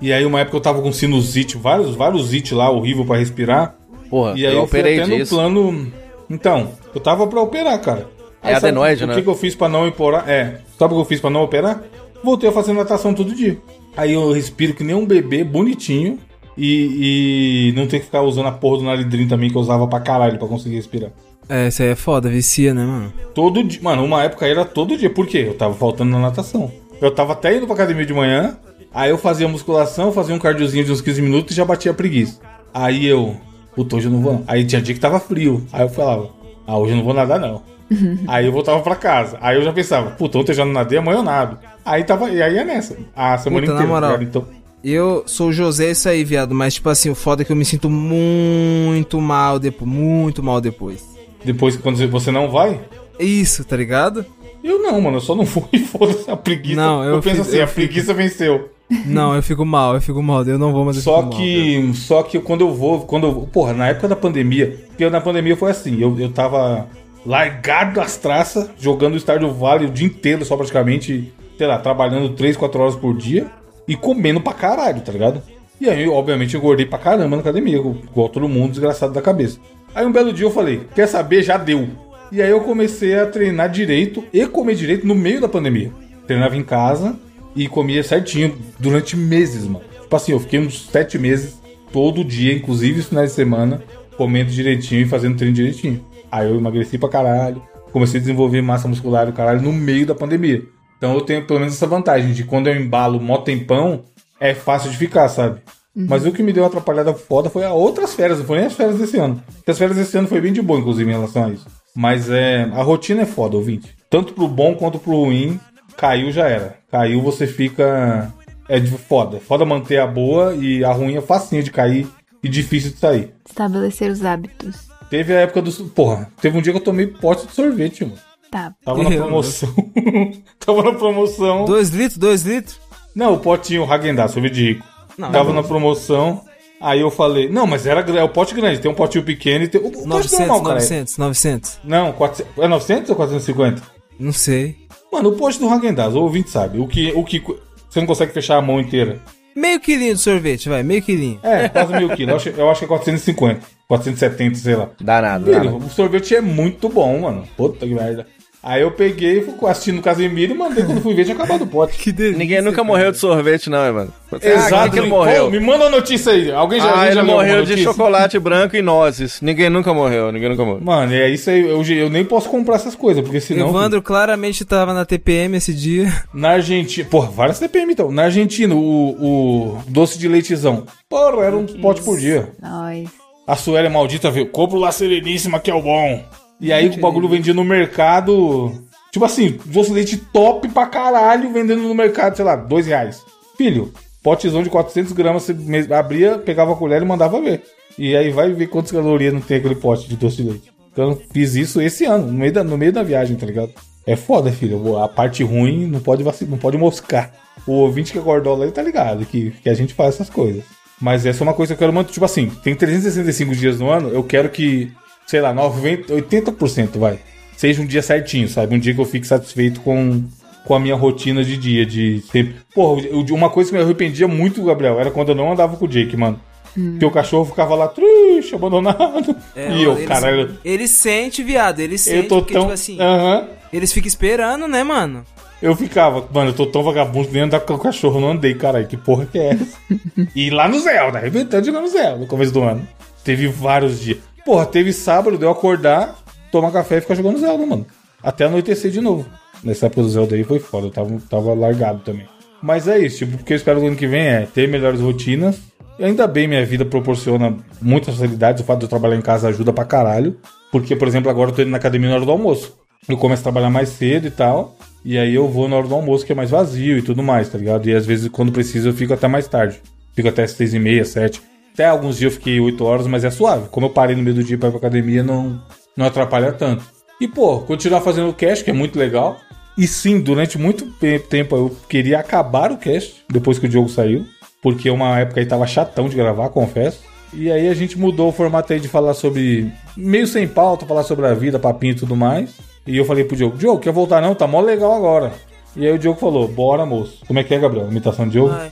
E 0.00 0.12
aí, 0.12 0.24
uma 0.24 0.40
época 0.40 0.56
eu 0.56 0.60
tava 0.60 0.80
com 0.80 0.92
sinusite, 0.92 1.56
vários, 1.56 1.94
vários 1.96 2.32
it 2.32 2.54
lá, 2.54 2.70
horrível 2.70 3.04
pra 3.04 3.16
respirar. 3.16 3.74
Porra, 4.08 4.34
E 4.36 4.46
aí 4.46 4.54
eu 4.54 4.60
eu, 4.60 4.66
fui 4.68 4.80
até 4.80 5.02
disso. 5.04 5.34
no 5.34 5.40
plano. 5.40 5.92
Então, 6.30 6.70
eu 6.94 7.00
tava 7.00 7.26
pra 7.26 7.40
operar, 7.40 7.78
cara. 7.80 8.06
É 8.42 8.54
sabe 8.54 8.68
adenoide, 8.68 9.04
o 9.04 9.06
né? 9.08 9.14
que, 9.14 9.22
que 9.22 9.28
eu 9.28 9.34
fiz 9.34 9.54
pra 9.54 9.68
não 9.68 9.88
operar? 9.88 10.28
É. 10.28 10.60
Sabe 10.78 10.92
o 10.92 10.96
que 10.96 11.02
eu 11.02 11.06
fiz 11.06 11.20
pra 11.20 11.30
não 11.30 11.42
operar? 11.42 11.82
Voltei 12.22 12.48
a 12.48 12.52
fazer 12.52 12.72
natação 12.72 13.12
todo 13.12 13.34
dia. 13.34 13.58
Aí 13.96 14.12
eu 14.12 14.32
respiro 14.32 14.74
que 14.74 14.84
nem 14.84 14.94
um 14.94 15.06
bebê, 15.06 15.44
bonitinho. 15.44 16.18
E, 16.56 17.70
e 17.70 17.72
não 17.76 17.86
tem 17.86 17.98
que 17.98 18.06
ficar 18.06 18.22
usando 18.22 18.46
a 18.46 18.52
porra 18.52 18.78
do 18.78 18.84
naridrim 18.84 19.26
também, 19.26 19.50
que 19.50 19.56
eu 19.56 19.60
usava 19.60 19.88
pra 19.88 20.00
caralho 20.00 20.38
pra 20.38 20.46
conseguir 20.46 20.76
respirar. 20.76 21.10
É, 21.48 21.68
isso 21.68 21.82
aí 21.82 21.88
é 21.88 21.94
foda, 21.94 22.28
vicia, 22.28 22.72
né, 22.72 22.84
mano? 22.84 23.12
Todo 23.34 23.62
dia. 23.62 23.80
Mano, 23.82 24.04
uma 24.04 24.22
época 24.22 24.46
era 24.46 24.64
todo 24.64 24.96
dia. 24.96 25.10
Por 25.10 25.26
quê? 25.26 25.44
Eu 25.48 25.54
tava 25.54 25.74
faltando 25.74 26.10
na 26.10 26.18
natação. 26.18 26.70
Eu 27.00 27.10
tava 27.10 27.32
até 27.32 27.56
indo 27.56 27.66
pra 27.66 27.74
academia 27.74 28.06
de 28.06 28.14
manhã. 28.14 28.56
Aí 28.92 29.10
eu 29.10 29.18
fazia 29.18 29.48
musculação, 29.48 30.12
fazia 30.12 30.34
um 30.34 30.38
cardiozinho 30.38 30.84
de 30.84 30.92
uns 30.92 31.00
15 31.00 31.20
minutos 31.20 31.52
e 31.52 31.56
já 31.56 31.64
batia 31.64 31.90
a 31.90 31.94
preguiça. 31.94 32.40
Aí 32.72 33.04
eu. 33.04 33.36
Puta, 33.74 33.96
hoje 33.96 34.06
eu 34.06 34.12
não 34.12 34.22
vou. 34.22 34.44
Aí 34.46 34.64
tinha 34.64 34.80
dia 34.80 34.94
que 34.94 35.00
tava 35.00 35.18
frio. 35.18 35.66
Aí 35.72 35.82
eu 35.82 35.88
falava, 35.88 36.30
ah, 36.66 36.76
hoje 36.78 36.92
eu 36.92 36.96
não 36.96 37.04
vou 37.04 37.14
nadar 37.14 37.38
não. 37.40 37.62
aí 38.26 38.46
eu 38.46 38.52
voltava 38.52 38.80
pra 38.80 38.96
casa. 38.96 39.36
Aí 39.40 39.56
eu 39.56 39.62
já 39.62 39.72
pensava, 39.72 40.10
puta, 40.12 40.38
ontem 40.38 40.52
eu 40.52 40.56
já 40.56 40.64
não 40.64 40.72
nadei, 40.72 40.98
amanhã 40.98 41.18
eu 41.18 41.22
nado. 41.22 41.58
Aí 41.84 42.02
tava. 42.04 42.30
E 42.30 42.42
aí 42.42 42.56
é 42.58 42.64
nessa. 42.64 42.96
A 43.14 43.36
semana 43.38 43.60
Puta, 43.66 43.72
na 43.74 43.80
inteira. 43.80 43.92
moral. 43.94 44.10
cara. 44.12 44.24
Então. 44.24 44.46
Eu 44.82 45.22
sou 45.26 45.48
o 45.48 45.52
José, 45.52 45.90
isso 45.92 46.08
aí, 46.08 46.24
viado. 46.24 46.54
Mas, 46.54 46.74
tipo 46.74 46.88
assim, 46.90 47.08
o 47.10 47.14
foda 47.14 47.42
é 47.42 47.44
que 47.44 47.52
eu 47.52 47.56
me 47.56 47.64
sinto 47.64 47.88
muito 47.88 49.20
mal 49.20 49.58
depois. 49.58 49.90
Muito 49.90 50.42
mal 50.42 50.60
depois. 50.60 51.02
Depois 51.44 51.76
que 51.76 51.82
quando 51.82 51.96
você 52.10 52.30
não 52.30 52.50
vai. 52.50 52.80
Isso, 53.18 53.64
tá 53.64 53.76
ligado? 53.76 54.24
Eu 54.62 54.82
não, 54.82 54.98
mano, 55.00 55.18
eu 55.18 55.20
só 55.20 55.34
não 55.34 55.44
fui 55.46 55.62
e 55.72 55.78
foda-se 55.84 56.30
a 56.30 56.36
preguiça. 56.36 56.76
Não, 56.80 57.04
eu 57.04 57.20
penso 57.20 57.36
fiz- 57.36 57.48
assim, 57.48 57.56
eu 57.58 57.64
a 57.64 57.66
fiz- 57.66 57.74
preguiça 57.74 58.14
venceu. 58.14 58.70
Não, 59.06 59.34
eu 59.34 59.42
fico 59.42 59.64
mal, 59.64 59.94
eu 59.94 60.00
fico 60.00 60.22
mal. 60.22 60.44
Eu 60.44 60.58
não 60.58 60.72
vou, 60.72 60.86
eu 60.86 60.94
Só 60.94 61.22
fico 61.22 61.30
mal, 61.30 61.40
que, 61.40 61.90
só 61.94 62.22
que 62.22 62.38
quando 62.38 62.60
eu 62.62 62.74
vou, 62.74 63.00
quando 63.00 63.26
eu, 63.26 63.48
porra, 63.52 63.72
na 63.72 63.88
época 63.88 64.08
da 64.08 64.16
pandemia, 64.16 64.78
porque 64.88 65.08
na 65.08 65.20
pandemia 65.20 65.56
foi 65.56 65.70
assim, 65.70 66.00
eu, 66.00 66.18
eu 66.18 66.30
tava 66.30 66.86
largado 67.24 67.94
das 67.94 68.16
traças, 68.16 68.68
jogando 68.78 69.14
o 69.14 69.20
Stardew 69.20 69.52
Valley 69.52 69.86
o 69.86 69.90
dia 69.90 70.06
inteiro 70.06 70.44
só 70.44 70.56
praticamente, 70.56 71.32
sei 71.56 71.66
lá, 71.66 71.78
trabalhando 71.78 72.30
3, 72.30 72.56
4 72.56 72.80
horas 72.80 72.96
por 72.96 73.16
dia 73.16 73.46
e 73.88 73.96
comendo 73.96 74.40
pra 74.40 74.52
caralho, 74.52 75.00
tá 75.00 75.12
ligado? 75.12 75.42
E 75.80 75.88
aí, 75.88 76.06
obviamente, 76.08 76.54
eu 76.54 76.60
engordei 76.60 76.86
pra 76.86 76.98
caramba 76.98 77.36
na 77.36 77.42
academia, 77.42 77.76
igual 77.78 78.28
todo 78.28 78.48
mundo, 78.48 78.70
desgraçado 78.70 79.12
da 79.12 79.22
cabeça. 79.22 79.58
Aí 79.94 80.04
um 80.04 80.12
belo 80.12 80.32
dia 80.32 80.46
eu 80.46 80.50
falei, 80.50 80.82
quer 80.94 81.06
saber? 81.06 81.42
Já 81.42 81.56
deu. 81.56 81.88
E 82.30 82.42
aí 82.42 82.50
eu 82.50 82.60
comecei 82.60 83.18
a 83.18 83.26
treinar 83.26 83.68
direito 83.68 84.24
e 84.32 84.46
comer 84.46 84.74
direito 84.74 85.06
no 85.06 85.14
meio 85.14 85.40
da 85.40 85.48
pandemia. 85.48 85.92
Treinava 86.26 86.56
em 86.56 86.62
casa 86.62 87.16
e 87.54 87.68
comia 87.68 88.02
certinho 88.02 88.56
durante 88.78 89.16
meses, 89.16 89.64
mano. 89.64 89.84
Tipo 90.02 90.16
assim, 90.16 90.32
eu 90.32 90.40
fiquei 90.40 90.60
uns 90.60 90.86
sete 90.86 91.18
meses, 91.18 91.60
todo 91.92 92.24
dia, 92.24 92.52
inclusive 92.52 93.00
os 93.00 93.06
finais 93.06 93.30
de 93.30 93.36
semana, 93.36 93.82
comendo 94.16 94.50
direitinho 94.50 95.02
e 95.02 95.08
fazendo 95.08 95.36
treino 95.36 95.54
direitinho. 95.54 96.04
Aí 96.30 96.48
eu 96.48 96.56
emagreci 96.56 96.98
pra 96.98 97.08
caralho, 97.08 97.62
comecei 97.92 98.18
a 98.18 98.20
desenvolver 98.20 98.60
massa 98.60 98.88
muscular 98.88 99.26
e 99.26 99.30
o 99.30 99.34
caralho 99.34 99.62
no 99.62 99.72
meio 99.72 100.06
da 100.06 100.14
pandemia. 100.14 100.62
Então 100.98 101.14
eu 101.14 101.20
tenho 101.20 101.46
pelo 101.46 101.60
menos 101.60 101.74
essa 101.74 101.86
vantagem 101.86 102.32
de 102.32 102.44
quando 102.44 102.68
eu 102.68 102.76
embalo 102.76 103.20
mó 103.20 103.38
tempão, 103.38 104.04
é 104.40 104.54
fácil 104.54 104.90
de 104.90 104.96
ficar, 104.96 105.28
sabe? 105.28 105.60
Mas 105.96 106.26
o 106.26 106.32
que 106.32 106.42
me 106.42 106.52
deu 106.52 106.64
uma 106.64 106.68
atrapalhada 106.68 107.14
foda 107.14 107.48
foi 107.48 107.64
as 107.64 107.70
outras 107.70 108.14
férias, 108.14 108.40
não 108.40 108.46
foi 108.46 108.58
nem 108.58 108.66
as 108.66 108.72
férias 108.72 108.98
desse 108.98 109.16
ano. 109.16 109.40
Porque 109.54 109.70
as 109.70 109.78
férias 109.78 109.96
desse 109.96 110.18
ano 110.18 110.26
foi 110.26 110.40
bem 110.40 110.52
de 110.52 110.60
boa, 110.60 110.80
inclusive, 110.80 111.08
em 111.08 111.14
relação 111.14 111.44
a 111.44 111.50
isso. 111.50 111.66
Mas 111.94 112.28
é. 112.28 112.62
A 112.72 112.82
rotina 112.82 113.22
é 113.22 113.26
foda, 113.26 113.56
ouvinte. 113.56 113.96
Tanto 114.10 114.32
pro 114.32 114.48
bom 114.48 114.74
quanto 114.74 114.98
pro 114.98 115.12
ruim, 115.12 115.60
caiu 115.96 116.30
já 116.30 116.48
era. 116.48 116.78
Caiu, 116.90 117.20
você 117.22 117.46
fica. 117.46 118.32
É 118.68 118.80
de 118.80 118.90
foda. 118.92 119.40
Foda 119.40 119.64
manter 119.64 119.98
a 119.98 120.06
boa 120.06 120.54
e 120.54 120.82
a 120.84 120.92
ruim 120.92 121.16
é 121.16 121.20
facinho 121.20 121.62
de 121.62 121.70
cair 121.70 122.06
e 122.42 122.48
difícil 122.48 122.92
de 122.92 122.98
sair. 122.98 123.34
Estabelecer 123.46 124.10
os 124.10 124.24
hábitos. 124.24 124.88
Teve 125.10 125.34
a 125.34 125.40
época 125.40 125.60
do. 125.60 125.70
Porra, 125.90 126.30
teve 126.40 126.56
um 126.56 126.62
dia 126.62 126.72
que 126.72 126.78
eu 126.78 126.84
tomei 126.84 127.06
pote 127.06 127.46
de 127.46 127.52
sorvete, 127.52 128.04
mano. 128.04 128.18
Tá. 128.50 128.72
Tava 128.84 129.02
na 129.02 129.10
promoção. 129.16 129.74
Tava 130.64 130.82
na 130.82 130.92
promoção. 130.94 131.64
Dois 131.66 131.90
litros, 131.90 132.16
dois 132.16 132.42
litros? 132.42 132.80
Não, 133.14 133.34
o 133.34 133.38
potinho 133.38 133.84
Hagendaz, 133.84 134.32
sorvete 134.32 134.54
de 134.54 134.64
rico. 134.64 134.86
Não, 135.18 135.30
Tava 135.30 135.50
não. 135.50 135.56
na 135.56 135.62
promoção. 135.62 136.42
Aí 136.80 137.00
eu 137.00 137.10
falei, 137.10 137.48
não, 137.48 137.66
mas 137.66 137.86
era 137.86 138.00
é 138.00 138.22
o 138.22 138.28
pote 138.28 138.54
grande, 138.54 138.78
tem 138.78 138.90
um 138.90 138.94
potinho 138.94 139.24
pequeno 139.24 139.64
e 139.64 139.68
tem. 139.68 139.80
O, 139.80 139.86
o 139.86 139.90
pote 139.90 140.06
900, 140.06 140.38
normal, 140.38 140.62
cara. 140.62 140.74
900, 140.74 141.18
900. 141.18 141.78
Não, 141.84 142.12
400, 142.12 142.58
é 142.62 142.68
900 142.68 143.10
ou 143.10 143.16
450? 143.16 143.82
Não 144.18 144.32
sei. 144.32 144.76
Mano, 145.14 145.28
o 145.28 145.32
pote 145.36 145.60
do 145.60 145.68
Hagendaz, 145.68 146.12
o 146.16 146.20
ouvinte 146.22 146.50
sabe. 146.50 146.80
O 146.80 146.88
que, 146.88 147.12
o 147.14 147.22
que. 147.22 147.40
Você 147.88 148.00
não 148.00 148.06
consegue 148.06 148.32
fechar 148.32 148.56
a 148.56 148.60
mão 148.62 148.80
inteira. 148.80 149.20
Meio 149.54 149.78
quilinho 149.78 150.14
de 150.14 150.20
sorvete, 150.20 150.68
vai, 150.68 150.82
meio 150.82 151.00
quilinho. 151.00 151.38
É, 151.40 151.68
quase 151.68 151.92
mil 151.92 152.08
quilos. 152.16 152.30
Eu 152.30 152.36
acho, 152.36 152.48
eu 152.60 152.70
acho 152.70 152.78
que 152.80 152.84
é 152.86 152.88
450. 152.88 153.60
470, 153.86 154.54
sei 154.58 154.74
lá. 154.74 154.90
Dá 155.00 155.22
nada, 155.22 155.44
dá 155.44 155.56
Ele, 155.58 155.70
nada. 155.70 155.76
o 155.76 155.88
sorvete 155.88 156.34
é 156.34 156.40
muito 156.40 156.88
bom, 156.88 157.20
mano. 157.20 157.44
Puta 157.56 157.86
que 157.86 157.94
merda. 157.94 158.26
Aí 158.66 158.80
eu 158.80 158.90
peguei, 158.90 159.42
fui 159.42 159.68
assistindo 159.68 159.98
o 159.98 160.02
Casemiro 160.02 160.54
e 160.54 160.56
mandei 160.56 160.84
quando 160.84 161.02
fui 161.02 161.12
ver, 161.12 161.24
tinha 161.24 161.36
acabado 161.36 161.64
o 161.64 161.66
pote. 161.66 161.98
Que 161.98 162.10
delícia. 162.10 162.38
Ninguém 162.38 162.62
nunca 162.62 162.82
morreu 162.82 163.12
de 163.12 163.18
sorvete, 163.18 163.68
não, 163.68 163.92
mano. 163.92 164.12
Exato, 164.40 164.74
Ah, 164.74 164.88
que 164.88 164.98
ele 164.98 165.08
Pô, 165.10 165.16
morreu. 165.18 165.50
me 165.50 165.60
manda 165.60 165.84
uma 165.84 165.90
notícia 165.90 166.32
aí. 166.32 166.50
Alguém 166.50 166.80
já, 166.80 166.86
Ah, 166.86 166.90
alguém 166.92 167.04
ele 167.08 167.14
já 167.14 167.22
morreu 167.22 167.62
de 167.62 167.70
notícia? 167.72 167.84
chocolate 167.84 168.38
branco 168.38 168.74
e 168.74 168.80
nozes. 168.80 169.42
Ninguém 169.42 169.68
nunca 169.68 169.92
morreu, 169.92 170.32
ninguém 170.32 170.48
nunca 170.48 170.64
morreu. 170.64 170.80
Mano, 170.82 171.12
é 171.12 171.28
isso 171.28 171.50
aí. 171.50 171.60
Eu, 171.60 171.82
eu 171.82 172.08
nem 172.08 172.24
posso 172.24 172.48
comprar 172.48 172.76
essas 172.76 172.94
coisas, 172.94 173.22
porque 173.22 173.38
senão. 173.38 173.68
Evandro 173.68 174.00
claramente 174.00 174.64
tava 174.64 174.94
na 174.94 175.04
TPM 175.04 175.58
esse 175.58 175.74
dia. 175.74 176.10
Na 176.32 176.52
Argentina. 176.52 177.06
Porra, 177.10 177.30
várias 177.30 177.58
TPM 177.58 177.92
então. 177.92 178.10
Na 178.10 178.22
Argentina, 178.24 178.74
o, 178.74 178.78
o 179.10 179.78
doce 179.88 180.18
de 180.18 180.26
leitezão. 180.26 180.84
Porra, 181.06 181.44
era 181.44 181.54
um 181.56 181.66
pote 181.66 182.00
por 182.00 182.18
dia. 182.18 182.48
Nós. 182.62 183.10
A 183.46 183.56
Suélia 183.56 183.90
maldita 183.90 184.30
veio. 184.30 184.46
Compra 184.46 184.78
o 184.78 184.80
La 184.80 184.90
Sereníssima 184.90 185.60
que 185.60 185.70
é 185.70 185.74
o 185.74 185.82
bom. 185.82 186.24
E 186.64 186.72
aí 186.72 186.88
o 186.88 186.98
bagulho 186.98 187.28
vendia 187.28 187.52
no 187.52 187.62
mercado. 187.62 188.72
Tipo 189.12 189.26
assim, 189.26 189.58
doce 189.66 189.90
de 189.90 189.94
leite 189.94 190.16
top 190.16 190.66
pra 190.70 190.86
caralho, 190.86 191.52
vendendo 191.52 191.82
no 191.82 191.94
mercado, 191.94 192.36
sei 192.36 192.44
lá, 192.44 192.56
dois 192.56 192.86
reais. 192.86 193.22
Filho, 193.54 193.92
potezão 194.22 194.62
de 194.62 194.70
400 194.70 195.12
gramas, 195.12 195.42
você 195.42 195.54
abria, 195.92 196.38
pegava 196.38 196.72
a 196.72 196.76
colher 196.76 197.02
e 197.02 197.04
mandava 197.04 197.38
ver. 197.38 197.62
E 197.98 198.16
aí 198.16 198.30
vai 198.30 198.50
ver 198.50 198.68
quantas 198.68 198.92
calorias 198.92 199.34
não 199.34 199.42
tem 199.42 199.58
aquele 199.58 199.74
pote 199.74 200.08
de 200.08 200.16
doce 200.16 200.38
de 200.38 200.44
leite. 200.44 200.72
Então 200.90 201.10
eu 201.10 201.22
fiz 201.30 201.54
isso 201.54 201.82
esse 201.82 202.06
ano, 202.06 202.28
no 202.28 202.32
meio 202.32 202.52
da, 202.52 202.64
no 202.64 202.78
meio 202.78 202.92
da 202.92 203.02
viagem, 203.02 203.36
tá 203.36 203.44
ligado? 203.44 203.70
É 204.06 204.16
foda, 204.16 204.50
filho. 204.50 204.96
A 204.96 205.06
parte 205.06 205.44
ruim 205.44 205.86
não 205.86 206.00
pode, 206.00 206.24
não 206.48 206.56
pode 206.56 206.78
moscar. 206.78 207.30
O 207.66 207.72
ouvinte 207.72 208.10
que 208.10 208.18
é 208.18 208.22
gordola 208.22 208.64
aí 208.64 208.72
tá 208.72 208.82
ligado 208.82 209.26
que, 209.26 209.50
que 209.62 209.68
a 209.68 209.74
gente 209.74 209.92
faz 209.92 210.14
essas 210.14 210.30
coisas. 210.30 210.64
Mas 210.98 211.26
essa 211.26 211.42
é 211.42 211.46
uma 211.46 211.52
coisa 211.52 211.74
que 211.74 211.76
eu 211.76 211.86
quero 211.86 211.92
manter. 211.92 212.12
Tipo 212.12 212.24
assim, 212.24 212.50
tem 212.62 212.74
365 212.74 213.54
dias 213.54 213.78
no 213.78 213.90
ano, 213.90 214.08
eu 214.08 214.24
quero 214.24 214.48
que, 214.48 214.90
sei 215.26 215.40
lá, 215.40 215.52
90, 215.52 216.12
80% 216.14 216.98
vai. 216.98 217.18
Seja 217.56 217.80
um 217.82 217.86
dia 217.86 218.02
certinho, 218.02 218.48
sabe? 218.48 218.74
Um 218.74 218.78
dia 218.78 218.94
que 218.94 219.00
eu 219.00 219.04
fique 219.04 219.26
satisfeito 219.26 219.80
com, 219.80 220.24
com 220.64 220.74
a 220.74 220.80
minha 220.80 220.94
rotina 220.96 221.44
de 221.44 221.56
dia, 221.56 221.86
de 221.86 222.20
sempre. 222.32 222.56
Porra, 222.74 223.02
eu- 223.02 223.24
uma 223.34 223.48
coisa 223.50 223.70
que 223.70 223.76
me 223.76 223.82
arrependia 223.82 224.26
muito, 224.28 224.64
Gabriel, 224.64 224.98
era 224.98 225.10
quando 225.10 225.28
eu 225.30 225.34
não 225.34 225.52
andava 225.52 225.76
com 225.76 225.84
o 225.84 225.88
Jake, 225.88 226.16
mano. 226.16 226.40
Porque 226.74 227.04
o 227.06 227.10
cachorro 227.12 227.44
ficava 227.44 227.76
lá 227.76 227.86
triste, 227.86 228.52
abandonado. 228.54 229.36
e 229.56 229.82
eu, 229.84 229.92
eles- 229.92 230.08
caralho, 230.08 230.58
Ele 230.64 230.88
sente, 230.88 231.42
viado, 231.44 231.78
ele 231.78 231.96
sente. 231.96 232.16
eu 232.24 232.28
tô 232.28 232.38
porque, 232.38 232.52
tão. 232.54 232.62
tipo 232.62 232.72
assim, 232.74 233.00
Aham. 233.00 233.46
eles 233.72 233.92
ficam 233.92 234.08
esperando, 234.08 234.66
né, 234.66 234.82
mano? 234.82 235.24
Eu 235.62 235.76
ficava, 235.76 236.28
mano, 236.34 236.50
eu 236.50 236.54
tô 236.54 236.66
tão 236.66 236.82
vagabundo 236.82 237.28
que 237.28 237.32
nem 237.34 237.44
andar 237.44 237.60
com 237.60 237.74
o 237.74 237.78
cachorro, 237.78 238.20
não 238.20 238.32
andei, 238.32 238.54
caralho, 238.54 238.86
que 238.88 238.96
porra 238.96 239.24
que 239.24 239.38
é 239.38 239.50
essa? 239.50 239.78
e 240.34 240.50
lá 240.50 240.68
no 240.68 240.80
Zelda, 240.80 241.18
arrebentando 241.18 241.64
jogando 241.64 241.88
Zelda 241.88 242.16
no 242.18 242.26
começo 242.26 242.52
do 242.52 242.62
ano. 242.64 242.86
Teve 243.22 243.46
vários 243.46 244.00
dias. 244.00 244.18
Porra, 244.44 244.66
teve 244.66 244.92
sábado, 244.92 245.38
deu 245.38 245.50
acordar, 245.50 246.16
tomar 246.52 246.70
café 246.70 246.98
e 246.98 247.00
ficar 247.00 247.14
jogando 247.14 247.38
Zelda, 247.38 247.64
mano. 247.64 247.86
Até 248.22 248.44
anoitecer 248.44 248.90
de 248.90 249.00
novo. 249.00 249.26
Nessa 249.62 249.86
época 249.86 250.02
do 250.02 250.08
Zelda 250.08 250.34
aí 250.34 250.44
foi 250.44 250.58
foda, 250.58 250.88
eu 250.88 250.90
tava, 250.90 251.18
tava 251.28 251.54
largado 251.54 252.00
também. 252.00 252.26
Mas 252.62 252.88
é 252.88 252.98
isso, 252.98 253.18
tipo, 253.18 253.36
o 253.36 253.44
que 253.44 253.52
eu 253.52 253.56
espero 253.56 253.80
do 253.80 253.86
ano 253.86 253.96
que 253.96 254.06
vem 254.06 254.26
é 254.26 254.46
ter 254.46 254.68
melhores 254.68 255.00
rotinas. 255.00 255.58
E 255.98 256.04
ainda 256.04 256.26
bem, 256.26 256.48
minha 256.48 256.64
vida 256.64 256.84
proporciona 256.84 257.56
muitas 257.80 258.14
facilidades. 258.14 258.62
O 258.62 258.66
fato 258.66 258.80
de 258.80 258.84
eu 258.86 258.88
trabalhar 258.88 259.16
em 259.16 259.22
casa 259.22 259.48
ajuda 259.48 259.72
pra 259.72 259.84
caralho. 259.84 260.38
Porque, 260.72 260.96
por 260.96 261.06
exemplo, 261.06 261.30
agora 261.30 261.50
eu 261.50 261.54
tô 261.54 261.62
indo 261.62 261.70
na 261.70 261.76
academia 261.76 262.08
na 262.08 262.16
hora 262.16 262.24
do 262.24 262.30
almoço. 262.30 262.76
Eu 263.08 263.16
começo 263.16 263.40
a 263.40 263.44
trabalhar 263.44 263.70
mais 263.70 263.90
cedo 263.90 264.26
e 264.26 264.30
tal. 264.30 264.76
E 265.04 265.18
aí 265.18 265.34
eu 265.34 265.46
vou 265.46 265.68
na 265.68 265.76
hora 265.76 265.86
do 265.86 265.94
almoço, 265.94 266.24
que 266.24 266.32
é 266.32 266.34
mais 266.34 266.50
vazio 266.50 266.98
e 266.98 267.02
tudo 267.02 267.22
mais, 267.22 267.48
tá 267.48 267.58
ligado? 267.58 267.88
E 267.88 267.94
às 267.94 268.06
vezes, 268.06 268.28
quando 268.28 268.50
preciso, 268.50 268.88
eu 268.88 268.94
fico 268.94 269.12
até 269.12 269.28
mais 269.28 269.46
tarde. 269.46 269.80
Fico 270.14 270.28
até 270.28 270.46
seis 270.46 270.72
e 270.74 270.78
meia, 270.78 271.04
sete. 271.04 271.42
Até 271.74 271.86
alguns 271.86 272.18
dias 272.18 272.32
eu 272.32 272.38
fiquei 272.38 272.60
oito 272.60 272.84
horas, 272.84 273.06
mas 273.08 273.24
é 273.24 273.30
suave. 273.30 273.68
Como 273.68 273.86
eu 273.86 273.90
parei 273.90 274.14
no 274.14 274.22
meio 274.22 274.36
do 274.36 274.44
dia 274.44 274.56
pra 274.56 274.68
ir 274.68 274.72
pra 274.72 274.78
academia, 274.78 275.24
não, 275.24 275.60
não 275.96 276.06
atrapalha 276.06 276.52
tanto. 276.52 276.84
E, 277.20 277.26
pô, 277.26 277.58
continuar 277.60 278.00
fazendo 278.00 278.28
o 278.28 278.34
cast, 278.34 278.64
que 278.64 278.70
é 278.70 278.72
muito 278.72 278.96
legal. 278.96 279.38
E 279.76 279.86
sim, 279.88 280.20
durante 280.20 280.56
muito 280.56 280.86
tempo 281.28 281.56
eu 281.56 281.76
queria 281.88 282.20
acabar 282.20 282.70
o 282.70 282.76
cast, 282.76 283.24
depois 283.28 283.58
que 283.58 283.66
o 283.66 283.70
jogo 283.70 283.88
saiu. 283.88 284.24
Porque 284.62 284.88
uma 284.88 285.18
época 285.18 285.40
aí 285.40 285.46
tava 285.46 285.66
chatão 285.66 286.08
de 286.08 286.14
gravar, 286.14 286.48
confesso. 286.50 287.00
E 287.32 287.50
aí 287.50 287.68
a 287.68 287.74
gente 287.74 287.98
mudou 287.98 288.28
o 288.28 288.32
formato 288.32 288.72
aí 288.72 288.78
de 288.78 288.86
falar 288.86 289.12
sobre. 289.12 289.72
meio 289.96 290.28
sem 290.28 290.46
pauta, 290.46 290.86
falar 290.86 291.02
sobre 291.02 291.26
a 291.26 291.34
vida, 291.34 291.58
papinho 291.58 291.92
e 291.92 291.96
tudo 291.96 292.14
mais. 292.14 292.54
E 292.86 292.96
eu 292.96 293.04
falei 293.04 293.24
pro 293.24 293.36
Diogo, 293.36 293.56
Diogo, 293.56 293.80
quer 293.80 293.92
voltar 293.92 294.20
não? 294.20 294.34
Tá 294.34 294.46
mó 294.46 294.60
legal 294.60 294.92
agora. 294.92 295.32
E 295.76 295.84
aí 295.84 295.92
o 295.92 295.98
Diogo 295.98 296.20
falou, 296.20 296.46
bora 296.46 296.86
moço. 296.86 297.24
Como 297.26 297.38
é 297.38 297.42
que 297.42 297.52
é, 297.52 297.58
Gabriel? 297.58 297.90
Imitação 297.90 298.26
de 298.26 298.32
Diogo? 298.32 298.54
Ai, 298.54 298.70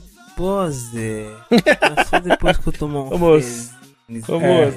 Zé. 0.71 1.27
É 1.51 2.05
só 2.09 2.19
depois 2.21 2.57
que 2.57 2.69
eu 2.69 2.73
tomar 2.73 3.01
um 3.01 3.09
Vamos. 3.11 3.71
feliz. 4.07 4.27
Vamos. 4.27 4.75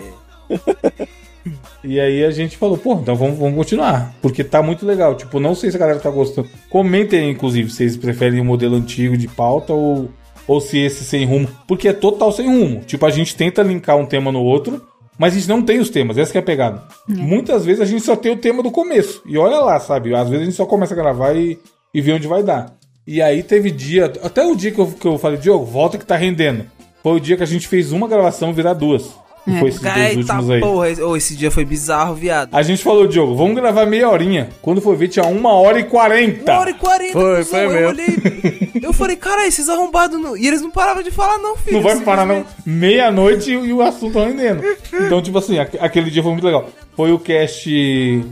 E 1.84 2.00
aí 2.00 2.24
a 2.24 2.32
gente 2.32 2.58
falou, 2.58 2.78
pô, 2.78 2.94
então 2.96 3.16
vamos, 3.16 3.38
vamos 3.38 3.56
continuar. 3.56 4.14
Porque 4.22 4.44
tá 4.44 4.62
muito 4.62 4.86
legal. 4.86 5.16
Tipo, 5.16 5.40
não 5.40 5.54
sei 5.54 5.70
se 5.70 5.78
a 5.78 5.80
galera 5.80 6.00
tá 6.00 6.10
gostando. 6.10 6.50
Comentem 6.70 7.20
aí, 7.20 7.30
inclusive, 7.30 7.70
se 7.70 7.78
vocês 7.78 7.98
preferem 7.98 8.42
o 8.42 8.46
modelo 8.46 8.76
antigo 8.76 9.16
de 9.16 9.28
pauta 9.28 9.74
ou, 9.74 10.10
ou 10.48 10.60
se 10.60 10.80
esse 10.80 11.04
sem 11.04 11.26
rumo. 11.26 11.48
Porque 11.68 11.88
é 11.88 11.94
total 11.94 12.32
sem 12.32 12.48
rumo. 12.48 12.82
Tipo, 12.82 13.06
a 13.06 13.12
gente 13.12 13.36
tenta 13.36 13.62
linkar 13.62 13.98
um 13.98 14.06
tema 14.06 14.32
no 14.32 14.42
outro, 14.42 14.84
mas 15.18 15.34
a 15.34 15.38
gente 15.38 15.50
não 15.50 15.62
tem 15.62 15.80
os 15.80 15.90
temas. 15.90 16.18
Essa 16.18 16.32
que 16.32 16.38
é 16.38 16.42
a 16.42 16.46
pegada. 16.46 16.84
Muitas 17.08 17.64
vezes 17.64 17.82
a 17.82 17.86
gente 17.86 18.04
só 18.04 18.16
tem 18.16 18.32
o 18.32 18.38
tema 18.38 18.64
do 18.64 18.72
começo. 18.72 19.22
E 19.26 19.38
olha 19.38 19.60
lá, 19.60 19.80
sabe? 19.80 20.16
Às 20.16 20.28
vezes 20.30 20.42
a 20.42 20.46
gente 20.46 20.58
só 20.58 20.66
começa 20.66 20.94
a 20.94 20.98
gravar 20.98 21.36
e, 21.36 21.60
e 21.94 22.02
vê 22.02 22.14
onde 22.14 22.28
vai 22.28 22.42
dar. 22.42 22.76
E 23.08 23.22
aí 23.22 23.44
teve 23.44 23.70
dia, 23.72 24.06
até 24.24 24.44
o 24.46 24.56
dia 24.56 24.72
que 24.72 24.80
eu, 24.80 24.88
que 24.88 25.06
eu 25.08 25.18
falei, 25.18 25.38
Diogo, 25.38 25.64
volta 25.66 25.98
que 25.98 26.06
tá 26.06 26.16
rendendo. 26.16 26.66
Foi 27.04 27.14
o 27.18 27.20
dia 27.20 27.38
que 27.38 27.44
a 27.44 27.48
gente 27.48 27.68
fez 27.68 27.92
uma 27.92 28.08
gravação 28.08 28.52
virar 28.52 28.74
duas. 28.74 29.12
E 29.48 29.60
foi 29.60 29.70
esses 29.70 29.80
dois 29.80 29.96
Eita 29.96 30.18
últimos 30.18 30.50
aí. 30.50 30.60
porra, 30.60 30.90
esse- 30.90 31.02
ô, 31.04 31.16
esse 31.16 31.36
dia 31.36 31.52
foi 31.52 31.64
bizarro, 31.64 32.16
viado. 32.16 32.50
A 32.52 32.64
gente 32.64 32.84
falou, 32.84 33.06
Diogo, 33.06 33.36
vamos 33.36 33.54
gravar 33.56 33.86
meia 33.86 34.10
horinha. 34.10 34.50
Quando 34.60 34.82
foi 34.82 34.96
ver, 34.96 35.08
tinha 35.10 35.24
uma 35.28 35.54
hora 35.54 35.80
e 35.80 35.84
quarenta. 35.84 36.52
Uma 36.52 36.62
hora 36.62 36.72
e 36.72 36.74
quarenta, 36.74 37.14
Foi, 37.14 37.44
foi 37.44 37.66
eu 37.66 37.70
mesmo. 37.70 37.88
olhei. 37.90 38.72
Eu 38.82 38.92
falei, 38.92 39.16
cara, 39.16 39.46
esses 39.46 39.70
arrombados 39.70 40.20
não... 40.20 40.36
E 40.36 40.48
eles 40.48 40.62
não 40.64 40.72
paravam 40.72 41.04
de 41.04 41.12
falar, 41.12 41.38
não, 41.38 41.56
filho. 41.58 41.76
Não 41.78 41.84
vai 41.84 42.00
parar, 42.00 42.26
não. 42.26 42.44
Meia-noite 42.66 43.52
e, 43.52 43.54
e 43.54 43.72
o 43.72 43.84
assunto 43.84 44.14
tá 44.14 44.26
rendendo. 44.26 44.64
Então, 44.92 45.22
tipo 45.22 45.38
assim, 45.38 45.60
aque- 45.60 45.78
aquele 45.80 46.10
dia 46.10 46.24
foi 46.24 46.32
muito 46.32 46.44
legal. 46.46 46.68
Foi 46.96 47.12
o 47.12 47.20
cast 47.20 47.70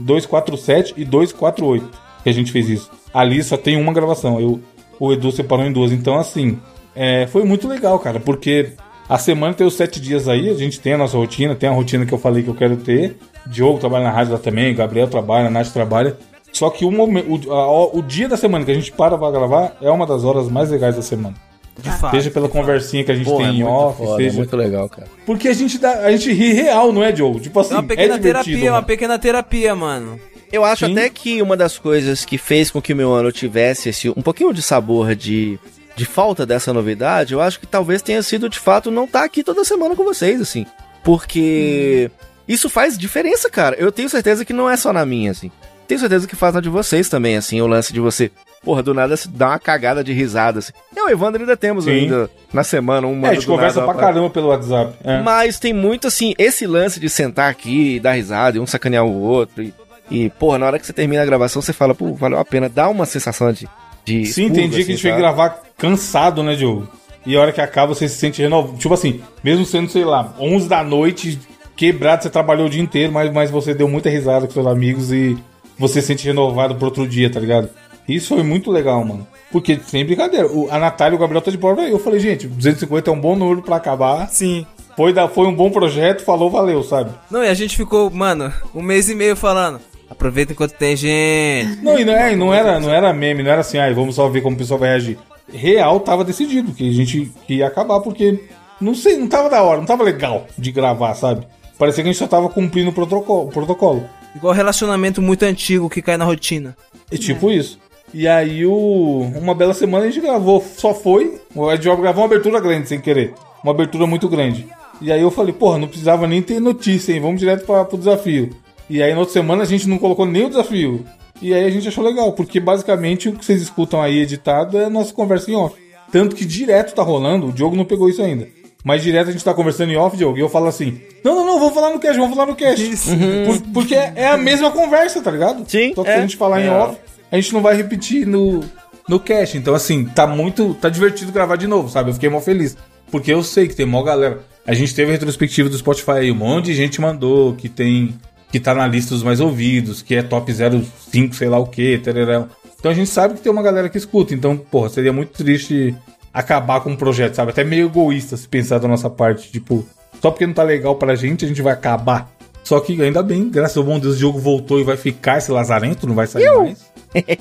247 0.00 0.94
e 0.96 1.04
248 1.04 1.88
que 2.24 2.28
a 2.28 2.32
gente 2.32 2.50
fez 2.50 2.68
isso. 2.68 2.90
Ali 3.14 3.42
só 3.42 3.56
tem 3.56 3.76
uma 3.80 3.92
gravação. 3.92 4.40
Eu, 4.40 4.60
o 5.00 5.12
Edu 5.12 5.30
separou 5.32 5.64
em 5.64 5.72
duas. 5.72 5.92
Então, 5.92 6.18
assim, 6.18 6.58
é, 6.94 7.26
foi 7.28 7.44
muito 7.44 7.66
legal, 7.68 7.98
cara, 8.00 8.18
porque 8.20 8.72
a 9.08 9.16
semana 9.18 9.54
tem 9.54 9.66
os 9.66 9.74
sete 9.74 10.00
dias 10.00 10.28
aí, 10.28 10.50
a 10.50 10.54
gente 10.54 10.80
tem 10.80 10.94
a 10.94 10.98
nossa 10.98 11.16
rotina, 11.16 11.54
tem 11.54 11.68
a 11.68 11.72
rotina 11.72 12.04
que 12.04 12.12
eu 12.12 12.18
falei 12.18 12.42
que 12.42 12.48
eu 12.48 12.54
quero 12.54 12.76
ter. 12.76 13.16
Diogo 13.46 13.78
trabalha 13.78 14.04
na 14.04 14.10
rádio 14.10 14.32
lá 14.32 14.38
também, 14.38 14.74
Gabriel 14.74 15.06
trabalha, 15.06 15.46
a 15.46 15.50
Nath 15.50 15.68
trabalha. 15.72 16.16
Só 16.52 16.70
que 16.70 16.84
o, 16.84 16.90
momen- 16.90 17.24
o, 17.28 17.52
a- 17.52 17.86
o 17.96 18.00
dia 18.02 18.28
da 18.28 18.36
semana 18.36 18.64
que 18.64 18.70
a 18.70 18.74
gente 18.74 18.90
para 18.92 19.18
pra 19.18 19.30
gravar 19.30 19.76
é 19.82 19.90
uma 19.90 20.06
das 20.06 20.24
horas 20.24 20.48
mais 20.48 20.70
legais 20.70 20.96
da 20.96 21.02
semana. 21.02 21.34
De 21.76 21.90
fato. 21.90 22.12
Seja 22.14 22.30
pela 22.30 22.48
conversinha 22.48 23.02
que 23.02 23.10
a 23.10 23.14
gente 23.16 23.26
Pô, 23.28 23.40
é 23.40 23.44
tem 23.44 23.46
em 23.56 23.62
muito 23.64 23.68
off, 23.68 23.98
foda, 23.98 24.22
é 24.22 24.24
seja. 24.26 24.36
muito 24.38 24.56
legal, 24.56 24.88
cara. 24.88 25.08
Porque 25.26 25.48
a 25.48 25.52
gente, 25.52 25.76
dá, 25.78 25.90
a 26.04 26.10
gente 26.12 26.32
ri 26.32 26.52
real, 26.52 26.92
não 26.92 27.02
é, 27.02 27.10
Diogo? 27.10 27.40
Tipo 27.40 27.58
assim, 27.58 27.74
É 27.74 27.78
uma 27.78 27.82
pequena 27.82 28.14
é 28.14 28.18
divertido. 28.18 28.44
terapia, 28.44 28.66
uma 28.70 28.74
mano. 28.76 28.86
pequena 28.86 29.18
terapia, 29.18 29.74
mano. 29.74 30.20
Eu 30.54 30.64
acho 30.64 30.86
Sim. 30.86 30.92
até 30.92 31.10
que 31.10 31.42
uma 31.42 31.56
das 31.56 31.78
coisas 31.78 32.24
que 32.24 32.38
fez 32.38 32.70
com 32.70 32.80
que 32.80 32.92
o 32.92 32.96
meu 32.96 33.12
ano 33.12 33.32
tivesse 33.32 33.88
esse, 33.88 34.08
um 34.08 34.22
pouquinho 34.22 34.52
de 34.52 34.62
sabor 34.62 35.16
de, 35.16 35.58
de 35.96 36.04
falta 36.04 36.46
dessa 36.46 36.72
novidade, 36.72 37.34
eu 37.34 37.40
acho 37.40 37.58
que 37.58 37.66
talvez 37.66 38.02
tenha 38.02 38.22
sido 38.22 38.48
de 38.48 38.60
fato 38.60 38.88
não 38.88 39.04
estar 39.04 39.24
aqui 39.24 39.42
toda 39.42 39.64
semana 39.64 39.96
com 39.96 40.04
vocês, 40.04 40.40
assim. 40.40 40.64
Porque 41.02 42.08
isso 42.46 42.70
faz 42.70 42.96
diferença, 42.96 43.50
cara. 43.50 43.74
Eu 43.76 43.90
tenho 43.90 44.08
certeza 44.08 44.44
que 44.44 44.52
não 44.52 44.70
é 44.70 44.76
só 44.76 44.92
na 44.92 45.04
minha, 45.04 45.32
assim. 45.32 45.50
Tenho 45.88 46.00
certeza 46.00 46.26
que 46.26 46.36
faz 46.36 46.54
na 46.54 46.60
de 46.60 46.68
vocês 46.68 47.08
também, 47.08 47.36
assim, 47.36 47.60
o 47.60 47.66
lance 47.66 47.92
de 47.92 48.00
você, 48.00 48.30
porra, 48.62 48.82
do 48.82 48.94
nada 48.94 49.16
se 49.16 49.28
dá 49.28 49.48
uma 49.48 49.58
cagada 49.58 50.02
de 50.02 50.12
risada, 50.12 50.60
assim. 50.60 50.72
Eu 50.96 51.08
e 51.08 51.10
o 51.10 51.12
Evandro 51.12 51.42
ainda 51.42 51.56
temos 51.56 51.84
Sim. 51.84 51.90
ainda 51.90 52.30
na 52.52 52.64
semana 52.64 53.06
um 53.06 53.26
É, 53.26 53.30
a 53.30 53.34
gente 53.34 53.46
conversa 53.46 53.82
pra 53.82 53.92
caramba 53.92 54.30
pelo 54.30 54.48
WhatsApp. 54.48 54.94
É. 55.04 55.20
mas 55.20 55.58
tem 55.58 55.74
muito 55.74 56.06
assim, 56.06 56.32
esse 56.38 56.66
lance 56.66 56.98
de 56.98 57.10
sentar 57.10 57.50
aqui 57.50 57.96
e 57.96 58.00
dar 58.00 58.12
risada 58.12 58.56
e 58.56 58.60
um 58.60 58.66
sacanear 58.66 59.04
o 59.04 59.20
outro. 59.20 59.62
E, 59.62 59.74
e 60.10 60.28
porra, 60.30 60.58
na 60.58 60.66
hora 60.66 60.78
que 60.78 60.86
você 60.86 60.92
termina 60.92 61.22
a 61.22 61.26
gravação, 61.26 61.60
você 61.62 61.72
fala, 61.72 61.94
pô, 61.94 62.12
valeu 62.14 62.38
a 62.38 62.44
pena. 62.44 62.68
Dá 62.68 62.88
uma 62.88 63.06
sensação 63.06 63.52
de. 63.52 63.68
de 64.04 64.26
Sim, 64.26 64.42
expurgo, 64.46 64.54
tem 64.54 64.68
dia 64.68 64.70
que 64.70 64.76
a 64.76 64.78
assim, 64.80 64.92
gente 64.92 65.02
sabe? 65.02 65.16
gravar 65.16 65.62
cansado, 65.78 66.42
né, 66.42 66.54
Diogo? 66.54 66.88
E 67.26 67.36
a 67.36 67.40
hora 67.40 67.52
que 67.52 67.60
acaba, 67.60 67.94
você 67.94 68.06
se 68.08 68.16
sente 68.16 68.42
renovado. 68.42 68.76
Tipo 68.76 68.92
assim, 68.94 69.20
mesmo 69.42 69.64
sendo, 69.64 69.88
sei 69.90 70.04
lá, 70.04 70.34
11 70.38 70.68
da 70.68 70.84
noite, 70.84 71.38
quebrado, 71.74 72.22
você 72.22 72.28
trabalhou 72.30 72.66
o 72.66 72.70
dia 72.70 72.82
inteiro, 72.82 73.12
mas, 73.12 73.32
mas 73.32 73.50
você 73.50 73.72
deu 73.74 73.88
muita 73.88 74.10
risada 74.10 74.46
com 74.46 74.52
seus 74.52 74.66
amigos 74.66 75.10
e 75.10 75.36
você 75.78 76.00
se 76.00 76.08
sente 76.08 76.26
renovado 76.26 76.74
pro 76.74 76.84
outro 76.86 77.06
dia, 77.08 77.30
tá 77.30 77.40
ligado? 77.40 77.70
Isso 78.06 78.34
foi 78.34 78.42
muito 78.42 78.70
legal, 78.70 79.02
mano. 79.04 79.26
Porque, 79.50 79.80
sem 79.86 80.04
brincadeira, 80.04 80.46
o- 80.48 80.68
a 80.70 80.78
Natália 80.78 81.14
e 81.14 81.16
o 81.16 81.20
Gabriel 81.20 81.40
tá 81.40 81.50
de 81.50 81.56
prova 81.56 81.80
aí. 81.82 81.90
Eu 81.90 81.98
falei, 81.98 82.20
gente, 82.20 82.46
250 82.46 83.08
é 83.08 83.12
um 83.14 83.18
bom 83.20 83.34
número 83.34 83.62
pra 83.62 83.76
acabar. 83.76 84.28
Sim. 84.28 84.66
Foi, 84.94 85.12
da, 85.12 85.26
foi 85.26 85.46
um 85.46 85.54
bom 85.54 85.70
projeto, 85.70 86.22
falou, 86.22 86.50
valeu, 86.50 86.82
sabe? 86.82 87.10
Não, 87.30 87.42
e 87.42 87.48
a 87.48 87.54
gente 87.54 87.76
ficou, 87.76 88.10
mano, 88.10 88.52
um 88.74 88.82
mês 88.82 89.08
e 89.08 89.14
meio 89.14 89.34
falando. 89.34 89.80
Aproveita 90.08 90.52
enquanto 90.52 90.72
tem 90.72 90.96
gente. 90.96 91.82
Não, 91.82 91.98
e 91.98 92.04
não, 92.04 92.12
é, 92.12 92.36
não, 92.36 92.54
era, 92.54 92.78
não 92.78 92.90
era 92.90 93.12
meme, 93.12 93.42
não 93.42 93.50
era 93.50 93.60
assim, 93.60 93.78
ai, 93.78 93.92
vamos 93.94 94.14
só 94.14 94.28
ver 94.28 94.42
como 94.42 94.54
o 94.54 94.58
pessoal 94.58 94.78
vai 94.78 94.90
reagir. 94.90 95.18
Real 95.52 96.00
tava 96.00 96.24
decidido 96.24 96.72
que 96.72 96.88
a 96.88 96.92
gente 96.92 97.30
ia 97.48 97.66
acabar, 97.66 98.00
porque 98.00 98.40
não 98.80 98.94
sei, 98.94 99.16
não 99.16 99.28
tava 99.28 99.48
da 99.48 99.62
hora, 99.62 99.78
não 99.78 99.86
tava 99.86 100.02
legal 100.02 100.46
de 100.56 100.72
gravar, 100.72 101.14
sabe? 101.14 101.46
Parecia 101.78 102.02
que 102.02 102.08
a 102.08 102.12
gente 102.12 102.18
só 102.18 102.26
tava 102.26 102.48
cumprindo 102.48 102.90
o 102.90 102.92
protocolo. 102.92 103.48
protocolo. 103.50 104.04
Igual 104.34 104.52
relacionamento 104.52 105.22
muito 105.22 105.44
antigo 105.44 105.90
que 105.90 106.02
cai 106.02 106.16
na 106.16 106.24
rotina. 106.24 106.76
É 107.10 107.16
tipo 107.16 107.50
isso. 107.50 107.78
E 108.12 108.28
aí, 108.28 108.64
o... 108.64 109.30
uma 109.36 109.54
bela 109.54 109.74
semana 109.74 110.04
a 110.04 110.10
gente 110.10 110.20
gravou, 110.20 110.64
só 110.76 110.94
foi. 110.94 111.40
A 111.70 111.74
gente 111.74 111.84
gravou 111.84 112.22
uma 112.22 112.26
abertura 112.26 112.60
grande 112.60 112.88
sem 112.88 113.00
querer. 113.00 113.34
Uma 113.62 113.72
abertura 113.72 114.06
muito 114.06 114.28
grande. 114.28 114.68
E 115.00 115.10
aí 115.10 115.20
eu 115.20 115.30
falei, 115.30 115.52
porra, 115.52 115.78
não 115.78 115.88
precisava 115.88 116.26
nem 116.26 116.40
ter 116.40 116.60
notícia, 116.60 117.12
hein? 117.12 117.20
Vamos 117.20 117.40
direto 117.40 117.66
pra, 117.66 117.84
pro 117.84 117.98
desafio. 117.98 118.50
E 118.94 119.02
aí 119.02 119.12
na 119.12 119.18
outra 119.18 119.32
semana 119.32 119.62
a 119.62 119.66
gente 119.66 119.88
não 119.88 119.98
colocou 119.98 120.24
nem 120.24 120.44
o 120.44 120.48
desafio. 120.48 121.04
E 121.42 121.52
aí 121.52 121.64
a 121.64 121.70
gente 121.70 121.88
achou 121.88 122.04
legal, 122.04 122.32
porque 122.32 122.60
basicamente 122.60 123.28
o 123.28 123.32
que 123.32 123.44
vocês 123.44 123.60
escutam 123.60 124.00
aí 124.00 124.20
editado 124.20 124.78
é 124.78 124.84
a 124.84 124.90
nossa 124.90 125.12
conversa 125.12 125.50
em 125.50 125.56
off. 125.56 125.74
Tanto 126.12 126.36
que 126.36 126.44
direto 126.44 126.94
tá 126.94 127.02
rolando, 127.02 127.48
o 127.48 127.52
Diogo 127.52 127.74
não 127.74 127.84
pegou 127.84 128.08
isso 128.08 128.22
ainda. 128.22 128.46
Mas 128.84 129.02
direto 129.02 129.30
a 129.30 129.32
gente 129.32 129.42
tá 129.44 129.52
conversando 129.52 129.90
em 129.92 129.96
off, 129.96 130.16
Diogo, 130.16 130.36
e 130.38 130.40
eu 130.40 130.48
falo 130.48 130.66
assim: 130.66 131.00
Não, 131.24 131.34
não, 131.34 131.44
não, 131.44 131.58
vamos 131.58 131.74
falar 131.74 131.90
no 131.90 131.98
cast, 131.98 132.16
vamos 132.18 132.36
falar 132.36 132.46
no 132.48 132.54
cast. 132.54 132.88
Isso. 132.88 133.10
Por- 133.46 133.72
porque 133.72 133.94
é 133.96 134.28
a 134.28 134.36
mesma 134.36 134.70
conversa, 134.70 135.20
tá 135.22 135.30
ligado? 135.30 135.64
Sim, 135.68 135.92
Só 135.94 136.04
que 136.04 136.10
é. 136.10 136.12
se 136.12 136.18
a 136.18 136.22
gente 136.22 136.36
falar 136.36 136.60
em 136.62 136.66
É. 136.66 136.70
off, 136.70 136.96
a 137.32 137.36
gente 137.36 137.52
não 137.52 137.62
vai 137.62 137.74
repetir 137.74 138.26
no, 138.26 138.60
no 139.08 139.18
cast. 139.18 139.56
Então, 139.58 139.74
assim, 139.74 140.04
tá 140.04 140.26
muito. 140.26 140.74
Tá 140.74 140.88
divertido 140.88 141.32
gravar 141.32 141.56
de 141.56 141.66
novo, 141.66 141.88
sabe? 141.88 142.10
Eu 142.10 142.14
fiquei 142.14 142.28
mó 142.28 142.40
feliz. 142.40 142.76
Porque 143.10 143.32
eu 143.32 143.42
sei 143.42 143.66
que 143.66 143.74
tem 143.74 143.86
mó 143.86 144.02
galera. 144.02 144.40
A 144.66 144.72
gente 144.74 144.94
teve 144.94 145.08
a 145.10 145.12
retrospectiva 145.12 145.68
do 145.68 145.76
Spotify 145.76 146.10
aí, 146.12 146.30
um 146.30 146.34
monte 146.36 146.66
de 146.66 146.74
gente 146.74 147.00
mandou 147.00 147.54
que 147.54 147.68
tem. 147.68 148.14
Que 148.54 148.60
tá 148.60 148.72
na 148.72 148.86
lista 148.86 149.12
dos 149.12 149.24
mais 149.24 149.40
ouvidos, 149.40 150.00
que 150.00 150.14
é 150.14 150.22
top 150.22 150.54
05, 150.54 151.34
sei 151.34 151.48
lá 151.48 151.58
o 151.58 151.66
que, 151.66 151.98
tererão. 151.98 152.48
Então 152.78 152.88
a 152.88 152.94
gente 152.94 153.10
sabe 153.10 153.34
que 153.34 153.40
tem 153.40 153.50
uma 153.50 153.64
galera 153.64 153.88
que 153.88 153.98
escuta. 153.98 154.32
Então, 154.32 154.56
porra, 154.56 154.88
seria 154.90 155.12
muito 155.12 155.32
triste 155.32 155.92
acabar 156.32 156.80
com 156.80 156.90
um 156.90 156.96
projeto, 156.96 157.34
sabe? 157.34 157.50
Até 157.50 157.64
meio 157.64 157.86
egoísta 157.86 158.36
se 158.36 158.46
pensar 158.46 158.78
da 158.78 158.86
nossa 158.86 159.10
parte. 159.10 159.50
Tipo, 159.50 159.84
só 160.22 160.30
porque 160.30 160.46
não 160.46 160.54
tá 160.54 160.62
legal 160.62 160.94
pra 160.94 161.16
gente, 161.16 161.44
a 161.44 161.48
gente 161.48 161.60
vai 161.60 161.72
acabar. 161.72 162.30
Só 162.62 162.78
que 162.78 163.02
ainda 163.02 163.24
bem, 163.24 163.50
graças 163.50 163.76
ao 163.76 163.82
bom 163.82 163.98
Deus, 163.98 164.14
o 164.14 164.20
jogo 164.20 164.38
voltou 164.38 164.78
e 164.78 164.84
vai 164.84 164.96
ficar 164.96 165.38
esse 165.38 165.50
lazarento, 165.50 166.06
não 166.06 166.14
vai 166.14 166.28
sair 166.28 166.48
mais. 166.56 166.84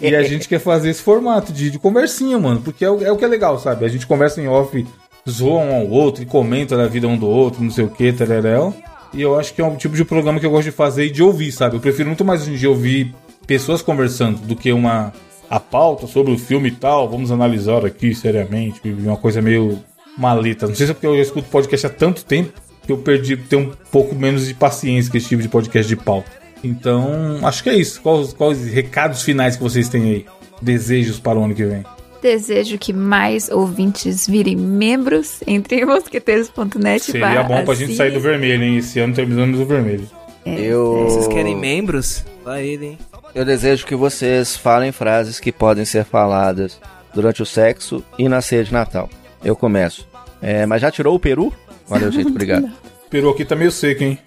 E 0.01 0.15
a 0.15 0.23
gente 0.23 0.49
quer 0.49 0.59
fazer 0.59 0.89
esse 0.89 1.03
formato 1.03 1.53
de, 1.53 1.69
de 1.69 1.77
conversinha, 1.77 2.39
mano. 2.39 2.59
Porque 2.59 2.83
é 2.83 2.89
o, 2.89 3.03
é 3.03 3.11
o 3.11 3.17
que 3.17 3.23
é 3.23 3.27
legal, 3.27 3.59
sabe? 3.59 3.85
A 3.85 3.87
gente 3.87 4.07
conversa 4.07 4.41
em 4.41 4.47
off, 4.47 4.83
zoa 5.29 5.61
um 5.61 5.75
ao 5.75 5.87
outro 5.89 6.23
e 6.23 6.25
comenta 6.25 6.75
da 6.75 6.87
vida 6.87 7.07
um 7.07 7.15
do 7.15 7.27
outro, 7.27 7.63
não 7.63 7.69
sei 7.69 7.85
o 7.85 7.89
que, 7.91 8.11
tereréu. 8.11 8.73
E 9.13 9.21
eu 9.21 9.37
acho 9.37 9.53
que 9.53 9.61
é 9.61 9.65
um 9.65 9.75
tipo 9.75 9.95
de 9.95 10.03
programa 10.03 10.39
que 10.39 10.45
eu 10.45 10.51
gosto 10.51 10.65
de 10.65 10.71
fazer 10.71 11.05
e 11.05 11.09
de 11.11 11.21
ouvir, 11.21 11.51
sabe? 11.51 11.75
Eu 11.75 11.79
prefiro 11.79 12.07
muito 12.07 12.25
mais 12.25 12.45
dia 12.45 12.69
ouvir 12.69 13.13
pessoas 13.45 13.81
conversando 13.81 14.39
do 14.39 14.55
que 14.55 14.71
uma 14.71 15.13
a 15.49 15.59
pauta 15.59 16.07
sobre 16.07 16.33
o 16.33 16.37
filme 16.37 16.69
e 16.69 16.71
tal. 16.71 17.07
Vamos 17.07 17.31
analisar 17.31 17.85
aqui 17.85 18.15
seriamente, 18.15 18.81
uma 18.83 19.17
coisa 19.17 19.41
meio 19.41 19.79
maleta. 20.17 20.67
Não 20.67 20.75
sei 20.75 20.87
se 20.87 20.91
é 20.91 20.95
porque 20.95 21.07
eu 21.07 21.15
escuto 21.15 21.47
podcast 21.49 21.87
há 21.87 21.89
tanto 21.89 22.25
tempo 22.25 22.51
que 22.85 22.91
eu 22.91 22.97
perdi 22.97 23.37
ter 23.37 23.55
um 23.55 23.71
pouco 23.91 24.15
menos 24.15 24.47
de 24.47 24.53
paciência 24.53 25.11
com 25.11 25.17
esse 25.17 25.29
tipo 25.29 25.41
de 25.41 25.49
podcast 25.49 25.87
de 25.87 25.95
pauta. 25.95 26.31
Então, 26.63 27.39
acho 27.43 27.61
que 27.61 27.69
é 27.69 27.75
isso. 27.75 28.01
Quais, 28.01 28.33
quais 28.33 28.65
recados 28.65 29.21
finais 29.21 29.55
que 29.55 29.63
vocês 29.63 29.89
têm 29.89 30.03
aí? 30.03 30.25
Desejos 30.61 31.19
para 31.19 31.37
o 31.37 31.43
ano 31.43 31.53
que 31.53 31.65
vem. 31.65 31.83
Desejo 32.23 32.77
que 32.77 32.93
mais 32.93 33.49
ouvintes 33.49 34.25
virem 34.25 34.55
membros. 34.55 35.41
Entre 35.45 35.85
mosqueteiros.net. 35.85 37.03
Seria 37.03 37.43
bom 37.43 37.65
pra 37.65 37.75
gente 37.75 37.95
sair 37.95 38.11
do 38.11 38.21
vermelho, 38.21 38.63
hein? 38.63 38.77
Esse 38.77 38.97
ano 39.01 39.13
terminamos 39.13 39.59
no 39.59 39.65
vermelho. 39.65 40.09
Eu, 40.45 41.03
Vocês 41.03 41.27
querem 41.27 41.53
membros? 41.53 42.23
Vai 42.45 42.65
ele, 42.65 42.85
hein? 42.85 42.97
eu 43.35 43.43
desejo 43.43 43.85
que 43.85 43.95
vocês 43.95 44.55
falem 44.55 44.91
frases 44.93 45.37
que 45.37 45.51
podem 45.51 45.83
ser 45.83 46.05
faladas 46.05 46.79
durante 47.13 47.41
o 47.41 47.45
sexo 47.45 48.01
e 48.17 48.29
na 48.29 48.41
ceia 48.41 48.63
de 48.63 48.71
Natal. 48.71 49.09
Eu 49.43 49.55
começo. 49.55 50.07
É, 50.41 50.65
mas 50.65 50.81
já 50.81 50.89
tirou 50.89 51.15
o 51.15 51.19
peru? 51.19 51.51
Valeu, 51.89 52.09
gente. 52.09 52.27
Obrigado. 52.31 52.71
Peru 53.09 53.31
aqui 53.31 53.43
tá 53.43 53.55
meio 53.55 53.71
seco, 53.71 54.01
hein? 54.01 54.17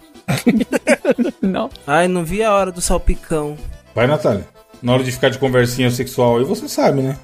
Não. 1.41 1.71
Ai, 1.87 2.09
não 2.09 2.25
vi 2.25 2.43
a 2.43 2.53
hora 2.53 2.71
do 2.71 2.81
salpicão. 2.83 3.57
Vai, 3.95 4.07
Natália. 4.07 4.47
Na 4.83 4.93
hora 4.93 5.03
de 5.03 5.13
ficar 5.13 5.31
de 5.31 5.39
conversinha 5.39 5.91
sexual 5.91 6.37
aí, 6.39 6.45
você 6.45 6.69
sabe, 6.69 7.01
né? 7.01 7.17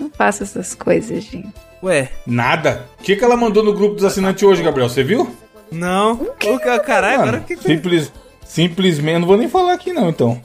Não 0.00 0.10
faça 0.10 0.42
essas 0.42 0.74
coisas, 0.74 1.22
gente. 1.22 1.48
Ué, 1.82 2.08
Nada. 2.26 2.86
O 2.98 3.02
que, 3.02 3.14
que 3.16 3.24
ela 3.24 3.36
mandou 3.36 3.62
no 3.62 3.72
grupo 3.72 3.94
dos 3.94 4.04
assinantes 4.04 4.42
hoje, 4.42 4.62
Gabriel? 4.62 4.88
Você 4.88 5.02
viu? 5.04 5.30
não. 5.70 6.12
O 6.14 6.58
ca- 6.58 6.80
caralho, 6.80 7.20
agora 7.22 7.40
que 7.40 7.56
simples, 7.56 8.12
simplesmente, 8.44 9.18
não 9.20 9.28
vou 9.28 9.36
nem 9.36 9.48
falar 9.48 9.74
aqui 9.74 9.92
não, 9.92 10.08
então. 10.08 10.40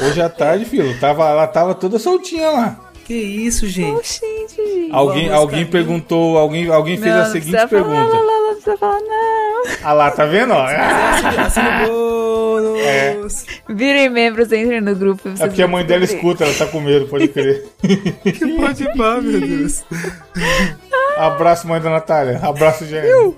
Hoje 0.00 0.20
à 0.20 0.28
tarde, 0.28 0.64
filho, 0.66 0.98
tava, 1.00 1.28
ela 1.28 1.46
tava 1.46 1.74
toda 1.74 1.98
soltinha 1.98 2.50
lá. 2.50 2.80
Que 3.04 3.14
isso, 3.14 3.66
gente? 3.66 4.20
Gente, 4.20 4.56
gente. 4.56 4.88
Alguém, 4.92 5.28
Vamos, 5.28 5.40
alguém 5.42 5.64
perguntou, 5.66 6.36
alguém, 6.36 6.68
alguém 6.68 6.96
fez 6.98 7.14
Não, 7.14 7.22
a 7.22 7.24
seguinte 7.26 7.50
precisa 7.52 7.66
falar, 7.68 7.82
pergunta. 7.84 8.14
Não, 8.16 8.26
não, 8.26 8.46
não 8.48 8.52
precisa 8.54 8.76
falar, 8.76 9.00
não. 9.00 9.62
Ah 9.82 9.92
lá, 9.94 10.10
tá 10.10 10.26
vendo? 10.26 10.52
ó? 10.52 10.62
Assina 10.62 11.88
o 11.90 12.17
bônus. 12.62 13.46
Virem 13.68 14.08
membros, 14.08 14.52
entrem 14.52 14.80
no 14.80 14.94
grupo. 14.94 15.28
É 15.38 15.46
porque 15.46 15.62
a 15.62 15.68
mãe 15.68 15.84
dela 15.84 16.04
escuta, 16.04 16.44
ela 16.44 16.54
tá 16.54 16.66
com 16.66 16.80
medo, 16.80 17.06
pode 17.06 17.28
crer. 17.28 17.64
Que 17.80 18.56
pode 18.56 18.84
pá, 18.96 19.20
meu 19.20 19.40
Deus. 19.40 19.84
Abraço, 21.16 21.66
mãe 21.66 21.80
da 21.80 21.90
Natália. 21.90 22.38
Abraço, 22.42 22.86
Gênero. 22.86 23.34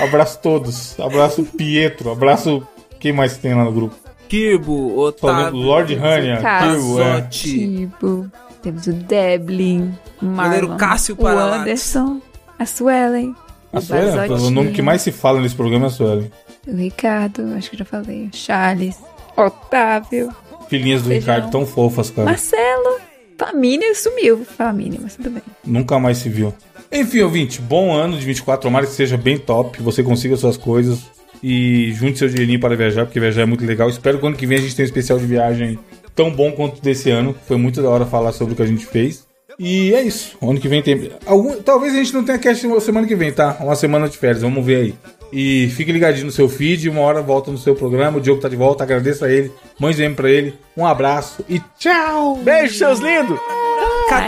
Abraço 0.00 0.38
todos. 0.40 0.98
Abraço, 1.00 1.44
Pietro. 1.44 2.10
Abraço. 2.10 2.66
Quem 2.98 3.12
mais 3.12 3.36
tem 3.36 3.54
lá 3.54 3.64
no 3.64 3.72
grupo? 3.72 3.94
Kirbo, 4.28 4.98
Otávio. 4.98 5.58
Lord 5.58 5.94
Hania. 5.94 6.38
Kirby, 6.38 7.00
é. 7.00 7.20
Tipo, 7.22 8.26
temos 8.62 8.86
o 8.86 8.92
Deblin, 8.92 9.94
Marlon, 10.20 10.76
Cássio 10.76 11.16
o. 11.18 11.26
Anderson, 11.26 12.20
a 12.58 12.66
Suelen, 12.66 13.34
A 13.72 13.78
o 13.78 13.80
Suelen, 13.80 14.16
Basotinho, 14.16 14.48
o 14.48 14.50
nome 14.50 14.72
que 14.72 14.82
mais 14.82 15.02
se 15.02 15.12
fala 15.12 15.40
nesse 15.40 15.54
programa 15.54 15.86
é 15.86 15.88
a 15.88 15.90
Suelen. 15.90 16.30
O 16.66 16.76
Ricardo, 16.76 17.54
acho 17.56 17.70
que 17.70 17.76
já 17.76 17.84
falei, 17.84 18.28
o 18.32 18.36
Charles, 18.36 18.96
Otávio, 19.36 20.34
Filhinhas 20.68 21.02
do 21.02 21.08
Beijão. 21.08 21.34
Ricardo 21.34 21.50
tão 21.50 21.66
fofas, 21.66 22.10
cara. 22.10 22.24
Marcelo, 22.24 23.00
Família 23.38 23.94
sumiu, 23.94 24.44
Família, 24.44 24.98
mas 25.02 25.16
tudo 25.16 25.30
bem. 25.30 25.42
Nunca 25.64 25.98
mais 25.98 26.18
se 26.18 26.28
viu. 26.28 26.52
Enfim, 26.90 27.20
ouvinte, 27.20 27.60
bom 27.60 27.92
ano 27.94 28.18
de 28.18 28.24
24. 28.24 28.62
Tomara 28.62 28.86
que 28.86 28.92
seja 28.92 29.16
bem 29.16 29.38
top, 29.38 29.82
você 29.82 30.02
consiga 30.02 30.36
suas 30.36 30.56
coisas 30.56 31.04
e 31.42 31.92
junte 31.92 32.18
seu 32.18 32.28
dinheirinho 32.28 32.60
para 32.60 32.76
viajar, 32.76 33.04
porque 33.04 33.20
viajar 33.20 33.42
é 33.42 33.46
muito 33.46 33.64
legal. 33.64 33.88
Espero 33.88 34.18
que 34.18 34.26
ano 34.26 34.36
que 34.36 34.46
vem 34.46 34.58
a 34.58 34.60
gente 34.60 34.74
tenha 34.74 34.84
um 34.84 34.88
especial 34.88 35.18
de 35.18 35.26
viagem 35.26 35.78
tão 36.14 36.30
bom 36.30 36.52
quanto 36.52 36.80
desse 36.80 37.10
ano. 37.10 37.34
Foi 37.46 37.56
muito 37.56 37.82
da 37.82 37.90
hora 37.90 38.06
falar 38.06 38.32
sobre 38.32 38.54
o 38.54 38.56
que 38.56 38.62
a 38.62 38.66
gente 38.66 38.86
fez. 38.86 39.25
E 39.58 39.94
é 39.94 40.02
isso. 40.02 40.36
Ano 40.42 40.60
que 40.60 40.68
vem 40.68 40.82
tem. 40.82 41.12
Algum... 41.24 41.54
Talvez 41.62 41.94
a 41.94 41.96
gente 41.96 42.12
não 42.12 42.24
tenha 42.24 42.38
cast 42.38 42.66
na 42.66 42.80
semana 42.80 43.06
que 43.06 43.14
vem, 43.14 43.32
tá? 43.32 43.56
Uma 43.60 43.74
semana 43.74 44.08
de 44.08 44.18
férias, 44.18 44.42
vamos 44.42 44.64
ver 44.64 44.76
aí. 44.76 44.94
E 45.32 45.68
fique 45.70 45.90
ligadinho 45.90 46.26
no 46.26 46.32
seu 46.32 46.48
feed, 46.48 46.88
uma 46.88 47.00
hora 47.00 47.20
volta 47.20 47.50
no 47.50 47.58
seu 47.58 47.74
programa. 47.74 48.18
O 48.18 48.20
Diogo 48.20 48.40
tá 48.40 48.48
de 48.48 48.56
volta, 48.56 48.84
agradeço 48.84 49.24
a 49.24 49.30
ele, 49.30 49.50
mande 49.78 49.96
DM 49.96 50.14
pra 50.14 50.30
ele. 50.30 50.54
Um 50.76 50.86
abraço 50.86 51.44
e 51.48 51.60
tchau! 51.78 52.36
Beijo, 52.36 52.74
seus 52.74 53.00
lindos! 53.00 53.38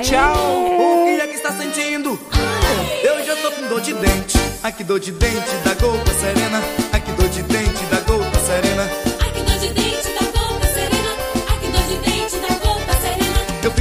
Tchau. 0.03 0.35
O 0.35 1.05
que 1.05 1.21
é 1.21 1.27
que 1.27 1.35
está 1.35 1.53
sentindo? 1.53 2.19
Eu 3.03 3.25
já 3.25 3.37
tô 3.37 3.51
com 3.53 3.69
dor 3.69 3.81
de 3.81 3.95
dente. 3.95 4.39
Aqui 4.63 4.83
dor 4.83 4.99
de 4.99 5.13
dente 5.13 5.55
da 5.65 5.75
gota 5.75 6.13
serena. 6.15 6.61
Aqui 6.93 7.13
dor 7.13 7.29
de 7.29 7.43
dente 7.43 7.85
da 7.85 8.01
gota 8.01 8.39
serena. 8.41 9.08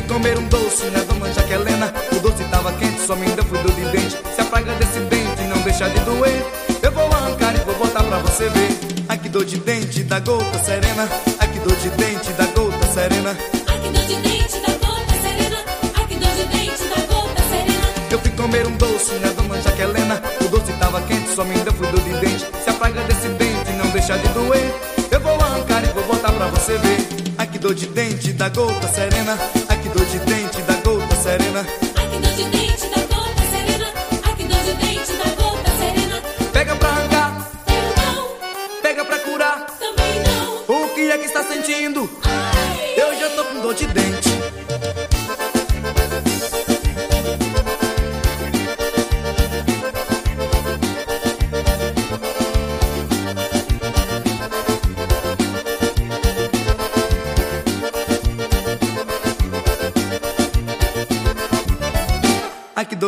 Comer 0.07 0.37
um 0.39 0.47
doce 0.47 0.85
na 0.85 0.99
dona 1.03 1.31
Jaquelena. 1.33 1.93
O 2.11 2.19
doce 2.19 2.43
tava 2.45 2.71
quente, 2.73 3.05
só 3.05 3.15
me 3.15 3.25
deu 3.27 3.43
fui 3.45 3.59
dor 3.59 3.71
de 3.73 3.85
dente. 3.85 4.17
Se 4.35 4.41
a 4.41 4.45
praga 4.45 4.73
desse 4.75 4.99
dente 5.01 5.43
não 5.43 5.61
deixar 5.61 5.89
de 5.89 5.99
doer, 5.99 6.43
eu 6.81 6.91
vou 6.91 7.05
arrancar 7.11 7.53
e 7.55 7.59
vou 7.59 7.75
botar 7.75 8.03
pra 8.03 8.17
você 8.19 8.49
ver. 8.49 8.69
Aqui 9.09 9.29
dor 9.29 9.45
de 9.45 9.57
dente 9.57 10.03
da 10.03 10.19
gota 10.19 10.57
serena. 10.59 11.07
Aqui 11.39 11.59
dor 11.59 11.75
de 11.75 11.89
dente 11.89 12.31
da 12.33 12.45
gota 12.45 12.87
serena. 12.93 13.31
Aqui 13.67 13.89
dor 13.89 14.05
de 14.05 14.15
dente 14.15 14.59
da 14.59 14.73
gota 14.87 15.13
serena. 15.21 15.57
Aqui 16.01 16.15
dor 16.15 16.35
de 16.35 16.45
dente 16.45 16.83
da 16.83 17.13
gota 17.13 17.43
serena. 17.49 18.11
Eu 18.11 18.19
fui 18.19 18.31
comer 18.31 18.67
um 18.67 18.77
doce 18.77 19.13
na 19.15 19.29
dona 19.29 19.61
Jaquelena. 19.61 20.21
O 20.41 20.47
doce 20.47 20.73
tava 20.73 21.01
quente, 21.01 21.35
só 21.35 21.43
me 21.43 21.53
deu 21.59 21.73
fui 21.73 21.87
dor 21.87 22.01
de 22.01 22.13
dente. 22.13 22.45
Se 22.63 22.69
a 22.69 22.73
praga 22.73 23.01
desse 23.03 23.27
dente 23.29 23.71
não 23.73 23.87
deixar 23.91 24.17
de 24.17 24.27
doer, 24.29 24.73
eu 25.11 25.19
vou 25.19 25.35
arrancar 25.35 25.83
e 25.83 25.87
vou 25.87 25.96
botar 26.07 26.31
pra 26.31 26.47
você 26.47 26.77
ver. 26.77 26.97
Aqui 27.37 27.59
dor 27.59 27.75
de 27.75 27.85
dente 27.87 28.33
da 28.33 28.49
gota 28.49 28.87
serena. 28.87 29.37
Aqui 29.69 29.89
dor 29.89 30.05
de 30.05 30.19
dente 30.19 30.61
da 30.61 30.73
gota 30.75 31.15
serena. 31.15 31.59
Aqui 31.61 32.17
dor 32.19 32.31
de 32.33 32.43
dente 32.45 32.87
da 32.89 33.01
gota 33.15 33.43
serena. 33.51 33.87
Aqui 34.31 34.43
dor 34.43 34.59
de 34.63 34.73
dente 34.73 35.13
da 35.13 35.29
gota 35.35 35.71
serena. 35.77 36.21
Pega 36.51 36.75
pra 36.75 36.89
arrancar, 36.89 37.49
Eu 37.67 38.15
não, 38.15 38.81
pega 38.81 39.05
pra 39.05 39.19
curar. 39.19 39.67
também 39.79 40.23
não. 40.23 40.83
O 40.83 40.89
que 40.95 41.11
é 41.11 41.17
que 41.17 41.25
está 41.25 41.43
sentindo? 41.43 42.09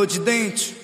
De 0.06 0.20
dente. 0.20 0.76